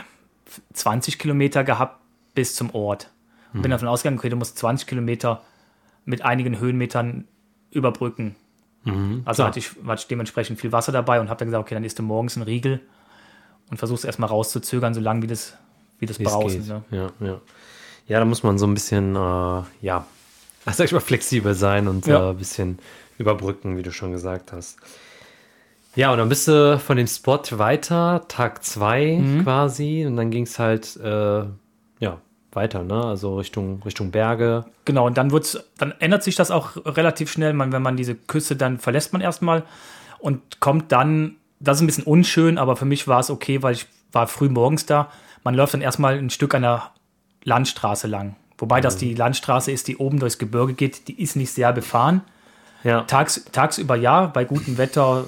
20 0.73 1.19
Kilometer 1.19 1.65
gehabt 1.65 2.01
bis 2.35 2.55
zum 2.55 2.73
Ort. 2.75 3.11
Und 3.53 3.63
bin 3.63 3.71
davon 3.73 3.89
ausgegangen, 3.89 4.19
okay, 4.19 4.29
du 4.29 4.37
musst 4.37 4.57
20 4.59 4.87
Kilometer 4.87 5.43
mit 6.05 6.23
einigen 6.23 6.61
Höhenmetern 6.61 7.27
überbrücken. 7.73 8.37
also 9.25 9.39
klar. 9.39 9.49
hatte 9.49 9.59
ich, 9.59 9.71
hatte 9.85 10.03
ich 10.03 10.07
dementsprechend 10.07 10.61
viel 10.61 10.71
Wasser 10.71 10.93
dabei 10.93 11.21
und 11.21 11.29
habe 11.29 11.39
dann 11.41 11.49
gesagt, 11.49 11.63
okay, 11.63 11.75
dann 11.75 11.83
isst 11.83 11.99
du 11.99 12.05
morgens 12.05 12.37
einen 12.37 12.45
Riegel 12.45 12.81
und 13.69 13.79
versuchst 13.79 14.05
erstmal 14.05 14.29
rauszuzögern, 14.29 14.95
so 14.95 15.01
lange 15.01 15.23
wie 15.23 15.27
das, 15.27 15.57
wie 15.99 16.07
das 16.07 16.19
brauchst. 16.19 16.69
Ne? 16.69 16.85
Ja, 16.93 17.09
ja. 17.19 17.41
Ja, 18.07 18.21
da 18.21 18.25
muss 18.25 18.45
man 18.45 18.59
so 18.59 18.67
ein 18.69 18.75
bisschen, 18.75 19.17
äh, 19.17 19.63
ja, 19.81 20.07
sag 20.67 20.85
ich 20.85 20.93
mal, 20.93 21.01
flexibel 21.01 21.55
sein 21.55 21.89
und 21.89 22.07
Ja. 22.07 22.29
äh, 22.29 22.31
ein 22.31 22.37
bisschen 22.37 22.79
überbrücken, 23.19 23.77
wie 23.77 23.83
du 23.83 23.91
schon 23.91 24.13
gesagt 24.13 24.53
hast. 24.53 24.79
Ja, 25.97 26.13
und 26.13 26.19
dann 26.19 26.29
bist 26.29 26.47
du 26.47 26.79
von 26.79 26.97
dem 26.97 27.07
Spot 27.07 27.41
weiter, 27.53 28.23
Tag 28.29 28.63
zwei 28.63 29.19
Mhm. 29.21 29.43
quasi, 29.43 30.05
und 30.07 30.17
dann 30.17 30.31
ging 30.31 30.45
es 30.45 30.59
halt, 30.59 30.97
äh, 31.03 31.45
ja, 31.99 32.19
weiter, 32.53 32.85
ne? 32.85 33.03
Also 33.05 33.39
Richtung, 33.39 33.83
Richtung 33.85 34.11
Berge. 34.11 34.67
Genau, 34.85 35.07
und 35.07 35.17
dann 35.19 35.31
wird's, 35.31 35.59
dann 35.79 35.95
ändert 35.99 36.23
sich 36.23 36.37
das 36.37 36.51
auch 36.51 36.77
relativ 36.85 37.31
schnell. 37.33 37.53
Man, 37.55 37.73
wenn 37.73 37.83
man 37.83 37.97
diese 37.97 38.15
Küste 38.15 38.57
dann 38.57 38.79
verlässt 38.79 39.13
man 39.13 39.21
erstmal 39.23 39.63
und 40.19 40.61
kommt 40.61 40.93
dann, 40.93 41.37
das 41.61 41.79
ist 41.79 41.83
ein 41.83 41.87
bisschen 41.87 42.05
unschön, 42.05 42.59
aber 42.59 42.77
für 42.77 42.85
mich 42.85 43.09
war 43.09 43.21
es 43.21 43.31
okay, 43.31 43.63
weil 43.63 43.75
ich 43.75 43.87
war 44.13 44.27
früh 44.27 44.49
morgens 44.49 44.87
da. 44.87 45.11
Man 45.45 45.55
läuft 45.55 45.75
dann 45.75 45.83
erstmal 45.83 46.19
ein 46.19 46.31
Stück 46.31 46.55
an 46.55 46.63
der 46.63 46.91
Landstraße 47.45 48.07
lang. 48.07 48.37
Wobei 48.59 48.81
das 48.81 48.97
die 48.97 49.15
Landstraße 49.15 49.71
ist, 49.71 49.87
die 49.89 49.99
oben 49.99 50.19
durchs 50.19 50.39
Gebirge 50.39 50.73
geht, 50.73 51.09
die 51.09 51.23
ist 51.23 51.37
nicht 51.37 51.53
sehr 51.53 51.73
befahren. 51.73 52.23
Ja, 52.85 53.03
Tags, 53.03 53.45
tagsüber 53.53 53.97
ja, 53.97 54.27
bei 54.27 54.45
gutem 54.45 54.79
Wetter 54.79 55.27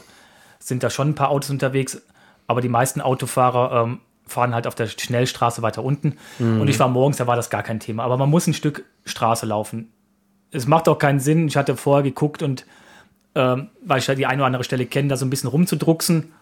sind 0.69 0.83
da 0.83 0.91
schon 0.91 1.09
ein 1.11 1.15
paar 1.15 1.31
Autos 1.31 1.51
unterwegs, 1.51 2.01
aber 2.47 2.61
die 2.61 2.69
meisten 2.69 3.01
Autofahrer 3.01 3.85
ähm, 3.85 4.01
fahren 4.27 4.55
halt 4.55 4.67
auf 4.67 4.75
der 4.75 4.87
Schnellstraße 4.87 5.63
weiter 5.63 5.83
unten. 5.83 6.17
Und 6.39 6.69
ich 6.69 6.79
war 6.79 6.89
morgens, 6.89 7.17
da 7.17 7.27
war 7.27 7.37
das 7.37 7.49
gar 7.51 7.63
kein 7.63 7.81
Thema. 7.81 8.05
Aber 8.05 8.17
man 8.19 8.29
muss 8.29 8.47
ein 8.47 8.55
Stück 8.55 8.85
Straße 9.07 9.47
laufen. 9.47 9.91
Es 10.51 10.67
macht 10.67 10.89
auch 10.89 10.99
keinen 10.99 11.19
Sinn. 11.21 11.49
Ich 11.49 11.57
hatte 11.57 11.77
vorher 11.77 12.03
geguckt 12.03 12.43
und 12.43 12.67
ähm, 13.35 13.69
weil 13.85 13.99
ich 13.99 14.07
ja 14.07 14.15
die 14.15 14.27
eine 14.27 14.43
oder 14.43 14.47
andere 14.47 14.65
Stelle 14.65 14.85
kenne, 14.87 15.09
da 15.09 15.17
so 15.17 15.25
ein 15.27 15.31
bisschen 15.31 15.49
rumzudrucksen. 15.51 16.33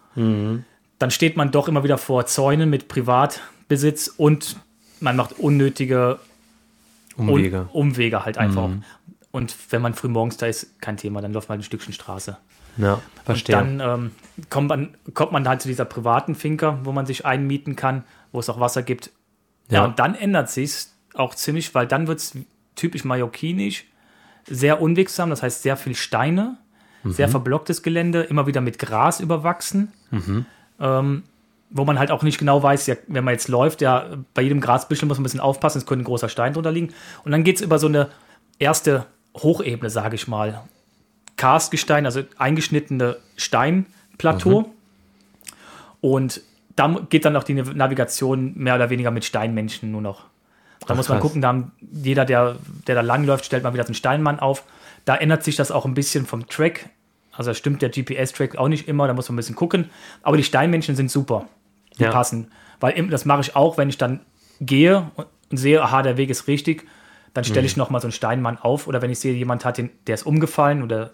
Dann 0.99 1.11
steht 1.11 1.37
man 1.37 1.51
doch 1.51 1.67
immer 1.67 1.83
wieder 1.83 1.97
vor 1.97 2.25
Zäunen 2.25 2.69
mit 2.69 2.87
Privatbesitz 2.87 4.07
und 4.17 4.57
man 4.99 5.15
macht 5.15 5.39
unnötige 5.39 6.19
Un- 7.17 7.29
Umwege. 7.29 7.69
Umwege 7.71 8.25
halt 8.25 8.37
einfach. 8.37 8.69
Und 9.31 9.55
wenn 9.69 9.81
man 9.81 9.93
früh 9.93 10.07
morgens 10.07 10.37
da 10.37 10.47
ist, 10.47 10.81
kein 10.81 10.97
Thema, 10.97 11.21
dann 11.21 11.33
läuft 11.33 11.49
man 11.49 11.59
ein 11.59 11.63
Stückchen 11.63 11.93
Straße. 11.93 12.37
Ja, 12.77 12.99
verstehe. 13.25 13.55
Dann 13.55 13.79
ähm, 13.79 14.11
kommt, 14.49 14.69
man, 14.69 14.95
kommt 15.13 15.31
man 15.31 15.47
halt 15.47 15.61
zu 15.61 15.67
dieser 15.67 15.85
privaten 15.85 16.35
Finca, 16.35 16.79
wo 16.83 16.91
man 16.91 17.05
sich 17.05 17.25
einmieten 17.25 17.75
kann, 17.75 18.03
wo 18.31 18.39
es 18.39 18.49
auch 18.49 18.59
Wasser 18.59 18.83
gibt. 18.83 19.11
Ja, 19.69 19.79
Ja. 19.79 19.85
und 19.85 19.99
dann 19.99 20.15
ändert 20.15 20.49
sich 20.49 20.87
auch 21.15 21.33
ziemlich, 21.35 21.73
weil 21.75 21.87
dann 21.87 22.07
wird 22.07 22.19
es 22.19 22.37
typisch 22.75 23.03
mallorquinisch, 23.03 23.85
sehr 24.45 24.81
unwegsam, 24.81 25.29
das 25.29 25.43
heißt 25.43 25.63
sehr 25.63 25.75
viel 25.77 25.95
Steine, 25.95 26.57
sehr 27.03 27.27
verblocktes 27.29 27.83
Gelände, 27.83 28.23
immer 28.23 28.47
wieder 28.47 28.61
mit 28.61 28.79
Gras 28.79 29.19
überwachsen. 29.19 29.91
Ähm, 30.79 31.23
wo 31.69 31.83
man 31.83 31.99
halt 31.99 32.11
auch 32.11 32.23
nicht 32.23 32.37
genau 32.37 32.63
weiß, 32.63 32.87
ja, 32.87 32.95
wenn 33.07 33.23
man 33.25 33.33
jetzt 33.33 33.47
läuft, 33.49 33.81
ja, 33.81 34.05
bei 34.33 34.41
jedem 34.41 34.61
Grasbüschel 34.61 35.05
muss 35.07 35.17
man 35.17 35.21
ein 35.21 35.23
bisschen 35.23 35.39
aufpassen, 35.41 35.79
es 35.79 35.85
könnte 35.85 36.03
ein 36.03 36.05
großer 36.05 36.29
Stein 36.29 36.53
drunter 36.53 36.71
liegen. 36.71 36.93
Und 37.25 37.31
dann 37.31 37.43
geht 37.43 37.57
es 37.57 37.61
über 37.61 37.77
so 37.79 37.87
eine 37.87 38.07
erste 38.59 39.05
Hochebene, 39.35 39.89
sage 39.89 40.15
ich 40.15 40.27
mal. 40.29 40.61
Karstgestein, 41.37 42.05
also 42.05 42.23
eingeschnittene 42.37 43.17
Steinplateau. 43.37 44.71
Und 46.01 46.41
da 46.75 46.87
geht 47.09 47.25
dann 47.25 47.35
auch 47.35 47.43
die 47.43 47.53
Navigation 47.55 48.53
mehr 48.55 48.75
oder 48.75 48.89
weniger 48.89 49.11
mit 49.11 49.25
Steinmenschen 49.25 49.91
nur 49.91 50.01
noch. 50.01 50.25
Da 50.81 50.93
Ach, 50.93 50.95
muss 50.95 51.09
man 51.09 51.17
krass. 51.19 51.27
gucken, 51.27 51.41
da 51.41 51.47
haben 51.49 51.71
jeder, 51.91 52.23
der, 52.25 52.55
der 52.87 52.95
da 52.95 53.01
langläuft, 53.01 53.45
stellt 53.45 53.63
mal 53.63 53.73
wieder 53.73 53.83
so 53.83 53.87
einen 53.89 53.95
Steinmann 53.95 54.39
auf. 54.39 54.63
Da 55.05 55.15
ändert 55.15 55.43
sich 55.43 55.55
das 55.55 55.71
auch 55.71 55.85
ein 55.85 55.93
bisschen 55.93 56.25
vom 56.25 56.47
Track. 56.47 56.89
Also 57.31 57.53
stimmt 57.53 57.81
der 57.81 57.89
GPS-Track 57.89 58.57
auch 58.57 58.67
nicht 58.67 58.87
immer, 58.87 59.07
da 59.07 59.13
muss 59.13 59.27
man 59.29 59.35
ein 59.35 59.37
bisschen 59.37 59.55
gucken. 59.55 59.89
Aber 60.23 60.37
die 60.37 60.43
Steinmenschen 60.43 60.95
sind 60.95 61.09
super. 61.11 61.47
Die 61.99 62.03
Ja. 62.03 62.11
passen. 62.11 62.51
Weil 62.79 63.07
das 63.07 63.25
mache 63.25 63.41
ich 63.41 63.55
auch, 63.55 63.77
wenn 63.77 63.89
ich 63.89 63.97
dann 63.97 64.19
gehe 64.61 65.11
und 65.49 65.57
sehe, 65.57 65.81
aha, 65.81 66.03
der 66.03 66.17
Weg 66.17 66.29
ist 66.29 66.47
richtig, 66.47 66.85
dann 67.33 67.43
stelle 67.43 67.65
ich 67.65 67.75
noch 67.77 67.89
mal 67.89 67.99
so 67.99 68.07
einen 68.07 68.11
Steinmann 68.11 68.57
auf. 68.57 68.87
Oder 68.87 69.01
wenn 69.01 69.09
ich 69.11 69.19
sehe, 69.19 69.33
jemand 69.33 69.65
hat 69.65 69.77
den, 69.77 69.89
der 70.07 70.15
ist 70.15 70.25
umgefallen 70.25 70.83
oder 70.83 71.11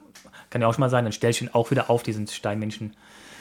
kann 0.53 0.61
ja 0.61 0.67
auch 0.67 0.73
schon 0.75 0.81
mal 0.81 0.89
sein, 0.89 1.03
dann 1.03 1.11
stelle 1.11 1.31
ich 1.31 1.41
ihn 1.41 1.49
auch 1.51 1.71
wieder 1.71 1.89
auf, 1.89 2.03
diesen 2.03 2.27
Steinmenschen. 2.27 2.93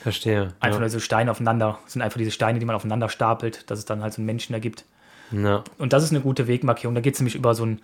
verstehe. 0.03 0.55
Einfach 0.61 0.79
ja. 0.79 0.81
nur 0.81 0.89
so 0.89 0.99
Steine 0.99 1.31
aufeinander, 1.31 1.79
das 1.85 1.93
sind 1.93 2.01
einfach 2.01 2.17
diese 2.17 2.31
Steine, 2.31 2.59
die 2.59 2.65
man 2.65 2.75
aufeinander 2.75 3.11
stapelt, 3.11 3.71
dass 3.71 3.79
es 3.79 3.85
dann 3.85 4.03
halt 4.03 4.15
so 4.15 4.21
einen 4.21 4.27
Menschen 4.27 4.55
ergibt. 4.55 4.87
Ja. 5.31 5.63
Und 5.77 5.93
das 5.93 6.03
ist 6.03 6.11
eine 6.11 6.21
gute 6.21 6.49
Wegmarkierung. 6.49 6.95
Da 6.95 7.03
geht 7.03 7.13
es 7.13 7.21
nämlich 7.21 7.35
über 7.35 7.55
so 7.55 7.67
ein, 7.67 7.81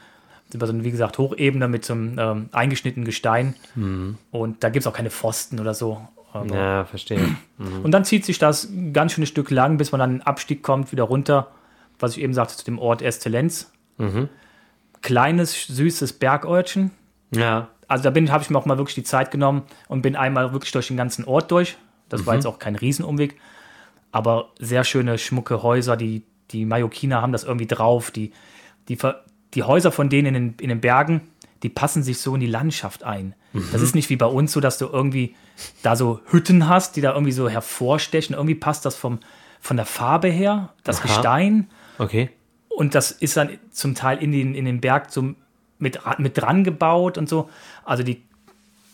über 0.52 0.66
so 0.66 0.72
eine, 0.72 0.82
wie 0.82 0.90
gesagt, 0.90 1.18
Hochebene 1.18 1.68
mit 1.68 1.84
so 1.84 1.92
einem 1.92 2.18
ähm, 2.18 2.48
eingeschnittenen 2.52 3.04
Gestein. 3.04 3.54
Und 4.30 4.64
da 4.64 4.70
gibt 4.70 4.84
es 4.84 4.86
auch 4.86 4.94
keine 4.94 5.10
Pfosten 5.10 5.60
oder 5.60 5.74
so. 5.74 6.00
Aber 6.32 6.54
Ja, 6.54 6.84
verstehe. 6.86 7.36
Mhm. 7.58 7.82
Und 7.82 7.90
dann 7.90 8.06
zieht 8.06 8.24
sich 8.24 8.38
das 8.38 8.64
ein 8.64 8.94
ganz 8.94 9.12
schönes 9.12 9.28
Stück 9.28 9.50
lang, 9.50 9.76
bis 9.76 9.92
man 9.92 9.98
dann 9.98 10.10
einen 10.10 10.22
Abstieg 10.22 10.62
kommt, 10.62 10.90
wieder 10.90 11.04
runter, 11.04 11.48
was 11.98 12.16
ich 12.16 12.22
eben 12.22 12.32
sagte, 12.32 12.56
zu 12.56 12.64
dem 12.64 12.78
Ort 12.78 13.02
Estelenz. 13.02 13.70
Mhm. 13.98 14.30
Kleines, 15.02 15.66
süßes 15.66 16.14
Bergörtchen. 16.14 16.92
Ja. 17.30 17.68
Also 17.88 18.04
da 18.04 18.10
bin 18.10 18.30
habe 18.30 18.42
ich 18.44 18.50
mir 18.50 18.58
auch 18.58 18.66
mal 18.66 18.78
wirklich 18.78 18.94
die 18.94 19.02
Zeit 19.02 19.30
genommen 19.30 19.62
und 19.88 20.02
bin 20.02 20.14
einmal 20.14 20.52
wirklich 20.52 20.72
durch 20.72 20.88
den 20.88 20.96
ganzen 20.96 21.24
Ort 21.24 21.50
durch. 21.50 21.76
Das 22.08 22.24
war 22.26 22.34
jetzt 22.34 22.46
auch 22.46 22.58
kein 22.58 22.76
Riesenumweg, 22.76 23.38
aber 24.12 24.50
sehr 24.58 24.84
schöne, 24.84 25.18
schmucke 25.18 25.62
Häuser. 25.62 25.96
Die, 25.96 26.22
die 26.50 26.64
Mallorquiner 26.64 27.20
haben 27.20 27.32
das 27.32 27.44
irgendwie 27.44 27.66
drauf. 27.66 28.10
Die, 28.10 28.32
die, 28.88 28.96
die 29.54 29.62
Häuser 29.62 29.92
von 29.92 30.08
denen 30.08 30.34
in 30.34 30.34
den, 30.34 30.54
in 30.60 30.68
den 30.68 30.80
Bergen, 30.80 31.22
die 31.62 31.68
passen 31.68 32.02
sich 32.02 32.18
so 32.18 32.34
in 32.34 32.40
die 32.40 32.46
Landschaft 32.46 33.02
ein. 33.02 33.34
Das 33.72 33.82
ist 33.82 33.94
nicht 33.94 34.10
wie 34.10 34.16
bei 34.16 34.26
uns 34.26 34.52
so, 34.52 34.60
dass 34.60 34.78
du 34.78 34.86
irgendwie 34.86 35.34
da 35.82 35.96
so 35.96 36.20
Hütten 36.30 36.68
hast, 36.68 36.96
die 36.96 37.00
da 37.00 37.12
irgendwie 37.12 37.32
so 37.32 37.48
hervorstechen. 37.48 38.34
Irgendwie 38.34 38.54
passt 38.54 38.84
das 38.84 38.94
vom, 38.94 39.18
von 39.60 39.76
der 39.76 39.86
Farbe 39.86 40.28
her, 40.28 40.72
das 40.84 40.98
Aha. 40.98 41.06
Gestein. 41.06 41.70
Okay. 41.98 42.30
Und 42.68 42.94
das 42.94 43.10
ist 43.10 43.36
dann 43.36 43.58
zum 43.70 43.94
Teil 43.94 44.18
in 44.18 44.32
den, 44.32 44.54
in 44.54 44.64
den 44.64 44.80
Berg 44.80 45.10
so 45.10 45.34
mit, 45.78 46.00
mit 46.18 46.38
dran 46.38 46.64
gebaut 46.64 47.18
und 47.18 47.28
so. 47.28 47.48
Also 47.88 48.02
die, 48.02 48.22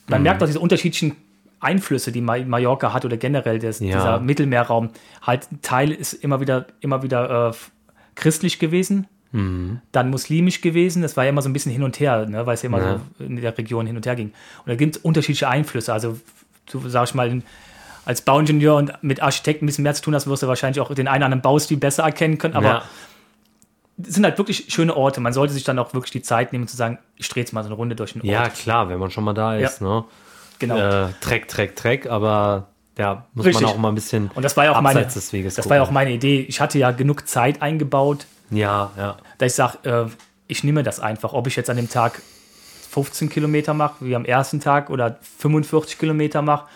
man 0.09 0.23
merkt 0.23 0.43
auch 0.43 0.47
diese 0.47 0.61
unterschiedlichen 0.61 1.17
Einflüsse, 1.61 2.13
die 2.13 2.21
Ma- 2.21 2.39
Mallorca 2.45 2.93
hat 2.93 3.05
oder 3.05 3.17
generell 3.17 3.59
des, 3.59 3.81
Ja. 3.81 3.87
dieser 3.97 4.21
Mittelmeerraum. 4.21 4.91
Halt, 5.23 5.51
ein 5.51 5.61
Teil 5.63 5.91
ist 5.93 6.13
immer 6.13 6.41
wieder, 6.41 6.67
immer 6.81 7.03
wieder 7.03 7.51
äh, 7.51 7.53
christlich 8.15 8.59
gewesen, 8.59 9.07
dann 9.33 10.11
muslimisch 10.11 10.61
gewesen. 10.61 11.03
Das 11.03 11.17
war 11.17 11.25
ja 11.25 11.31
immer 11.31 11.43
so 11.43 11.49
ein 11.49 11.53
bisschen 11.53 11.73
hin 11.73 11.83
und 11.83 11.99
her, 11.99 12.25
ne, 12.27 12.47
weil 12.47 12.55
es 12.55 12.63
ja 12.63 12.69
immer 12.69 12.79
Ja. 12.79 13.01
so 13.19 13.25
in 13.25 13.35
der 13.41 13.59
Region 13.59 13.85
hin 13.85 13.97
und 13.97 14.07
her 14.07 14.15
ging. 14.15 14.29
Und 14.29 14.67
da 14.69 14.77
gibt 14.77 14.95
es 14.95 15.03
unterschiedliche 15.03 15.49
Einflüsse. 15.49 15.93
Also, 15.93 16.21
du 16.71 16.89
sag 16.89 17.09
ich 17.09 17.15
mal, 17.15 17.43
als 18.05 18.23
Bauingenieur 18.23 18.77
und 18.77 18.93
mit 19.03 19.21
Architekten 19.23 19.65
ein 19.65 19.67
bisschen 19.67 19.83
mehr 19.83 19.95
zu 19.95 20.03
tun 20.03 20.15
hast, 20.15 20.29
wirst 20.29 20.45
du 20.45 20.47
wahrscheinlich 20.47 20.79
auch 20.81 20.95
den 20.95 21.09
einen 21.09 21.17
oder 21.23 21.25
anderen 21.27 21.43
Baustil 21.43 21.79
besser 21.79 22.05
erkennen 22.05 22.39
können. 22.39 22.55
Aber 22.55 22.67
ja. 22.69 22.83
Sind 23.99 24.25
halt 24.25 24.39
wirklich 24.39 24.67
schöne 24.69 24.97
Orte. 24.97 25.21
Man 25.21 25.33
sollte 25.33 25.53
sich 25.53 25.65
dann 25.65 25.79
auch 25.79 25.95
wirklich 25.95 26.11
die 26.13 26.23
Zeit 26.23 26.53
nehmen, 26.53 26.67
zu 26.67 26.77
sagen, 26.77 26.99
ich 27.17 27.29
drehe 27.29 27.43
jetzt 27.43 27.53
mal 27.53 27.63
so 27.63 27.69
eine 27.69 27.77
Runde 27.77 27.95
durch 27.97 28.13
den 28.15 28.23
Ort. 28.23 28.29
ja, 28.31 28.49
klar, 28.49 28.89
wenn 28.89 28.99
man 28.99 29.11
schon 29.11 29.25
mal 29.25 29.35
da 29.35 29.57
ist. 29.57 29.81
Ne? 29.81 30.05
genau. 30.59 30.77
Äh, 30.77 31.09
Treck, 31.21 31.49
Treck, 31.49 31.77
Treck, 31.77 32.07
aber 32.07 32.69
ja, 32.99 33.27
muss 33.35 33.47
Richtig. 33.47 33.65
man 33.67 33.73
auch 33.75 33.79
mal 33.79 33.89
ein 33.91 33.95
bisschen 33.97 34.31
und 34.35 34.43
das 34.45 34.57
war 34.57 34.65
ja 34.65 34.73
auch 34.73 34.81
meine, 34.81 35.01
abseits 35.01 35.15
des 35.15 35.33
Weges 35.33 35.55
das 35.57 35.69
war 35.69 35.77
ja 35.77 35.83
auch 35.83 35.87
gucken. 35.87 35.95
meine 35.95 36.13
Idee. 36.13 36.41
Ich 36.43 36.61
hatte 36.61 36.79
ja 36.79 36.91
genug 36.93 37.27
Zeit 37.29 37.61
eingebaut, 37.63 38.27
Ja, 38.51 38.91
ja. 38.97 39.17
dass 39.39 39.53
ich 39.53 39.55
sage, 39.57 39.79
äh, 39.89 40.07
ich 40.47 40.63
nehme 40.65 40.83
das 40.85 41.01
einfach. 41.01 41.33
Ob 41.33 41.47
ich 41.49 41.57
jetzt 41.57 41.71
an 41.71 41.77
dem 41.77 41.89
Tag 41.89 42.21
15 42.91 43.29
Kilometer 43.31 43.75
mache, 43.75 44.05
wie 44.05 44.15
am 44.15 44.25
ersten 44.25 44.61
Tag, 44.61 44.91
oder 44.91 45.19
45 45.39 45.99
Kilometer 45.99 46.43
mache. 46.43 46.67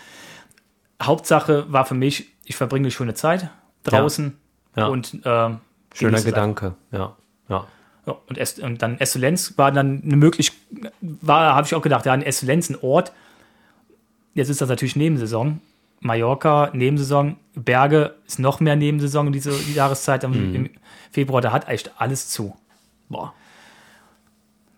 Hauptsache 1.03 1.73
war 1.73 1.85
für 1.87 1.95
mich, 1.95 2.27
ich 2.45 2.57
verbringe 2.57 2.87
eine 2.87 2.91
schöne 2.91 3.15
Zeit 3.15 3.51
draußen 3.85 4.37
Ja. 4.77 4.87
und 4.89 5.15
äh, 5.25 5.51
Schöner 5.99 6.23
Gedanke. 6.23 6.75
Ja, 6.93 7.17
ja. 7.49 7.67
Ja, 8.07 8.17
und, 8.27 8.39
es, 8.39 8.59
und 8.59 8.81
dann 8.81 8.99
Essolenz 8.99 9.59
war 9.59 9.71
dann 9.71 10.03
eine 10.03 10.17
Möglichkeit, 10.17 10.59
war, 11.01 11.55
habe 11.55 11.67
ich 11.67 11.75
auch 11.75 11.83
gedacht, 11.83 12.07
ja, 12.07 12.13
ein 12.13 12.23
Essolenz, 12.23 12.71
ein 12.71 12.77
Ort. 12.81 13.13
Jetzt 14.33 14.49
ist 14.49 14.63
das 14.63 14.69
natürlich 14.71 14.97
Nebensaison. 14.97 15.61
Mallorca, 16.01 16.71
Nebensaison, 16.73 17.37
Berge 17.55 18.15
ist 18.27 18.39
noch 18.39 18.61
mehr 18.61 18.77
Nebensaison 18.77 19.31
diese 19.33 19.53
Jahreszeit 19.75 20.25
im, 20.25 20.55
im 20.55 20.71
Februar, 21.11 21.43
da 21.43 21.53
hat 21.53 21.69
echt 21.69 21.91
alles 21.99 22.31
zu. 22.31 22.57
Boah. 23.09 23.35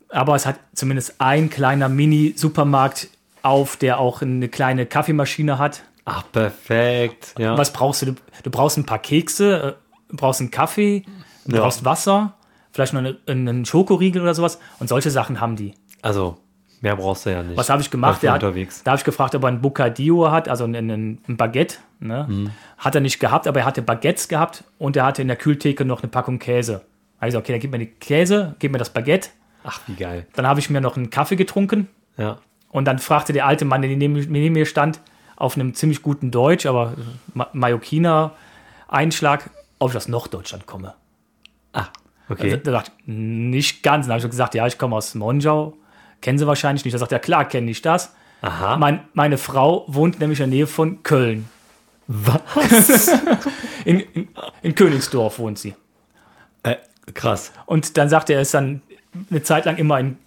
Aber 0.09 0.35
es 0.35 0.47
hat 0.47 0.59
zumindest 0.75 1.21
ein 1.21 1.51
kleiner 1.51 1.89
Mini-Supermarkt 1.89 3.11
auf, 3.43 3.77
der 3.77 4.01
auch 4.01 4.23
eine 4.23 4.49
kleine 4.49 4.87
Kaffeemaschine 4.87 5.59
hat. 5.59 5.83
Ach, 6.05 6.25
perfekt. 6.33 7.35
Ja. 7.39 7.57
Was 7.57 7.73
brauchst 7.73 8.03
du? 8.03 8.17
du? 8.43 8.51
Brauchst 8.51 8.77
ein 8.77 8.87
paar 8.87 8.99
Kekse, 8.99 9.77
äh, 9.79 9.90
brauchst 10.17 10.41
einen 10.41 10.51
Kaffee, 10.51 11.05
du 11.47 11.57
Ja. 11.57 11.63
brauchst 11.63 11.85
Wasser, 11.85 12.35
vielleicht 12.73 12.93
noch 12.93 13.01
eine, 13.01 13.17
einen 13.27 13.65
Schokoriegel 13.65 14.23
oder 14.23 14.35
sowas. 14.35 14.59
Und 14.79 14.89
solche 14.89 15.11
Sachen 15.11 15.41
haben 15.41 15.57
die. 15.57 15.75
Also, 16.03 16.39
mehr 16.81 16.97
brauchst 16.97 17.27
du 17.27 17.31
ja 17.31 17.43
nicht. 17.43 17.57
Was 17.57 17.69
habe 17.71 17.83
ich 17.83 17.91
gemacht? 17.91 18.23
Der 18.23 18.33
hat, 18.33 18.43
unterwegs. 18.43 18.83
da 18.85 18.93
habe 18.93 18.99
ich 18.99 19.05
gefragt, 19.05 19.35
ob 19.35 19.43
er 19.45 19.49
ein 19.49 19.61
Bocadillo 19.61 20.31
hat, 20.31 20.49
also 20.49 20.65
ein, 20.65 20.75
ein, 20.75 21.19
ein 21.29 21.37
Baguette. 21.37 21.77
Ne? 21.99 22.27
Mhm. 22.29 22.51
Hat 22.79 22.95
er 22.95 23.01
nicht 23.01 23.19
gehabt, 23.21 23.47
aber 23.47 23.61
er 23.61 23.67
hatte 23.67 23.83
Baguettes 23.83 24.29
gehabt 24.29 24.65
und 24.79 24.97
er 24.97 25.05
hatte 25.05 25.21
in 25.23 25.29
der 25.29 25.37
Kühltheke 25.37 25.85
noch 25.85 26.03
eine 26.03 26.09
Packung 26.11 26.39
Käse. 26.39 26.83
Also, 27.19 27.39
okay, 27.39 27.53
dann 27.53 27.61
gib 27.61 27.71
mir 27.73 27.79
die 27.79 27.87
Käse, 27.87 28.55
gib 28.59 28.73
mir 28.73 28.79
das 28.79 28.91
Baguette. 28.91 29.29
Ach, 29.65 29.81
wie 29.87 29.95
geil. 29.95 30.27
Dann 30.35 30.47
habe 30.47 30.59
ich 30.61 30.71
mir 30.71 30.81
noch 30.81 30.97
einen 30.97 31.11
Kaffee 31.11 31.37
getrunken 31.37 31.89
Ja. 32.17 32.39
und 32.71 32.87
dann 32.87 32.99
fragte 32.99 33.35
der 33.35 33.45
alte 33.47 33.67
Mann, 33.67 33.83
der 33.83 33.91
neben, 33.95 34.15
neben 34.15 34.55
mir 34.55 34.65
stand, 34.65 35.01
auf 35.37 35.55
einem 35.57 35.75
ziemlich 35.75 36.01
guten 36.03 36.31
Deutsch, 36.31 36.65
aber 36.65 36.95
Ma 37.35 37.49
Mallorquiner 37.53 38.33
Einschlag, 38.89 39.51
ob 39.81 39.91
ich 39.91 39.97
aus 39.97 40.07
Norddeutschland 40.07 40.67
komme. 40.67 40.95
Ah, 41.73 41.87
Also, 42.29 42.45
okay. 42.45 42.61
da 42.63 42.71
dachte 42.71 42.93
ich, 42.99 43.03
nicht 43.09 43.83
ganz. 43.83 44.07
Dann 44.07 44.13
habe 44.15 44.25
ich 44.25 44.31
gesagt, 44.31 44.55
ja, 44.55 44.67
ich 44.69 44.79
komme 44.79 44.95
aus 44.97 45.15
Monschau. 45.17 45.77
Kennen 46.21 46.39
Sie 46.39 46.47
wahrscheinlich 46.47 46.85
nicht. 46.85 46.95
Da 46.95 46.99
sagt 46.99 47.11
er, 47.13 47.19
klar, 47.19 47.45
kenne 47.47 47.69
ich 47.71 47.83
das. 47.83 48.15
Aha. 48.43 48.77
Mein, 48.77 49.01
meine 49.15 49.37
Frau 49.39 49.85
wohnt 49.89 50.21
nämlich 50.21 50.39
in 50.41 50.51
der 50.51 50.57
Nähe 50.59 50.67
von 50.69 51.03
Köln. 51.03 51.49
Was? 52.07 53.09
In, 53.85 54.01
in, 54.01 54.29
in 54.63 54.75
Königsdorf 54.75 55.39
wohnt 55.39 55.59
sie. 55.59 55.75
äh, 56.65 56.77
krass. 57.15 57.51
Und 57.67 57.97
dann 57.97 58.09
sagt 58.11 58.29
er, 58.29 58.37
er 58.37 58.43
ist 58.43 58.53
dann 58.53 58.83
eine 59.31 59.43
Zeit 59.43 59.65
lang 59.65 59.77
immer 59.79 59.99
in, 59.99 60.19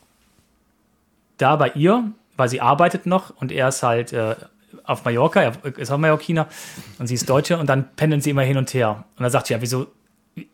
da 1.37 1.55
bei 1.55 1.69
ihr, 1.75 2.11
weil 2.35 2.49
sie 2.49 2.61
arbeitet 2.61 3.05
noch 3.05 3.29
und 3.39 3.51
er 3.51 3.67
ist 3.67 3.83
halt 3.83 4.11
äh, 4.11 4.35
auf 4.83 5.03
Mallorca, 5.05 5.41
er 5.41 5.53
ist 5.77 5.91
auch 5.91 5.97
Mallorquiner 5.97 6.47
und 6.99 7.07
sie 7.07 7.15
ist 7.15 7.29
Deutsche 7.29 7.57
und 7.57 7.67
dann 7.69 7.85
pendeln 7.95 8.21
sie 8.21 8.31
immer 8.31 8.41
hin 8.43 8.57
und 8.57 8.73
her. 8.73 9.05
Und 9.17 9.23
dann 9.23 9.31
sagt 9.31 9.47
sie, 9.47 9.53
ja, 9.53 9.61
wieso, 9.61 9.87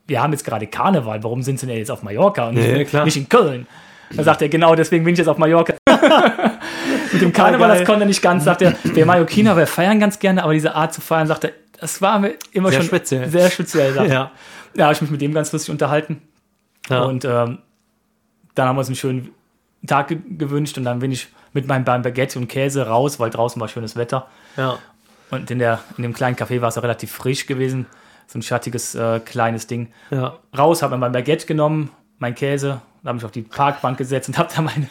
wir 0.08 0.22
haben 0.22 0.32
jetzt 0.32 0.44
gerade 0.46 0.68
Karneval, 0.68 1.24
warum 1.24 1.42
sind 1.42 1.60
sie 1.60 1.68
denn 1.68 1.78
jetzt 1.78 1.92
auf 1.92 2.04
Mallorca 2.04 2.50
und 2.50 2.56
nicht, 2.56 2.94
Ja, 2.94 3.06
nicht 3.06 3.18
in 3.18 3.28
Köln? 3.30 3.68
Dann 4.16 4.26
sagt 4.26 4.42
er, 4.42 4.50
genau, 4.50 4.74
deswegen 4.76 5.04
bin 5.04 5.14
ich 5.14 5.20
jetzt 5.20 5.28
auf 5.28 5.38
Mallorca. 5.38 5.74
Mit 7.14 7.22
dem 7.22 7.32
Karneval, 7.34 7.70
das 7.70 7.86
konnte 7.86 8.04
er 8.04 8.08
nicht 8.08 8.22
ganz, 8.22 8.44
sagt 8.44 8.62
er, 8.62 8.76
wir 8.84 9.06
Mallorquiner, 9.06 9.56
wir 9.56 9.68
feiern 9.68 10.00
ganz 10.00 10.20
gerne, 10.20 10.44
aber 10.44 10.54
diese 10.54 10.74
Art 10.76 10.94
zu 10.94 11.02
feiern, 11.02 11.28
sagt 11.28 11.44
er, 11.44 11.52
das 11.80 12.02
war 12.02 12.20
mir 12.20 12.36
immer 12.52 12.70
Sehr 12.70 12.80
schon 12.80 12.88
speziell. 12.88 13.30
sehr 13.30 13.50
speziell. 13.50 13.94
Sagt. 13.94 14.10
Ja. 14.10 14.32
Ja, 14.76 14.84
habe 14.86 14.94
ich 14.94 15.02
mich 15.02 15.12
mit 15.12 15.22
dem 15.22 15.34
ganz 15.34 15.52
lustig 15.52 15.72
unterhalten. 15.72 16.22
ja. 16.90 17.04
Und 17.04 17.26
ähm, 17.26 17.60
dann 18.56 18.68
haben 18.68 18.76
wir 18.76 18.80
uns 18.80 18.88
einen 18.90 18.96
schönen 18.96 19.30
Tag 19.88 20.10
ge 20.10 20.18
gewünscht 20.38 20.78
und 20.78 20.84
dann 20.84 21.00
bin 21.00 21.12
ich 21.12 21.30
mit 21.54 21.68
meinem 21.68 21.84
Baguette 21.84 22.38
und 22.40 22.48
Käse 22.48 22.88
raus, 22.88 23.20
weil 23.20 23.30
draußen 23.30 23.60
war 23.60 23.68
schönes 23.68 23.96
Wetter. 23.96 24.28
ja. 24.58 24.78
Und 25.32 25.52
in, 25.52 25.60
der, 25.60 25.80
in 25.96 26.02
dem 26.02 26.14
kleinen 26.14 26.36
Café 26.36 26.60
war 26.62 26.70
es 26.70 26.78
auch 26.80 26.84
relativ 26.84 27.12
frisch 27.12 27.46
gewesen. 27.46 27.86
So 28.26 28.40
ein 28.40 28.42
schattiges, 28.42 28.96
äh, 28.96 29.20
kleines 29.20 29.68
Ding. 29.68 29.92
Ja. 30.10 30.38
Raus, 30.58 30.82
habe 30.82 30.96
mir 30.96 31.02
mein 31.02 31.12
Baguette 31.12 31.46
genommen, 31.46 31.92
mein 32.18 32.34
Käse, 32.34 32.82
habe 33.06 33.16
mich 33.16 33.26
auf 33.26 33.32
die 33.32 33.44
Parkbank 33.44 33.98
gesetzt 33.98 34.30
und 34.30 34.38
habe 34.38 34.50
da 34.56 34.62
mein 34.62 34.90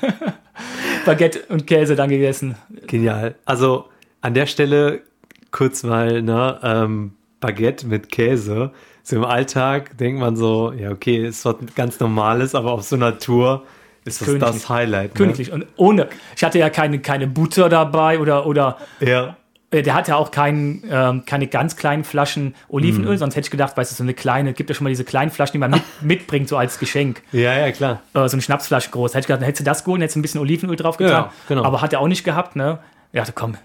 Baguette 1.04 1.40
und 1.48 1.66
Käse 1.66 1.96
dann 1.96 2.08
gegessen. 2.08 2.56
Genial. 2.86 3.34
Also 3.44 3.88
an 4.20 4.34
der 4.34 4.46
Stelle 4.46 5.02
kurz 5.50 5.82
mal, 5.82 6.22
ne, 6.22 6.58
ähm, 6.62 7.14
Baguette 7.40 7.86
mit 7.86 8.10
Käse. 8.10 8.72
So 9.02 9.16
im 9.16 9.24
Alltag 9.24 9.96
denkt 9.98 10.20
man 10.20 10.36
so, 10.36 10.72
ja, 10.72 10.90
okay, 10.90 11.26
ist 11.26 11.44
was 11.44 11.56
ganz 11.74 11.98
Normales, 12.00 12.54
aber 12.54 12.72
auf 12.72 12.82
so 12.82 12.96
einer 12.96 13.18
Tour 13.18 13.64
ist 14.08 14.20
das 14.20 14.26
Königlich. 14.26 14.50
das 14.50 14.68
Highlight. 14.68 15.14
Ne? 15.14 15.18
Königlich. 15.18 15.52
Und 15.52 15.66
ohne, 15.76 16.08
ich 16.36 16.42
hatte 16.44 16.58
ja 16.58 16.70
keine, 16.70 16.98
keine 16.98 17.26
Butter 17.26 17.68
dabei 17.68 18.18
oder, 18.18 18.46
oder 18.46 18.78
Ja. 19.00 19.36
Äh, 19.70 19.82
Der 19.82 19.94
hat 19.94 20.08
ja 20.08 20.16
auch 20.16 20.30
kein, 20.30 20.82
ähm, 20.90 21.24
keine 21.26 21.46
ganz 21.46 21.76
kleinen 21.76 22.02
Flaschen 22.02 22.54
Olivenöl, 22.70 23.18
sonst 23.18 23.36
hätte 23.36 23.46
ich 23.46 23.50
gedacht, 23.50 23.76
weißt 23.76 23.92
du, 23.92 23.96
so 23.96 24.02
eine 24.02 24.14
kleine, 24.14 24.54
gibt 24.54 24.70
ja 24.70 24.74
schon 24.74 24.84
mal 24.84 24.88
diese 24.90 25.04
kleinen 25.04 25.30
Flaschen, 25.30 25.52
die 25.52 25.58
man 25.58 25.70
mit, 25.72 25.82
mitbringt, 26.02 26.48
so 26.48 26.56
als 26.56 26.78
Geschenk. 26.78 27.22
Ja, 27.32 27.52
ja, 27.58 27.70
klar. 27.70 28.00
Äh, 28.14 28.28
so 28.28 28.34
eine 28.34 28.42
Schnapsflasche 28.42 28.90
groß. 28.90 29.10
Hätte 29.12 29.20
ich 29.20 29.26
gedacht, 29.26 29.42
dann 29.42 29.46
hättest 29.46 29.60
du 29.60 29.64
das 29.64 29.84
geholt, 29.84 30.00
hättest 30.00 30.16
du 30.16 30.20
ein 30.20 30.22
bisschen 30.22 30.40
Olivenöl 30.40 30.76
drauf 30.76 30.96
getan. 30.96 31.24
Ja, 31.24 31.32
genau. 31.48 31.64
Aber 31.64 31.82
hat 31.82 31.92
er 31.92 32.00
auch 32.00 32.08
nicht 32.08 32.24
gehabt, 32.24 32.56
ne? 32.56 32.78
Ich 33.12 33.18
dachte, 33.18 33.32
komm, 33.34 33.56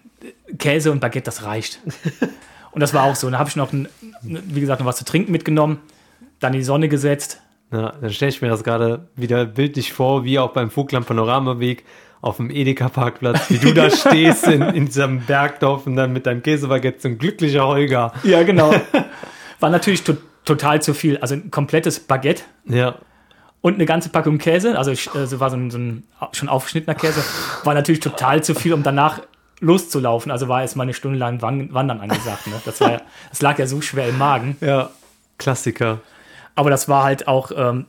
Käse 0.58 0.91
und 0.91 0.99
Baguette, 0.99 1.25
das 1.25 1.43
reicht. 1.43 1.79
und 2.71 2.82
das 2.82 2.93
war 2.93 3.03
auch 3.03 3.15
so. 3.15 3.29
Dann 3.29 3.39
habe 3.39 3.49
ich 3.49 3.56
noch, 3.56 3.71
ein, 3.71 3.88
wie 4.21 4.60
gesagt, 4.60 4.82
noch 4.82 4.87
was 4.87 4.98
zu 4.98 5.06
trinken 5.06 5.31
mitgenommen, 5.31 5.79
dann 6.41 6.54
in 6.54 6.60
die 6.60 6.65
Sonne 6.65 6.89
gesetzt. 6.89 7.39
Ja, 7.72 7.94
dann 8.00 8.12
stelle 8.12 8.30
ich 8.30 8.42
mir 8.42 8.50
das 8.50 8.64
gerade 8.64 9.08
wieder 9.16 9.46
bildlich 9.46 9.94
vor, 9.94 10.24
wie 10.24 10.38
auch 10.40 10.52
beim 10.52 10.70
Vogtland 10.70 11.08
Panoramaweg 11.08 11.84
auf 12.22 12.38
dem 12.38 12.50
Edeka-Parkplatz, 12.52 13.50
wie 13.50 13.58
du 13.58 13.74
da 13.74 13.90
stehst 13.96 14.48
in, 14.48 14.62
in 14.62 14.86
diesem 14.86 15.22
Bergdorf 15.22 15.88
und 15.88 15.96
dann 15.96 16.14
mit 16.14 16.26
deinem 16.26 16.44
Käsebaguette, 16.44 17.02
so 17.02 17.08
ein 17.10 17.18
glücklicher 17.18 17.66
Holger. 17.68 18.14
Ja, 18.24 18.44
genau. 18.44 18.74
War 19.60 19.70
natürlich 19.70 20.04
to 20.04 20.14
total 20.46 20.82
zu 20.82 20.94
viel. 20.94 21.18
Also 21.18 21.36
ein 21.36 21.52
komplettes 21.52 22.00
Baguette 22.02 22.44
Ja, 22.66 22.96
und 23.62 23.76
eine 23.76 23.86
ganze 23.86 24.10
Packung 24.10 24.38
Käse, 24.40 24.78
also 24.78 24.92
äh, 24.92 25.26
so 25.26 25.40
war 25.40 25.50
so 25.50 25.56
ein, 25.56 25.72
so 25.72 25.78
ein 25.78 26.04
schon 26.34 26.50
aufgeschnittener 26.50 26.96
Käse, 26.96 27.24
war 27.64 27.74
natürlich 27.74 28.02
total 28.02 28.44
zu 28.44 28.54
viel, 28.56 28.74
um 28.74 28.84
danach 28.84 29.22
loszulaufen. 29.62 30.32
Also 30.34 30.50
war 30.50 30.62
erst 30.62 30.76
mal 30.76 30.84
eine 30.84 30.94
Stunde 30.94 31.18
lang 31.18 31.42
Wan- 31.42 31.74
Wandern 31.74 32.02
angesagt. 32.02 32.46
Ne? 32.48 32.54
Das, 32.66 32.82
war 32.82 33.02
das 33.30 33.42
lag 33.42 33.58
ja 33.58 33.66
so 33.66 33.80
schwer 33.82 34.10
im 34.10 34.18
Magen. 34.18 34.58
ja, 34.60 34.90
Klassiker. 35.38 36.02
Aber 36.56 36.69
das 36.69 36.87
war 36.89 37.04
halt 37.04 37.27
auch 37.27 37.51
ähm, 37.56 37.85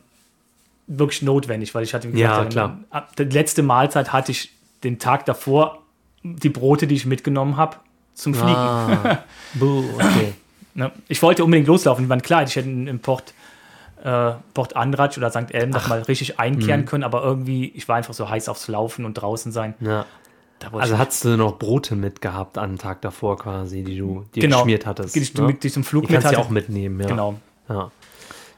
wirklich 0.87 1.21
notwendig, 1.21 1.73
weil 1.75 1.83
ich 1.83 1.93
hatte, 1.93 2.11
wie 2.13 2.19
Ja, 2.19 2.37
gesagt, 2.37 2.51
klar. 2.51 2.79
ab- 2.89 3.15
die 3.15 3.23
letzte 3.23 3.63
Mahlzeit 3.63 4.11
hatte 4.13 4.31
ich 4.31 4.51
den 4.83 4.99
Tag 4.99 5.25
davor 5.25 5.79
die 6.23 6.49
Brote, 6.49 6.87
die 6.87 6.95
ich 6.95 7.05
mitgenommen 7.05 7.57
habe, 7.57 7.77
zum 8.15 8.33
Fliegen. 8.33 8.55
Ah. 8.55 9.19
Buh, 9.53 9.83
okay. 9.95 10.33
Ne? 10.77 10.91
Ich 11.07 11.21
wollte 11.21 11.45
unbedingt 11.45 11.69
loslaufen. 11.69 12.03
Die 12.03 12.09
waren 12.09 12.21
klar, 12.21 12.43
ich 12.43 12.53
hätte 12.57 12.67
in 12.69 12.99
Port, 12.99 13.33
äh, 14.03 14.31
Port 14.53 14.75
Andratsch 14.75 15.17
oder 15.17 15.29
St. 15.31 15.51
Elm 15.53 15.69
noch 15.69 15.87
mal 15.87 16.01
richtig 16.01 16.37
einkehren 16.37 16.81
Mhm. 16.81 16.85
können, 16.85 17.03
aber 17.05 17.23
irgendwie, 17.23 17.69
ich 17.69 17.87
war 17.87 17.95
einfach 17.95 18.13
so 18.13 18.29
heiß 18.29 18.49
aufs 18.49 18.67
Laufen 18.67 19.05
und 19.05 19.13
draußen 19.13 19.53
sein. 19.53 19.73
Ja. 19.79 20.05
Also 20.73 20.97
hattest 20.97 21.23
du 21.23 21.37
noch 21.37 21.57
Brote 21.59 21.95
mitgehabt 21.95 22.57
an 22.57 22.71
den 22.73 22.77
Tag 22.77 22.99
davor 23.03 23.37
quasi, 23.37 23.83
die 23.83 23.97
du 23.97 24.25
dir 24.35 24.41
Genau. 24.41 24.57
geschmiert 24.57 24.85
hattest. 24.85 25.15
die, 25.15 25.21
die, 25.21 25.41
ne? 25.41 25.53
die 25.53 25.67
ich 25.67 25.73
zum 25.73 25.85
Flug 25.85 26.07
Die 26.07 26.13
kannst 26.13 26.29
du 26.33 26.37
auch 26.39 26.49
mitnehmen, 26.49 26.99
ja. 26.99 27.07
Genau. 27.07 27.35
Ja, 27.69 27.89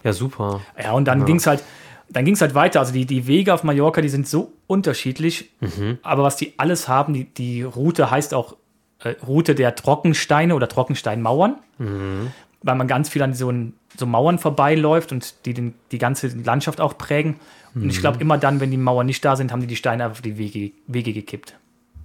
ja 0.08 0.14
super. 0.14 0.62
Ja, 0.82 0.94
und 0.94 1.06
dann 1.08 1.26
ging's 1.26 1.46
halt, 1.48 1.64
dann 2.10 2.26
ging's 2.26 2.42
halt 2.42 2.56
weiter. 2.56 2.80
Also 2.80 2.94
die, 2.94 3.06
die 3.06 3.28
Wege 3.28 3.54
auf 3.54 3.64
Mallorca, 3.64 4.02
die 4.02 4.10
sind 4.10 4.28
so 4.28 4.54
unterschiedlich. 4.68 5.52
Mhm. 5.60 6.00
Aber 6.04 6.24
was 6.24 6.36
die 6.38 6.54
alles 6.58 6.88
haben, 6.88 7.14
die, 7.14 7.26
die 7.26 7.64
Route 7.64 8.10
heißt 8.10 8.34
auch 8.34 8.56
äh, 9.04 9.16
Route 9.28 9.54
der 9.56 9.76
Trockensteine 9.76 10.56
oder 10.56 10.68
Trockensteinmauern. 10.68 11.56
Mhm. 11.78 12.32
Weil 12.64 12.76
man 12.76 12.88
ganz 12.88 13.10
viel 13.10 13.22
an 13.22 13.34
so, 13.34 13.52
ein- 13.52 13.74
so 13.96 14.06
Mauern 14.06 14.40
vorbeiläuft 14.40 15.12
und 15.12 15.46
die 15.46 15.54
den, 15.54 15.74
die 15.92 15.98
ganze 16.00 16.28
Landschaft 16.30 16.82
auch 16.82 16.98
prägen. 16.98 17.40
Und 17.76 17.84
Mhm. 17.84 17.90
ich 17.90 18.00
glaube, 18.00 18.20
immer 18.20 18.38
dann, 18.38 18.60
wenn 18.60 18.72
die 18.72 18.78
Mauern 18.78 19.06
nicht 19.06 19.24
da 19.24 19.36
sind, 19.36 19.52
haben 19.52 19.62
die 19.62 19.68
die 19.68 19.76
Steine 19.76 20.06
einfach 20.06 20.18
auf 20.18 20.22
die 20.22 20.38
Wege, 20.38 20.72
Wege 20.88 21.14
gekippt. 21.14 21.56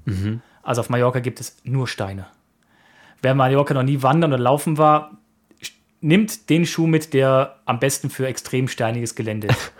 Mhm. 0.04 0.42
Also 0.62 0.80
auf 0.82 0.90
Mallorca 0.90 1.20
gibt 1.20 1.40
es 1.40 1.56
nur 1.64 1.88
Steine. 1.88 2.26
Wer 3.22 3.34
Mallorca 3.34 3.72
noch 3.72 3.82
nie 3.84 4.02
wandern 4.02 4.32
oder 4.32 4.42
laufen 4.42 4.78
war, 4.78 5.12
nimmt 6.02 6.50
den 6.50 6.66
Schuh 6.66 6.86
mit, 6.86 7.14
der 7.14 7.56
am 7.64 7.78
besten 7.80 8.10
für 8.10 8.26
extrem 8.26 8.68
steiniges 8.68 9.14
Gelände 9.14 9.46
ist. 9.48 9.72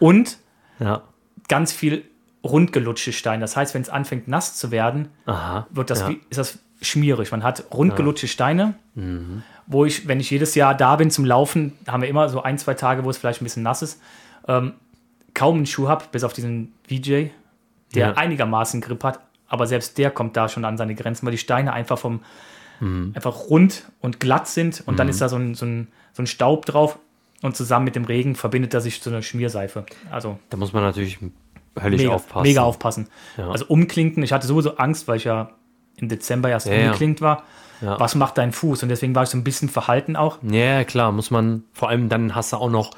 Und 0.00 0.38
Ja. 0.78 1.02
ganz 1.48 1.72
viel 1.72 2.04
rundgelutschte 2.44 3.12
Steine. 3.12 3.40
Das 3.40 3.56
heißt, 3.56 3.72
wenn 3.74 3.82
es 3.82 3.88
anfängt 3.88 4.28
nass 4.28 4.56
zu 4.56 4.70
werden, 4.70 5.08
Aha. 5.26 5.66
wird 5.70 5.88
das 5.90 6.00
ja. 6.00 6.08
wie, 6.10 6.20
ist 6.28 6.36
das 6.38 6.58
schmierig. 6.82 7.30
Man 7.30 7.42
hat 7.42 7.64
rundgelutschte 7.72 8.28
Steine, 8.28 8.74
wo 9.66 9.84
ich, 9.86 10.06
wenn 10.06 10.20
ich 10.20 10.30
jedes 10.30 10.54
Jahr 10.54 10.74
da 10.74 10.96
bin 10.96 11.10
zum 11.10 11.24
Laufen, 11.24 11.72
haben 11.88 12.02
wir 12.02 12.08
immer 12.10 12.28
so 12.28 12.42
ein, 12.42 12.58
zwei 12.58 12.74
Tage, 12.74 13.04
wo 13.04 13.10
es 13.10 13.16
vielleicht 13.16 13.40
ein 13.40 13.44
bisschen 13.44 13.62
nass 13.62 13.80
ist, 13.82 14.00
ähm, 14.48 14.74
kaum 15.34 15.56
einen 15.56 15.66
Schuh 15.66 15.88
habe, 15.88 16.04
bis 16.12 16.24
auf 16.24 16.32
diesen 16.34 16.72
VJ, 16.88 17.28
der 17.94 18.08
Ja. 18.08 18.12
einigermaßen 18.14 18.80
Grip 18.82 19.02
hat, 19.02 19.20
aber 19.48 19.66
selbst 19.66 19.96
der 19.98 20.10
kommt 20.10 20.36
da 20.36 20.48
schon 20.48 20.64
an 20.66 20.76
seine 20.76 20.94
Grenzen, 20.94 21.24
weil 21.26 21.32
die 21.32 21.38
Steine 21.38 21.72
einfach 21.72 21.98
vom 21.98 22.20
einfach 22.80 23.48
rund 23.48 23.84
und 24.00 24.20
glatt 24.20 24.48
sind 24.48 24.82
und 24.86 24.98
dann 24.98 25.08
ist 25.08 25.20
da 25.20 25.28
so 25.28 25.36
ein, 25.36 25.54
so, 25.54 25.64
ein, 25.64 25.88
so 26.12 26.22
ein 26.22 26.26
Staub 26.26 26.66
drauf 26.66 26.98
und 27.42 27.56
zusammen 27.56 27.84
mit 27.84 27.96
dem 27.96 28.04
Regen 28.04 28.34
verbindet 28.34 28.74
er 28.74 28.80
sich 28.80 29.00
zu 29.02 29.10
einer 29.10 29.22
Schmierseife. 29.22 29.86
Also 30.10 30.38
Da 30.50 30.56
muss 30.56 30.72
man 30.72 30.82
natürlich 30.82 31.18
höllisch 31.80 32.02
mega 32.02 32.14
aufpassen. 32.14 32.42
Mega 32.42 32.62
aufpassen. 32.62 33.08
Ja. 33.36 33.50
Also 33.50 33.66
umklinken, 33.66 34.22
ich 34.22 34.32
hatte 34.32 34.46
sowieso 34.46 34.76
Angst, 34.76 35.08
weil 35.08 35.16
ich 35.16 35.24
ja 35.24 35.50
im 35.96 36.08
Dezember 36.08 36.48
erst 36.50 36.66
Ja, 36.66 36.74
ja. 36.74 36.84
umgeklinkt 36.86 37.20
war. 37.20 37.44
Ja. 37.80 37.98
Was 38.00 38.14
macht 38.14 38.38
dein 38.38 38.52
Fuß? 38.52 38.82
Und 38.82 38.88
deswegen 38.88 39.14
war 39.14 39.22
ich 39.22 39.28
so 39.28 39.36
ein 39.36 39.44
bisschen 39.44 39.68
verhalten 39.68 40.16
auch. 40.16 40.38
Ja, 40.42 40.84
klar, 40.84 41.12
muss 41.12 41.30
man, 41.30 41.64
vor 41.72 41.88
allem 41.88 42.08
dann 42.08 42.34
hast 42.34 42.52
du 42.52 42.56
auch 42.56 42.70
noch, 42.70 42.90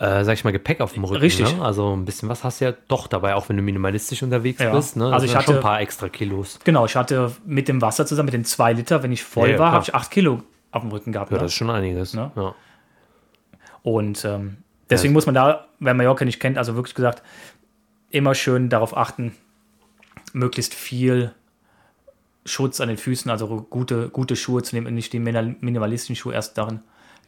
äh, 0.00 0.24
sag 0.24 0.32
ich 0.32 0.44
mal, 0.44 0.50
Gepäck 0.50 0.80
auf 0.80 0.94
dem 0.94 1.04
Rücken. 1.04 1.20
Richtig. 1.20 1.56
Ne? 1.56 1.62
Also 1.62 1.94
ein 1.94 2.04
bisschen 2.06 2.28
was 2.28 2.42
hast 2.42 2.60
du 2.60 2.64
ja 2.64 2.72
doch 2.88 3.06
dabei, 3.06 3.34
auch 3.34 3.48
wenn 3.50 3.56
du 3.56 3.62
minimalistisch 3.62 4.22
unterwegs 4.22 4.60
Ja. 4.60 4.74
bist. 4.74 4.96
Ne? 4.96 5.04
Das 5.04 5.12
Also 5.12 5.26
sind 5.26 5.28
ich 5.28 5.34
ja 5.34 5.42
schon 5.42 5.54
hatte- 5.54 5.60
ein 5.60 5.62
paar 5.62 5.80
extra 5.80 6.08
Kilos. 6.08 6.58
Genau, 6.64 6.86
ich 6.86 6.96
hatte 6.96 7.32
mit 7.44 7.68
dem 7.68 7.80
Wasser 7.82 8.06
zusammen, 8.06 8.26
mit 8.26 8.34
den 8.34 8.44
zwei 8.46 8.72
Liter, 8.72 9.02
wenn 9.02 9.12
ich 9.12 9.22
voll 9.22 9.50
Ja, 9.50 9.58
war, 9.58 9.72
habe 9.72 9.84
ich 9.84 9.94
acht 9.94 10.10
Kilo 10.10 10.42
auf 10.72 10.82
dem 10.82 10.90
Rücken 10.90 11.12
gehabt. 11.12 11.30
Ja, 11.30 11.36
ne? 11.36 11.42
das 11.42 11.52
ist 11.52 11.56
schon 11.58 11.70
einiges. 11.70 12.14
Ne? 12.14 12.30
Ja. 12.34 12.54
Und 13.82 14.24
ähm, 14.24 14.56
deswegen 14.88 15.12
muss 15.12 15.26
man 15.26 15.34
da, 15.34 15.66
wer 15.78 15.94
Mallorca 15.94 16.24
nicht 16.24 16.40
kennt, 16.40 16.58
also 16.58 16.74
wirklich 16.76 16.94
gesagt, 16.94 17.22
immer 18.10 18.34
schön 18.34 18.68
darauf 18.68 18.96
achten, 18.96 19.34
möglichst 20.32 20.74
viel 20.74 21.32
Schutz 22.44 22.80
an 22.80 22.88
den 22.88 22.96
Füßen, 22.96 23.30
also 23.30 23.66
gute, 23.68 24.08
gute 24.08 24.34
Schuhe 24.36 24.62
zu 24.62 24.74
nehmen 24.74 24.86
und 24.86 24.94
nicht 24.94 25.12
die 25.12 25.18
Minimal- 25.18 25.56
minimalistischen 25.60 26.16
Schuhe 26.16 26.34
erst 26.34 26.56
darin. 26.58 26.80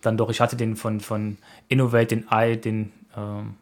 Dann 0.02 0.16
doch, 0.16 0.30
ich 0.30 0.40
hatte 0.40 0.56
den 0.56 0.76
von, 0.76 1.00
von 1.00 1.38
Innovate, 1.68 2.06
den 2.08 2.26
i, 2.30 2.56
den 2.56 2.92
ähm, 3.16 3.54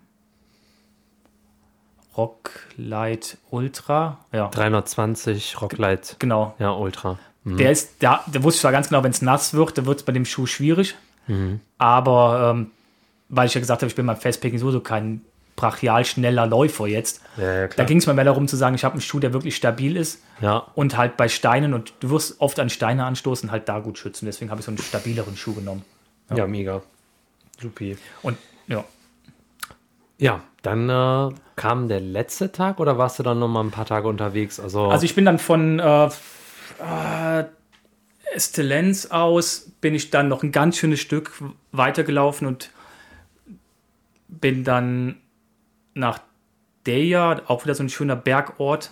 Rocklight 2.17 3.39
Ultra. 3.51 4.19
Ja, 4.33 4.49
320 4.49 5.61
Rocklight, 5.61 6.17
genau. 6.19 6.55
ja, 6.59 6.73
Ultra. 6.73 7.19
Mhm. 7.45 7.57
Der 7.57 7.71
ist, 7.71 7.95
da, 8.01 8.25
da 8.31 8.43
wusste 8.43 8.59
ich 8.59 8.61
zwar 8.63 8.73
ganz 8.73 8.89
genau, 8.89 9.03
wenn 9.05 9.13
es 9.13 9.23
nass 9.23 9.55
wird, 9.55 9.79
dann 9.79 9.87
wird 9.87 10.01
es 10.01 10.05
bei 10.05 10.13
dem 10.13 10.25
Schuh 10.25 10.47
schwierig. 10.47 10.97
Mhm. 11.27 11.61
Aber 11.79 12.53
ähm, 12.55 12.71
weil 13.29 13.47
ich 13.47 13.55
ja 13.55 13.61
gesagt 13.61 13.83
habe, 13.83 13.89
ich 13.89 13.95
bin 13.95 14.07
beim 14.07 14.17
Festpicking 14.17 14.59
sowieso 14.59 14.81
kein 14.81 15.23
brachial 15.57 16.05
schneller 16.05 16.47
Läufer 16.47 16.87
jetzt. 16.87 17.21
Ja, 17.37 17.63
ja, 17.63 17.69
Da 17.69 17.85
ging 17.85 17.99
es 17.99 18.07
mir 18.07 18.15
mehr 18.15 18.25
darum 18.25 18.49
zu 18.49 18.57
sagen, 18.57 18.75
ich 18.75 18.85
habe 18.85 18.95
einen 18.95 19.03
Schuh, 19.03 19.21
der 19.21 19.33
wirklich 19.33 19.57
stabil 19.57 19.97
ist 19.97 20.23
ja, 20.41 20.67
und 20.75 20.97
halt 20.97 21.17
bei 21.17 21.29
Steinen 21.29 21.75
und 21.75 21.93
du 22.01 22.11
wirst 22.11 22.41
oft 22.41 22.59
an 22.59 22.71
Steine 22.71 23.05
anstoßen, 23.05 23.51
halt 23.51 23.69
da 23.69 23.79
gut 23.79 23.99
schützen. 23.99 24.27
Deswegen 24.27 24.51
habe 24.51 24.61
ich 24.61 24.65
so 24.65 24.71
einen 24.71 24.79
stabileren 24.79 25.37
Schuh 25.37 25.55
genommen. 25.55 25.85
Ja, 26.37 26.47
mega. 26.47 26.83
Supi. 27.61 27.97
Und 28.23 28.39
ja, 28.67 28.85
Ja, 30.19 30.43
dann 30.63 30.89
äh, 30.89 31.35
kam 31.57 31.89
der 31.89 32.01
letzte 32.01 32.53
Tag 32.53 32.81
oder 32.81 32.99
warst 32.99 33.19
du 33.19 33.23
dann 33.23 33.39
noch 33.39 33.49
mal 33.49 33.63
ein 33.63 33.71
paar 33.71 33.87
Tage 33.87 34.09
unterwegs? 34.09 34.61
Also, 34.61 34.89
also 34.89 35.05
ich 35.05 35.15
bin 35.15 35.25
dann 35.25 35.39
von 35.39 35.79
äh, 35.79 36.07
äh, 36.79 37.45
Estelenz 38.33 39.07
aus, 39.07 39.73
bin 39.81 39.95
ich 39.95 40.11
dann 40.11 40.29
noch 40.29 40.43
ein 40.43 40.53
ganz 40.53 40.77
schönes 40.77 41.01
Stück 41.01 41.33
weitergelaufen 41.73 42.47
und 42.47 42.71
bin 44.29 44.65
dann 44.65 45.17
nach 45.95 46.21
Deja, 46.87 47.43
auch 47.47 47.65
wieder 47.65 47.75
so 47.75 47.83
ein 47.83 47.91
schöner 47.91 48.17
Bergort. 48.17 48.91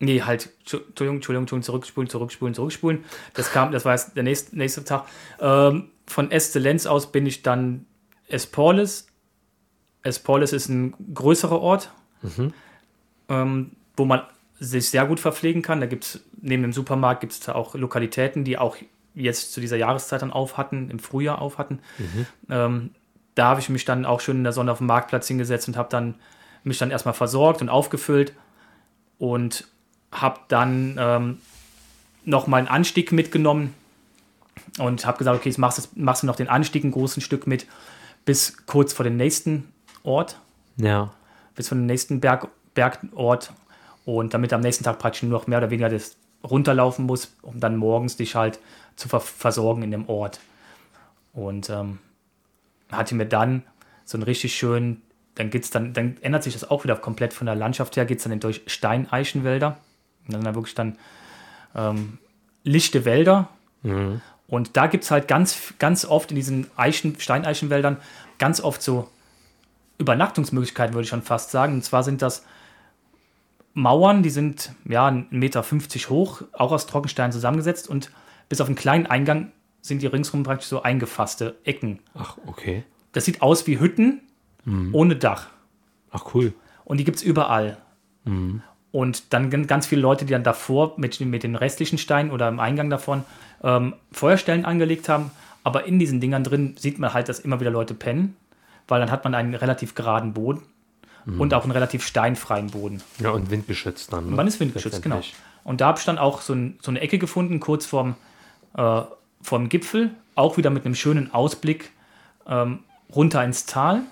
Nee, 0.00 0.22
halt, 0.22 0.50
Entschu- 0.64 0.84
Entschuldigung, 0.86 1.16
Entschuldigung, 1.16 1.42
Entschuldigung, 1.42 1.62
zurückspulen, 1.62 2.10
zurückspulen, 2.10 2.54
zurückspulen. 2.54 3.04
Das 3.34 3.52
kam, 3.52 3.72
das 3.72 3.84
war 3.84 3.92
jetzt 3.92 4.16
der 4.16 4.22
nächste, 4.24 4.56
nächste 4.58 4.84
Tag. 4.84 5.06
Ähm, 5.40 5.90
von 6.06 6.30
Estelenz 6.30 6.86
aus 6.86 7.10
bin 7.12 7.26
ich 7.26 7.42
dann 7.42 7.86
Esporles. 8.28 9.06
Esporles 10.02 10.52
ist 10.52 10.68
ein 10.68 10.94
größerer 11.14 11.60
Ort, 11.60 11.90
ähm, 13.28 13.70
wo 13.96 14.04
man 14.04 14.22
sich 14.58 14.90
sehr 14.90 15.06
gut 15.06 15.20
verpflegen 15.20 15.62
kann. 15.62 15.80
Da 15.80 15.86
gibt 15.86 16.04
es 16.04 16.20
neben 16.40 16.62
dem 16.62 16.72
Supermarkt 16.72 17.20
gibt 17.20 17.32
es 17.32 17.48
auch 17.48 17.74
Lokalitäten, 17.74 18.44
die 18.44 18.58
auch 18.58 18.76
jetzt 19.14 19.52
zu 19.52 19.60
dieser 19.60 19.76
Jahreszeit 19.76 20.22
dann 20.22 20.32
auf 20.32 20.58
hatten, 20.58 20.90
im 20.90 20.98
Frühjahr 20.98 21.40
auf 21.40 21.56
hatten. 21.58 21.78
Ähm, 22.50 22.90
da 23.34 23.46
habe 23.46 23.60
ich 23.60 23.68
mich 23.68 23.84
dann 23.84 24.04
auch 24.04 24.20
schön 24.20 24.38
in 24.38 24.44
der 24.44 24.52
Sonne 24.52 24.72
auf 24.72 24.78
dem 24.78 24.86
Marktplatz 24.88 25.28
hingesetzt 25.28 25.68
und 25.68 25.76
habe 25.76 25.88
dann 25.88 26.16
mich 26.64 26.78
dann 26.78 26.90
erstmal 26.90 27.14
versorgt 27.14 27.62
und 27.62 27.68
aufgefüllt 27.68 28.32
und 29.18 29.68
habe 30.14 30.40
dann 30.48 30.96
ähm, 30.98 31.38
nochmal 32.24 32.60
einen 32.60 32.68
Anstieg 32.68 33.12
mitgenommen 33.12 33.74
und 34.78 35.04
habe 35.06 35.18
gesagt, 35.18 35.38
okay, 35.38 35.48
jetzt 35.48 35.58
machst, 35.58 35.78
du- 35.78 36.00
machst 36.00 36.22
du 36.22 36.26
noch 36.26 36.36
den 36.36 36.48
Anstieg 36.48 36.84
ein 36.84 36.90
großen 36.92 37.20
Stück 37.20 37.46
mit 37.46 37.66
bis 38.24 38.66
kurz 38.66 38.92
vor 38.92 39.04
dem 39.04 39.16
nächsten 39.16 39.68
Ort, 40.02 40.38
ja, 40.76 41.12
bis 41.54 41.68
vor 41.68 41.76
dem 41.76 41.86
nächsten 41.86 42.20
Berg, 42.20 42.48
Bergort 42.74 43.52
und 44.04 44.34
damit 44.34 44.52
am 44.52 44.60
nächsten 44.60 44.84
Tag 44.84 44.98
praktisch 44.98 45.22
nur 45.22 45.32
noch 45.32 45.46
mehr 45.46 45.58
oder 45.58 45.70
weniger 45.70 45.88
das 45.90 46.16
runterlaufen 46.42 47.06
muss, 47.06 47.34
um 47.42 47.60
dann 47.60 47.76
morgens 47.76 48.16
dich 48.16 48.34
halt 48.34 48.58
zu 48.96 49.08
ver 49.08 49.20
versorgen 49.20 49.82
in 49.82 49.90
dem 49.90 50.08
Ort. 50.08 50.40
Und 51.32 51.68
ähm, 51.70 51.98
hatte 52.90 53.14
mir 53.14 53.26
dann 53.26 53.62
so 54.04 54.16
einen 54.16 54.24
richtig 54.24 54.54
schönen, 54.54 55.02
dann 55.34 55.50
geht's 55.50 55.70
dann, 55.70 55.92
dann 55.92 56.16
ändert 56.20 56.44
sich 56.44 56.52
das 56.52 56.70
auch 56.70 56.84
wieder 56.84 56.96
komplett 56.96 57.32
von 57.32 57.46
der 57.46 57.56
Landschaft 57.56 57.96
her, 57.96 58.04
geht 58.04 58.18
es 58.18 58.24
dann 58.24 58.40
durch 58.40 58.62
Steineichenwälder. 58.66 59.78
Und 60.26 60.34
dann 60.34 60.44
da 60.44 60.54
wirklich 60.54 60.74
dann 60.74 60.96
ähm, 61.74 62.18
lichte 62.62 63.04
Wälder. 63.04 63.48
Und 64.46 64.76
da 64.76 64.86
gibt 64.86 65.04
es 65.04 65.10
halt 65.10 65.28
ganz, 65.28 65.74
ganz 65.78 66.04
oft 66.04 66.30
in 66.30 66.36
diesen 66.36 66.66
Eichen, 66.76 67.18
Steineichenwäldern 67.18 67.98
ganz 68.38 68.60
oft 68.60 68.82
so 68.82 69.08
Übernachtungsmöglichkeiten, 69.98 70.94
würde 70.94 71.04
ich 71.04 71.10
schon 71.10 71.22
fast 71.22 71.50
sagen. 71.50 71.74
Und 71.74 71.84
zwar 71.84 72.02
sind 72.02 72.22
das 72.22 72.44
Mauern, 73.74 74.22
die 74.22 74.30
sind 74.30 74.72
ja 74.84 75.08
1,50 75.08 75.26
Meter 75.30 75.62
hoch, 76.10 76.42
auch 76.52 76.72
aus 76.72 76.86
Trockenstein 76.86 77.32
zusammengesetzt 77.32 77.88
und 77.88 78.10
bis 78.48 78.60
auf 78.60 78.68
einen 78.68 78.76
kleinen 78.76 79.06
Eingang 79.06 79.50
sind 79.80 80.00
die 80.00 80.06
ringsrum 80.06 80.44
praktisch 80.44 80.68
so 80.68 80.82
eingefasste 80.82 81.56
Ecken. 81.64 81.98
ach, 82.14 82.38
okay. 82.46 82.84
Das 83.12 83.24
sieht 83.24 83.42
aus 83.42 83.66
wie 83.66 83.78
Hütten 83.78 84.22
ohne 84.92 85.16
Dach. 85.16 85.48
Ach, 86.10 86.34
cool. 86.34 86.54
Und 86.84 86.98
die 86.98 87.04
gibt 87.04 87.18
es 87.18 87.22
überall. 87.22 87.76
Und 88.94 89.32
dann 89.32 89.50
gan- 89.50 89.66
ganz 89.66 89.88
viele 89.88 90.02
Leute, 90.02 90.24
die 90.24 90.30
dann 90.32 90.44
davor 90.44 90.92
mit, 90.98 91.18
mit 91.18 91.42
den 91.42 91.56
restlichen 91.56 91.98
Steinen 91.98 92.30
oder 92.30 92.46
im 92.46 92.60
Eingang 92.60 92.90
davon 92.90 93.24
ähm, 93.64 93.94
Feuerstellen 94.12 94.64
angelegt 94.64 95.08
haben. 95.08 95.32
Aber 95.64 95.86
in 95.86 95.98
diesen 95.98 96.20
Dingern 96.20 96.44
drin 96.44 96.76
sieht 96.78 97.00
man 97.00 97.12
halt, 97.12 97.28
dass 97.28 97.40
immer 97.40 97.58
wieder 97.58 97.72
Leute 97.72 97.94
pennen, 97.94 98.36
weil 98.86 99.00
dann 99.00 99.10
hat 99.10 99.24
man 99.24 99.34
einen 99.34 99.56
relativ 99.56 99.96
geraden 99.96 100.32
Boden 100.32 100.62
und 101.26 101.54
auch 101.54 101.64
einen 101.64 101.72
relativ 101.72 102.06
steinfreien 102.06 102.68
Boden. 102.68 103.02
Ja, 103.18 103.30
und 103.30 103.50
windgeschützt 103.50 104.12
dann. 104.12 104.30
Ne? 104.30 104.36
Man 104.36 104.46
ist 104.46 104.60
windgeschützt, 104.60 105.02
genau. 105.02 105.22
Und 105.64 105.80
da 105.80 105.86
habe 105.86 105.98
ich 105.98 106.04
dann 106.04 106.18
auch 106.18 106.40
so, 106.40 106.52
ein, 106.52 106.78
so 106.80 106.92
eine 106.92 107.00
Ecke 107.00 107.18
gefunden, 107.18 107.58
kurz 107.58 107.86
vorm, 107.86 108.14
äh, 108.76 109.00
vorm 109.42 109.68
Gipfel, 109.70 110.10
auch 110.36 110.56
wieder 110.56 110.70
mit 110.70 110.84
einem 110.84 110.94
schönen 110.94 111.32
Ausblick 111.34 111.90
ähm, 112.46 112.80
runter 113.12 113.42
ins 113.42 113.66
Tal. 113.66 114.02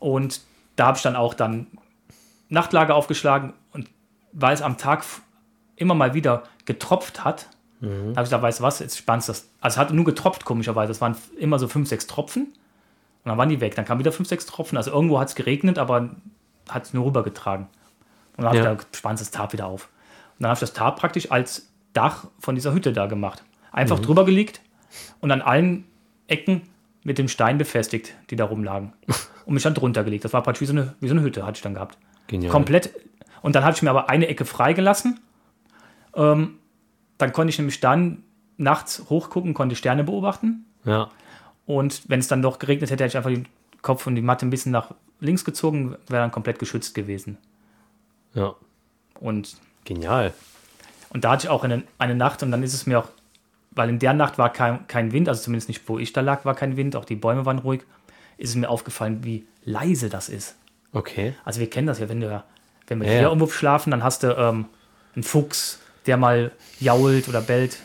Und 0.00 0.40
da 0.74 0.86
habe 0.86 0.96
ich 0.96 1.02
dann 1.02 1.14
auch 1.14 1.34
dann 1.34 1.66
Nachtlager 2.48 2.94
aufgeschlagen 2.94 3.52
weil 4.32 4.54
es 4.54 4.62
am 4.62 4.76
Tag 4.78 5.04
immer 5.76 5.94
mal 5.94 6.14
wieder 6.14 6.44
getropft 6.64 7.24
hat, 7.24 7.48
da 7.80 7.86
habe 7.86 8.10
ich 8.10 8.16
gesagt, 8.24 8.42
weißt 8.42 8.58
du 8.58 8.64
was, 8.64 8.80
jetzt 8.80 8.98
spannst 8.98 9.28
du 9.28 9.32
das. 9.32 9.48
Also 9.60 9.74
es 9.74 9.78
hat 9.78 9.92
nur 9.92 10.04
getropft, 10.04 10.44
komischerweise. 10.44 10.90
Es 10.90 11.00
waren 11.00 11.16
immer 11.38 11.60
so 11.60 11.68
fünf, 11.68 11.88
sechs 11.88 12.08
Tropfen 12.08 12.46
und 12.46 12.52
dann 13.24 13.38
waren 13.38 13.48
die 13.48 13.60
weg. 13.60 13.76
Dann 13.76 13.84
kamen 13.84 14.00
wieder 14.00 14.10
fünf, 14.10 14.28
sechs 14.28 14.46
Tropfen. 14.46 14.76
Also 14.76 14.90
irgendwo 14.90 15.20
hat 15.20 15.28
es 15.28 15.36
geregnet, 15.36 15.78
aber 15.78 16.10
hat 16.68 16.84
es 16.86 16.92
nur 16.92 17.04
rübergetragen. 17.06 17.66
Und 18.36 18.44
dann 18.44 18.46
habe 18.46 18.56
Ja. 18.58 18.72
ich 18.72 18.78
da 18.80 18.84
spannst 18.96 19.20
das 19.20 19.30
Tarp 19.30 19.52
wieder 19.52 19.66
auf. 19.66 19.84
Und 20.38 20.42
dann 20.42 20.48
habe 20.50 20.56
ich 20.56 20.60
das 20.60 20.72
Tarp 20.72 20.98
praktisch 20.98 21.30
als 21.30 21.68
Dach 21.92 22.26
von 22.40 22.56
dieser 22.56 22.72
Hütte 22.72 22.92
da 22.92 23.06
gemacht. 23.06 23.44
Einfach 23.70 24.00
drüber 24.00 24.24
gelegt 24.24 24.60
und 25.20 25.30
an 25.30 25.40
allen 25.40 25.84
Ecken 26.26 26.62
mit 27.04 27.16
dem 27.18 27.28
Stein 27.28 27.58
befestigt, 27.58 28.14
die 28.30 28.36
da 28.36 28.44
rumlagen. 28.44 28.92
Und 29.46 29.54
mich 29.54 29.62
dann 29.62 29.72
drunter 29.72 30.04
gelegt. 30.04 30.24
Das 30.26 30.34
war 30.34 30.42
praktisch 30.42 30.60
wie 30.62 30.66
so 30.66 30.72
eine, 30.72 30.94
wie 31.00 31.08
so 31.08 31.14
eine 31.14 31.22
Hütte, 31.22 31.46
hatte 31.46 31.56
ich 31.56 31.62
dann 31.62 31.72
gehabt. 31.72 31.96
Genial. 32.26 32.52
Komplett. 32.52 32.90
Und 33.42 33.54
dann 33.54 33.64
habe 33.64 33.74
ich 33.74 33.82
mir 33.82 33.90
aber 33.90 34.08
eine 34.08 34.26
Ecke 34.26 34.44
freigelassen. 34.44 35.20
Ähm, 36.14 36.58
dann 37.18 37.32
konnte 37.32 37.50
ich 37.50 37.58
nämlich 37.58 37.80
dann 37.80 38.22
nachts 38.56 39.04
hochgucken, 39.08 39.54
konnte 39.54 39.76
Sterne 39.76 40.04
beobachten. 40.04 40.64
Ja. 40.84 41.10
Und 41.66 42.08
wenn 42.08 42.20
es 42.20 42.28
dann 42.28 42.42
doch 42.42 42.58
geregnet 42.58 42.90
hätte, 42.90 43.04
hätte 43.04 43.12
ich 43.12 43.16
einfach 43.16 43.30
den 43.30 43.46
Kopf 43.82 44.06
und 44.06 44.14
die 44.14 44.22
Matte 44.22 44.46
ein 44.46 44.50
bisschen 44.50 44.72
nach 44.72 44.94
links 45.20 45.44
gezogen, 45.44 45.96
wäre 46.08 46.22
dann 46.22 46.30
komplett 46.30 46.58
geschützt 46.58 46.94
gewesen. 46.94 47.38
Ja. 48.34 48.54
Und, 49.20 49.56
Genial. 49.84 50.32
und 51.10 51.24
da 51.24 51.32
hatte 51.32 51.46
ich 51.46 51.50
auch 51.50 51.64
eine, 51.64 51.82
eine 51.98 52.14
Nacht 52.14 52.42
und 52.42 52.50
dann 52.50 52.62
ist 52.62 52.74
es 52.74 52.86
mir 52.86 53.00
auch, 53.00 53.08
weil 53.72 53.88
in 53.88 53.98
der 53.98 54.14
Nacht 54.14 54.38
war 54.38 54.52
kein, 54.52 54.86
kein 54.86 55.12
Wind, 55.12 55.28
also 55.28 55.42
zumindest 55.42 55.68
nicht, 55.68 55.88
wo 55.88 55.98
ich 55.98 56.12
da 56.12 56.20
lag, 56.20 56.44
war 56.44 56.54
kein 56.54 56.76
Wind, 56.76 56.96
auch 56.96 57.04
die 57.04 57.16
Bäume 57.16 57.44
waren 57.46 57.58
ruhig, 57.58 57.82
ist 58.36 58.50
es 58.50 58.56
mir 58.56 58.68
aufgefallen, 58.68 59.24
wie 59.24 59.46
leise 59.64 60.08
das 60.08 60.28
ist. 60.28 60.56
Okay. 60.92 61.34
Also 61.44 61.60
wir 61.60 61.68
kennen 61.68 61.86
das 61.86 61.98
ja, 61.98 62.08
wenn, 62.08 62.20
du, 62.20 62.44
wenn 62.88 63.00
wir 63.00 63.06
Ja, 63.08 63.18
hier 63.18 63.22
irgendwo 63.28 63.46
schlafen, 63.48 63.90
dann 63.90 64.02
hast 64.04 64.22
du 64.22 64.28
ähm, 64.36 64.66
einen 65.14 65.22
Fuchs, 65.22 65.80
der 66.06 66.16
mal 66.16 66.52
jault 66.80 67.28
oder 67.28 67.40
bellt. 67.40 67.78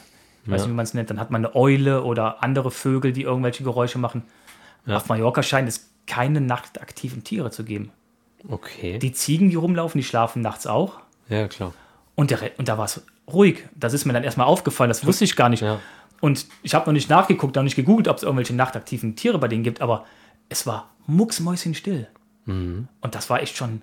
Ich 0.45 0.51
weiß 0.51 0.61
Ja. 0.61 0.65
nicht, 0.67 0.71
wie 0.73 0.75
man 0.75 0.83
es 0.83 0.93
nennt. 0.93 1.09
Dann 1.09 1.19
hat 1.19 1.31
man 1.31 1.45
eine 1.45 1.55
Eule 1.55 2.03
oder 2.03 2.43
andere 2.43 2.71
Vögel, 2.71 3.13
die 3.13 3.23
irgendwelche 3.23 3.63
Geräusche 3.63 3.97
machen. 3.99 4.23
Ja. 4.85 4.97
Auf 4.97 5.07
Mallorca 5.07 5.41
scheint 5.43 5.69
es 5.69 5.89
keine 6.07 6.41
nachtaktiven 6.41 7.23
Tiere 7.23 7.49
zu 7.51 7.63
geben. 7.63 7.91
Okay. 8.49 8.99
Die 8.99 9.13
Ziegen, 9.13 9.49
die 9.49 9.55
rumlaufen, 9.55 9.99
die 9.99 10.03
schlafen 10.05 10.41
nachts 10.41 10.67
auch. 10.67 10.99
ja, 11.29 11.47
klar. 11.47 11.73
Und, 12.15 12.29
der, 12.29 12.39
und 12.57 12.67
da 12.67 12.77
war 12.77 12.85
es 12.85 13.01
ruhig. 13.31 13.63
Das 13.73 13.93
ist 13.93 14.05
mir 14.05 14.13
dann 14.13 14.23
erstmal 14.23 14.45
aufgefallen. 14.45 14.89
Das 14.89 15.03
wusste 15.05 15.23
ich 15.23 15.35
gar 15.35 15.49
nicht. 15.49 15.63
Ja. 15.63 15.79
Und 16.21 16.45
ich 16.61 16.75
habe 16.75 16.85
noch 16.85 16.93
nicht 16.93 17.09
nachgeguckt, 17.09 17.55
noch 17.55 17.63
nicht 17.63 17.75
gegoogelt, 17.75 18.07
ob 18.07 18.17
es 18.17 18.23
irgendwelche 18.23 18.53
nachtaktiven 18.53 19.15
Tiere 19.15 19.39
bei 19.39 19.47
denen 19.47 19.63
gibt. 19.63 19.81
Aber 19.81 20.05
es 20.49 20.67
war 20.67 20.89
mucksmäuschenstill. 21.07 22.07
Mhm. 22.45 22.87
Und 23.01 23.15
das 23.15 23.29
war 23.29 23.41
echt 23.41 23.57
schon, 23.57 23.81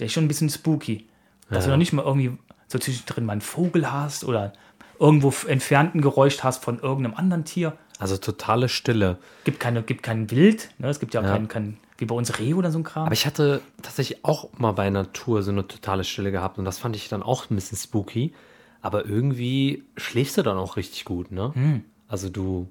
echt 0.00 0.14
schon 0.14 0.24
ein 0.24 0.28
bisschen 0.28 0.50
spooky. 0.50 1.06
Dass 1.50 1.64
du 1.64 1.70
noch 1.70 1.76
nicht 1.78 1.92
mal 1.92 2.04
irgendwie 2.04 2.36
so 2.66 2.78
zwischendrin 2.78 3.24
mal 3.24 3.32
einen 3.32 3.40
Vogel 3.40 3.90
hast 3.90 4.24
oder 4.24 4.52
irgendwo 4.98 5.28
f- 5.28 5.46
entfernt 5.48 5.94
ein 5.94 6.02
Geräusch 6.02 6.42
hast 6.42 6.62
von 6.62 6.78
irgendeinem 6.80 7.14
anderen 7.14 7.44
Tier. 7.44 7.72
Also 7.98 8.16
totale 8.18 8.68
Stille. 8.68 9.18
Gibt, 9.44 9.58
keine, 9.58 9.82
gibt 9.82 10.02
kein 10.02 10.30
Wild. 10.30 10.70
Ne? 10.78 10.88
Es 10.88 11.00
gibt 11.00 11.14
ja, 11.14 11.20
auch 11.20 11.24
Ja. 11.24 11.32
kein, 11.32 11.48
kein, 11.48 11.76
wie 11.96 12.04
bei 12.04 12.14
uns 12.14 12.38
Reh 12.38 12.52
oder 12.54 12.70
so 12.70 12.78
ein 12.78 12.84
Kram. 12.84 13.04
Aber 13.06 13.12
ich 13.14 13.24
hatte 13.26 13.60
tatsächlich 13.82 14.24
auch 14.24 14.50
mal 14.58 14.72
bei 14.72 14.90
Natur 14.90 15.42
so 15.42 15.50
eine 15.50 15.66
totale 15.66 16.04
Stille 16.04 16.30
gehabt 16.30 16.58
und 16.58 16.64
das 16.64 16.78
fand 16.78 16.94
ich 16.96 17.08
dann 17.08 17.22
auch 17.22 17.48
ein 17.50 17.54
bisschen 17.54 17.78
spooky. 17.78 18.34
Aber 18.82 19.06
irgendwie 19.06 19.84
schläfst 19.96 20.36
du 20.36 20.42
dann 20.42 20.58
auch 20.58 20.76
richtig 20.76 21.04
gut, 21.06 21.32
ne? 21.32 21.52
Hm. 21.54 21.84
Also 22.06 22.28
du 22.28 22.68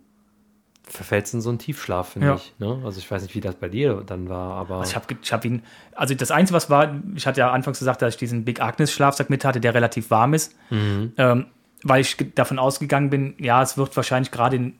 verfällst 0.90 1.34
in 1.34 1.42
so 1.42 1.50
einen 1.50 1.60
Tiefschlaf, 1.60 2.10
finde 2.14 2.28
Ja. 2.30 2.36
ich. 2.36 2.54
Ne? 2.60 2.82
Also 2.86 3.00
ich 3.00 3.10
weiß 3.10 3.22
nicht, 3.24 3.36
wie 3.36 3.42
das 3.42 3.56
bei 3.56 3.70
dir 3.70 4.04
dann 4.06 4.30
war, 4.30 4.54
aber 4.56 4.78
Also 4.78 4.92
ich 4.92 4.96
habe 4.96 5.06
ich 5.22 5.34
hab 5.34 5.46
ihn, 5.46 5.64
also 5.96 6.14
das 6.16 6.32
Einzige, 6.32 6.56
was 6.56 6.70
war, 6.70 6.96
ich 7.16 7.28
hatte 7.28 7.40
ja 7.40 7.52
anfangs 7.52 7.80
gesagt, 7.80 8.02
dass 8.02 8.14
ich 8.14 8.18
diesen 8.20 8.46
Big 8.46 8.62
Agnes 8.62 8.92
Schlafsack 8.92 9.30
mit 9.30 9.44
hatte, 9.46 9.60
der 9.60 9.74
relativ 9.74 10.10
warm 10.12 10.34
ist, 10.34 10.56
ähm, 10.72 11.46
weil 11.84 12.02
ich 12.02 12.18
davon 12.36 12.60
ausgegangen 12.60 13.10
bin, 13.10 13.36
ja, 13.40 13.62
es 13.62 13.78
wird 13.78 13.96
wahrscheinlich 13.96 14.32
gerade 14.32 14.56
in, 14.56 14.76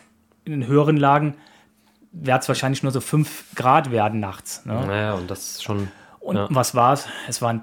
in 0.46 0.52
den 0.54 0.68
höheren 0.68 0.98
Lagen, 0.98 1.36
wird 2.12 2.42
es 2.42 2.48
wahrscheinlich 2.48 2.84
nur 2.84 2.92
so 2.92 3.02
5 3.02 3.56
Grad 3.56 3.92
werden 3.92 4.20
nachts. 4.20 4.66
Ne? 4.66 4.74
naja, 4.74 5.14
und 5.14 5.30
das 5.30 5.52
ist 5.52 5.64
schon. 5.64 5.90
Und 6.20 6.36
ja. 6.36 6.48
was 6.50 6.74
war 6.76 6.94
es? 6.94 7.08
Es 7.28 7.42
waren 7.42 7.62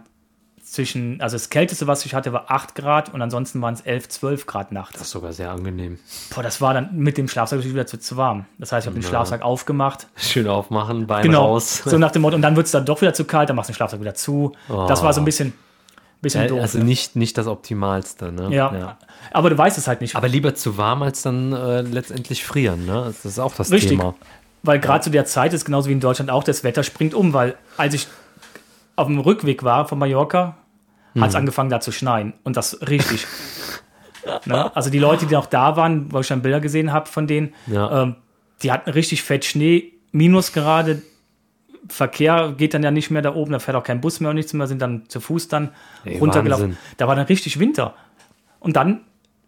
zwischen, 0.75 1.21
also 1.21 1.37
das 1.37 1.51
Kälteste, 1.51 1.87
was 1.87 2.05
ich 2.05 2.15
hatte, 2.15 2.33
war 2.33 2.51
8 2.51 2.75
Grad 2.75 3.15
und 3.15 3.23
ansonsten 3.23 3.61
waren 3.63 3.75
es 3.75 3.81
11, 3.81 4.09
12 4.09 4.47
Grad 4.47 4.73
nachts. 4.73 4.93
Das 4.95 5.03
ist 5.03 5.11
sogar 5.11 5.33
sehr 5.33 5.51
angenehm. 5.51 5.99
Boah, 6.35 6.43
das 6.43 6.61
war 6.61 6.75
dann 6.75 6.91
mit 6.97 7.17
dem 7.17 7.29
Schlafsack 7.29 7.59
natürlich 7.59 7.75
wieder 7.75 7.87
zu, 7.87 7.99
zu 7.99 8.17
warm. 8.17 8.45
Das 8.59 8.73
heißt, 8.73 8.85
ich 8.87 8.91
habe 8.91 9.01
den 9.01 9.07
Schlafsack 9.07 9.43
aufgemacht, 9.43 10.09
Schön 10.17 10.49
aufmachen, 10.49 11.07
Bein 11.07 11.23
Genau. 11.23 11.47
raus. 11.47 11.83
So 11.85 11.97
nach 11.99 12.11
dem 12.11 12.23
Motto, 12.23 12.37
und 12.37 12.43
dann 12.43 12.57
wird 12.57 12.67
es 12.67 12.73
dann 12.73 12.85
doch 12.85 13.01
wieder 13.01 13.15
zu 13.15 13.25
kalt, 13.25 13.49
dann 13.49 13.57
machst 13.57 13.69
du 13.69 13.73
den 13.73 13.77
Schlafsack 13.77 14.01
wieder 14.01 14.15
zu. 14.15 14.53
Das 14.69 15.03
war 15.03 15.13
so 15.13 15.21
ein 15.21 15.25
bisschen, 15.25 15.53
bisschen 16.21 16.43
Äh, 16.43 16.49
doof. 16.49 16.61
also 16.61 16.79
ne? 16.79 16.85
nicht, 16.85 17.17
nicht 17.17 17.39
das 17.39 17.47
Optimalste, 17.47 18.33
ne? 18.33 18.55
ja. 18.55 18.99
Aber 19.33 19.51
du 19.51 19.57
weißt 19.57 19.79
es 19.79 19.87
halt 19.89 20.01
nicht. 20.01 20.17
Aber 20.17 20.29
lieber 20.29 20.55
zu 20.55 20.77
warm 20.77 21.03
als 21.03 21.23
dann 21.23 21.53
äh, 21.53 21.81
letztendlich 21.83 22.45
frieren, 22.45 22.85
ne? 22.85 23.05
Das 23.07 23.25
ist 23.25 23.39
auch 23.39 23.55
das 23.55 23.71
Richtig. 23.71 23.93
Thema. 23.99 24.15
Weil 24.63 24.81
gerade 24.81 25.03
zu 25.05 25.11
der 25.11 25.25
Zeit 25.27 25.53
ist 25.53 25.65
genauso 25.65 25.89
wie 25.89 25.93
in 25.93 26.01
Deutschland 26.01 26.31
auch, 26.31 26.43
das 26.45 26.65
Wetter 26.65 26.83
springt 26.83 27.15
um, 27.15 27.33
weil 27.33 27.55
als 27.77 27.95
ich 27.95 28.07
auf 28.97 29.07
dem 29.09 29.19
Rückweg 29.19 29.63
war 29.65 29.87
von 29.89 29.99
Mallorca, 29.99 30.57
hat 31.15 31.23
Mhm. 31.23 31.23
es 31.25 31.35
angefangen 31.35 31.71
da 31.71 31.81
zu 31.81 31.93
schneien. 31.93 32.33
Und 32.43 32.57
das 32.57 32.81
richtig. 32.89 33.27
ne? 34.47 34.75
Also 34.77 34.91
die 34.91 34.99
Leute, 34.99 35.27
die 35.27 35.35
noch 35.35 35.47
da 35.47 35.77
waren, 35.77 36.13
wo 36.13 36.21
ich 36.21 36.29
dann 36.29 36.43
Bilder 36.43 36.61
gesehen 36.61 36.93
habe 36.93 37.07
von 37.09 37.27
denen, 37.27 37.55
Ja. 37.67 38.03
ähm, 38.03 38.17
die 38.63 38.73
hatten 38.73 38.91
richtig 38.91 39.23
fett 39.23 39.45
Schnee, 39.45 39.93
Minusgrade. 40.13 41.03
Verkehr 41.89 42.55
geht 42.57 42.73
dann 42.73 42.83
ja 42.83 42.91
nicht 42.91 43.11
mehr 43.11 43.21
da 43.21 43.35
oben, 43.35 43.53
da 43.53 43.59
fährt 43.59 43.77
auch 43.77 43.83
kein 43.85 44.01
Bus 44.01 44.21
mehr 44.21 44.31
und 44.31 44.37
nichts 44.37 44.55
mehr, 44.55 44.67
sind 44.67 44.81
dann 44.81 45.09
zu 45.09 45.21
Fuß 45.21 45.49
dann 45.49 45.71
Ey, 46.05 46.19
runtergelaufen. 46.19 46.69
Wahnsinn. 46.69 46.79
Da 46.97 47.07
war 47.09 47.15
dann 47.15 47.27
richtig 47.27 47.59
Winter. 47.59 47.95
Und 48.61 48.77
dann, 48.77 49.01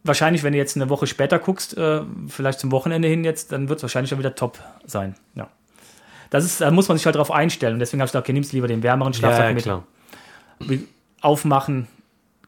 wahrscheinlich, 0.04 0.42
wenn 0.42 0.52
du 0.52 0.58
jetzt 0.58 0.76
eine 0.76 0.90
Woche 0.90 1.06
später 1.06 1.38
guckst, 1.38 1.76
äh, 1.78 2.02
vielleicht 2.28 2.60
zum 2.60 2.70
Wochenende 2.72 3.08
hin 3.08 3.24
jetzt, 3.24 3.52
dann 3.52 3.70
wird 3.70 3.78
es 3.78 3.84
wahrscheinlich 3.84 4.10
schon 4.10 4.18
wieder 4.18 4.34
top 4.34 4.58
sein. 4.84 5.14
Ja. 5.34 5.48
Das 6.28 6.44
ist, 6.44 6.60
da 6.60 6.70
muss 6.70 6.88
man 6.88 6.98
sich 6.98 7.06
halt 7.06 7.16
drauf 7.16 7.30
einstellen. 7.30 7.74
Und 7.74 7.78
deswegen 7.78 8.02
habe 8.02 8.06
ich 8.08 8.12
gedacht, 8.12 8.24
okay, 8.24 8.32
nimmst 8.34 8.52
lieber 8.52 8.68
den 8.68 8.82
wärmeren 8.82 9.12
Ja, 9.14 9.18
Schlafsack 9.18 9.46
ja, 9.48 9.52
mit. 9.54 9.62
klar. 9.62 9.84
Wie- 10.58 10.86
Aufmachen 11.26 11.88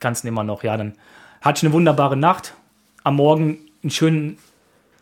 kannst 0.01 0.25
du 0.25 0.29
immer 0.29 0.45
noch. 0.45 0.63
Ja, 0.63 0.77
dann 0.77 0.95
hatte 1.41 1.59
ich 1.59 1.65
eine 1.65 1.73
wunderbare 1.75 2.17
Nacht. 2.17 2.55
Am 3.05 3.17
Morgen 3.17 3.59
einen 3.83 3.91
schönen 3.91 4.39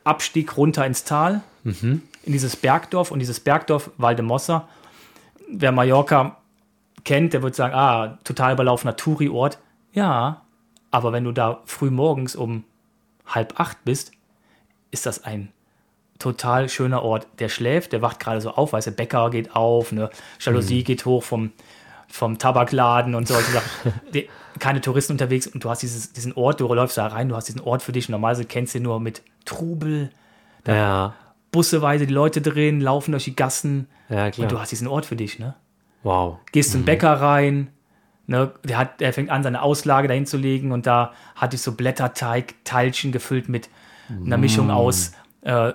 Abstieg 0.04 0.56
runter 0.56 0.86
ins 0.86 1.04
Tal, 1.04 1.42
Mhm. 1.64 2.02
in 2.22 2.32
dieses 2.32 2.56
Bergdorf. 2.56 3.10
Und 3.10 3.18
dieses 3.18 3.40
Bergdorf, 3.40 3.90
Valdemossa, 3.98 4.68
wer 5.50 5.72
Mallorca 5.72 6.36
kennt, 7.04 7.32
der 7.34 7.42
wird 7.42 7.54
sagen, 7.54 7.74
ah, 7.74 8.18
total 8.24 8.54
überlaufener 8.54 8.96
Touri-Ort. 8.96 9.58
Ja, 9.92 10.42
aber 10.90 11.12
wenn 11.12 11.24
du 11.24 11.32
da 11.32 11.60
früh 11.66 11.90
morgens 11.90 12.34
um 12.36 12.64
halb 13.26 13.58
acht 13.60 13.84
bist, 13.84 14.12
ist 14.90 15.06
das 15.06 15.24
ein 15.24 15.52
total 16.18 16.68
schöner 16.68 17.02
Ort. 17.02 17.26
Der 17.40 17.48
schläft, 17.48 17.92
der 17.92 18.00
wacht 18.02 18.20
gerade 18.20 18.40
so 18.40 18.50
auf, 18.52 18.72
weißt 18.72 18.86
du, 18.86 18.92
Bäcker 18.92 19.28
geht 19.30 19.54
auf, 19.54 19.92
ne, 19.92 20.08
Jalousie 20.40 20.82
geht 20.84 21.04
hoch 21.04 21.22
vom, 21.22 21.52
vom 22.08 22.38
Tabakladen 22.38 23.14
und 23.14 23.28
solche 23.28 23.52
Sachen. 23.52 23.92
Die, 24.14 24.28
keine 24.58 24.80
Touristen 24.80 25.12
unterwegs 25.12 25.46
und 25.46 25.62
du 25.64 25.68
hast 25.68 25.82
dieses, 25.82 26.12
diesen 26.14 26.32
Ort, 26.32 26.60
du 26.60 26.72
läufst 26.72 26.96
da 26.96 27.06
rein, 27.08 27.28
du 27.28 27.36
hast 27.36 27.48
diesen 27.48 27.60
Ort 27.60 27.82
für 27.82 27.92
dich. 27.92 28.08
Normalerweise 28.08 28.46
kennst 28.46 28.72
du 28.72 28.78
ihn 28.78 28.84
nur 28.84 29.00
mit 29.00 29.22
Trubel, 29.44 30.10
Ja, 30.66 31.14
busseweise 31.52 32.06
die 32.06 32.14
Leute 32.14 32.40
drin, 32.40 32.80
laufen 32.80 33.12
durch 33.12 33.24
die 33.24 33.36
Gassen 33.36 33.88
ja, 34.08 34.30
klar. 34.30 34.44
und 34.44 34.52
du 34.52 34.60
hast 34.60 34.72
diesen 34.72 34.88
Ort 34.88 35.06
für 35.06 35.16
dich, 35.16 35.38
ne? 35.38 35.54
wow. 36.02 36.38
Gehst 36.52 36.72
zum 36.72 36.84
Bäcker 36.84 37.12
rein, 37.12 37.68
ne? 38.26 38.52
Der, 38.64 38.78
hat, 38.78 39.00
der 39.00 39.12
fängt 39.12 39.30
an, 39.30 39.42
seine 39.42 39.60
Auslage 39.62 40.08
dahin 40.08 40.24
zu 40.24 40.36
legen 40.36 40.72
und 40.72 40.86
da 40.86 41.12
hatte 41.34 41.56
ich 41.56 41.62
so 41.62 41.72
Blätterteig, 41.72 42.54
Teilchen 42.64 43.12
gefüllt 43.12 43.48
mit 43.48 43.68
einer 44.08 44.36
Mischung 44.36 44.70
aus 44.70 45.12
äh, 45.42 45.72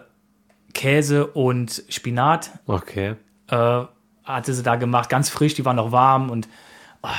Käse 0.73 1.27
und 1.27 1.83
Spinat. 1.89 2.51
Okay. 2.65 3.15
Äh, 3.47 3.83
hatte 4.23 4.53
sie 4.53 4.63
da 4.63 4.75
gemacht, 4.75 5.09
ganz 5.09 5.29
frisch, 5.29 5.53
die 5.53 5.65
waren 5.65 5.75
noch 5.75 5.91
warm 5.91 6.29
und 6.29 6.47
oh, 7.03 7.09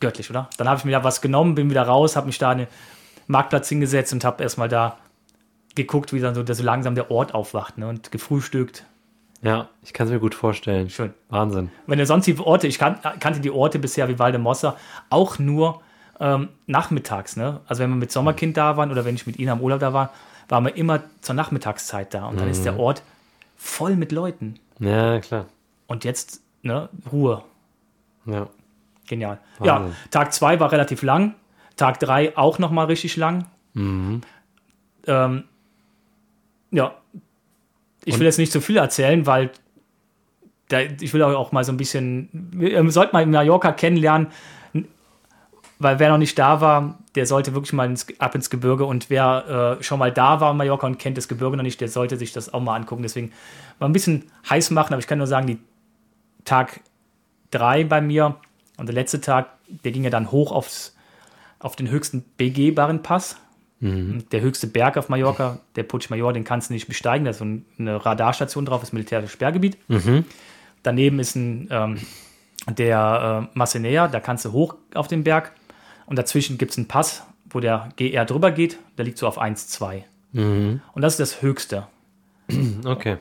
göttlich, 0.00 0.30
oder? 0.30 0.48
Dann 0.56 0.68
habe 0.68 0.78
ich 0.78 0.84
mir 0.84 0.92
da 0.92 1.04
was 1.04 1.20
genommen, 1.20 1.54
bin 1.54 1.70
wieder 1.70 1.82
raus, 1.82 2.16
habe 2.16 2.26
mich 2.26 2.38
da 2.38 2.50
an 2.50 2.58
den 2.58 2.66
Marktplatz 3.26 3.68
hingesetzt 3.68 4.12
und 4.12 4.24
habe 4.24 4.42
erstmal 4.42 4.68
da 4.68 4.96
geguckt, 5.74 6.12
wie 6.12 6.20
dann 6.20 6.34
so, 6.34 6.44
so 6.44 6.62
langsam 6.62 6.94
der 6.94 7.10
Ort 7.10 7.34
aufwacht 7.34 7.78
ne? 7.78 7.88
und 7.88 8.10
gefrühstückt. 8.10 8.84
Ja, 9.42 9.68
ich 9.82 9.92
kann 9.92 10.06
es 10.06 10.12
mir 10.12 10.18
gut 10.18 10.34
vorstellen. 10.34 10.90
Schön. 10.90 11.14
Wahnsinn. 11.30 11.70
Wenn 11.86 11.98
du 11.98 12.04
sonst 12.04 12.26
die 12.26 12.38
Orte, 12.38 12.66
ich 12.66 12.78
kan 12.78 13.00
kannte 13.20 13.40
die 13.40 13.50
Orte 13.50 13.78
bisher 13.78 14.08
wie 14.08 14.18
Valdemossa 14.18 14.76
auch 15.08 15.38
nur 15.38 15.80
ähm, 16.18 16.50
nachmittags. 16.66 17.36
Ne? 17.36 17.60
Also 17.66 17.82
wenn 17.82 17.90
wir 17.90 17.96
mit 17.96 18.12
Sommerkind 18.12 18.56
da 18.56 18.76
waren 18.76 18.90
oder 18.90 19.04
wenn 19.04 19.14
ich 19.14 19.26
mit 19.26 19.38
Ihnen 19.38 19.48
am 19.48 19.62
Urlaub 19.62 19.80
da 19.80 19.94
war, 19.94 20.12
waren 20.48 20.64
wir 20.64 20.76
immer 20.76 21.00
zur 21.22 21.34
Nachmittagszeit 21.34 22.12
da. 22.12 22.26
Und 22.26 22.38
dann 22.38 22.50
ist 22.50 22.64
der 22.64 22.78
Ort 22.78 23.02
voll 23.56 23.96
mit 23.96 24.12
Leuten. 24.12 24.58
Ja, 24.78 25.20
klar. 25.20 25.46
Und 25.90 26.04
jetzt 26.04 26.40
ne, 26.62 26.88
Ruhe. 27.10 27.42
Ja. 28.24 28.46
Genial. 29.08 29.40
Ja, 29.60 29.80
Wahnsinn. 29.80 29.96
Tag 30.12 30.32
2 30.32 30.60
war 30.60 30.70
relativ 30.70 31.02
lang. 31.02 31.34
Tag 31.74 31.98
3 31.98 32.38
auch 32.38 32.60
nochmal 32.60 32.86
richtig 32.86 33.16
lang. 33.16 33.46
Ähm, 35.08 35.44
ja, 36.70 36.94
ich 38.04 38.16
will 38.20 38.24
jetzt 38.24 38.38
nicht 38.38 38.52
zu 38.52 38.60
viel 38.60 38.76
erzählen, 38.76 39.26
weil 39.26 39.50
da, 40.68 40.78
ich 40.78 41.12
will 41.12 41.24
auch 41.24 41.50
mal 41.50 41.64
so 41.64 41.72
ein 41.72 41.76
bisschen, 41.76 42.28
wir 42.52 42.88
sollten 42.92 43.16
mal 43.16 43.26
Mallorca 43.26 43.72
kennenlernen. 43.72 44.28
weil 45.80 45.98
wer 45.98 46.10
noch 46.10 46.18
nicht 46.18 46.38
da 46.38 46.60
war, 46.60 47.00
der 47.16 47.26
sollte 47.26 47.52
wirklich 47.52 47.72
mal 47.72 47.86
ins, 47.86 48.06
ab 48.20 48.36
ins 48.36 48.48
Gebirge 48.48 48.84
und 48.84 49.10
wer 49.10 49.78
äh, 49.80 49.82
schon 49.82 49.98
mal 49.98 50.12
da 50.12 50.40
war 50.40 50.52
in 50.52 50.56
Mallorca 50.56 50.86
und 50.86 51.00
kennt 51.00 51.16
das 51.16 51.26
Gebirge 51.26 51.56
noch 51.56 51.64
nicht, 51.64 51.80
der 51.80 51.88
sollte 51.88 52.16
sich 52.16 52.32
das 52.32 52.54
auch 52.54 52.60
mal 52.60 52.76
angucken. 52.76 53.02
Deswegen 53.02 53.32
mal 53.80 53.86
ein 53.86 53.92
bisschen 53.92 54.30
heiß 54.48 54.70
machen, 54.70 54.92
aber 54.92 55.00
ich 55.00 55.08
kann 55.08 55.18
nur 55.18 55.26
sagen, 55.26 55.48
die 55.48 55.58
Tag 56.44 56.80
drei 57.50 57.84
bei 57.84 58.00
mir 58.00 58.36
und 58.76 58.86
der 58.86 58.94
letzte 58.94 59.20
Tag, 59.20 59.50
der 59.84 59.92
ging 59.92 60.04
ja 60.04 60.10
dann 60.10 60.30
hoch 60.30 60.52
aufs, 60.52 60.96
auf 61.58 61.76
den 61.76 61.90
höchsten 61.90 62.24
begehbaren 62.36 63.02
Pass. 63.02 63.36
Mhm. 63.80 64.24
Der 64.30 64.40
höchste 64.42 64.66
Berg 64.66 64.96
auf 64.98 65.08
Mallorca, 65.08 65.58
der 65.76 65.84
Puig 65.84 66.10
Major, 66.10 66.32
den 66.32 66.44
kannst 66.44 66.68
du 66.70 66.74
nicht 66.74 66.86
besteigen. 66.86 67.24
Da 67.24 67.30
ist 67.30 67.38
so 67.38 67.44
ein- 67.44 67.64
eine 67.78 68.04
Radarstation 68.04 68.64
drauf, 68.66 68.80
das 68.80 68.92
militärische 68.92 69.32
Sperrgebiet. 69.32 69.78
Mhm. 69.88 70.24
Daneben 70.82 71.18
ist 71.18 71.34
ein, 71.36 71.68
ähm, 71.70 71.98
der 72.68 73.48
äh, 73.54 73.58
Massenea, 73.58 74.08
da 74.08 74.20
kannst 74.20 74.44
du 74.44 74.52
hoch 74.52 74.74
auf 74.94 75.08
den 75.08 75.24
Berg. 75.24 75.52
Und 76.06 76.18
dazwischen 76.18 76.58
gibt 76.58 76.72
es 76.72 76.78
einen 76.78 76.88
Pass, 76.88 77.22
wo 77.48 77.60
der 77.60 77.88
GR 77.96 78.24
drüber 78.24 78.50
geht. 78.50 78.78
Der 78.98 79.04
liegt 79.06 79.16
so 79.18 79.26
auf 79.26 79.38
1,2. 79.40 80.04
Mhm. 80.32 80.80
Und 80.92 81.02
das 81.02 81.14
ist 81.14 81.20
das 81.20 81.42
Höchste. 81.42 81.86
Okay. 82.84 83.18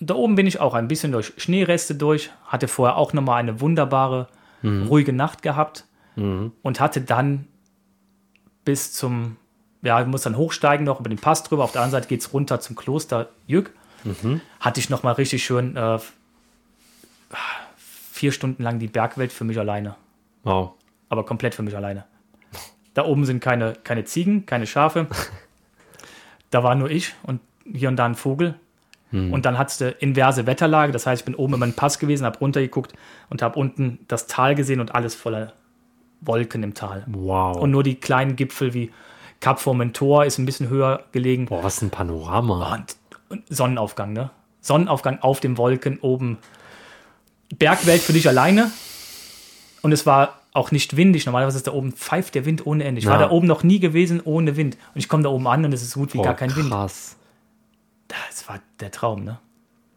Und 0.00 0.10
da 0.10 0.14
oben 0.14 0.34
bin 0.36 0.46
ich 0.46 0.60
auch 0.60 0.74
ein 0.74 0.88
bisschen 0.88 1.12
durch 1.12 1.32
Schneereste 1.36 1.94
durch. 1.94 2.30
Hatte 2.46 2.68
vorher 2.68 2.96
auch 2.96 3.12
nochmal 3.12 3.40
eine 3.40 3.60
wunderbare, 3.60 4.28
ruhige 4.62 5.12
Nacht 5.12 5.42
gehabt. 5.42 5.84
Mhm. 6.16 6.52
Und 6.62 6.80
hatte 6.80 7.00
dann 7.00 7.46
bis 8.64 8.92
zum, 8.92 9.36
ja, 9.82 10.00
ich 10.00 10.06
muss 10.06 10.22
dann 10.22 10.36
hochsteigen 10.36 10.84
noch 10.84 11.00
über 11.00 11.08
den 11.08 11.18
Pass 11.18 11.42
drüber. 11.42 11.64
Auf 11.64 11.72
der 11.72 11.82
anderen 11.82 12.02
Seite 12.02 12.08
geht 12.08 12.20
es 12.20 12.32
runter 12.32 12.60
zum 12.60 12.76
Kloster 12.76 13.28
Jück. 13.46 13.72
Hatte 14.60 14.80
ich 14.80 14.90
nochmal 14.90 15.14
richtig 15.14 15.44
schön 15.44 15.76
äh, 15.76 15.98
vier 17.76 18.32
Stunden 18.32 18.62
lang 18.62 18.78
die 18.78 18.88
Bergwelt 18.88 19.32
für 19.32 19.44
mich 19.44 19.58
alleine. 19.58 19.96
Wow. 20.42 20.72
Aber 21.08 21.24
komplett 21.24 21.54
für 21.54 21.62
mich 21.62 21.76
alleine. 21.76 22.04
Da 22.94 23.04
oben 23.04 23.24
sind 23.24 23.40
keine, 23.40 23.74
keine 23.84 24.04
Ziegen, 24.04 24.46
keine 24.46 24.66
Schafe. 24.66 25.06
Da 26.50 26.62
war 26.62 26.74
nur 26.74 26.90
ich 26.90 27.14
und 27.24 27.42
hier 27.70 27.90
und 27.90 27.96
da 27.96 28.06
ein 28.06 28.14
Vogel. 28.14 28.54
Und 29.10 29.46
dann 29.46 29.56
hat 29.56 29.70
es 29.70 29.80
eine 29.80 29.92
inverse 29.92 30.46
Wetterlage. 30.46 30.92
Das 30.92 31.06
heißt, 31.06 31.22
ich 31.22 31.24
bin 31.24 31.34
oben 31.34 31.54
über 31.54 31.66
den 31.66 31.72
Pass 31.74 31.98
gewesen, 31.98 32.26
habe 32.26 32.38
runtergeguckt 32.40 32.92
und 33.30 33.40
habe 33.40 33.58
unten 33.58 34.00
das 34.06 34.26
Tal 34.26 34.54
gesehen 34.54 34.80
und 34.80 34.94
alles 34.94 35.14
voller 35.14 35.54
Wolken 36.20 36.62
im 36.62 36.74
Tal. 36.74 37.04
Wow. 37.06 37.56
Und 37.56 37.70
nur 37.70 37.82
die 37.82 37.94
kleinen 37.94 38.36
Gipfel 38.36 38.74
wie 38.74 38.90
Cap 39.40 39.60
Formentor 39.60 40.24
ist 40.26 40.36
ein 40.38 40.44
bisschen 40.44 40.68
höher 40.68 41.04
gelegen. 41.12 41.46
Boah, 41.46 41.62
was 41.64 41.80
ein 41.80 41.88
Panorama. 41.90 42.74
Und, 42.74 42.96
und 43.30 43.42
Sonnenaufgang, 43.48 44.12
ne? 44.12 44.30
Sonnenaufgang 44.60 45.20
auf 45.20 45.40
den 45.40 45.56
Wolken 45.56 46.00
oben. 46.00 46.36
Bergwelt 47.58 48.02
für 48.02 48.12
dich 48.12 48.28
alleine. 48.28 48.70
Und 49.80 49.92
es 49.92 50.04
war 50.04 50.40
auch 50.52 50.70
nicht 50.70 50.96
windig. 50.96 51.24
Normalerweise 51.24 51.56
ist 51.56 51.66
da 51.66 51.72
oben 51.72 51.92
pfeift 51.92 52.34
der 52.34 52.44
Wind 52.44 52.66
ohne 52.66 52.84
Ende. 52.84 52.98
Ich 52.98 53.06
war 53.06 53.20
Ja. 53.20 53.28
da 53.28 53.30
oben 53.30 53.46
noch 53.46 53.62
nie 53.62 53.78
gewesen 53.78 54.20
ohne 54.22 54.56
Wind. 54.56 54.76
Und 54.94 54.98
ich 54.98 55.08
komme 55.08 55.22
da 55.22 55.30
oben 55.30 55.46
an 55.46 55.64
und 55.64 55.72
es 55.72 55.82
ist 55.82 55.94
gut 55.94 56.12
wie 56.12 56.18
Boah, 56.18 56.24
gar 56.24 56.34
kein 56.34 56.54
Wind. 56.56 56.68
Das 58.08 58.48
war 58.48 58.60
der 58.80 58.90
Traum, 58.90 59.24
ne? 59.24 59.38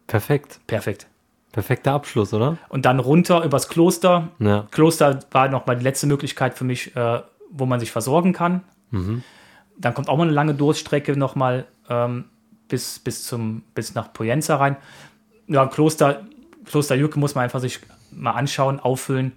Perfekt. 0.06 0.60
Perfekt. 0.66 1.06
Perfekter 1.52 1.92
Abschluss, 1.92 2.32
oder? 2.32 2.56
Und 2.68 2.86
dann 2.86 2.98
runter 2.98 3.44
übers 3.44 3.68
Kloster. 3.68 4.28
Ja. 4.38 4.66
Kloster 4.70 5.20
war 5.30 5.48
noch 5.48 5.66
mal 5.66 5.76
die 5.76 5.84
letzte 5.84 6.06
Möglichkeit 6.06 6.54
für 6.56 6.64
mich, 6.64 6.96
äh, 6.96 7.22
wo 7.50 7.66
man 7.66 7.80
sich 7.80 7.90
versorgen 7.90 8.32
kann. 8.32 8.62
Mhm. 8.90 9.22
Dann 9.76 9.94
kommt 9.94 10.08
auch 10.08 10.16
mal 10.16 10.24
eine 10.24 10.32
lange 10.32 10.54
Durststrecke 10.54 11.16
noch 11.16 11.34
mal 11.34 11.66
ähm, 11.88 12.24
bis, 12.68 12.98
bis, 12.98 13.24
zum, 13.24 13.62
bis 13.74 13.94
nach 13.94 14.12
Poyenza 14.12 14.56
rein. 14.56 14.76
Ja, 15.46 15.66
Kloster, 15.66 16.26
Kloster 16.64 16.94
Jücke 16.94 17.18
muss 17.18 17.34
man 17.34 17.44
einfach 17.44 17.60
sich 17.60 17.80
mal 18.10 18.32
anschauen, 18.32 18.80
auffüllen. 18.80 19.32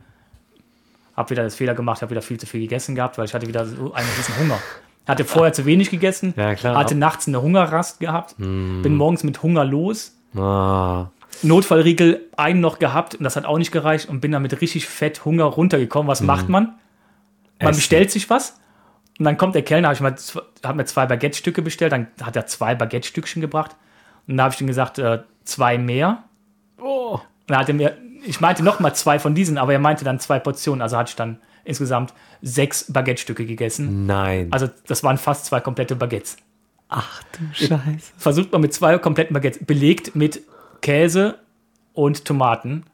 Hab 1.16 1.30
wieder 1.30 1.44
das 1.44 1.56
Fehler 1.56 1.76
gemacht, 1.76 2.02
habe 2.02 2.12
wieder 2.12 2.22
viel 2.22 2.40
zu 2.40 2.46
viel 2.46 2.62
gegessen 2.62 2.96
gehabt, 2.96 3.18
weil 3.18 3.26
ich 3.26 3.34
hatte 3.34 3.48
wieder 3.48 3.66
so 3.66 3.94
einen 3.94 4.08
riesen 4.18 4.38
Hunger. 4.40 4.60
Hatte 5.08 5.24
vorher 5.26 5.54
zu 5.54 5.66
wenig 5.66 5.92
gegessen, 5.92 6.34
Ja, 6.36 6.56
klar. 6.56 6.76
hatte 6.78 6.96
nachts 6.96 7.28
eine 7.28 7.42
Hungerrast 7.42 8.00
gehabt, 8.00 8.36
bin 8.38 8.96
morgens 8.96 9.24
mit 9.24 9.42
Hunger 9.44 9.64
los, 9.66 10.14
Ah. 10.36 11.08
Notfallriegel 11.44 12.22
einen 12.38 12.60
noch 12.62 12.80
gehabt 12.80 13.16
und 13.16 13.24
das 13.24 13.36
hat 13.36 13.46
auch 13.46 13.58
nicht 13.58 13.72
gereicht 13.72 14.10
und 14.10 14.20
bin 14.22 14.32
dann 14.32 14.42
mit 14.42 14.60
richtig 14.62 14.88
fett 14.88 15.26
Hunger 15.26 15.44
runtergekommen. 15.46 16.08
Was 16.08 16.22
macht 16.22 16.50
man? 16.50 16.64
Man 17.60 17.70
Essen. 17.70 17.76
bestellt 17.78 18.12
sich 18.12 18.30
was 18.30 18.58
und 19.20 19.26
dann 19.26 19.38
kommt 19.38 19.56
der 19.56 19.62
Kellner, 19.62 19.90
habe 19.90 19.96
ich 19.96 20.02
mal, 20.02 20.16
hab 20.64 20.76
mir 20.76 20.86
zwei 20.86 21.06
Baguette-Stücke 21.06 21.62
bestellt, 21.62 21.92
dann 21.92 22.08
hat 22.22 22.36
er 22.36 22.46
zwei 22.48 22.76
Baguette-Stückchen 22.76 23.42
gebracht 23.42 23.76
und 24.28 24.38
da 24.38 24.44
habe 24.46 24.54
ich 24.56 24.62
ihm 24.62 24.68
gesagt, 24.68 24.98
äh, 25.00 25.20
zwei 25.44 25.78
mehr. 25.78 26.24
Oh. 26.82 27.14
Und 27.14 27.22
dann 27.48 27.60
hat 27.60 27.68
er 27.70 27.76
mir, 27.76 27.98
ich 28.26 28.42
meinte 28.42 28.64
noch 28.64 28.80
mal 28.80 28.94
zwei 28.94 29.20
von 29.20 29.36
diesen, 29.36 29.58
aber 29.58 29.72
er 29.74 29.80
meinte 29.80 30.04
dann 30.04 30.20
zwei 30.20 30.40
Portionen, 30.40 30.82
also 30.82 30.98
hatte 30.98 31.10
ich 31.12 31.16
dann 31.16 31.40
insgesamt 31.66 32.14
sechs 32.42 32.92
Baguette-Stücke 32.92 33.46
gegessen. 33.46 34.06
Nein. 34.06 34.48
Also 34.52 34.70
das 34.88 35.04
waren 35.04 35.18
fast 35.18 35.46
zwei 35.46 35.60
komplette 35.60 35.96
Baguettes. 35.96 36.38
Ach 36.90 37.24
du 37.34 37.40
Scheiße. 37.54 38.14
Versucht 38.18 38.52
man 38.52 38.62
mit 38.62 38.74
zwei 38.74 38.98
kompletten 38.98 39.34
Baguettes, 39.34 39.66
belegt 39.66 40.16
mit 40.16 40.42
Käse 40.82 41.40
und 41.94 42.26
Tomaten. 42.26 42.86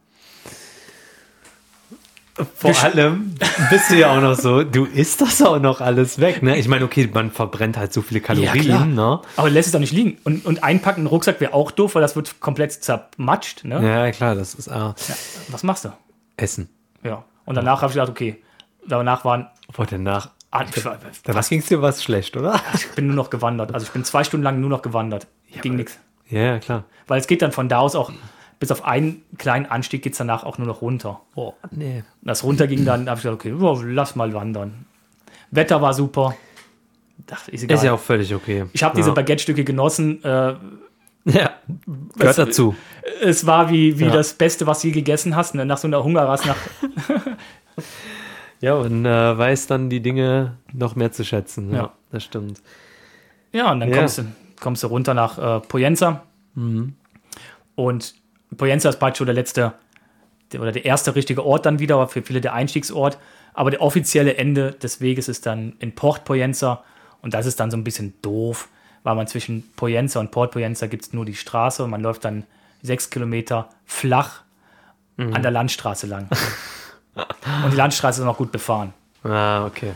Vor 2.56 2.76
allem 2.82 3.36
bist 3.70 3.92
du 3.92 3.96
ja 3.96 4.16
auch 4.16 4.22
noch 4.22 4.36
so, 4.36 4.64
du 4.64 4.86
isst 4.86 5.22
das 5.22 5.42
auch 5.42 5.60
noch 5.60 5.82
alles 5.82 6.20
weg, 6.20 6.42
ne? 6.42 6.58
Ich 6.58 6.68
meine, 6.68 6.86
okay, 6.86 7.10
man 7.14 7.30
verbrennt 7.30 7.78
halt 7.78 7.92
so 7.92 8.02
viele. 8.02 8.22
Kalorien, 8.22 8.96
ne? 8.96 9.22
Aber 9.36 9.50
lässt 9.50 9.68
es 9.68 9.74
doch 9.74 9.80
nicht 9.80 9.92
liegen. 9.92 10.18
Und, 10.24 10.46
und 10.46 10.64
einpacken, 10.64 11.02
einen 11.02 11.08
Rucksack 11.08 11.42
wäre 11.42 11.54
auch 11.54 11.72
doof, 11.72 11.96
weil 11.96 12.02
das 12.02 12.16
wird 12.16 12.40
komplett 12.40 12.72
zermatscht. 12.72 13.66
Ne? 13.66 13.86
Ja, 13.86 14.12
klar, 14.12 14.36
das 14.36 14.54
ist 14.56 14.70
ah, 14.70 14.96
Was 15.50 15.64
machst 15.64 15.86
du? 15.86 15.90
Essen. 16.38 16.70
Ja. 17.04 17.26
Und 17.46 17.56
danach 17.56 17.82
habe 17.82 17.92
ich 17.92 17.96
gedacht, 17.96 18.10
okay, 18.10 18.42
danach 18.88 19.26
waren. 19.26 19.48
Obwohl 19.68 19.86
danach, 19.86 20.30
ah, 20.52 20.66
danach 21.24 21.48
ging 21.50 21.60
es 21.60 21.68
dir 21.68 21.82
was 21.82 22.04
schlecht, 22.04 22.36
oder? 22.38 22.60
ich 22.74 22.90
bin 22.92 23.08
nur 23.08 23.16
noch 23.16 23.30
gewandert. 23.30 23.74
Also 23.74 23.86
ich 23.86 23.92
bin 23.92 24.04
zwei 24.04 24.24
Stunden 24.24 24.44
lang 24.44 24.60
nur 24.60 24.70
noch 24.70 24.82
gewandert. 24.82 25.28
Ging 25.62 25.76
nichts. 25.76 25.98
Ja, 26.30 26.42
ja, 26.42 26.60
klar. 26.60 26.84
Weil 27.08 27.20
es 27.20 27.28
geht 27.28 27.42
dann 27.42 27.52
von 27.52 27.68
da 27.70 27.80
aus 27.80 27.96
auch, 27.96 28.12
bis 28.60 28.72
auf 28.72 28.86
einen 28.86 29.24
kleinen 29.38 29.66
Anstieg 29.66 30.02
geht 30.02 30.14
es 30.14 30.18
danach 30.18 30.44
auch 30.44 30.58
nur 30.58 30.68
noch 30.68 30.82
runter. 30.82 31.22
Oh, 31.36 31.54
nee. 31.72 32.04
Und 32.22 32.28
das 32.28 32.44
runter 32.44 32.68
ging 32.68 32.86
dann, 32.86 33.10
habe 33.10 33.18
ich 33.18 33.24
gesagt, 33.24 33.42
okay, 33.46 33.54
oh, 33.54 33.82
lass 33.84 34.16
mal 34.16 34.34
wandern. 34.34 34.86
Wetter 35.52 35.82
war 35.82 35.94
super. 35.94 36.36
Dachte, 37.28 37.52
ist. 37.52 37.64
Ist 37.64 37.84
ja 37.84 37.94
auch 37.94 38.00
völlig 38.00 38.34
okay. 38.34 38.66
ich 38.74 38.84
habe 38.84 38.96
diese 38.96 39.10
ja. 39.10 39.14
Baguette-Stücke 39.14 39.64
genossen. 39.64 40.24
Äh, 40.24 40.56
Ja, 41.26 41.52
gehört 42.18 42.32
Es- 42.32 42.36
dazu. 42.38 42.76
es 43.22 43.46
war 43.46 43.70
wie, 43.70 44.00
wie 44.00 44.06
Ja. 44.06 44.12
das 44.12 44.34
Beste, 44.34 44.66
was 44.66 44.82
du 44.82 44.88
je 44.88 44.94
gegessen 44.94 45.36
hast. 45.36 45.54
Ne? 45.54 45.66
Nach 45.66 45.78
so 45.78 45.88
einer 45.88 46.04
Hungerrast, 46.04 46.48
nach 46.48 46.56
Ja, 48.62 48.76
und 48.76 49.06
äh, 49.06 49.38
weiß 49.38 49.68
dann 49.68 49.90
die 49.90 50.02
Dinge 50.02 50.58
noch 50.72 50.96
mehr 50.96 51.12
zu 51.12 51.26
schätzen. 51.26 51.72
Ja, 51.72 51.78
Ja. 51.78 51.92
das 52.12 52.24
stimmt. 52.24 52.62
Ja, 53.52 53.72
und 53.72 53.80
dann 53.82 53.90
Ja. 53.90 53.98
kommst, 53.98 54.20
du, 54.20 54.24
kommst 54.60 54.84
du 54.84 54.88
runter 54.88 55.14
nach 55.14 55.38
äh, 55.38 55.60
Poyenza. 55.68 56.24
Und 57.76 58.14
Poyenza 58.58 58.90
ist 58.90 59.00
praktisch 59.00 59.20
so 59.20 59.26
der 59.26 59.34
letzte 59.34 59.74
der, 60.52 60.62
oder 60.62 60.72
der 60.72 60.86
erste 60.86 61.16
richtige 61.16 61.46
Ort 61.46 61.66
dann 61.66 61.80
wieder, 61.80 61.96
aber 61.96 62.08
für 62.08 62.22
viele 62.22 62.42
der 62.42 62.54
Einstiegsort. 62.54 63.18
Aber 63.54 63.72
der 63.72 63.82
offizielle 63.82 64.36
Ende 64.36 64.72
des 64.74 65.02
Weges 65.02 65.28
ist 65.30 65.46
dann 65.46 65.74
in 65.80 65.94
Port 65.96 66.24
Poyenza. 66.26 66.84
Und 67.22 67.34
das 67.34 67.46
ist 67.46 67.60
dann 67.60 67.72
so 67.72 67.78
ein 67.78 67.84
bisschen 67.84 68.14
doof, 68.22 68.68
weil 69.04 69.16
man 69.16 69.28
zwischen 69.28 69.64
Poyenza 69.76 70.20
und 70.20 70.32
Port 70.32 70.52
Poyenza 70.52 70.88
gibt 70.88 71.04
es 71.06 71.14
nur 71.14 71.26
die 71.26 71.36
Straße 71.36 71.84
und 71.84 71.90
man 71.90 72.02
läuft 72.02 72.26
dann 72.26 72.44
sechs 72.82 73.10
Kilometer 73.10 73.70
flach 73.86 74.42
an 75.18 75.42
der 75.44 75.52
Landstraße 75.52 76.08
lang. 76.08 76.28
und 77.16 77.72
die 77.72 77.78
Landstraße 77.78 78.22
ist 78.22 78.26
noch 78.26 78.38
gut 78.38 78.52
befahren. 78.52 78.94
Ah, 79.24 79.66
okay. 79.66 79.94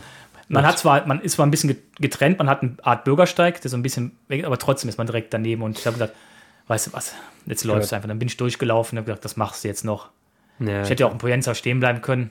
Man 0.48 0.64
hat 0.64 0.78
zwar, 0.78 1.04
man 1.06 1.20
ist 1.20 1.32
zwar 1.32 1.46
ein 1.46 1.50
bisschen 1.50 1.76
getrennt, 1.98 2.38
man 2.38 2.48
hat 2.48 2.62
eine 2.62 2.76
Art 2.82 3.04
Bürgersteig, 3.04 3.60
der 3.60 3.70
so 3.70 3.76
ein 3.76 3.82
bisschen 3.82 4.16
weg, 4.28 4.44
aber 4.44 4.58
trotzdem 4.58 4.88
ist 4.88 4.96
man 4.96 5.06
direkt 5.06 5.34
daneben. 5.34 5.62
Und 5.62 5.78
ich 5.78 5.86
habe 5.86 5.94
gesagt, 5.94 6.14
weißt 6.68 6.86
du 6.88 6.92
was, 6.92 7.14
jetzt 7.46 7.64
läuft 7.64 7.84
es 7.84 7.92
einfach. 7.92 8.06
Dann 8.08 8.18
bin 8.20 8.28
ich 8.28 8.36
durchgelaufen 8.36 8.96
und 8.96 9.02
habe 9.02 9.06
gesagt, 9.06 9.24
das 9.24 9.36
machst 9.36 9.64
du 9.64 9.68
jetzt 9.68 9.84
noch. 9.84 10.10
Ja, 10.60 10.82
Ich 10.82 10.90
hätte 10.90 11.02
ja 11.02 11.08
auch 11.08 11.12
in 11.12 11.18
Poyenza 11.18 11.54
stehen 11.54 11.80
bleiben 11.80 12.00
können. 12.00 12.30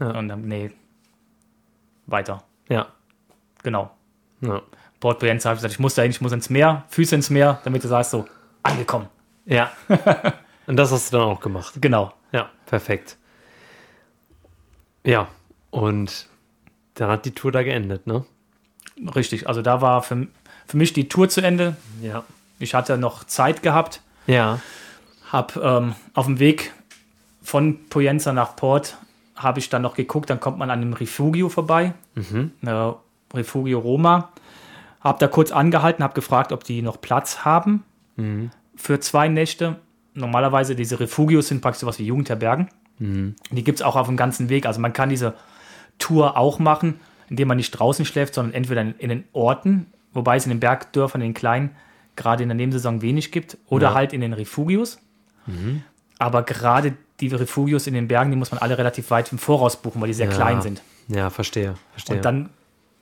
Ja. 0.00 0.10
Und 0.18 0.28
dann, 0.28 0.42
nee, 0.42 0.72
weiter. 2.06 2.42
ja. 2.68 2.86
Genau. 3.62 3.90
Ja. 4.40 4.62
Port 5.00 5.18
Poyenza 5.18 5.48
habe 5.48 5.56
ich 5.56 5.60
gesagt, 5.60 5.74
ich 5.74 5.80
muss 5.80 5.94
da 5.94 6.02
hin, 6.02 6.10
ich 6.10 6.20
muss 6.20 6.30
ins 6.32 6.50
Meer, 6.50 6.84
Füße 6.88 7.14
ins 7.16 7.30
Meer, 7.30 7.60
damit 7.64 7.82
du 7.84 7.88
sagst, 7.88 8.10
so, 8.12 8.26
angekommen. 8.62 9.08
ja. 9.44 9.70
und 10.66 10.76
das 10.76 10.90
hast 10.92 11.12
du 11.12 11.18
dann 11.18 11.26
auch 11.28 11.40
gemacht. 11.40 11.74
Genau. 11.80 12.12
Ja, 12.32 12.50
perfekt. 12.66 13.16
Ja, 15.06 15.28
und 15.70 16.26
dann 16.94 17.08
hat 17.10 17.24
die 17.24 17.30
Tour 17.30 17.52
da 17.52 17.62
geendet, 17.62 18.06
ne? 18.06 18.24
Richtig. 19.14 19.48
Also 19.48 19.62
da 19.62 19.80
war 19.80 20.02
für, 20.02 20.26
für 20.66 20.76
mich 20.76 20.92
die 20.92 21.08
Tour 21.08 21.28
zu 21.28 21.40
Ende. 21.40 21.76
Ja. 22.02 22.24
Ich 22.58 22.74
hatte 22.74 22.98
noch 22.98 23.24
Zeit 23.24 23.62
gehabt, 23.62 24.00
Ja. 24.26 24.60
Hab 25.30 25.56
ähm, 25.56 25.94
auf 26.14 26.26
dem 26.26 26.38
Weg 26.38 26.72
von 27.42 27.86
Poyenza 27.88 28.32
nach 28.32 28.56
Port 28.56 28.96
habe 29.34 29.58
ich 29.58 29.68
dann 29.68 29.82
noch 29.82 29.94
geguckt, 29.94 30.30
dann 30.30 30.40
kommt 30.40 30.56
man 30.58 30.70
an 30.70 30.80
dem 30.80 30.92
Refugio 30.94 31.48
vorbei, 31.48 31.92
äh, 32.16 32.92
Refugio 33.34 33.78
Roma. 33.80 34.30
Hab 35.00 35.18
da 35.18 35.28
kurz 35.28 35.52
angehalten, 35.52 36.02
habe 36.02 36.14
gefragt, 36.14 36.52
ob 36.52 36.64
die 36.64 36.80
noch 36.82 37.00
Platz 37.00 37.44
haben 37.44 37.84
für 38.76 38.98
zwei 39.00 39.28
Nächte. 39.28 39.76
Normalerweise 40.14 40.74
diese 40.74 40.98
Refugios 40.98 41.48
sind 41.48 41.60
praktisch 41.60 41.82
sowas 41.82 41.98
wie 41.98 42.06
Jugendherbergen. 42.06 42.68
Die 42.98 43.64
gibt 43.64 43.78
es 43.78 43.82
auch 43.82 43.96
auf 43.96 44.06
dem 44.06 44.16
ganzen 44.16 44.48
Weg. 44.48 44.64
Also 44.66 44.80
man 44.80 44.92
kann 44.92 45.08
diese 45.10 45.34
Tour 45.98 46.36
auch 46.36 46.58
machen, 46.58 46.98
indem 47.28 47.48
man 47.48 47.56
nicht 47.56 47.70
draußen 47.72 48.04
schläft, 48.04 48.34
sondern 48.34 48.54
entweder 48.54 48.80
in, 48.82 48.94
in 48.98 49.08
den 49.10 49.24
Orten, 49.32 49.86
wobei 50.12 50.36
es 50.36 50.46
in 50.46 50.50
den 50.50 50.60
Bergdörfern, 50.60 51.20
in 51.20 51.28
den 51.28 51.34
kleinen, 51.34 51.76
gerade 52.16 52.42
in 52.42 52.48
der 52.48 52.56
Nebensaison 52.56 53.02
wenig 53.02 53.32
gibt, 53.32 53.58
oder 53.68 53.88
Ja. 53.88 53.94
halt 53.94 54.12
in 54.12 54.20
den 54.22 54.32
Refugios. 54.32 54.98
Aber 56.18 56.42
gerade 56.42 56.94
die 57.20 57.28
Refugios 57.28 57.86
in 57.86 57.94
den 57.94 58.08
Bergen, 58.08 58.30
die 58.30 58.36
muss 58.36 58.50
man 58.50 58.58
alle 58.60 58.78
relativ 58.78 59.10
weit 59.10 59.30
im 59.32 59.38
Voraus 59.38 59.76
buchen, 59.76 60.00
weil 60.00 60.08
die 60.08 60.14
sehr 60.14 60.28
Ja. 60.28 60.34
klein 60.34 60.62
sind. 60.62 60.82
Ja, 61.08 61.30
verstehe. 61.30 61.74
verstehe. 61.92 62.16
Und 62.16 62.24
dann 62.24 62.50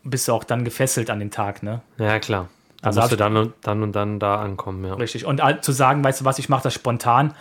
bist 0.03 0.29
du 0.29 0.33
auch 0.33 0.45
dann 0.45 0.65
gefesselt 0.65 1.09
an 1.11 1.19
den 1.21 1.31
Tag, 1.31 1.63
ne? 1.63 1.81
ja, 1.99 2.19
klar. 2.19 2.49
Da 2.83 2.89
Also 2.89 3.01
musst 3.01 3.13
du 3.13 3.17
dann 3.17 3.35
und, 3.39 3.55
dann 3.63 3.83
und 3.83 3.93
dann 3.97 4.19
da 4.21 4.43
ankommen, 4.43 4.85
ja. 4.85 4.93
Richtig. 4.95 5.25
Und 5.25 5.41
zu 5.63 5.73
sagen, 5.73 6.05
weißt 6.05 6.21
du 6.21 6.25
was, 6.27 6.39
ich 6.39 6.51
mache 6.51 6.65
das 6.65 6.75
spontan, 6.75 7.33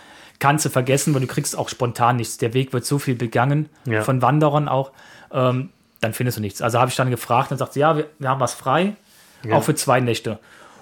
kannst 0.44 0.66
du 0.66 0.70
vergessen, 0.70 1.14
weil 1.14 1.22
du 1.22 1.28
kriegst 1.28 1.58
auch 1.58 1.70
spontan 1.70 2.18
nichts. 2.18 2.38
Der 2.38 2.54
Weg 2.54 2.74
wird 2.74 2.84
so 2.86 3.00
viel 3.00 3.16
begangen, 3.16 3.70
Ja. 3.86 4.02
von 4.02 4.22
Wanderern 4.22 4.68
auch, 4.68 4.92
ähm, 5.32 5.70
dann 6.02 6.14
findest 6.14 6.38
du 6.38 6.42
nichts. 6.42 6.62
Also 6.62 6.80
habe 6.80 6.90
ich 6.90 6.98
dann 6.98 7.10
gefragt, 7.10 7.50
dann 7.52 7.58
sagt 7.58 7.74
sie, 7.74 7.80
ja, 7.80 7.96
wir, 7.96 8.08
wir 8.20 8.28
haben 8.28 8.42
was 8.42 8.54
frei, 8.54 8.98
Ja. 9.46 9.56
auch 9.56 9.64
für 9.64 9.74
zwei 9.74 10.02
Nächte. 10.02 10.40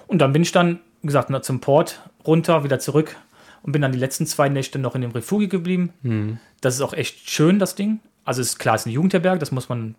Und 0.08 0.18
dann 0.18 0.32
bin 0.32 0.42
ich 0.42 0.50
dann, 0.50 0.80
wie 1.00 1.06
gesagt, 1.06 1.30
noch 1.30 1.42
zum 1.42 1.60
Port 1.60 2.00
runter, 2.26 2.64
wieder 2.64 2.80
zurück 2.80 3.16
und 3.62 3.70
bin 3.70 3.80
dann 3.82 3.92
die 3.92 3.98
letzten 3.98 4.26
zwei 4.26 4.48
Nächte 4.48 4.80
noch 4.80 4.96
in 4.96 5.00
dem 5.02 5.12
Refugi 5.12 5.46
geblieben. 5.46 5.92
Mhm. 6.02 6.38
Das 6.60 6.74
ist 6.74 6.80
auch 6.80 6.92
echt 6.92 7.30
schön, 7.30 7.60
das 7.60 7.76
Ding. 7.76 8.00
Also 8.24 8.40
es 8.40 8.48
ist 8.48 8.58
klar, 8.58 8.74
es 8.74 8.82
ist 8.82 8.86
ein 8.86 8.90
Jugendherberg, 8.90 9.38
das 9.38 9.52
muss 9.52 9.68
man 9.68 9.94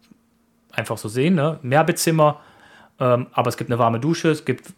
einfach 0.74 0.98
so 0.98 1.08
sehen. 1.08 1.36
Ne? 1.36 1.58
Mehrbettzimmer, 1.62 2.42
ähm, 3.00 3.28
aber 3.32 3.48
es 3.48 3.56
gibt 3.58 3.70
eine 3.72 3.80
warme 3.80 4.00
Dusche, 4.02 4.30
es 4.30 4.44
gibt 4.44 4.74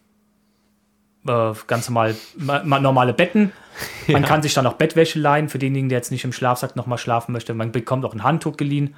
äh, 1.28 1.54
ganz 1.66 1.88
normal, 1.88 2.14
ma, 2.36 2.62
ma, 2.64 2.80
normale 2.80 3.12
Betten. 3.12 3.52
Man 4.08 4.24
kann 4.24 4.42
sich 4.42 4.54
dann 4.54 4.66
auch 4.66 4.74
Bettwäsche 4.74 5.18
leihen, 5.18 5.48
für 5.48 5.58
denjenigen, 5.58 5.88
der 5.88 5.98
jetzt 5.98 6.10
nicht 6.10 6.24
im 6.24 6.32
Schlafsack 6.32 6.76
nochmal 6.76 6.98
schlafen 6.98 7.32
möchte. 7.32 7.54
Man 7.54 7.72
bekommt 7.72 8.04
auch 8.04 8.14
ein 8.14 8.22
Handtuch 8.22 8.56
geliehen. 8.56 8.94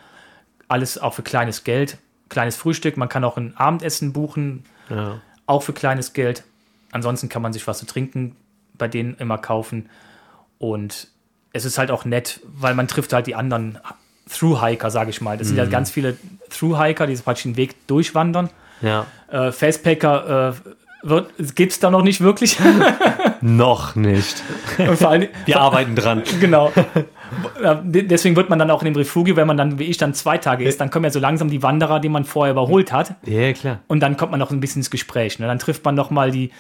Alles 0.68 0.98
auch 0.98 1.14
für 1.14 1.22
kleines 1.22 1.64
Geld. 1.64 1.98
Kleines 2.28 2.56
Frühstück. 2.56 2.96
Man 2.96 3.08
kann 3.08 3.24
auch 3.24 3.36
ein 3.36 3.56
Abendessen 3.56 4.12
buchen, 4.12 4.64
ja. 4.90 5.20
auch 5.46 5.62
für 5.62 5.72
kleines 5.72 6.12
Geld. 6.12 6.44
Ansonsten 6.92 7.28
kann 7.28 7.42
man 7.42 7.52
sich 7.52 7.66
was 7.66 7.78
zu 7.78 7.86
trinken 7.86 8.36
bei 8.78 8.88
denen 8.88 9.16
immer 9.16 9.38
kaufen. 9.38 9.90
Und 10.58 11.08
es 11.52 11.64
ist 11.64 11.78
halt 11.78 11.90
auch 11.90 12.04
nett, 12.04 12.40
weil 12.44 12.74
man 12.74 12.88
trifft 12.88 13.12
halt 13.12 13.26
die 13.26 13.34
anderen 13.34 13.78
Through-Hiker, 14.30 14.90
sage 14.90 15.10
ich 15.10 15.20
mal. 15.20 15.36
Das 15.36 15.48
sind 15.48 15.56
ja 15.56 15.66
ganz 15.66 15.90
viele 15.90 16.16
Through-Hiker, 16.50 17.06
die 17.06 17.16
praktisch 17.16 17.42
den 17.42 17.56
Weg 17.56 17.86
durchwandern. 17.86 18.50
Ja. 18.80 19.06
Äh, 19.28 19.52
Fastpacker 19.52 20.54
äh, 20.66 20.70
gibt 21.54 21.72
es 21.72 21.80
da 21.80 21.90
noch 21.90 22.02
nicht 22.02 22.20
wirklich. 22.20 22.58
Noch 23.40 23.94
nicht. 23.94 24.42
Und 24.78 24.98
vor 24.98 25.10
allem, 25.10 25.28
Wir 25.46 25.60
arbeiten 25.60 25.94
dran. 25.94 26.24
genau. 26.40 26.72
Äh, 27.62 27.76
Deswegen 27.84 28.34
wird 28.34 28.48
man 28.50 28.58
dann 28.58 28.68
auch 28.70 28.82
in 28.82 28.86
dem 28.86 28.96
Refugio, 28.96 29.36
wenn 29.36 29.46
man 29.46 29.56
dann, 29.56 29.78
wie 29.78 29.84
ich, 29.84 29.96
dann 29.96 30.12
zwei 30.12 30.38
Tage 30.38 30.64
ist, 30.64 30.80
dann 30.80 30.90
kommen 30.90 31.04
ja 31.04 31.10
so 31.10 31.20
langsam 31.20 31.48
die 31.50 31.62
Wanderer, 31.62 32.00
die 32.00 32.08
man 32.08 32.24
vorher 32.24 32.52
überholt 32.52 32.90
hat. 32.92 33.14
Ja, 33.26 33.52
klar. 33.52 33.78
Und 33.86 34.00
dann 34.00 34.16
kommt 34.16 34.32
man 34.32 34.40
noch 34.40 34.50
ein 34.50 34.58
bisschen 34.58 34.80
ins 34.80 34.90
Gespräch. 34.90 35.38
Ne? 35.38 35.46
Dann 35.46 35.60
trifft 35.60 35.84
man 35.84 35.94
noch 35.94 36.10
mal 36.10 36.32
die, 36.32 36.50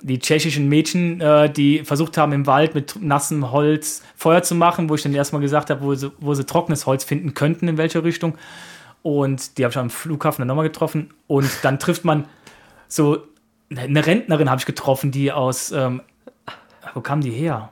die 0.00 0.20
tschechischen 0.20 0.68
Mädchen, 0.68 1.20
äh, 1.20 1.50
die 1.50 1.80
versucht 1.84 2.16
haben, 2.18 2.32
im 2.32 2.46
Wald 2.46 2.76
mit 2.76 2.94
nassem 3.00 3.50
Holz 3.50 4.02
Feuer 4.14 4.42
zu 4.44 4.54
machen, 4.54 4.88
wo 4.88 4.94
ich 4.94 5.02
dann 5.02 5.12
erstmal 5.12 5.42
gesagt 5.42 5.70
habe, 5.70 5.82
wo 5.82 5.94
sie, 5.96 6.12
wo 6.20 6.34
sie 6.34 6.44
trockenes 6.44 6.86
Holz 6.86 7.02
finden 7.02 7.34
könnten, 7.34 7.66
in 7.66 7.78
welche 7.78 8.04
Richtung. 8.04 8.36
Und 9.02 9.58
die 9.58 9.64
habe 9.64 9.72
ich 9.72 9.78
am 9.78 9.90
Flughafen 9.90 10.42
dann 10.42 10.48
nochmal 10.48 10.66
getroffen. 10.68 11.10
Und 11.26 11.50
dann 11.62 11.80
trifft 11.80 12.04
man 12.04 12.26
so 12.86 13.18
eine 13.74 14.04
Rentnerin, 14.04 14.50
habe 14.50 14.58
ich 14.58 14.66
getroffen, 14.66 15.10
die 15.10 15.32
aus, 15.32 15.70
ähm, 15.72 16.02
wo 16.94 17.00
kam 17.00 17.20
die 17.20 17.30
her? 17.30 17.70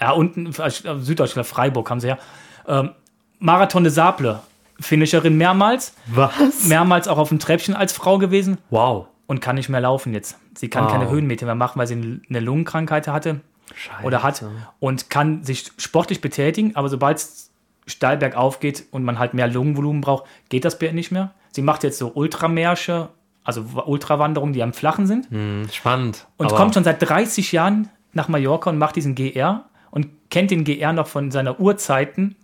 Ja, 0.00 0.10
unten, 0.12 0.46
äh, 0.46 0.70
Süddeutschland, 0.70 1.46
Freiburg 1.46 1.86
kam 1.86 2.00
sie 2.00 2.08
her. 2.08 2.18
Ähm, 2.66 2.90
Marathon 3.38 3.84
de 3.84 3.92
Sable, 3.92 4.40
Finisherin 4.80 5.36
mehrmals 5.36 5.94
Was? 6.06 6.64
mehrmals 6.66 7.08
auch 7.08 7.18
auf 7.18 7.28
dem 7.30 7.38
Treppchen 7.38 7.74
als 7.74 7.92
Frau 7.92 8.18
gewesen 8.18 8.58
Wow. 8.70 9.06
und 9.26 9.40
kann 9.40 9.56
nicht 9.56 9.68
mehr 9.68 9.80
laufen 9.80 10.12
jetzt. 10.12 10.38
Sie 10.54 10.68
kann 10.68 10.84
Wow. 10.84 10.92
keine 10.92 11.08
Höhenmeter 11.10 11.46
mehr 11.46 11.54
machen, 11.54 11.78
weil 11.78 11.86
sie 11.86 12.20
eine 12.28 12.40
Lungenkrankheit 12.40 13.08
hatte 13.08 13.40
Scheiße. 13.74 14.04
oder 14.06 14.22
hat 14.22 14.42
und 14.80 15.10
kann 15.10 15.44
sich 15.44 15.70
sportlich 15.78 16.20
betätigen, 16.20 16.76
aber 16.76 16.88
sobald 16.88 17.18
es 17.18 17.50
steil 17.86 18.16
bergauf 18.16 18.58
geht 18.60 18.84
und 18.90 19.04
man 19.04 19.18
halt 19.18 19.32
mehr 19.34 19.48
Lungenvolumen 19.48 20.00
braucht, 20.00 20.24
geht 20.48 20.64
das 20.64 20.78
nicht 20.80 21.12
mehr. 21.12 21.32
Sie 21.52 21.62
macht 21.62 21.82
jetzt 21.84 21.98
so 21.98 22.08
Ultramärsche, 22.14 23.08
also 23.46 23.64
Ultrawanderungen, 23.86 24.52
die 24.52 24.62
am 24.62 24.72
Flachen 24.74 25.06
sind 25.06 25.30
Hm, 25.30 25.68
spannend. 25.72 26.26
und 26.36 26.50
kommt 26.50 26.74
schon 26.74 26.84
seit 26.84 27.00
30 27.00 27.52
Jahren 27.52 27.88
nach 28.12 28.28
Mallorca 28.28 28.68
und 28.70 28.78
macht 28.78 28.96
diesen 28.96 29.14
GR 29.14 29.64
und 29.90 30.08
kennt 30.30 30.50
den 30.50 30.64
GR 30.64 30.92
noch 30.92 31.06
von 31.06 31.30
seiner 31.30 31.58
Urzeiten. 31.60 32.36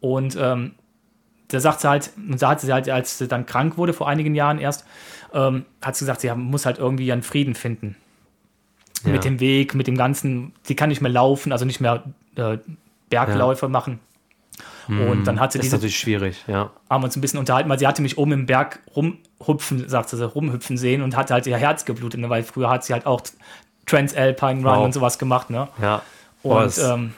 Und 0.00 0.36
ähm, 0.40 0.72
da 1.48 1.60
sagt 1.60 1.80
sie 1.80 1.88
halt, 1.88 2.10
und 2.16 2.40
da 2.40 2.50
hat 2.50 2.60
sie 2.60 2.72
halt, 2.72 2.88
als 2.88 3.18
sie 3.18 3.28
dann 3.28 3.46
krank 3.46 3.76
wurde, 3.76 3.92
vor 3.92 4.08
einigen 4.08 4.34
Jahren 4.34 4.58
erst, 4.58 4.86
ähm, 5.32 5.64
hat 5.82 5.96
sie 5.96 6.04
gesagt, 6.04 6.20
sie 6.20 6.32
muss 6.34 6.66
halt 6.66 6.78
irgendwie 6.78 7.06
ihren 7.06 7.22
Frieden 7.22 7.54
finden. 7.54 7.96
Ja. 9.04 9.12
Mit 9.12 9.24
dem 9.24 9.40
Weg, 9.40 9.74
mit 9.74 9.86
dem 9.86 9.96
Ganzen, 9.96 10.52
sie 10.62 10.74
kann 10.76 10.88
nicht 10.88 11.00
mehr 11.02 11.10
laufen, 11.10 11.52
also 11.52 11.64
nicht 11.64 11.80
mehr 11.80 12.04
äh, 12.36 12.58
Bergläufe 13.10 13.68
machen. 13.68 13.98
Und 14.86 15.24
dann 15.24 15.40
hat 15.40 15.52
sie 15.52 15.58
Hm, 15.58 15.60
ist 15.60 15.64
diese 15.66 15.76
natürlich 15.76 15.98
schwierig, 15.98 16.44
ja. 16.46 16.70
haben 16.90 17.02
uns 17.04 17.16
ein 17.16 17.22
bisschen 17.22 17.38
unterhalten, 17.38 17.70
weil 17.70 17.78
sie 17.78 17.86
hatte 17.86 18.02
mich 18.02 18.18
oben 18.18 18.32
im 18.32 18.46
Berg 18.46 18.80
rumhupfen, 19.46 19.88
sagte 19.88 20.16
sie, 20.16 20.26
rumhüpfen 20.26 20.76
sehen 20.76 21.02
und 21.02 21.16
hatte 21.16 21.34
halt 21.34 21.46
ihr 21.46 21.56
Herz 21.56 21.84
geblutet, 21.84 22.20
ne? 22.20 22.30
weil 22.30 22.42
früher 22.42 22.70
hat 22.70 22.84
sie 22.84 22.92
halt 22.92 23.06
auch 23.06 23.20
Transalpine 23.86 24.56
Run 24.60 24.64
Wow. 24.64 24.84
und 24.84 24.92
sowas 24.94 25.18
gemacht, 25.18 25.50
ne? 25.50 25.68
Ja. 25.80 26.02
Und, 26.42 26.78
ähm, 26.78 27.14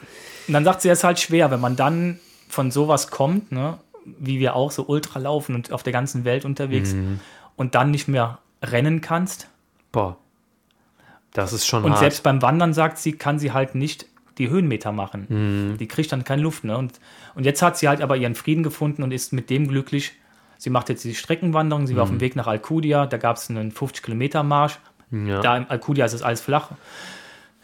und 0.48 0.54
dann 0.54 0.64
sagt 0.64 0.80
sie, 0.82 0.88
es 0.88 0.98
ist 0.98 1.04
halt 1.04 1.18
schwer, 1.20 1.50
wenn 1.50 1.60
man 1.60 1.76
dann 1.76 2.20
von 2.48 2.70
sowas 2.70 3.10
kommt, 3.10 3.50
ne? 3.52 3.78
wie 4.18 4.38
wir 4.38 4.54
auch 4.54 4.70
so 4.70 4.84
ultra 4.86 5.18
laufen 5.18 5.54
und 5.54 5.72
auf 5.72 5.82
der 5.82 5.92
ganzen 5.92 6.24
Welt 6.24 6.44
unterwegs 6.44 6.92
Mhm. 6.92 7.18
und 7.56 7.74
dann 7.74 7.90
nicht 7.90 8.06
mehr 8.08 8.38
rennen 8.62 9.00
kannst. 9.00 9.48
boah. 9.92 10.16
Das 11.32 11.52
ist 11.52 11.66
schon 11.66 11.84
Und 11.84 11.90
hart. 11.90 12.00
selbst 12.00 12.22
beim 12.22 12.40
Wandern, 12.40 12.72
sagt 12.72 12.96
sie, 12.98 13.12
kann 13.12 13.38
sie 13.38 13.52
halt 13.52 13.74
nicht 13.74 14.06
die 14.38 14.48
Höhenmeter 14.48 14.90
machen. 14.92 15.26
Mhm. 15.28 15.76
Die 15.78 15.86
kriegt 15.86 16.10
dann 16.12 16.24
keine 16.24 16.40
Luft. 16.42 16.64
Ne? 16.64 16.76
Und, 16.78 16.98
und 17.34 17.44
jetzt 17.44 17.60
hat 17.62 17.76
sie 17.76 17.88
halt 17.88 18.00
aber 18.00 18.16
ihren 18.16 18.34
Frieden 18.34 18.62
gefunden 18.62 19.02
und 19.02 19.12
ist 19.12 19.32
mit 19.34 19.50
dem 19.50 19.68
glücklich. 19.68 20.12
Sie 20.58 20.70
macht 20.70 20.88
jetzt 20.88 21.04
die 21.04 21.14
Streckenwanderung. 21.14 21.86
Sie 21.86 21.96
war 21.96 22.02
auf 22.04 22.10
Mhm. 22.10 22.16
dem 22.16 22.20
Weg 22.22 22.36
nach 22.36 22.46
Alcudia. 22.46 23.06
Da 23.06 23.16
gab 23.18 23.36
es 23.36 23.50
einen 23.50 23.70
50-Kilometer-Marsch. 23.72 24.78
ja. 25.10 25.40
Da 25.40 25.56
in 25.56 25.66
Alcudia 25.68 26.04
ist 26.04 26.12
es 26.14 26.22
alles 26.22 26.40
flach. 26.40 26.70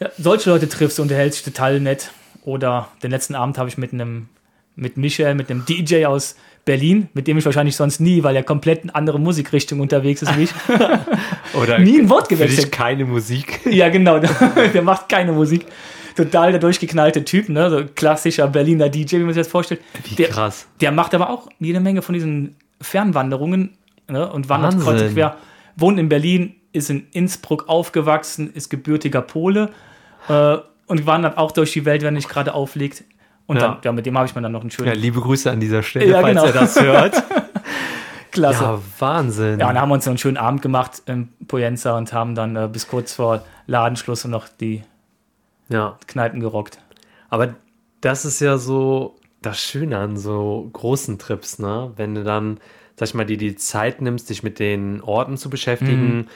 Ja, 0.00 0.10
solche 0.18 0.50
Leute 0.50 0.68
triffst 0.68 0.98
du, 0.98 1.02
unterhältst 1.02 1.44
dich 1.46 1.52
total 1.54 1.80
nett. 1.80 2.10
Oder 2.44 2.88
den 3.02 3.10
letzten 3.10 3.34
Abend 3.34 3.56
habe 3.58 3.68
ich 3.68 3.78
mit 3.78 3.92
einem, 3.92 4.28
mit 4.74 4.96
Michael, 4.96 5.34
mit 5.36 5.50
einem 5.50 5.64
DJ 5.64 6.06
aus 6.06 6.34
Berlin, 6.64 7.08
mit 7.14 7.26
dem 7.26 7.38
ich 7.38 7.44
wahrscheinlich 7.44 7.74
sonst 7.76 8.00
nie, 8.00 8.22
weil 8.22 8.36
er 8.36 8.42
komplett 8.44 8.82
eine 8.82 8.94
andere 8.94 9.18
Musikrichtung 9.20 9.80
unterwegs 9.80 10.22
ist 10.22 10.36
wie 10.38 10.44
ich, 10.44 10.52
Oder 11.54 11.78
nie 11.78 11.98
ein 12.00 12.08
Wort 12.10 12.28
gewechselt. 12.28 12.70
keine 12.72 13.04
Musik. 13.04 13.60
Ja, 13.70 13.88
genau. 13.88 14.18
Der, 14.18 14.30
der 14.74 14.82
macht 14.82 15.08
keine 15.08 15.32
Musik. 15.32 15.66
Total 16.16 16.50
der 16.52 16.60
durchgeknallte 16.60 17.24
Typ, 17.24 17.48
ne? 17.48 17.70
So 17.70 17.84
klassischer 17.94 18.46
Berliner 18.46 18.88
DJ, 18.90 19.16
wie 19.16 19.18
man 19.24 19.32
sich 19.34 19.40
das 19.42 19.48
vorstellt. 19.48 19.80
Wie 20.04 20.14
Der, 20.16 20.28
krass. 20.28 20.66
der 20.80 20.92
macht 20.92 21.14
aber 21.14 21.30
auch 21.30 21.48
jede 21.58 21.80
Menge 21.80 22.02
von 22.02 22.12
diesen 22.12 22.56
Fernwanderungen 22.82 23.78
ne? 24.08 24.30
und 24.30 24.48
wandert 24.48 24.74
Wahnsinn. 24.74 24.86
kreuz 24.88 25.02
und 25.02 25.12
quer. 25.14 25.36
Wohnt 25.76 25.98
in 25.98 26.08
Berlin, 26.10 26.54
ist 26.72 26.90
in 26.90 27.06
Innsbruck 27.12 27.68
aufgewachsen, 27.68 28.52
ist 28.52 28.68
gebürtiger 28.68 29.22
Pole 29.22 29.70
äh, 30.28 30.56
und 30.86 31.06
wandert 31.06 31.38
auch 31.38 31.52
durch 31.52 31.72
die 31.72 31.84
Welt, 31.84 32.02
wenn 32.02 32.08
er 32.08 32.12
nicht 32.18 32.28
gerade 32.28 32.52
auflegt. 32.54 33.04
Und 33.46 33.56
Ja. 33.56 33.62
dann, 33.68 33.76
ja, 33.84 33.92
mit 33.92 34.06
dem 34.06 34.16
habe 34.16 34.26
ich 34.26 34.34
mir 34.34 34.42
dann 34.42 34.52
noch 34.52 34.60
einen 34.60 34.70
schönen 34.70 34.88
Ja, 34.88 34.94
liebe 34.94 35.20
Grüße 35.20 35.50
an 35.50 35.60
dieser 35.60 35.82
Stelle, 35.82 36.06
Ja, 36.10 36.20
falls 36.20 36.34
genau. 36.40 36.46
er 36.46 36.52
das 36.52 36.80
hört. 36.80 37.22
Klasse. 38.30 38.62
ja, 38.64 38.80
Wahnsinn. 38.98 39.60
Ja, 39.60 39.68
und 39.68 39.78
haben 39.78 39.90
uns 39.90 40.06
noch 40.06 40.12
einen 40.12 40.18
schönen 40.18 40.38
Abend 40.38 40.62
gemacht 40.62 41.02
in 41.06 41.28
Poyenza 41.48 41.96
und 41.98 42.12
haben 42.14 42.34
dann 42.34 42.56
äh, 42.56 42.68
bis 42.72 42.88
kurz 42.88 43.12
vor 43.14 43.44
Ladenschluss 43.66 44.24
noch 44.24 44.48
die 44.48 44.82
ja. 45.68 45.98
Kneipen 46.06 46.40
gerockt. 46.40 46.78
Aber 47.28 47.54
das 48.00 48.24
ist 48.24 48.40
ja 48.40 48.56
so 48.56 49.16
das 49.42 49.60
Schöne 49.60 49.98
an 49.98 50.16
so 50.16 50.68
großen 50.72 51.18
Trips, 51.18 51.58
ne? 51.58 51.92
Wenn 51.96 52.14
du 52.14 52.24
dann, 52.24 52.58
sag 52.96 53.08
ich 53.08 53.14
mal, 53.14 53.24
dir 53.26 53.36
die 53.36 53.56
Zeit 53.56 54.00
nimmst, 54.00 54.30
dich 54.30 54.42
mit 54.42 54.58
den 54.58 55.00
Orten 55.02 55.36
zu 55.36 55.50
beschäftigen, 55.50 56.28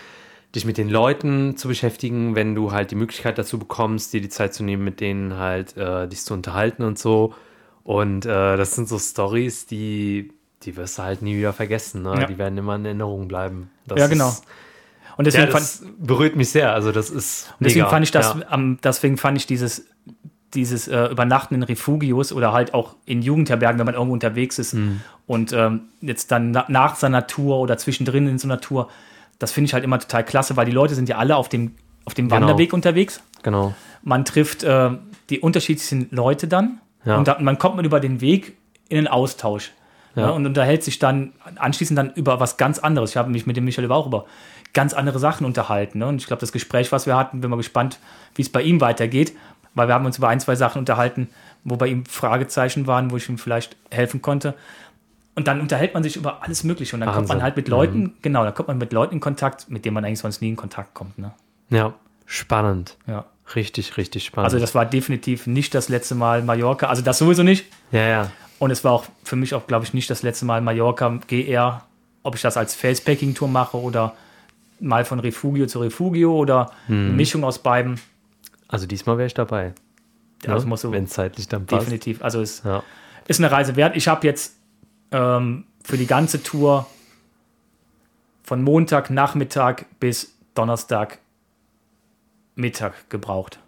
dich 0.55 0.65
mit 0.65 0.79
den 0.79 0.89
Leuten 0.89 1.57
zu 1.57 1.69
beschäftigen, 1.69 2.35
wenn 2.35 2.55
du 2.55 2.73
halt 2.73 2.91
die 2.91 2.95
Möglichkeit 2.95 3.37
dazu 3.39 3.59
bekommst, 3.59 4.13
dir 4.13 4.21
die 4.21 4.29
Zeit 4.29 4.55
zu 4.55 4.65
nehmen, 4.65 4.85
mit 4.85 5.01
denen 5.01 5.37
halt 5.37 5.77
äh, 5.77 6.09
dich 6.09 6.23
zu 6.23 6.35
unterhalten 6.35 6.83
und 6.83 6.99
so. 6.99 7.35
Und 7.83 8.27
äh, 8.27 8.57
das 8.57 8.75
sind 8.75 8.89
so 8.89 8.99
Stories, 8.99 9.67
die, 9.67 10.33
die 10.63 10.77
wirst 10.77 10.99
du 10.99 11.03
halt 11.03 11.23
nie 11.23 11.37
wieder 11.37 11.53
vergessen, 11.53 12.03
ne? 12.03 12.15
Ja. 12.21 12.27
Die 12.27 12.39
werden 12.39 12.59
immer 12.59 12.75
in 12.77 12.85
Erinnerung 12.85 13.29
bleiben. 13.29 13.71
Das 13.87 13.99
Ja, 14.01 14.07
genau. 14.09 14.29
Ist, 14.29 14.45
Und 15.17 15.25
ja, 15.27 15.31
deswegen 15.31 15.53
fand, 15.53 15.65
das 15.65 15.85
berührt 15.99 16.37
mich 16.37 16.51
sehr. 16.51 16.73
Also 16.73 16.91
das 16.91 17.11
ist. 17.11 17.53
Und 17.61 17.67
deswegen 17.67 17.83
mega. 17.83 17.91
fand 17.91 18.05
ich 18.05 18.11
das, 18.11 18.35
Ja. 18.35 18.47
am, 18.49 18.79
deswegen 18.83 19.17
fand 19.19 19.39
ich 19.39 19.47
dieses, 19.47 19.87
dieses 20.55 20.89
äh, 20.89 21.07
Übernachten 21.07 21.55
in 21.55 21.63
Refugios 21.63 22.33
oder 22.33 22.53
halt 22.53 22.73
auch 22.75 22.95
in 23.05 23.21
Jugendherbergen, 23.23 23.79
wenn 23.79 23.87
man 23.87 23.95
irgendwo 23.95 24.15
unterwegs 24.15 24.59
ist 24.59 24.75
Mhm. 24.75 25.01
und 25.27 25.53
ähm, 25.53 25.81
jetzt 26.01 26.31
dann 26.31 26.51
na, 26.53 26.65
nach 26.69 26.97
seiner 26.97 27.27
Tour 27.27 27.59
oder 27.59 27.77
zwischendrin 27.79 28.27
in 28.29 28.39
so 28.39 28.47
einer 28.47 28.61
Tour, 28.61 28.89
das 29.39 29.53
finde 29.53 29.67
ich 29.67 29.75
halt 29.75 29.85
immer 29.85 29.99
total 29.99 30.25
klasse, 30.25 30.57
weil 30.57 30.65
die 30.67 30.73
Leute 30.73 30.95
sind 30.95 31.09
ja 31.09 31.19
alle 31.19 31.37
auf 31.37 31.49
dem, 31.49 31.75
auf 32.05 32.15
dem 32.15 32.29
Genau. 32.29 32.41
Wanderweg 32.43 32.73
unterwegs. 32.73 33.21
Genau. 33.43 33.75
Man 34.03 34.25
trifft 34.25 34.63
äh, 34.63 34.91
die 35.31 35.41
unterschiedlichsten 35.41 36.09
Leute 36.11 36.47
dann 36.49 36.81
Ja. 37.05 37.17
und 37.19 37.29
dann, 37.29 37.43
man 37.45 37.59
kommt 37.59 37.77
man 37.77 37.85
über 37.85 38.01
den 38.01 38.21
Weg 38.21 38.57
in 38.89 38.97
den 38.97 39.09
Austausch. 39.09 39.73
Ja. 40.15 40.31
Und 40.31 40.47
unterhält 40.47 40.83
sich 40.83 40.99
dann 40.99 41.35
anschließend 41.57 41.99
dann 41.99 42.11
über 42.15 42.41
was 42.41 42.57
ganz 42.57 42.79
anderes. 42.79 43.11
Ich 43.11 43.17
habe 43.19 43.29
mich 43.31 43.45
mit 43.47 43.55
dem 43.59 43.65
Michael 43.67 43.93
auch 43.93 44.07
über 44.07 44.25
ganz 44.73 44.95
andere 44.95 45.19
Sachen 45.19 45.45
unterhalten. 45.45 45.99
Ne? 45.99 46.07
Und 46.07 46.23
ich 46.23 46.27
glaube, 46.27 46.41
das 46.41 46.53
Gespräch, 46.53 46.91
was 46.91 47.05
wir 47.07 47.17
hatten, 47.17 47.43
bin 47.43 47.51
mal 47.51 47.57
gespannt, 47.57 47.99
wie 48.35 48.41
es 48.41 48.49
bei 48.49 48.63
ihm 48.63 48.81
weitergeht, 48.81 49.35
weil 49.77 49.87
wir 49.87 49.95
haben 49.95 50.07
uns 50.07 50.19
über 50.19 50.29
ein, 50.29 50.41
zwei 50.41 50.57
Sachen 50.57 50.81
unterhalten, 50.81 51.29
wo 51.63 51.77
bei 51.77 51.87
ihm 51.87 52.05
Fragezeichen 52.05 52.89
waren, 52.89 53.13
wo 53.13 53.17
ich 53.17 53.29
ihm 53.29 53.39
vielleicht 53.39 53.77
helfen 53.91 54.23
konnte. 54.23 54.55
Und 55.37 55.47
dann 55.47 55.61
unterhält 55.61 55.95
man 55.95 56.03
sich 56.03 56.17
über 56.17 56.43
alles 56.43 56.65
Mögliche 56.65 56.97
und 56.97 57.01
dann 57.01 57.11
Wahnsinn. 57.11 57.21
kommt 57.21 57.29
man 57.29 57.43
halt 57.43 57.57
mit 57.57 57.69
Leuten, 57.69 58.01
mhm. 58.01 58.13
genau, 58.23 58.43
da 58.43 58.51
kommt 58.51 58.69
man 58.69 58.79
mit 58.79 58.93
Leuten 58.93 59.15
in 59.15 59.21
Kontakt, 59.21 59.71
mit 59.71 59.85
denen 59.85 59.95
man 59.95 60.05
eigentlich 60.05 60.19
sonst 60.19 60.41
nie 60.41 60.49
in 60.49 60.57
Kontakt 60.57 60.95
kommt. 60.95 61.19
Ne? 61.19 61.33
Ja, 61.71 61.95
spannend. 62.25 62.97
Ja. 63.07 63.27
Richtig, 63.55 63.97
richtig 63.97 64.25
spannend. 64.25 64.47
Also 64.47 64.59
das 64.59 64.75
war 64.75 64.87
definitiv 64.87 65.47
nicht 65.47 65.75
das 65.75 65.89
letzte 65.89 66.15
Mal 66.15 66.43
Mallorca, 66.43 66.87
also 66.87 67.03
das 67.03 67.19
sowieso 67.19 67.45
nicht. 67.45 67.67
Ja, 67.93 68.09
ja. 68.09 68.31
Und 68.59 68.71
es 68.71 68.83
war 68.83 68.93
auch 68.93 69.05
für 69.23 69.37
mich 69.37 69.55
auch, 69.55 69.67
glaube 69.67 69.85
ich, 69.85 69.95
nicht 69.95 70.11
das 70.11 70.23
letzte 70.23 70.47
Mal 70.47 70.63
Mallorca 70.63 71.21
GR, 71.29 71.85
ob 72.23 72.35
ich 72.35 72.43
das 72.43 72.57
als 72.57 72.75
Facepacking-Tour 72.75 73.49
mache 73.49 73.77
oder 73.77 74.15
mal 74.81 75.05
von 75.05 75.21
Refugio 75.21 75.67
zu 75.67 75.81
Refugio 75.81 76.35
oder 76.35 76.73
hm. 76.87 77.07
eine 77.07 77.15
Mischung 77.15 77.45
aus 77.45 77.59
beiden. 77.59 78.01
Also 78.69 78.87
diesmal 78.87 79.19
wäre 79.19 79.27
ich 79.27 79.35
dabei. 79.35 79.73
Ja, 80.45 80.53
also 80.53 80.67
muss 80.67 80.83
so 80.83 80.93
wenn 80.93 81.05
es 81.05 81.11
zeitlich 81.11 81.49
dann 81.49 81.67
passt. 81.67 81.83
Definitiv. 81.83 82.23
Also 82.23 82.41
es 82.41 82.63
ja. 82.65 82.83
ist 83.27 83.41
eine 83.41 83.51
Reise 83.51 83.77
wert. 83.77 83.97
Ich 83.97 84.09
habe 84.09 84.27
jetzt 84.27 84.57
ähm, 85.13 85.65
für 85.83 85.97
die 85.97 86.07
ganze 86.07 86.43
Tour 86.43 86.87
von 88.43 88.63
Montag 88.63 89.11
Nachmittag 89.11 89.87
bis 89.99 90.37
Donnerstag 90.55 91.19
Mittag 92.55 93.11
gebraucht. 93.11 93.59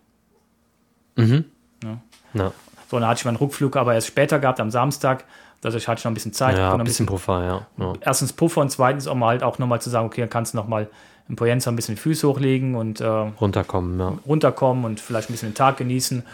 Mhm. 1.17 1.45
Ja. 1.83 1.99
ja. 2.35 2.53
So, 2.91 2.99
dann 2.99 3.09
hatte 3.09 3.19
ich 3.19 3.25
meinen 3.25 3.37
Rückflug 3.37 3.77
aber 3.77 3.95
erst 3.95 4.07
später 4.07 4.39
gehabt, 4.39 4.61
am 4.61 4.71
Samstag. 4.71 5.25
Also 5.63 5.77
ich 5.77 5.89
hatte 5.89 6.01
noch 6.03 6.13
ein 6.13 6.15
bisschen 6.15 6.33
Zeit. 6.33 6.57
Ja, 6.57 6.73
ein 6.73 6.79
bisschen, 6.79 6.85
bisschen 6.85 7.07
Puffer, 7.07 7.45
ja. 7.45 7.67
ja. 7.77 7.93
Erstens 8.01 8.33
Puffer 8.33 8.61
und 8.61 8.71
zweitens 8.71 9.07
um 9.07 9.25
halt 9.25 9.43
auch 9.43 9.59
nochmal 9.59 9.81
zu 9.81 9.91
sagen, 9.91 10.07
okay, 10.07 10.21
dann 10.23 10.31
kannst 10.31 10.55
du 10.55 10.57
nochmal 10.57 10.89
in 11.29 11.37
Poyenza 11.37 11.70
ein 11.70 11.76
bisschen 11.76 11.95
die 11.95 12.01
Füße 12.01 12.26
hochlegen 12.26 12.74
und 12.74 13.01
äh, 13.01 13.07
runterkommen, 13.07 14.01
ja. 14.01 14.18
runterkommen 14.26 14.85
und 14.85 15.01
vielleicht 15.01 15.29
ein 15.29 15.33
bisschen 15.35 15.51
den 15.51 15.55
Tag 15.55 15.76
genießen. 15.76 16.24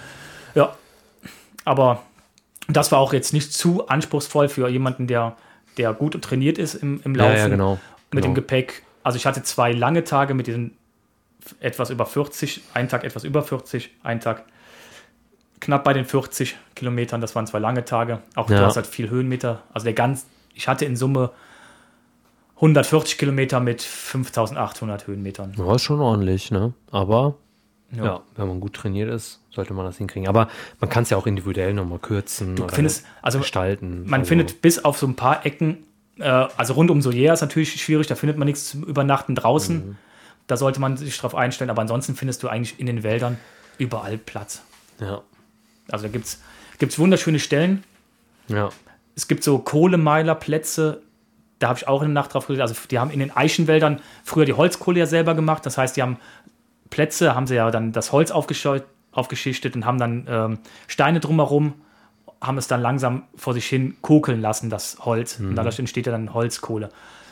Ja, 0.54 0.76
aber 1.64 2.02
das 2.68 2.92
war 2.92 2.98
auch 2.98 3.12
jetzt 3.12 3.32
nicht 3.32 3.52
zu 3.52 3.88
anspruchsvoll 3.88 4.48
für 4.48 4.68
jemanden, 4.68 5.06
der, 5.06 5.36
der 5.76 5.92
gut 5.92 6.20
trainiert 6.22 6.58
ist 6.58 6.74
im, 6.74 7.00
im 7.04 7.14
Laufen. 7.14 7.34
Ja, 7.34 7.38
ja 7.38 7.48
genau. 7.48 7.78
Mit 8.12 8.22
genau. 8.22 8.32
dem 8.32 8.34
Gepäck. 8.34 8.82
Also 9.02 9.16
ich 9.16 9.26
hatte 9.26 9.42
zwei 9.42 9.72
lange 9.72 10.04
Tage 10.04 10.34
mit 10.34 10.46
diesen 10.46 10.76
etwas 11.60 11.90
über 11.90 12.06
40, 12.06 12.62
einen 12.72 12.88
Tag 12.88 13.04
etwas 13.04 13.24
über 13.24 13.42
40, 13.42 13.90
einen 14.02 14.20
Tag 14.20 14.44
knapp 15.60 15.84
bei 15.84 15.92
den 15.92 16.04
40 16.04 16.56
Kilometern. 16.74 17.20
Das 17.20 17.34
waren 17.34 17.46
zwei 17.46 17.58
lange 17.58 17.84
Tage. 17.84 18.20
Auch 18.34 18.48
ja. 18.48 18.60
du 18.60 18.66
hast 18.66 18.76
halt 18.76 18.86
viel 18.86 19.10
Höhenmeter. 19.10 19.62
Also 19.72 19.84
der 19.84 19.94
ganz, 19.94 20.26
ich 20.54 20.68
hatte 20.68 20.84
in 20.84 20.96
Summe 20.96 21.30
140 22.56 23.18
Kilometer 23.18 23.60
mit 23.60 23.82
5800 23.82 25.06
Höhenmetern. 25.06 25.54
Ja, 25.58 25.74
ist 25.74 25.82
schon 25.82 26.00
ordentlich, 26.00 26.50
ne? 26.50 26.72
Aber 26.90 27.36
ja. 27.90 28.04
ja. 28.04 28.22
wenn 28.36 28.48
man 28.48 28.60
gut 28.60 28.74
trainiert 28.74 29.10
ist, 29.10 29.40
sollte 29.50 29.74
man 29.74 29.84
das 29.84 29.98
hinkriegen. 29.98 30.28
Aber 30.28 30.48
man 30.80 30.90
kann 30.90 31.02
es 31.02 31.10
ja 31.10 31.16
auch 31.16 31.26
individuell 31.26 31.74
nochmal 31.74 31.98
kürzen 31.98 32.56
du 32.56 32.68
findest, 32.68 33.04
also 33.22 33.38
gestalten. 33.38 34.04
Man 34.06 34.20
also. 34.20 34.28
findet 34.28 34.62
bis 34.62 34.84
auf 34.84 34.98
so 34.98 35.06
ein 35.06 35.16
paar 35.16 35.44
Ecken, 35.44 35.84
äh, 36.18 36.24
also 36.24 36.74
rund 36.74 36.90
um 36.90 37.02
Solier 37.02 37.32
ist 37.32 37.40
natürlich 37.40 37.80
schwierig, 37.80 38.06
da 38.06 38.14
findet 38.14 38.38
man 38.38 38.46
nichts 38.46 38.70
zum 38.70 38.84
Übernachten 38.84 39.34
draußen. 39.34 39.88
Mhm. 39.88 39.96
Da 40.46 40.56
sollte 40.56 40.80
man 40.80 40.96
sich 40.96 41.16
drauf 41.16 41.34
einstellen, 41.34 41.70
aber 41.70 41.82
ansonsten 41.82 42.14
findest 42.14 42.42
du 42.42 42.48
eigentlich 42.48 42.78
in 42.78 42.86
den 42.86 43.02
Wäldern 43.02 43.38
überall 43.78 44.18
Platz. 44.18 44.62
Ja. 45.00 45.22
Also 45.90 46.06
da 46.06 46.12
gibt 46.12 46.26
es 46.26 46.98
wunderschöne 46.98 47.38
Stellen. 47.38 47.82
Ja. 48.48 48.70
Es 49.16 49.28
gibt 49.28 49.44
so 49.44 49.58
Kohlemeilerplätze, 49.58 51.02
da 51.64 51.68
habe 51.68 51.78
ich 51.78 51.88
auch 51.88 52.02
eine 52.02 52.12
Nacht 52.12 52.34
drauf 52.34 52.46
gelegt. 52.46 52.60
Also 52.60 52.74
die 52.90 52.98
haben 52.98 53.10
in 53.10 53.20
den 53.20 53.34
Eichenwäldern 53.34 54.02
früher 54.22 54.44
die 54.44 54.52
Holzkohle 54.52 54.98
ja 54.98 55.06
selber 55.06 55.34
gemacht. 55.34 55.64
Das 55.64 55.78
heißt, 55.78 55.96
die 55.96 56.02
haben 56.02 56.18
Plätze, 56.90 57.34
haben 57.34 57.46
sie 57.46 57.54
ja 57.54 57.70
dann 57.70 57.90
das 57.90 58.12
Holz 58.12 58.30
aufgeschichtet 58.30 59.74
und 59.74 59.86
haben 59.86 59.96
dann 59.96 60.26
ähm, 60.28 60.58
Steine 60.88 61.20
drumherum, 61.20 61.72
haben 62.38 62.58
es 62.58 62.68
dann 62.68 62.82
langsam 62.82 63.22
vor 63.34 63.54
sich 63.54 63.64
hin 63.64 63.96
kokeln 64.02 64.42
lassen, 64.42 64.68
das 64.68 64.98
Holz. 65.06 65.38
Mhm. 65.38 65.48
Und 65.48 65.56
dadurch 65.56 65.78
entsteht 65.78 66.04
ja 66.04 66.12
dann 66.12 66.34
Holzkohle. 66.34 66.90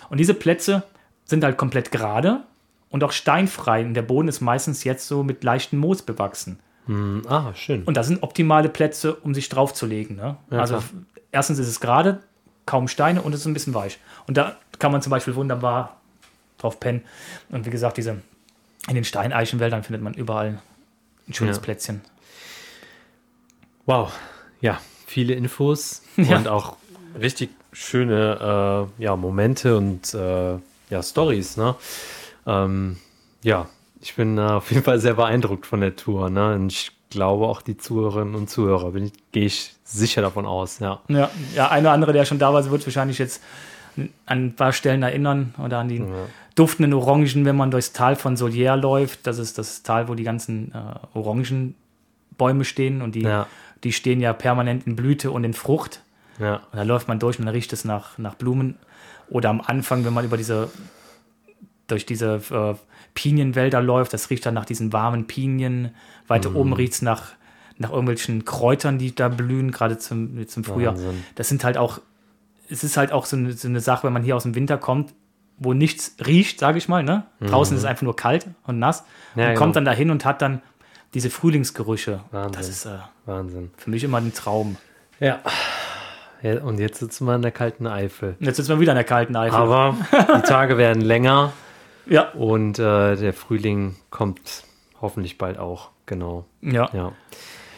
Und 0.09 0.16
diese 0.16 0.33
Plätze 0.33 0.83
sind 1.26 1.45
halt 1.45 1.59
komplett 1.59 1.93
gerade 1.93 2.41
und 2.89 3.05
auch 3.05 3.12
steinfrei. 3.12 3.85
Und 3.85 3.93
der 3.93 4.01
Boden 4.01 4.28
ist 4.28 4.41
meistens 4.41 4.83
jetzt 4.83 5.07
so 5.07 5.22
mit 5.22 5.45
leichtem 5.45 5.78
Moos 5.78 6.01
bewachsen. 6.01 6.59
Mhm. 6.87 7.24
Ah, 7.28 7.53
schön. 7.55 7.83
Und 7.85 7.99
das 7.99 8.07
sind 8.07 8.22
optimale 8.22 8.70
Plätze, 8.70 9.14
um 9.14 9.35
sich 9.35 9.51
draufzulegen. 9.51 10.16
Ne? 10.16 10.39
Ja, 10.51 10.59
also 10.59 10.78
klar. 10.78 10.89
erstens 11.33 11.59
ist 11.59 11.68
es 11.68 11.80
gerade, 11.80 12.20
kaum 12.66 12.88
Steine 12.88 13.22
und 13.22 13.34
es 13.34 13.40
ist 13.40 13.46
ein 13.46 13.54
bisschen 13.54 13.74
weich. 13.74 13.98
Und 14.26 14.36
da 14.36 14.56
kann 14.78 14.92
man 14.92 15.02
zum 15.02 15.10
Beispiel 15.10 15.34
wunderbar 15.34 16.00
drauf 16.58 16.80
pennen. 16.80 17.02
Und 17.50 17.66
wie 17.66 17.70
gesagt, 17.70 17.96
diese 17.96 18.22
in 18.88 18.94
den 18.94 19.04
Steineichenwäldern 19.04 19.82
findet 19.82 20.02
man 20.02 20.14
überall 20.14 20.60
ein 21.28 21.34
schönes 21.34 21.56
ja. 21.56 21.62
Plätzchen. 21.62 22.00
Wow, 23.86 24.12
ja, 24.60 24.80
viele 25.06 25.34
Infos 25.34 26.02
ja. 26.16 26.36
und 26.36 26.48
auch 26.48 26.76
richtig 27.20 27.50
schöne 27.72 28.88
äh, 28.98 29.02
ja, 29.02 29.16
Momente 29.16 29.76
und 29.76 30.14
äh, 30.14 30.56
ja, 30.90 31.02
Stories. 31.02 31.56
Ne? 31.56 31.74
Ähm, 32.46 32.98
ja, 33.42 33.68
ich 34.00 34.14
bin 34.14 34.38
äh, 34.38 34.42
auf 34.42 34.70
jeden 34.70 34.84
Fall 34.84 35.00
sehr 35.00 35.14
beeindruckt 35.14 35.66
von 35.66 35.80
der 35.80 35.96
Tour. 35.96 36.28
Ne? 36.30 36.54
Und 36.54 36.72
ich 36.72 36.92
glaube 37.12 37.46
auch 37.46 37.62
die 37.62 37.76
Zuhörerinnen 37.76 38.34
und 38.34 38.50
Zuhörer, 38.50 38.90
bin 38.90 39.04
ich, 39.04 39.12
gehe 39.30 39.46
ich 39.46 39.74
sicher 39.84 40.22
davon 40.22 40.46
aus. 40.46 40.78
Ja, 40.80 41.00
ja, 41.08 41.30
ja 41.54 41.68
eine 41.68 41.88
oder 41.88 41.92
andere, 41.92 42.12
der 42.12 42.24
schon 42.24 42.38
da 42.38 42.52
war, 42.52 42.68
wird 42.70 42.86
wahrscheinlich 42.86 43.18
jetzt 43.18 43.42
an 43.96 44.46
ein 44.46 44.56
paar 44.56 44.72
Stellen 44.72 45.02
erinnern 45.02 45.54
oder 45.62 45.78
an 45.78 45.88
die 45.88 45.98
ja. 45.98 46.06
duftenden 46.54 46.94
Orangen, 46.94 47.44
wenn 47.44 47.56
man 47.56 47.70
durchs 47.70 47.92
Tal 47.92 48.16
von 48.16 48.36
Solier 48.36 48.76
läuft. 48.76 49.26
Das 49.26 49.38
ist 49.38 49.58
das 49.58 49.82
Tal, 49.82 50.08
wo 50.08 50.14
die 50.14 50.24
ganzen 50.24 50.72
äh, 50.72 51.18
Orangenbäume 51.18 52.64
stehen 52.64 53.02
und 53.02 53.14
die, 53.14 53.22
ja. 53.22 53.46
die 53.84 53.92
stehen 53.92 54.20
ja 54.20 54.32
permanent 54.32 54.86
in 54.86 54.96
Blüte 54.96 55.30
und 55.30 55.44
in 55.44 55.52
Frucht. 55.52 56.00
Ja. 56.38 56.56
Und 56.72 56.78
da 56.78 56.82
läuft 56.82 57.08
man 57.08 57.18
durch 57.18 57.38
und 57.38 57.44
dann 57.44 57.54
riecht 57.54 57.72
es 57.72 57.84
nach, 57.84 58.18
nach 58.18 58.34
Blumen. 58.34 58.78
Oder 59.28 59.50
am 59.50 59.60
Anfang, 59.60 60.04
wenn 60.04 60.14
man 60.14 60.24
über 60.24 60.36
diese, 60.36 60.70
durch 61.86 62.06
diese 62.06 62.40
äh, 62.50 62.74
Pinienwälder 63.14 63.82
läuft, 63.82 64.12
das 64.12 64.30
riecht 64.30 64.46
dann 64.46 64.54
nach 64.54 64.64
diesen 64.64 64.92
warmen 64.92 65.26
Pinien. 65.26 65.94
Weiter 66.28 66.50
mhm. 66.50 66.56
oben 66.56 66.72
riecht 66.72 66.94
es 66.94 67.02
nach, 67.02 67.32
nach 67.78 67.90
irgendwelchen 67.90 68.44
Kräutern, 68.44 68.98
die 68.98 69.14
da 69.14 69.28
blühen, 69.28 69.70
gerade 69.70 69.98
zum, 69.98 70.46
zum 70.48 70.64
Frühjahr. 70.64 70.94
Wahnsinn. 70.94 71.24
Das 71.34 71.48
sind 71.48 71.64
halt 71.64 71.76
auch 71.76 72.00
es 72.72 72.82
ist 72.84 72.96
halt 72.96 73.12
auch 73.12 73.26
so 73.26 73.36
eine, 73.36 73.52
so 73.52 73.68
eine, 73.68 73.80
Sache, 73.80 74.06
wenn 74.06 74.12
man 74.12 74.22
hier 74.22 74.34
aus 74.34 74.44
dem 74.44 74.54
Winter 74.54 74.78
kommt, 74.78 75.12
wo 75.58 75.74
nichts 75.74 76.16
riecht, 76.26 76.58
sage 76.58 76.78
ich 76.78 76.88
mal. 76.88 77.02
Ne? 77.02 77.24
Draußen 77.40 77.74
mhm. 77.74 77.76
ist 77.76 77.84
es 77.84 77.88
einfach 77.88 78.02
nur 78.02 78.16
kalt 78.16 78.46
und 78.66 78.78
nass. 78.78 79.04
Ja, 79.36 79.42
und 79.42 79.48
genau. 79.50 79.58
kommt 79.58 79.76
dann 79.76 79.84
dahin 79.84 80.10
und 80.10 80.24
hat 80.24 80.42
dann 80.42 80.62
diese 81.14 81.30
Frühlingsgerüche. 81.30 82.20
Wahnsinn. 82.30 82.52
Das 82.52 82.68
ist 82.68 82.86
äh, 82.86 82.98
Wahnsinn. 83.26 83.70
für 83.76 83.90
mich 83.90 84.02
immer 84.02 84.18
ein 84.18 84.32
Traum. 84.32 84.76
Ja. 85.20 85.40
ja. 86.42 86.62
Und 86.62 86.80
jetzt 86.80 86.98
sitzen 86.98 87.26
wir 87.26 87.34
in 87.34 87.42
der 87.42 87.52
kalten 87.52 87.86
Eifel. 87.86 88.36
Jetzt 88.40 88.56
sitzen 88.56 88.70
wir 88.70 88.80
wieder 88.80 88.92
in 88.92 88.96
der 88.96 89.04
kalten 89.04 89.36
Eifel. 89.36 89.58
Aber 89.58 89.96
die 90.10 90.42
Tage 90.42 90.78
werden 90.78 91.02
länger. 91.02 91.52
Ja. 92.07 92.30
Und 92.30 92.78
äh, 92.78 93.16
der 93.16 93.32
Frühling 93.32 93.96
kommt 94.11 94.64
hoffentlich 95.00 95.38
bald 95.38 95.59
auch. 95.59 95.90
Genau. 96.07 96.44
Ja. 96.61 96.88
Ja, 96.92 97.12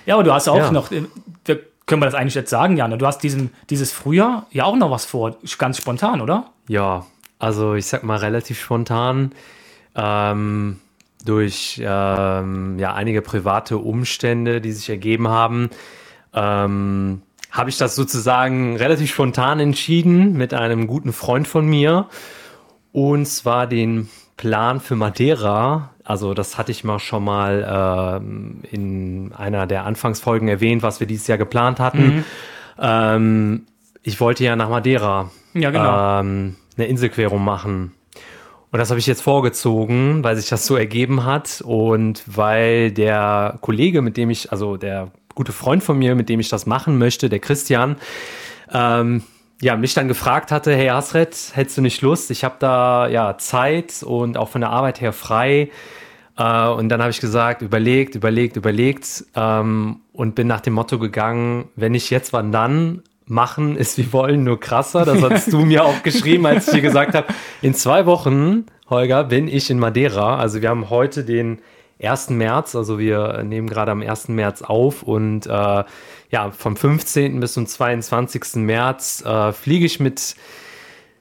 ja 0.07 0.15
aber 0.15 0.25
du 0.25 0.33
hast 0.33 0.49
auch 0.49 0.57
ja. 0.57 0.71
noch, 0.71 0.91
äh, 0.91 1.05
wir 1.45 1.61
können 1.87 2.01
wir 2.01 2.07
das 2.07 2.15
eigentlich 2.15 2.35
jetzt 2.35 2.51
sagen, 2.51 2.77
Jan? 2.77 2.99
Du 2.99 3.07
hast 3.07 3.19
diesen, 3.23 3.51
dieses 3.71 3.93
Frühjahr 3.93 4.47
ja 4.51 4.65
auch 4.65 4.77
noch 4.77 4.91
was 4.91 5.05
vor, 5.05 5.37
ganz 5.59 5.77
spontan, 5.77 6.21
oder? 6.21 6.51
Ja, 6.69 7.05
also 7.39 7.75
ich 7.75 7.87
sag 7.87 8.05
mal 8.05 8.19
relativ 8.19 8.61
spontan. 8.61 9.33
Ähm, 9.95 10.81
durch 11.25 11.81
ähm, 11.83 12.79
ja, 12.79 12.95
einige 12.95 13.23
private 13.23 13.79
Umstände, 13.79 14.61
die 14.61 14.73
sich 14.73 14.91
ergeben 14.91 15.29
haben, 15.29 15.71
ähm, 16.35 17.23
habe 17.51 17.71
ich 17.71 17.79
das 17.79 17.95
sozusagen 17.95 18.77
relativ 18.77 19.13
spontan 19.13 19.61
entschieden 19.61 20.37
mit 20.37 20.53
einem 20.53 20.87
guten 20.87 21.13
Freund 21.13 21.47
von 21.49 21.67
mir. 21.67 22.09
Und 22.95 23.27
zwar 23.27 23.67
den 23.67 24.09
Plan 24.39 24.81
für 24.81 24.97
Madeira 24.97 25.95
also 26.05 26.35
das 26.35 26.59
hatte 26.59 26.71
ich 26.71 26.85
mal 26.85 26.99
schon 26.99 27.25
mal 27.25 28.21
ähm, 28.21 28.61
in 28.71 29.33
einer 29.33 29.67
der 29.67 29.87
Anfangsfolgen 29.87 30.49
erwähnt, 30.49 30.83
was 30.83 31.01
wir 31.01 31.07
dieses 31.07 31.27
Jahr 31.27 31.39
geplant 31.39 31.81
hatten. 31.81 32.17
Mhm. 32.17 32.25
Ähm, 32.79 33.67
ich 34.03 34.21
wollte 34.21 34.45
ja 34.45 34.55
nach 34.55 34.69
Madeira 34.69 35.31
ja, 35.55 35.71
genau. 35.71 36.21
ähm, 36.21 36.57
eine 36.77 36.87
Inselquerung 36.87 37.43
machen. 37.43 37.93
Und 38.71 38.79
das 38.79 38.91
habe 38.91 39.01
ich 39.01 39.07
jetzt 39.07 39.23
vorgezogen, 39.23 40.23
weil 40.23 40.37
sich 40.37 40.49
das 40.49 40.67
so 40.67 40.77
ergeben 40.77 41.25
hat 41.25 41.63
und 41.65 42.23
weil 42.27 42.91
der 42.91 43.57
Kollege, 43.63 44.03
mit 44.03 44.19
dem 44.19 44.29
ich, 44.29 44.53
also 44.53 44.77
der 44.77 45.11
gute 45.35 45.53
Freund 45.53 45.83
von 45.83 45.99
mir, 45.99 46.15
mit 46.15 46.29
dem 46.29 46.41
ich 46.41 46.51
das 46.51 46.67
machen 46.67 46.99
möchte, 46.99 47.31
der 47.31 47.39
Christian, 47.39 47.97
ähm, 48.73 49.23
ja, 49.61 49.77
mich 49.77 49.95
dann 49.95 50.09
gefragt 50.09 50.51
hatte, 50.51 50.75
hey 50.75 50.89
Hasret, 50.89 51.53
hättest 51.55 51.79
du 51.79 51.83
nicht 51.83 52.03
Lust? 52.03 52.31
Ich 52.31 52.45
habe 52.45 52.57
da 52.59 53.09
ja 53.09 53.39
Zeit 53.39 54.03
und 54.03 54.37
auch 54.37 54.49
von 54.49 54.61
der 54.61 54.71
Arbeit 54.71 55.01
her 55.01 55.13
frei. 55.13 55.71
Äh, 56.37 56.69
und 56.69 56.89
dann 56.89 57.01
habe 57.01 57.11
ich 57.11 57.21
gesagt, 57.21 57.63
überlegt, 57.63 58.15
überlegt, 58.15 58.57
überlegt 58.57 59.25
ähm, 59.35 60.01
und 60.13 60.35
bin 60.35 60.47
nach 60.47 60.61
dem 60.61 60.75
Motto 60.75 60.99
gegangen, 60.99 61.69
wenn 61.77 61.93
nicht 61.93 62.11
jetzt, 62.11 62.33
wann 62.33 62.53
dann? 62.53 63.03
machen 63.27 63.77
ist 63.79 63.99
wie 63.99 64.13
wollen, 64.13 64.45
nur 64.45 64.61
krasser. 64.61 65.05
Das 65.05 65.23
hast 65.23 65.53
du 65.53 65.61
mir 65.61 65.85
auch 65.85 66.03
geschrieben, 66.03 66.47
als 66.47 66.67
ich 66.69 66.75
dir 66.75 66.81
gesagt 66.83 67.15
habe, 67.15 67.29
in 67.63 67.75
zwei 67.75 68.07
Wochen, 68.07 68.67
Holger, 68.91 69.25
bin 69.25 69.49
ich 69.49 69.71
in 69.71 69.79
Madeira. 69.79 70.37
Also 70.37 70.61
wir 70.61 70.69
haben 70.69 70.91
heute 70.91 71.25
den 71.25 71.61
1. 72.03 72.31
März, 72.31 72.75
also 72.75 72.99
wir 72.99 73.43
nehmen 73.45 73.69
gerade 73.69 73.93
am 73.93 74.03
1. 74.03 74.29
März 74.29 74.63
auf 74.63 75.03
und 75.03 75.47
äh, 75.47 75.85
ja, 76.35 76.51
vom 76.51 76.77
15. 76.77 77.39
bis 77.39 77.53
zum 77.53 77.65
22. 77.65 78.57
März 78.57 79.23
äh, 79.25 79.53
fliege 79.53 79.87
ich 79.87 80.01
mit 80.01 80.35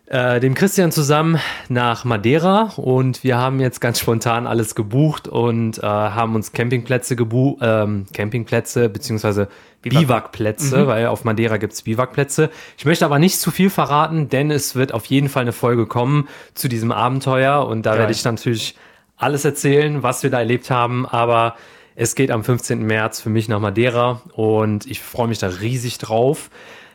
äh, 0.08 0.40
dem 0.40 0.56
Christian 0.56 0.92
zusammen 0.92 1.40
nach 1.70 2.04
Madeira 2.04 2.74
und 2.78 3.24
wir 3.24 3.38
haben 3.38 3.60
jetzt 3.60 3.80
ganz 3.80 4.00
spontan 4.00 4.48
alles 4.48 4.74
gebucht 4.74 5.28
und 5.28 5.78
äh, 5.78 5.82
haben 5.84 6.34
uns 6.34 6.52
Campingplätze 6.52 7.16
gebucht, 7.16 7.60
ähm, 7.62 8.08
Campingplätze 8.12 8.90
beziehungsweise 8.90 9.50
Biwakplätze, 9.84 10.80
mhm. 10.80 10.88
weil 10.88 11.06
auf 11.06 11.26
Madeira 11.26 11.58
gibt 11.58 11.74
es 11.74 11.84
Biwakplätze. 11.84 12.50
Ich 12.80 12.86
möchte 12.86 13.06
aber 13.06 13.20
nicht 13.20 13.40
zu 13.40 13.52
viel 13.52 13.70
verraten, 13.70 14.30
denn 14.30 14.50
es 14.50 14.74
wird 14.74 14.96
auf 14.96 15.06
jeden 15.06 15.30
Fall 15.30 15.44
eine 15.44 15.54
Folge 15.54 15.86
kommen 15.86 16.28
zu 16.56 16.68
diesem 16.68 16.92
Abenteuer 16.92 17.68
und 17.68 17.86
da 17.86 17.92
Geil. 17.92 18.00
werde 18.00 18.14
ich 18.14 18.26
natürlich 18.26 18.76
alles 19.18 19.46
erzählen, 19.46 20.02
was 20.02 20.24
wir 20.24 20.32
da 20.32 20.40
erlebt 20.40 20.72
haben, 20.72 21.06
aber 21.06 21.56
es 21.96 22.16
geht 22.16 22.32
am 22.32 22.44
15. 22.44 22.82
März 22.84 23.22
für 23.22 23.30
mich 23.30 23.48
nach 23.48 23.60
Madeira 23.60 24.22
und 24.34 24.86
ich 24.86 25.02
freue 25.02 25.28
mich 25.28 25.40
da 25.40 25.48
riesig 25.48 25.98
drauf. 25.98 26.50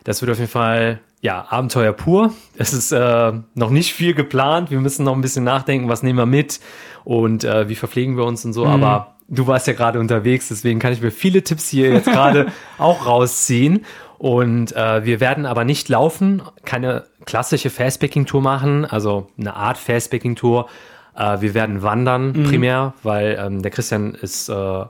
Das 0.04 0.20
wird 0.22 0.30
auf 0.30 0.38
jeden 0.38 0.50
Fall 0.50 1.00
ja, 1.20 1.46
Abenteuer 1.50 1.92
pur. 1.92 2.32
Es 2.56 2.72
ist 2.72 2.92
äh, 2.92 3.32
noch 3.54 3.70
nicht 3.70 3.92
viel 3.92 4.14
geplant. 4.14 4.70
Wir 4.70 4.80
müssen 4.80 5.04
noch 5.04 5.14
ein 5.14 5.20
bisschen 5.20 5.44
nachdenken, 5.44 5.88
was 5.88 6.02
nehmen 6.02 6.18
wir 6.18 6.26
mit 6.26 6.60
und 7.04 7.44
äh, 7.44 7.68
wie 7.68 7.74
verpflegen 7.74 8.16
wir 8.16 8.24
uns 8.24 8.44
und 8.44 8.52
so. 8.52 8.64
Mhm. 8.64 8.70
Aber 8.70 9.16
du 9.28 9.46
warst 9.46 9.66
ja 9.66 9.72
gerade 9.72 9.98
unterwegs, 10.00 10.48
deswegen 10.48 10.78
kann 10.78 10.92
ich 10.92 11.00
mir 11.00 11.10
viele 11.10 11.42
Tipps 11.42 11.68
hier 11.68 11.92
jetzt 11.92 12.06
gerade 12.06 12.46
auch 12.78 13.06
rausziehen. 13.06 13.84
Und 14.18 14.74
äh, 14.74 15.04
wir 15.04 15.20
werden 15.20 15.46
aber 15.46 15.64
nicht 15.64 15.88
laufen, 15.88 16.42
keine 16.64 17.04
klassische 17.24 17.70
Fastpacking-Tour 17.70 18.42
machen, 18.42 18.84
also 18.84 19.28
eine 19.38 19.54
Art 19.54 19.78
Fastpacking-Tour. 19.78 20.68
Äh, 21.18 21.40
wir 21.40 21.54
werden 21.54 21.82
wandern 21.82 22.32
mhm. 22.32 22.44
primär, 22.44 22.94
weil 23.02 23.38
ähm, 23.38 23.60
der 23.60 23.70
Christian 23.70 24.14
ist 24.14 24.48
äh, 24.48 24.84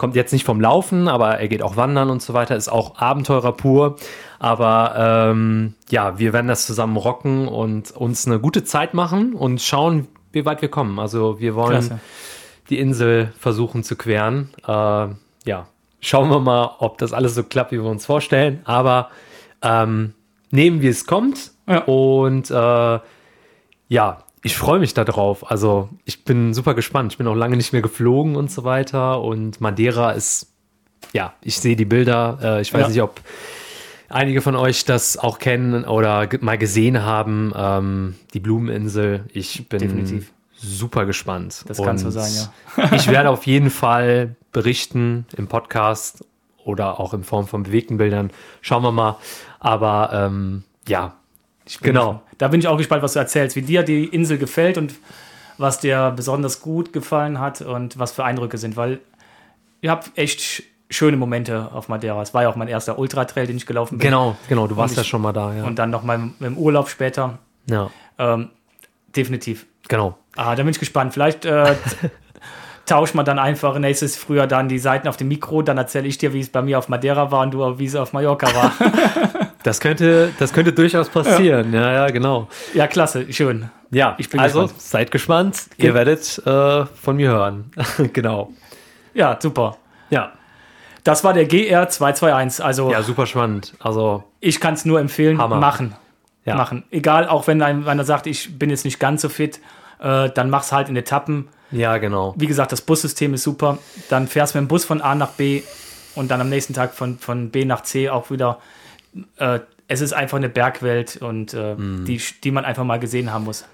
kommt 0.00 0.16
jetzt 0.16 0.32
nicht 0.32 0.46
vom 0.46 0.62
Laufen, 0.62 1.08
aber 1.08 1.38
er 1.40 1.48
geht 1.48 1.62
auch 1.62 1.76
wandern 1.76 2.08
und 2.08 2.22
so 2.22 2.32
weiter, 2.32 2.56
ist 2.56 2.70
auch 2.70 2.96
Abenteurer 2.98 3.52
pur. 3.52 3.96
Aber 4.38 4.94
ähm, 4.96 5.74
ja, 5.90 6.18
wir 6.18 6.32
werden 6.32 6.48
das 6.48 6.64
zusammen 6.64 6.96
rocken 6.96 7.46
und 7.46 7.90
uns 7.90 8.26
eine 8.26 8.40
gute 8.40 8.64
Zeit 8.64 8.94
machen 8.94 9.34
und 9.34 9.60
schauen, 9.60 10.08
wie 10.32 10.46
weit 10.46 10.62
wir 10.62 10.70
kommen. 10.70 10.98
Also 10.98 11.38
wir 11.38 11.54
wollen 11.54 11.72
Klasse. 11.72 12.00
die 12.70 12.78
Insel 12.78 13.30
versuchen 13.38 13.84
zu 13.84 13.94
queren. 13.94 14.48
Äh, 14.66 14.70
ja, 14.70 15.66
schauen 16.00 16.30
wir 16.30 16.40
mal, 16.40 16.76
ob 16.78 16.96
das 16.96 17.12
alles 17.12 17.34
so 17.34 17.42
klappt, 17.42 17.70
wie 17.72 17.82
wir 17.82 17.90
uns 17.90 18.06
vorstellen. 18.06 18.60
Aber 18.64 19.10
ähm, 19.60 20.14
nehmen, 20.50 20.80
wie 20.80 20.88
es 20.88 21.04
kommt. 21.04 21.50
Ja. 21.68 21.80
Und 21.80 22.50
äh, 22.50 23.00
ja, 23.88 24.24
ich 24.42 24.56
freue 24.56 24.78
mich 24.78 24.94
darauf. 24.94 25.50
Also 25.50 25.90
ich 26.04 26.24
bin 26.24 26.54
super 26.54 26.74
gespannt. 26.74 27.12
Ich 27.12 27.18
bin 27.18 27.26
auch 27.26 27.34
lange 27.34 27.56
nicht 27.56 27.72
mehr 27.72 27.82
geflogen 27.82 28.36
und 28.36 28.50
so 28.50 28.64
weiter. 28.64 29.20
Und 29.20 29.60
Madeira 29.60 30.12
ist, 30.12 30.52
ja, 31.12 31.34
ich 31.42 31.58
sehe 31.60 31.76
die 31.76 31.84
Bilder. 31.84 32.38
Äh, 32.42 32.62
ich 32.62 32.72
weiß 32.72 32.82
ja. 32.82 32.88
nicht, 32.88 33.02
ob 33.02 33.20
einige 34.08 34.40
von 34.40 34.56
euch 34.56 34.84
das 34.84 35.18
auch 35.18 35.38
kennen 35.38 35.84
oder 35.84 36.28
mal 36.40 36.56
gesehen 36.56 37.02
haben. 37.02 37.52
Ähm, 37.54 38.14
die 38.32 38.40
Blumeninsel. 38.40 39.24
Ich 39.32 39.68
bin 39.68 39.80
Definitiv. 39.80 40.32
super 40.56 41.04
gespannt. 41.04 41.64
Das 41.68 41.82
kann 41.82 41.98
so 41.98 42.10
sein, 42.10 42.32
ja. 42.32 42.92
ich 42.92 43.08
werde 43.08 43.28
auf 43.28 43.46
jeden 43.46 43.70
Fall 43.70 44.36
berichten 44.52 45.26
im 45.36 45.48
Podcast 45.48 46.24
oder 46.64 46.98
auch 46.98 47.12
in 47.12 47.24
Form 47.24 47.46
von 47.46 47.62
bewegten 47.62 47.98
Bildern. 47.98 48.30
Schauen 48.62 48.82
wir 48.82 48.92
mal. 48.92 49.16
Aber 49.58 50.10
ähm, 50.12 50.64
ja, 50.88 51.14
genau. 51.82 52.22
Da 52.40 52.48
bin 52.48 52.58
ich 52.58 52.68
auch 52.68 52.78
gespannt, 52.78 53.02
was 53.02 53.12
du 53.12 53.18
erzählst, 53.18 53.54
wie 53.54 53.60
dir 53.60 53.82
die 53.82 54.06
Insel 54.06 54.38
gefällt 54.38 54.78
und 54.78 54.94
was 55.58 55.78
dir 55.78 56.10
besonders 56.16 56.62
gut 56.62 56.90
gefallen 56.90 57.38
hat 57.38 57.60
und 57.60 57.98
was 57.98 58.12
für 58.12 58.24
Eindrücke 58.24 58.56
sind, 58.56 58.78
weil 58.78 58.98
ihr 59.82 59.90
habt 59.90 60.16
echt 60.16 60.62
schöne 60.88 61.18
Momente 61.18 61.68
auf 61.74 61.88
Madeira. 61.88 62.22
Es 62.22 62.32
war 62.32 62.44
ja 62.44 62.48
auch 62.48 62.56
mein 62.56 62.68
erster 62.68 62.98
Ultra-Trail, 62.98 63.46
den 63.46 63.58
ich 63.58 63.66
gelaufen 63.66 63.98
bin. 63.98 64.06
Genau, 64.06 64.36
genau, 64.48 64.66
du 64.66 64.78
warst 64.78 64.92
ich, 64.92 64.96
ja 64.96 65.04
schon 65.04 65.20
mal 65.20 65.34
da, 65.34 65.54
ja. 65.54 65.64
Und 65.64 65.78
dann 65.78 65.90
noch 65.90 66.02
mal 66.02 66.30
im 66.40 66.56
Urlaub 66.56 66.88
später. 66.88 67.40
Ja. 67.66 67.90
Ähm, 68.18 68.48
definitiv. 69.14 69.66
Genau. 69.88 70.16
Ah, 70.34 70.56
da 70.56 70.62
bin 70.62 70.70
ich 70.70 70.78
gespannt. 70.78 71.12
Vielleicht 71.12 71.44
äh, 71.44 71.74
tauscht 72.86 73.14
man 73.14 73.26
dann 73.26 73.38
einfach 73.38 73.78
nächstes 73.78 74.16
Frühjahr 74.16 74.46
dann 74.46 74.70
die 74.70 74.78
Seiten 74.78 75.08
auf 75.08 75.18
dem 75.18 75.28
Mikro, 75.28 75.60
dann 75.60 75.76
erzähle 75.76 76.08
ich 76.08 76.16
dir, 76.16 76.32
wie 76.32 76.40
es 76.40 76.48
bei 76.48 76.62
mir 76.62 76.78
auf 76.78 76.88
Madeira 76.88 77.30
war 77.30 77.42
und 77.42 77.50
du, 77.50 77.78
wie 77.78 77.84
es 77.84 77.96
auf 77.96 78.14
Mallorca 78.14 78.46
war. 78.54 78.72
das 79.62 79.80
könnte, 79.80 80.32
das 80.38 80.52
könnte 80.52 80.72
durchaus 80.72 81.08
passieren. 81.08 81.72
Ja, 81.72 81.80
ja, 81.80 81.92
ja 81.92 82.10
genau. 82.10 82.48
Ja, 82.74 82.86
klasse, 82.86 83.32
schön. 83.32 83.70
Ja, 83.90 84.14
ich 84.18 84.30
bin 84.30 84.40
also 84.40 84.62
gespannt. 84.62 84.82
seid 84.82 85.10
gespannt. 85.10 85.62
Ihr 85.76 85.88
ja. 85.88 85.94
werdet 85.94 86.38
äh, 86.46 86.86
von 86.86 87.16
mir 87.16 87.30
hören. 87.30 87.70
genau. 88.12 88.52
Ja, 89.14 89.38
super. 89.40 89.76
Ja. 90.10 90.32
Das 91.02 91.24
war 91.24 91.32
der 91.32 91.46
GR 91.46 91.88
221. 91.88 92.64
Also 92.64 92.90
ja, 92.90 93.02
super 93.02 93.26
spannend. 93.26 93.74
Also 93.80 94.24
ich 94.40 94.60
kann 94.60 94.74
es 94.74 94.84
nur 94.84 95.00
empfehlen, 95.00 95.38
Hammer. 95.38 95.56
machen. 95.56 95.94
Ja. 96.44 96.54
Machen. 96.54 96.84
Egal, 96.90 97.26
auch 97.28 97.46
wenn 97.46 97.60
einer 97.62 98.04
sagt, 98.04 98.26
ich 98.26 98.58
bin 98.58 98.70
jetzt 98.70 98.84
nicht 98.84 99.00
ganz 99.00 99.22
so 99.22 99.28
fit, 99.28 99.60
äh, 100.00 100.30
dann 100.30 100.50
mach's 100.50 100.72
halt 100.72 100.88
in 100.88 100.96
Etappen 100.96 101.48
ja, 101.72 101.98
genau. 101.98 102.34
Wie 102.36 102.46
gesagt, 102.46 102.72
das 102.72 102.80
Bussystem 102.80 103.34
ist 103.34 103.42
super. 103.42 103.78
Dann 104.08 104.26
fährst 104.26 104.54
du 104.54 104.58
mit 104.58 104.66
dem 104.66 104.68
Bus 104.68 104.84
von 104.84 105.00
A 105.00 105.14
nach 105.14 105.30
B 105.30 105.62
und 106.14 106.30
dann 106.30 106.40
am 106.40 106.48
nächsten 106.48 106.74
Tag 106.74 106.94
von, 106.94 107.18
von 107.18 107.50
B 107.50 107.64
nach 107.64 107.82
C 107.82 108.08
auch 108.08 108.30
wieder. 108.30 108.58
Äh, 109.36 109.60
es 109.88 110.00
ist 110.00 110.12
einfach 110.12 110.36
eine 110.36 110.48
Bergwelt 110.48 111.16
und 111.20 111.52
äh, 111.52 111.74
mm. 111.74 112.04
die, 112.04 112.20
die 112.44 112.50
man 112.52 112.64
einfach 112.64 112.84
mal 112.84 113.00
gesehen 113.00 113.32
haben 113.32 113.44
muss. 113.44 113.64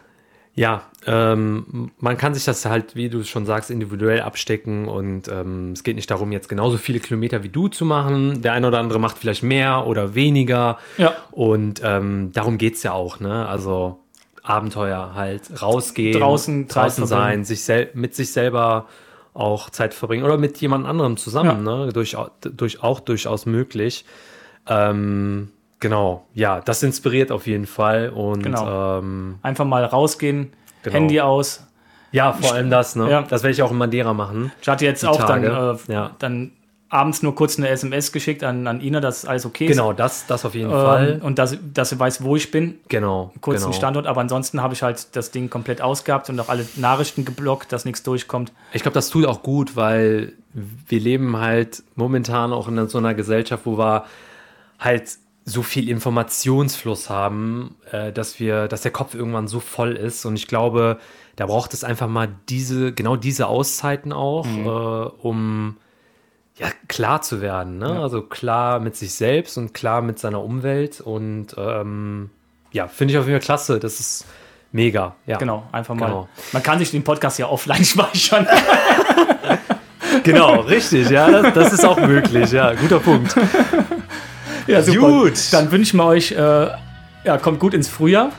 Ja, 0.56 0.84
ähm, 1.06 1.90
man 1.98 2.16
kann 2.16 2.32
sich 2.32 2.46
das 2.46 2.64
halt, 2.64 2.96
wie 2.96 3.10
du 3.10 3.22
schon 3.24 3.44
sagst, 3.44 3.70
individuell 3.70 4.22
abstecken 4.22 4.88
und 4.88 5.28
ähm, 5.28 5.72
es 5.72 5.84
geht 5.84 5.96
nicht 5.96 6.10
darum, 6.10 6.32
jetzt 6.32 6.48
genauso 6.48 6.78
viele 6.78 6.98
Kilometer 6.98 7.42
wie 7.42 7.50
du 7.50 7.68
zu 7.68 7.84
machen. 7.84 8.40
Der 8.40 8.54
eine 8.54 8.68
oder 8.68 8.78
andere 8.78 8.98
macht 8.98 9.18
vielleicht 9.18 9.42
mehr 9.42 9.86
oder 9.86 10.14
weniger. 10.14 10.78
Ja. 10.96 11.14
Und 11.30 11.82
ähm, 11.84 12.30
darum 12.32 12.56
geht 12.56 12.76
es 12.76 12.82
ja 12.82 12.92
auch, 12.92 13.20
ne? 13.20 13.46
Also 13.46 14.00
Abenteuer 14.42 15.12
halt 15.14 15.60
rausgehen, 15.60 16.18
draußen, 16.18 16.68
draußen 16.68 17.06
sein, 17.06 17.44
sich 17.44 17.60
mit 17.92 18.14
sich 18.14 18.32
selber 18.32 18.86
auch 19.34 19.68
Zeit 19.68 19.92
verbringen 19.92 20.24
oder 20.24 20.38
mit 20.38 20.58
jemand 20.62 20.86
anderem 20.86 21.18
zusammen, 21.18 21.66
ja. 21.66 21.84
ne? 21.84 21.92
Durch, 21.92 22.16
durch, 22.40 22.82
auch 22.82 23.00
durchaus 23.00 23.44
möglich. 23.44 24.06
Ähm, 24.68 25.50
genau, 25.80 26.26
ja, 26.34 26.60
das 26.60 26.82
inspiriert 26.82 27.30
auf 27.32 27.46
jeden 27.46 27.66
Fall 27.66 28.10
und 28.10 28.42
genau. 28.42 28.98
ähm, 28.98 29.38
einfach 29.42 29.64
mal 29.64 29.84
rausgehen, 29.84 30.52
genau. 30.82 30.94
Handy 30.94 31.20
aus. 31.20 31.62
Ja, 32.12 32.32
vor 32.32 32.54
allem 32.54 32.70
das, 32.70 32.96
ne? 32.96 33.10
Ja. 33.10 33.22
Das 33.22 33.42
werde 33.42 33.52
ich 33.52 33.62
auch 33.62 33.70
in 33.70 33.78
Madeira 33.78 34.14
machen. 34.14 34.52
Ich 34.62 34.68
hatte 34.68 34.84
jetzt 34.84 35.04
auch 35.04 35.18
Tage. 35.18 35.48
dann, 35.48 35.76
äh, 35.76 35.92
ja. 35.92 36.10
dann 36.18 36.52
abends 36.88 37.22
nur 37.22 37.34
kurz 37.34 37.58
eine 37.58 37.68
SMS 37.68 38.12
geschickt 38.12 38.44
an, 38.44 38.66
an 38.66 38.80
Ina, 38.80 39.00
dass 39.00 39.24
alles 39.24 39.44
okay 39.44 39.66
ist. 39.66 39.72
Genau, 39.72 39.92
das, 39.92 40.26
das 40.26 40.44
auf 40.44 40.54
jeden 40.54 40.70
ähm, 40.70 40.76
Fall. 40.76 41.20
Und 41.22 41.38
dass, 41.38 41.56
dass 41.74 41.90
sie 41.90 41.98
weiß, 41.98 42.22
wo 42.22 42.36
ich 42.36 42.50
bin. 42.50 42.78
Genau. 42.88 43.32
Kurz 43.40 43.62
genau. 43.62 43.72
Standort, 43.72 44.06
aber 44.06 44.20
ansonsten 44.20 44.62
habe 44.62 44.74
ich 44.74 44.82
halt 44.82 45.14
das 45.16 45.30
Ding 45.30 45.50
komplett 45.50 45.82
ausgehabt 45.82 46.30
und 46.30 46.38
auch 46.38 46.48
alle 46.48 46.66
Nachrichten 46.76 47.24
geblockt, 47.24 47.72
dass 47.72 47.84
nichts 47.84 48.02
durchkommt. 48.02 48.52
Ich 48.72 48.82
glaube, 48.82 48.94
das 48.94 49.10
tut 49.10 49.26
auch 49.26 49.42
gut, 49.42 49.74
weil 49.76 50.32
wir 50.52 51.00
leben 51.00 51.36
halt 51.36 51.82
momentan 51.96 52.52
auch 52.52 52.68
in 52.68 52.88
so 52.88 52.98
einer 52.98 53.14
Gesellschaft, 53.14 53.66
wo 53.66 53.76
wir 53.76 54.04
halt 54.78 55.18
so 55.44 55.62
viel 55.62 55.88
Informationsfluss 55.88 57.08
haben, 57.08 57.76
äh, 57.92 58.12
dass 58.12 58.40
wir, 58.40 58.66
dass 58.66 58.82
der 58.82 58.90
Kopf 58.90 59.14
irgendwann 59.14 59.46
so 59.46 59.60
voll 59.60 59.92
ist. 59.92 60.24
Und 60.24 60.34
ich 60.34 60.48
glaube, 60.48 60.98
da 61.36 61.46
braucht 61.46 61.72
es 61.72 61.84
einfach 61.84 62.08
mal 62.08 62.28
diese, 62.48 62.92
genau 62.92 63.14
diese 63.14 63.46
Auszeiten 63.46 64.12
auch, 64.12 64.44
mhm. 64.44 64.66
äh, 64.66 64.68
um 64.68 65.76
ja, 66.58 66.68
klar 66.88 67.22
zu 67.22 67.40
werden. 67.40 67.78
Ne? 67.78 67.94
Ja. 67.94 68.02
Also 68.02 68.22
klar 68.22 68.80
mit 68.80 68.96
sich 68.96 69.14
selbst 69.14 69.56
und 69.56 69.72
klar 69.72 70.02
mit 70.02 70.18
seiner 70.18 70.42
Umwelt. 70.42 71.00
Und 71.00 71.54
ähm, 71.56 72.30
ja, 72.72 72.88
finde 72.88 73.12
ich 73.12 73.18
auf 73.18 73.26
jeden 73.26 73.38
Fall 73.38 73.44
klasse. 73.44 73.78
Das 73.78 74.00
ist 74.00 74.26
mega. 74.72 75.14
Ja. 75.26 75.36
Genau, 75.36 75.68
einfach 75.70 75.94
mal. 75.94 76.06
Genau. 76.06 76.28
Man 76.52 76.62
kann 76.62 76.78
sich 76.78 76.90
den 76.90 77.04
Podcast 77.04 77.38
ja 77.38 77.48
offline 77.48 77.84
speichern. 77.84 78.48
genau, 80.24 80.60
richtig. 80.60 81.10
Ja, 81.10 81.30
das, 81.30 81.54
das, 81.54 81.72
ist 81.74 81.84
auch 81.84 82.00
möglich. 82.00 82.50
Ja, 82.52 82.72
guter 82.72 83.00
Punkt. 83.00 83.36
Ja, 84.66 84.82
super. 84.82 85.08
Gut. 85.08 85.52
Dann 85.52 85.70
wünschen 85.70 85.98
wir 85.98 86.04
euch, 86.06 86.32
äh, 86.32 86.68
ja, 87.24 87.38
kommt 87.38 87.60
gut 87.60 87.74
ins 87.74 87.88
Frühjahr. 87.88 88.30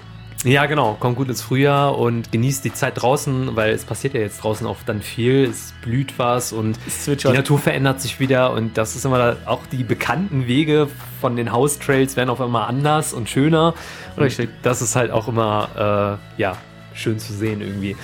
Ja, 0.43 0.65
genau. 0.67 0.95
Kommt 0.99 1.17
gut 1.17 1.30
ins 1.30 1.41
Frühjahr 1.41 1.97
und 1.97 2.32
genießt 2.32 2.63
die 2.63 2.73
Zeit 2.73 3.01
draußen, 3.01 3.55
weil 3.55 3.71
es 3.71 3.86
passiert 3.86 4.13
ja 4.13 4.19
jetzt 4.19 4.43
draußen 4.43 4.67
oft 4.67 4.88
dann 4.88 5.01
viel. 5.01 5.45
Es 5.45 5.73
blüht 5.82 6.13
was 6.17 6.53
und 6.53 6.78
die 7.07 7.28
Natur 7.28 7.57
verändert 7.57 8.01
sich 8.01 8.19
wieder 8.19 8.53
und 8.53 8.78
das 8.78 8.95
ist 8.95 9.05
immer 9.05 9.36
auch 9.45 9.61
die 9.71 9.84
bekannten 9.84 10.47
Wege 10.47 10.88
von 11.19 11.36
den 11.36 11.51
Haustrails 11.51 12.15
werden 12.15 12.30
auf 12.30 12.39
einmal 12.39 12.67
anders 12.67 13.13
und 13.13 13.30
schöner. 13.30 13.73
Richtig. 14.17 14.49
Und 14.49 14.55
das 14.61 14.82
ist 14.82 14.95
halt 14.95 15.11
auch 15.11 15.28
immer, 15.28 16.19
äh, 16.38 16.41
ja, 16.41 16.55
schön 16.93 17.19
zu 17.19 17.34
sehen 17.34 17.61
irgendwie. 17.61 17.95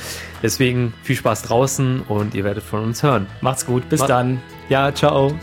Deswegen 0.41 0.93
viel 1.03 1.15
Spaß 1.15 1.43
draußen 1.43 2.01
und 2.01 2.33
ihr 2.35 2.43
werdet 2.43 2.63
von 2.63 2.83
uns 2.83 3.03
hören. 3.03 3.27
Macht's 3.41 3.65
gut. 3.65 3.87
Bis 3.89 4.01
Ma 4.01 4.07
dann. 4.07 4.41
Ja, 4.69 4.93
ciao. 4.93 5.33